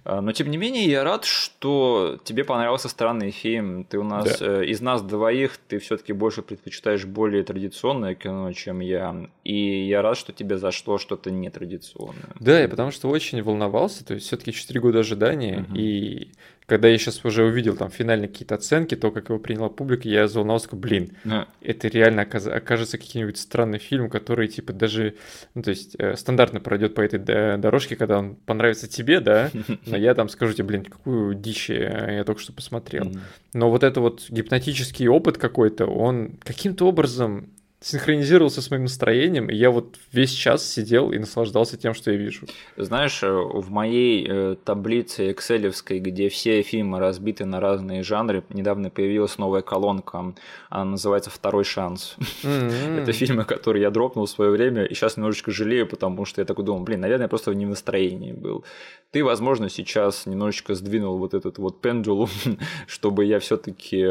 А, 0.06 0.22
Но 0.22 0.32
тем 0.32 0.50
не 0.50 0.58
менее, 0.58 0.86
я 0.86 1.04
рад, 1.04 1.26
что 1.26 2.20
тебе 2.24 2.44
понравился 2.44 2.90
странный 2.90 3.32
фильм. 3.32 3.41
Ты 3.42 3.98
у 3.98 4.04
нас 4.04 4.42
э, 4.42 4.66
из 4.66 4.82
нас 4.82 5.02
двоих, 5.02 5.58
ты 5.68 5.80
все-таки 5.80 6.14
больше 6.14 6.42
предпочитаешь 6.42 7.06
более 7.06 7.44
традиционное 7.44 8.16
кино, 8.16 8.52
чем 8.54 8.80
я. 8.80 9.30
И 9.44 9.88
я 9.88 10.02
рад, 10.02 10.18
что 10.18 10.32
тебе 10.34 10.58
зашло 10.58 10.98
что-то 10.98 11.32
нетрадиционное. 11.32 12.30
Да, 12.40 12.60
я 12.60 12.68
потому 12.70 12.92
что 12.92 13.10
очень 13.10 13.42
волновался, 13.42 14.06
то 14.06 14.14
есть 14.14 14.28
все-таки 14.28 14.52
4 14.54 14.80
года 14.80 15.00
ожидания, 15.00 15.66
Мгм. 15.68 15.76
и 15.76 16.30
когда 16.72 16.88
я 16.88 16.98
сейчас 16.98 17.26
уже 17.26 17.44
увидел 17.44 17.76
там 17.76 17.90
финальные 17.92 18.30
какие-то 18.30 18.56
оценки, 18.56 18.96
то, 18.96 19.12
как 19.12 19.28
его 19.28 19.40
приняла 19.40 19.68
публика, 19.68 20.08
я 20.08 20.26
заволновался, 20.30 20.74
блин, 20.74 21.12
Да. 21.26 21.50
это 21.60 21.90
реально 21.90 22.22
оказ- 22.22 22.48
окажется 22.48 22.98
каким-нибудь 22.98 23.38
странный 23.38 23.78
фильм, 23.78 24.10
который, 24.10 24.48
типа, 24.48 24.72
даже, 24.72 25.16
ну, 25.54 25.64
то 25.64 25.72
есть, 25.72 25.96
э, 26.00 26.16
стандартно 26.16 26.62
пройдет 26.62 26.96
по 26.96 27.02
этой 27.02 27.20
дорожке, 27.58 27.98
когда 27.98 28.20
он 28.20 28.36
понравится 28.36 28.88
тебе, 28.88 29.20
да, 29.20 29.52
но 29.86 29.98
я 29.98 30.14
там 30.16 30.30
скажу 30.30 30.54
тебе, 30.54 30.64
блин, 30.64 30.86
какую 30.86 31.36
дичь 31.36 31.70
я 31.70 32.24
только 32.24 32.40
что 32.42 32.54
посмотрел. 32.54 33.12
Но 33.54 33.70
вот 33.70 33.84
это 33.84 34.00
вот 34.00 34.28
гипнотический 34.30 35.10
опыт 35.10 35.38
какой-то, 35.38 35.88
он 35.88 36.38
каким-то 36.42 36.88
образом 36.88 37.50
синхронизировался 37.82 38.62
с 38.62 38.70
моим 38.70 38.84
настроением, 38.84 39.50
и 39.50 39.56
я 39.56 39.72
вот 39.72 39.98
весь 40.12 40.32
час 40.32 40.64
сидел 40.64 41.12
и 41.12 41.18
наслаждался 41.18 41.78
тем, 41.78 41.96
что 41.96 42.12
я 42.12 42.18
вижу. 42.18 42.46
Знаешь, 42.78 43.24
э, 43.24 43.28
в 43.32 43.72
моей 43.72 44.28
э, 44.30 44.56
таблице 44.64 45.32
экселевской, 45.32 46.00
где 46.00 46.30
все 46.30 46.62
фильмы 46.62 47.00
разбиты 47.00 47.46
на 47.46 47.60
разные 47.60 48.04
жанры, 48.04 48.44
недавно 48.50 48.92
появилась 48.92 49.40
новая 49.40 49.64
колонка. 49.64 50.34
Она 50.70 50.86
называется 50.86 51.32
«Второй 51.32 51.64
шанс». 51.64 52.16
М-м. 52.44 53.00
Это 53.00 53.14
фильмы, 53.14 53.46
которые 53.46 53.82
я 53.82 53.90
дропнул 53.90 54.28
в 54.28 54.30
свое 54.30 54.52
время, 54.52 54.86
и 54.86 54.94
сейчас 54.94 55.18
немножечко 55.18 55.52
жалею, 55.52 55.88
потому 55.88 56.26
что 56.26 56.42
я 56.42 56.46
такой 56.46 56.64
думал, 56.64 56.84
блин, 56.84 57.02
наверное, 57.02 57.26
я 57.26 57.30
просто 57.30 57.52
не 57.56 57.66
в 57.66 57.70
настроении 57.70 58.32
был. 58.32 58.64
Ты, 59.12 59.26
возможно, 59.26 59.70
сейчас 59.70 60.26
немножечко 60.26 60.74
сдвинул 60.74 61.18
вот 61.18 61.34
этот 61.34 61.58
вот 61.58 61.82
пендулум, 61.82 62.30
чтобы 62.88 63.26
я 63.26 63.40
все-таки 63.40 64.02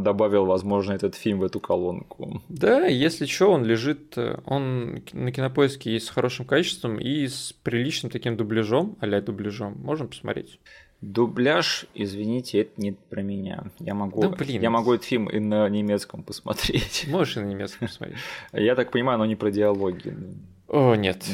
добавил, 0.00 0.46
возможно, 0.46 0.92
этот 0.92 1.16
фильм 1.16 1.40
в 1.40 1.44
эту 1.44 1.58
колонку. 1.58 2.40
Да, 2.48 2.86
если 2.86 3.26
что, 3.26 3.50
он 3.50 3.64
лежит, 3.64 4.16
э, 4.16 4.38
он 4.44 5.02
на 5.12 5.32
кинопоиске 5.32 5.92
есть 5.92 6.06
с 6.06 6.10
хорошим 6.10 6.44
качеством 6.44 6.98
и 7.00 7.26
с 7.26 7.52
приличным 7.64 8.12
таким 8.12 8.36
дубляжом, 8.36 8.96
а 9.00 9.20
дубляжом, 9.20 9.76
можем 9.82 10.08
посмотреть. 10.08 10.60
Дубляж, 11.02 11.86
извините, 11.94 12.60
это 12.62 12.80
не 12.80 12.92
про 12.92 13.22
меня. 13.22 13.64
Я 13.80 13.94
могу, 13.94 14.22
Да, 14.22 14.28
блин. 14.30 14.62
я 14.62 14.70
могу 14.70 14.94
этот 14.94 15.04
фильм 15.06 15.28
и 15.28 15.38
на 15.38 15.68
немецком 15.68 16.22
посмотреть. 16.22 17.06
Можешь 17.08 17.36
и 17.36 17.40
на 17.40 17.46
немецком 17.46 17.88
посмотреть. 17.88 18.18
Я 18.52 18.74
так 18.74 18.90
понимаю, 18.90 19.16
оно 19.16 19.26
не 19.26 19.36
про 19.36 19.50
диалоги. 19.50 20.16
О, 20.68 20.94
нет. 20.94 21.24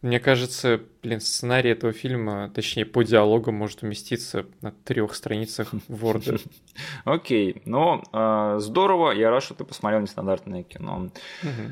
Мне 0.00 0.20
кажется, 0.20 0.80
блин, 1.02 1.20
сценарий 1.20 1.70
этого 1.70 1.92
фильма, 1.92 2.52
точнее, 2.54 2.84
по 2.84 3.02
диалогам 3.02 3.56
может 3.56 3.82
уместиться 3.82 4.46
на 4.60 4.70
трех 4.70 5.12
страницах 5.14 5.74
Word. 5.88 6.40
Окей, 7.04 7.62
ну, 7.64 8.02
а, 8.12 8.60
здорово, 8.60 9.10
я 9.10 9.30
рад, 9.30 9.42
что 9.42 9.54
ты 9.54 9.64
посмотрел 9.64 10.00
нестандартное 10.00 10.62
кино. 10.62 11.10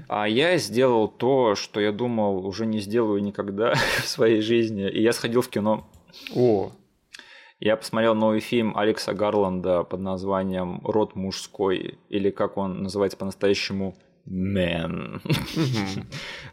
А 0.09 0.27
я 0.29 0.57
сделал 0.59 1.07
то, 1.07 1.55
что 1.55 1.81
я 1.81 1.93
думал, 1.93 2.45
уже 2.45 2.67
не 2.67 2.81
сделаю 2.81 3.23
никогда 3.23 3.75
в 4.03 4.09
своей 4.09 4.41
жизни, 4.41 4.91
и 4.91 5.01
я 5.01 5.13
сходил 5.13 5.43
в 5.43 5.49
кино. 5.49 5.87
О, 6.35 6.73
я 7.61 7.77
посмотрел 7.77 8.15
новый 8.15 8.41
фильм 8.41 8.77
Алекса 8.77 9.15
Гарланда 9.15 9.83
под 9.85 10.01
названием 10.01 10.81
«Род 10.85 11.15
мужской», 11.15 11.99
или 12.09 12.31
как 12.31 12.59
он 12.59 12.83
называется 12.83 13.17
по-настоящему 13.17 13.97
Man. 14.27 15.21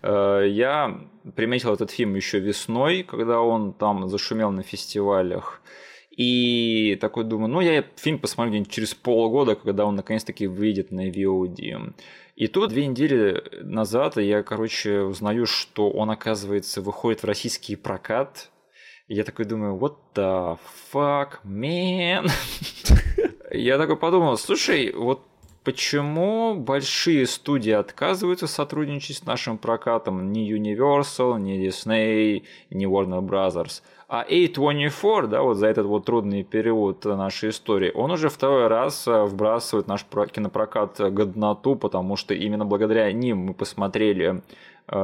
Э, 0.06 0.46
я 0.50 1.00
приметил 1.36 1.74
этот 1.74 1.90
фильм 1.90 2.16
еще 2.16 2.40
весной, 2.40 3.04
когда 3.04 3.40
он 3.40 3.74
там 3.74 4.10
зашумел 4.10 4.52
на 4.52 4.62
фестивалях. 4.62 5.62
И 6.12 6.98
такой 7.00 7.24
думаю, 7.24 7.50
ну 7.50 7.62
я 7.62 7.86
фильм 7.96 8.20
посмотрю 8.20 8.52
где-нибудь 8.52 8.72
через 8.72 8.94
полгода, 8.94 9.56
когда 9.56 9.86
он 9.86 9.96
наконец-таки 9.96 10.46
выйдет 10.46 10.92
на 10.92 11.10
VOD. 11.10 11.94
И 12.36 12.48
тут 12.48 12.70
две 12.70 12.86
недели 12.86 13.44
назад 13.62 14.18
я, 14.18 14.44
короче, 14.44 15.02
узнаю, 15.02 15.46
что 15.46 15.90
он, 15.90 16.12
оказывается, 16.12 16.82
выходит 16.82 17.24
в 17.24 17.26
российский 17.26 17.76
прокат. 17.76 18.52
И 19.08 19.16
я 19.16 19.24
такой 19.24 19.46
думаю, 19.46 19.78
what 19.78 19.96
the 20.16 20.58
fuck, 20.92 21.40
man? 21.44 22.30
Я 23.52 23.78
такой 23.78 23.98
подумал, 23.98 24.36
слушай, 24.38 24.92
вот 24.94 25.28
почему 25.64 26.56
большие 26.56 27.26
студии 27.26 27.72
отказываются 27.72 28.48
сотрудничать 28.48 29.18
с 29.18 29.26
нашим 29.26 29.58
прокатом? 29.58 30.32
Ни 30.32 30.52
Universal, 30.54 31.40
ни 31.40 31.68
Disney, 31.68 32.44
ни 32.70 32.88
Warner 32.88 33.22
Brothers. 33.22 33.82
А 34.08 34.24
A24, 34.30 35.26
да, 35.28 35.42
вот 35.42 35.56
за 35.56 35.66
этот 35.66 35.88
вот 35.88 36.06
трудный 36.06 36.44
период 36.44 37.04
нашей 37.06 37.50
истории, 37.50 37.92
он 37.96 38.12
уже 38.12 38.30
второй 38.30 38.68
раз 38.68 39.08
э, 39.08 39.24
вбрасывает 39.24 39.88
наш 39.88 40.06
кинопрокат 40.06 41.00
годноту, 41.12 41.76
потому 41.76 42.16
что 42.16 42.36
именно 42.36 42.64
благодаря 42.64 43.12
ним 43.12 43.38
мы 43.40 43.54
посмотрели 43.56 44.36
э, 44.36 44.42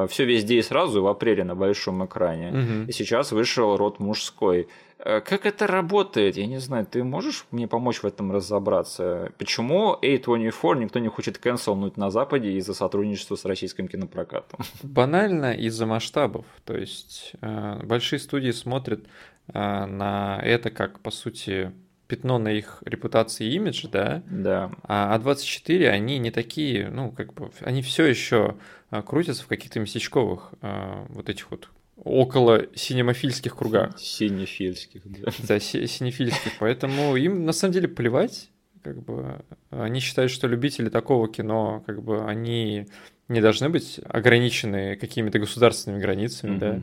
все 0.09 0.25
везде 0.25 0.59
и 0.59 0.61
сразу 0.61 1.01
в 1.01 1.07
апреле 1.07 1.43
на 1.43 1.55
большом 1.55 2.05
экране. 2.05 2.49
Угу. 2.49 2.89
И 2.89 2.91
сейчас 2.91 3.31
вышел 3.31 3.77
род 3.77 3.99
мужской. 3.99 4.67
Э, 4.99 5.21
как 5.21 5.45
это 5.45 5.65
работает? 5.65 6.37
Я 6.37 6.45
не 6.45 6.59
знаю, 6.59 6.85
ты 6.85 7.03
можешь 7.03 7.45
мне 7.51 7.67
помочь 7.67 7.99
в 7.99 8.05
этом 8.05 8.31
разобраться? 8.31 9.31
Почему 9.37 9.97
A24 10.01 10.77
никто 10.79 10.99
не 10.99 11.07
хочет 11.07 11.37
канцелнуть 11.37 11.97
на 11.97 12.11
Западе 12.11 12.51
из-за 12.53 12.73
сотрудничества 12.73 13.35
с 13.35 13.45
российским 13.45 13.87
кинопрокатом? 13.87 14.59
Банально 14.83 15.53
из-за 15.53 15.85
масштабов. 15.85 16.45
То 16.65 16.75
есть 16.75 17.33
э, 17.41 17.79
большие 17.83 18.19
студии 18.19 18.51
смотрят 18.51 19.05
э, 19.53 19.85
на 19.85 20.41
это 20.43 20.69
как, 20.69 20.99
по 20.99 21.11
сути, 21.11 21.71
пятно 22.09 22.39
на 22.39 22.49
их 22.49 22.83
репутации 22.85 23.47
и 23.47 23.55
имидж, 23.55 23.85
да? 23.89 24.21
Да. 24.29 24.71
А 24.83 25.17
А24, 25.17 25.87
они 25.87 26.17
не 26.17 26.31
такие, 26.31 26.89
ну, 26.89 27.13
как 27.13 27.33
бы, 27.33 27.51
они 27.61 27.81
все 27.81 28.05
еще 28.05 28.57
крутятся 29.05 29.43
в 29.43 29.47
каких-то 29.47 29.79
местечковых 29.79 30.51
вот 30.61 31.29
этих 31.29 31.49
вот 31.51 31.69
около 31.95 32.65
синемофильских 32.75 33.55
кругах. 33.55 33.99
Синефильских, 33.99 35.01
да. 35.05 35.31
Да, 35.47 35.59
синефильских. 35.59 36.53
Поэтому 36.59 37.15
им 37.15 37.45
на 37.45 37.51
самом 37.53 37.73
деле 37.73 37.87
плевать. 37.87 38.49
Как 38.81 39.03
бы 39.03 39.43
они 39.69 39.99
считают, 39.99 40.31
что 40.31 40.47
любители 40.47 40.89
такого 40.89 41.27
кино, 41.27 41.83
как 41.85 42.01
бы 42.01 42.25
они 42.25 42.87
не 43.27 43.41
должны 43.41 43.69
быть 43.69 43.99
ограничены 44.05 44.95
какими-то 44.95 45.37
государственными 45.37 46.01
границами, 46.01 46.55
mm-hmm. 46.55 46.59
да. 46.59 46.81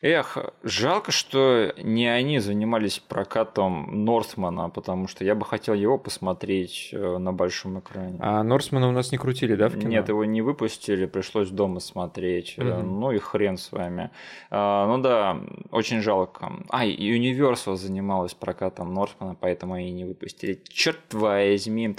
Эх, 0.00 0.38
жалко, 0.62 1.10
что 1.10 1.72
не 1.76 2.06
они 2.06 2.38
занимались 2.38 3.00
прокатом 3.00 4.04
Нортмана, 4.04 4.70
потому 4.70 5.08
что 5.08 5.24
я 5.24 5.34
бы 5.34 5.44
хотел 5.44 5.74
его 5.74 5.98
посмотреть 5.98 6.90
э, 6.92 7.18
на 7.18 7.32
большом 7.32 7.80
экране. 7.80 8.16
А 8.20 8.44
Нортмана 8.44 8.88
у 8.88 8.92
нас 8.92 9.10
не 9.10 9.18
крутили, 9.18 9.56
да, 9.56 9.68
в 9.68 9.76
кино? 9.76 9.90
Нет, 9.90 10.08
его 10.08 10.24
не 10.24 10.40
выпустили, 10.40 11.06
пришлось 11.06 11.50
дома 11.50 11.80
смотреть. 11.80 12.56
Угу. 12.58 12.66
Ну 12.66 13.10
и 13.10 13.18
хрен 13.18 13.56
с 13.56 13.72
вами. 13.72 14.10
А, 14.50 14.86
ну 14.86 15.02
да, 15.02 15.40
очень 15.72 16.00
жалко. 16.00 16.52
А, 16.68 16.84
и 16.84 17.18
Universal 17.18 17.74
занималась 17.74 18.34
прокатом 18.34 18.94
Нортмана, 18.94 19.34
поэтому 19.34 19.74
они 19.74 19.90
не 19.90 20.04
выпустили. 20.04 20.62
Черт 20.68 21.12
возьми. 21.12 21.96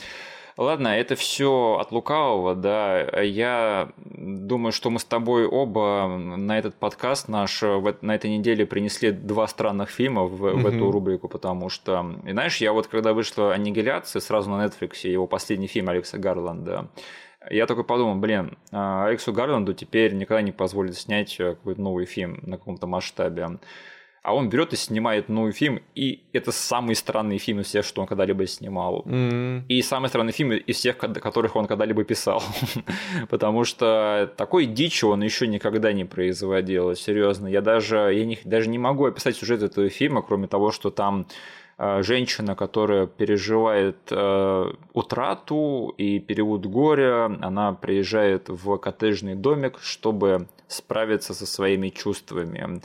Ладно, 0.60 0.90
это 0.90 1.15
все 1.15 1.77
от 1.80 1.94
лукавого, 1.94 2.53
да. 2.53 3.22
Я 3.22 3.94
думаю, 3.95 4.73
что 4.73 4.90
мы 4.90 4.99
с 4.99 5.06
тобой 5.06 5.45
оба 5.45 6.06
на 6.18 6.60
этот 6.60 6.76
подкаст 6.76 7.30
наш 7.30 7.61
на 7.61 8.14
этой 8.14 8.30
неделе 8.30 8.65
принесли 8.65 9.11
два 9.11 9.48
странных 9.48 9.90
фильма 9.90 10.26
в, 10.26 10.45
mm-hmm. 10.45 10.57
в 10.57 10.68
эту 10.68 10.91
рубрику, 10.91 11.30
потому 11.30 11.69
что, 11.69 12.14
и 12.26 12.31
знаешь, 12.34 12.57
я 12.57 12.73
вот 12.73 12.88
когда 12.88 13.14
вышла 13.14 13.53
«Аннигиляция», 13.53 14.19
сразу 14.19 14.49
на 14.49 14.65
Netflix, 14.65 15.07
его 15.07 15.27
последний 15.27 15.68
фильм 15.68 15.88
Алекса 15.88 16.18
Гарланда, 16.18 16.90
я 17.49 17.65
такой 17.65 17.86
подумал, 17.86 18.15
блин, 18.15 18.57
а, 18.73 19.06
Алексу 19.06 19.31
Гарланду 19.31 19.73
теперь 19.73 20.14
никогда 20.14 20.41
не 20.41 20.52
позволит 20.52 20.98
снять 20.98 21.38
какой-то 21.38 21.80
новый 21.80 22.06
фильм 22.06 22.41
на 22.41 22.57
каком-то 22.57 22.86
масштабе 22.86 23.60
а 24.30 24.34
он 24.34 24.47
берет 24.47 24.73
и 24.73 24.76
снимает 24.76 25.27
новый 25.27 25.51
фильм, 25.53 25.81
и 25.95 26.22
это 26.34 26.51
самый 26.51 26.95
странный 26.95 27.39
фильм 27.39 27.61
из 27.61 27.65
всех, 27.65 27.84
что 27.84 28.01
он 28.01 28.07
когда-либо 28.07 28.45
снимал. 28.45 29.01
Mm-hmm. 29.07 29.64
И 29.69 29.81
самый 29.81 30.07
странный 30.10 30.34
фильм 30.34 30.51
из 30.51 30.76
всех, 30.76 30.97
которых 30.97 31.56
он 31.56 31.65
когда-либо 31.65 32.03
писал. 32.03 32.43
Потому 33.30 33.64
что 33.64 34.31
такой 34.38 34.68
дичи 34.68 35.06
он 35.06 35.23
еще 35.23 35.47
никогда 35.47 35.93
не 35.93 36.06
производил. 36.06 36.95
Серьезно, 36.95 37.47
я 37.47 37.61
даже, 37.61 37.95
я 38.14 38.23
не, 38.23 38.38
даже 38.43 38.69
не 38.69 38.77
могу 38.77 39.06
описать 39.06 39.35
сюжет 39.35 39.64
этого 39.64 39.89
фильма, 39.89 40.22
кроме 40.22 40.47
того, 40.47 40.69
что 40.69 40.91
там 40.91 41.26
э, 41.80 42.03
женщина, 42.03 42.53
которая 42.53 43.07
переживает 43.07 43.97
э, 44.11 44.73
утрату 44.93 45.91
и 45.97 46.19
период 46.19 46.68
горя, 46.68 47.35
она 47.41 47.73
приезжает 47.73 48.49
в 48.49 48.77
коттеджный 48.77 49.34
домик, 49.34 49.80
чтобы 49.81 50.47
справиться 50.68 51.34
со 51.34 51.47
своими 51.47 51.89
чувствами. 51.89 52.80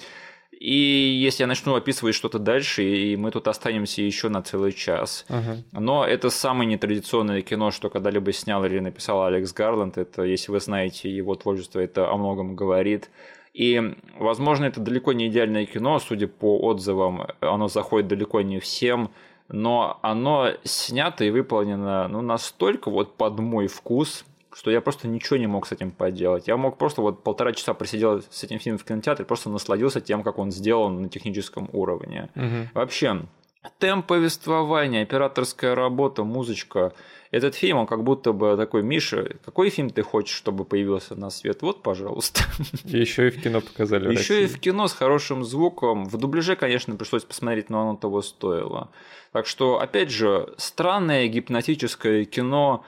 И 0.61 0.75
если 0.75 1.43
я 1.43 1.47
начну 1.47 1.75
описывать 1.75 2.15
что-то 2.15 2.39
дальше, 2.39 2.83
и 2.85 3.17
мы 3.17 3.31
тут 3.31 3.49
останемся 3.49 4.03
еще 4.03 4.29
на 4.29 4.43
целый 4.43 4.73
час. 4.73 5.27
Uh-huh. 5.29 5.63
Но 5.73 6.05
это 6.05 6.31
самое 6.31 6.69
нетрадиционное 6.69 7.43
кино, 7.43 7.71
что 7.71 7.91
когда-либо 7.91 8.33
снял 8.33 8.65
или 8.65 8.79
написал 8.79 9.25
Алекс 9.25 9.53
Гарланд. 9.53 9.99
Это, 9.99 10.23
если 10.23 10.53
вы 10.53 10.61
знаете 10.61 11.11
его 11.11 11.35
творчество, 11.35 11.81
это 11.81 12.11
о 12.11 12.17
многом 12.17 12.57
говорит. 12.57 13.11
И, 13.53 13.81
возможно, 14.19 14.65
это 14.65 14.81
далеко 14.81 15.13
не 15.13 15.29
идеальное 15.29 15.65
кино, 15.65 16.01
судя 16.01 16.27
по 16.27 16.59
отзывам, 16.59 17.27
оно 17.41 17.69
заходит 17.69 18.09
далеко 18.09 18.41
не 18.41 18.59
всем, 18.59 19.11
но 19.49 20.01
оно 20.03 20.51
снято 20.65 21.25
и 21.25 21.31
выполнено 21.31 22.09
ну, 22.09 22.21
настолько 22.21 22.91
вот 22.91 23.17
под 23.17 23.39
мой 23.39 23.69
вкус, 23.69 24.25
что 24.55 24.71
я 24.71 24.81
просто 24.81 25.09
ничего 25.09 25.37
не 25.37 25.47
мог 25.47 25.67
с 25.67 25.73
этим 25.73 25.91
поделать. 25.91 26.49
Я 26.49 26.57
мог 26.57 26.79
просто 26.79 27.03
вот 27.03 27.23
полтора 27.23 27.53
часа 27.53 27.75
просидел 27.75 28.23
с 28.23 28.45
этим 28.45 28.59
фильмом 28.59 28.79
в 28.79 28.85
кинотеатре, 28.85 29.25
просто 29.25 29.51
насладился 29.51 30.01
тем, 30.01 30.23
как 30.23 30.39
он 30.39 30.53
сделан 30.53 31.03
на 31.03 31.09
техническом 31.09 31.69
уровне. 31.73 32.31
Угу. 32.37 32.71
Вообще, 32.75 33.23
темп 33.79 34.07
повествования, 34.07 35.03
операторская 35.03 35.75
работа, 35.75 36.25
музычка. 36.25 36.93
Этот 37.31 37.57
фильм, 37.57 37.79
он 37.79 37.87
как 37.87 38.05
будто 38.05 38.33
бы 38.33 38.57
такой, 38.57 38.85
Миша, 38.85 39.37
какой 39.45 39.71
фильм 39.71 39.91
ты 39.91 40.03
хочешь, 40.03 40.37
чтобы 40.37 40.65
появился 40.65 41.17
на 41.17 41.31
свет? 41.31 41.63
Вот, 41.63 41.83
пожалуйста. 41.83 42.43
Еще 42.85 43.29
и 43.29 43.31
в 43.31 43.43
кино 43.43 43.61
показали. 43.61 44.13
Еще 44.13 44.45
и 44.45 44.47
в 44.47 44.61
кино 44.61 44.87
с 44.87 44.93
хорошим 44.93 45.45
звуком. 45.45 46.05
В 46.05 46.17
дубляже, 46.17 46.55
конечно, 46.55 46.95
пришлось 46.95 47.25
посмотреть, 47.25 47.71
но 47.71 47.83
оно 47.83 47.97
того 47.97 48.23
стоило. 48.23 48.89
Так 49.33 49.47
что, 49.47 49.81
опять 49.81 50.11
же, 50.11 50.55
странное 50.59 51.27
гипнотическое 51.27 52.25
кино, 52.25 52.85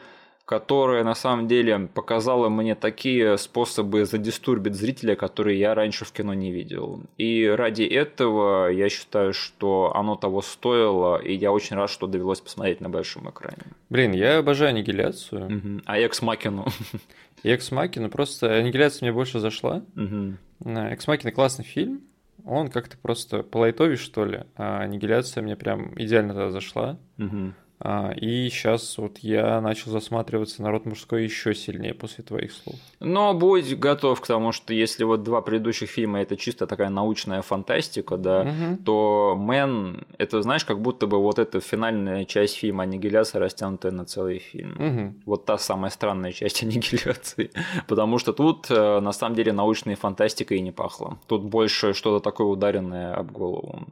которая 0.46 1.02
на 1.02 1.16
самом 1.16 1.48
деле 1.48 1.88
показала 1.92 2.48
мне 2.48 2.76
такие 2.76 3.36
способы 3.36 4.04
задистурбить 4.06 4.76
зрителя, 4.76 5.16
которые 5.16 5.58
я 5.58 5.74
раньше 5.74 6.04
в 6.04 6.12
кино 6.12 6.34
не 6.34 6.52
видел. 6.52 7.02
И 7.18 7.44
ради 7.44 7.82
этого 7.82 8.68
я 8.68 8.88
считаю, 8.88 9.34
что 9.34 9.92
оно 9.94 10.14
того 10.14 10.42
стоило, 10.42 11.20
и 11.20 11.34
я 11.34 11.50
очень 11.50 11.74
рад, 11.74 11.90
что 11.90 12.06
довелось 12.06 12.40
посмотреть 12.40 12.80
на 12.80 12.88
большом 12.88 13.28
экране. 13.28 13.58
Блин, 13.90 14.12
я 14.12 14.38
обожаю 14.38 14.70
аннигиляцию. 14.70 15.46
Угу. 15.46 15.82
А 15.84 15.98
Экс 15.98 16.22
Макину? 16.22 16.66
Экс 17.42 17.72
Макину, 17.72 18.08
просто 18.08 18.54
аннигиляция 18.54 19.06
мне 19.06 19.12
больше 19.12 19.40
зашла. 19.40 19.82
Угу. 19.96 20.70
Экс 20.78 21.08
Макина 21.08 21.32
классный 21.32 21.64
фильм. 21.64 22.02
Он 22.44 22.68
как-то 22.68 22.96
просто 22.96 23.42
полайтовее, 23.42 23.96
что 23.96 24.24
ли, 24.24 24.44
а 24.54 24.78
аннигиляция 24.82 25.42
мне 25.42 25.56
прям 25.56 25.92
идеально 26.00 26.34
тогда 26.34 26.50
зашла. 26.52 26.98
Угу. 27.18 27.52
А, 27.78 28.12
и 28.12 28.48
сейчас 28.48 28.96
вот 28.96 29.18
я 29.18 29.60
начал 29.60 29.90
засматриваться 29.90 30.62
на 30.62 30.70
род 30.70 30.86
мужской 30.86 31.24
еще 31.24 31.54
сильнее 31.54 31.92
после 31.92 32.24
твоих 32.24 32.52
слов. 32.52 32.76
Но 33.00 33.34
будь 33.34 33.74
готов 33.78 34.20
к 34.20 34.26
тому, 34.26 34.52
что 34.52 34.72
если 34.72 35.04
вот 35.04 35.22
два 35.22 35.42
предыдущих 35.42 35.90
фильма 35.90 36.22
это 36.22 36.36
чисто 36.36 36.66
такая 36.66 36.88
научная 36.88 37.42
фантастика, 37.42 38.16
да, 38.16 38.40
угу. 38.42 38.82
то 38.84 39.34
Men, 39.36 40.06
это 40.16 40.40
знаешь, 40.40 40.64
как 40.64 40.80
будто 40.80 41.06
бы 41.06 41.18
вот 41.18 41.38
эта 41.38 41.60
финальная 41.60 42.24
часть 42.24 42.56
фильма 42.56 42.84
Аннигиляция 42.84 43.40
растянутая 43.40 43.92
на 43.92 44.06
целый 44.06 44.38
фильм. 44.38 44.72
Угу. 44.78 45.14
Вот 45.26 45.44
та 45.44 45.58
самая 45.58 45.90
странная 45.90 46.32
часть 46.32 46.62
Аннигиляции. 46.62 47.50
Потому 47.86 48.18
что 48.18 48.32
тут 48.32 48.70
э, 48.70 49.00
на 49.00 49.12
самом 49.12 49.36
деле 49.36 49.52
научная 49.52 49.96
фантастика 49.96 50.54
и 50.54 50.60
не 50.60 50.72
пахло. 50.72 51.18
Тут 51.26 51.42
больше 51.42 51.92
что-то 51.92 52.24
такое 52.24 52.46
ударенное 52.46 53.14
об 53.14 53.32
голову. 53.32 53.86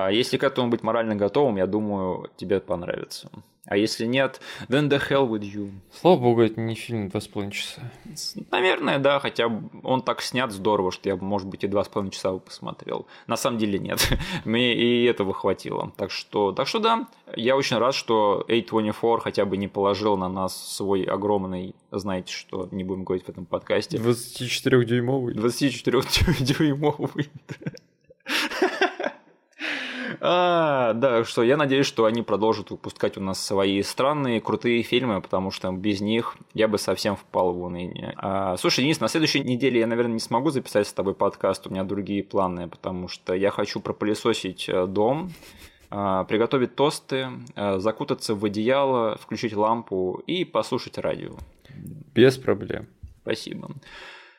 А 0.00 0.12
если 0.12 0.36
к 0.36 0.44
этому 0.44 0.68
быть 0.68 0.84
морально 0.84 1.16
готовым, 1.16 1.56
я 1.56 1.66
думаю, 1.66 2.30
тебе 2.36 2.60
понравится. 2.60 3.28
А 3.64 3.76
если 3.76 4.06
нет, 4.06 4.40
then 4.68 4.88
the 4.88 5.02
hell 5.10 5.28
with 5.28 5.42
you. 5.42 5.72
Слава 5.92 6.16
богу, 6.18 6.40
это 6.40 6.60
не 6.60 6.76
фильм 6.76 7.08
«Два 7.08 7.20
с 7.20 7.26
половиной 7.26 7.52
часа». 7.52 7.82
Наверное, 8.52 9.00
да, 9.00 9.18
хотя 9.18 9.50
он 9.82 10.02
так 10.02 10.22
снят 10.22 10.52
здорово, 10.52 10.92
что 10.92 11.08
я, 11.08 11.16
может 11.16 11.48
быть, 11.48 11.64
и 11.64 11.66
два 11.66 11.82
с 11.82 11.88
половиной 11.88 12.12
часа 12.12 12.32
бы 12.32 12.38
посмотрел. 12.38 13.08
На 13.26 13.36
самом 13.36 13.58
деле 13.58 13.80
нет, 13.80 14.08
мне 14.44 14.74
и 14.74 15.04
этого 15.04 15.34
хватило. 15.34 15.92
Так 15.96 16.12
что, 16.12 16.52
так 16.52 16.68
что 16.68 16.78
да, 16.78 17.08
я 17.34 17.56
очень 17.56 17.76
рад, 17.78 17.94
что 17.94 18.46
A24 18.48 19.18
хотя 19.20 19.44
бы 19.44 19.56
не 19.56 19.66
положил 19.66 20.16
на 20.16 20.28
нас 20.28 20.56
свой 20.76 21.02
огромный, 21.02 21.74
знаете 21.90 22.32
что, 22.32 22.68
не 22.70 22.84
будем 22.84 23.02
говорить 23.02 23.26
в 23.26 23.28
этом 23.28 23.46
подкасте. 23.46 23.98
24-дюймовый. 23.98 25.34
24-дюймовый. 25.34 27.28
А, 30.20 30.92
да, 30.94 31.24
что 31.24 31.42
я 31.42 31.56
надеюсь, 31.56 31.86
что 31.86 32.04
они 32.04 32.22
продолжат 32.22 32.70
выпускать 32.70 33.16
у 33.16 33.20
нас 33.20 33.44
свои 33.44 33.82
странные, 33.82 34.40
крутые 34.40 34.82
фильмы, 34.82 35.20
потому 35.20 35.50
что 35.50 35.70
без 35.72 36.00
них 36.00 36.36
я 36.54 36.68
бы 36.68 36.78
совсем 36.78 37.16
впал 37.16 37.52
в 37.52 37.62
уныние. 37.62 38.14
А, 38.16 38.56
слушай, 38.56 38.82
Денис, 38.82 39.00
на 39.00 39.08
следующей 39.08 39.40
неделе 39.40 39.80
я, 39.80 39.86
наверное, 39.86 40.14
не 40.14 40.20
смогу 40.20 40.50
записать 40.50 40.88
с 40.88 40.92
тобой 40.92 41.14
подкаст, 41.14 41.66
у 41.66 41.70
меня 41.70 41.84
другие 41.84 42.24
планы, 42.24 42.68
потому 42.68 43.08
что 43.08 43.34
я 43.34 43.50
хочу 43.50 43.80
пропылесосить 43.80 44.68
э, 44.68 44.86
дом, 44.86 45.30
а, 45.90 46.24
приготовить 46.24 46.74
тосты, 46.74 47.28
э, 47.54 47.78
закутаться 47.78 48.34
в 48.34 48.44
одеяло, 48.44 49.16
включить 49.16 49.54
лампу 49.54 50.22
и 50.26 50.44
послушать 50.44 50.98
радио. 50.98 51.36
Без 52.14 52.36
проблем. 52.36 52.88
Спасибо. 53.22 53.70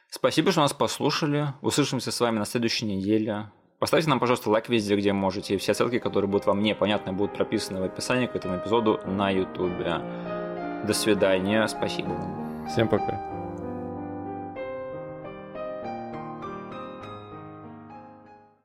Спасибо, 0.10 0.52
что 0.52 0.62
нас 0.62 0.74
послушали. 0.74 1.54
Услышимся 1.62 2.12
с 2.12 2.20
вами 2.20 2.40
на 2.40 2.46
следующей 2.46 2.86
неделе. 2.86 3.52
Поставьте 3.80 4.10
нам, 4.10 4.20
пожалуйста, 4.20 4.50
лайк 4.50 4.68
везде, 4.68 4.96
где 4.98 5.14
можете. 5.14 5.58
Все 5.58 5.74
ссылки, 5.74 6.00
которые 6.00 6.30
будут 6.30 6.46
вам 6.46 6.62
непонятны, 6.62 7.14
будут 7.14 7.34
прописаны 7.34 7.80
в 7.80 7.84
описании 7.84 8.28
к 8.28 8.36
этому 8.36 8.58
эпизоду 8.58 9.00
на 9.06 9.30
YouTube. 9.30 9.72
До 10.86 10.94
свидания. 10.94 11.66
Спасибо. 11.68 12.16
Всем 12.68 12.90
пока. 12.90 13.29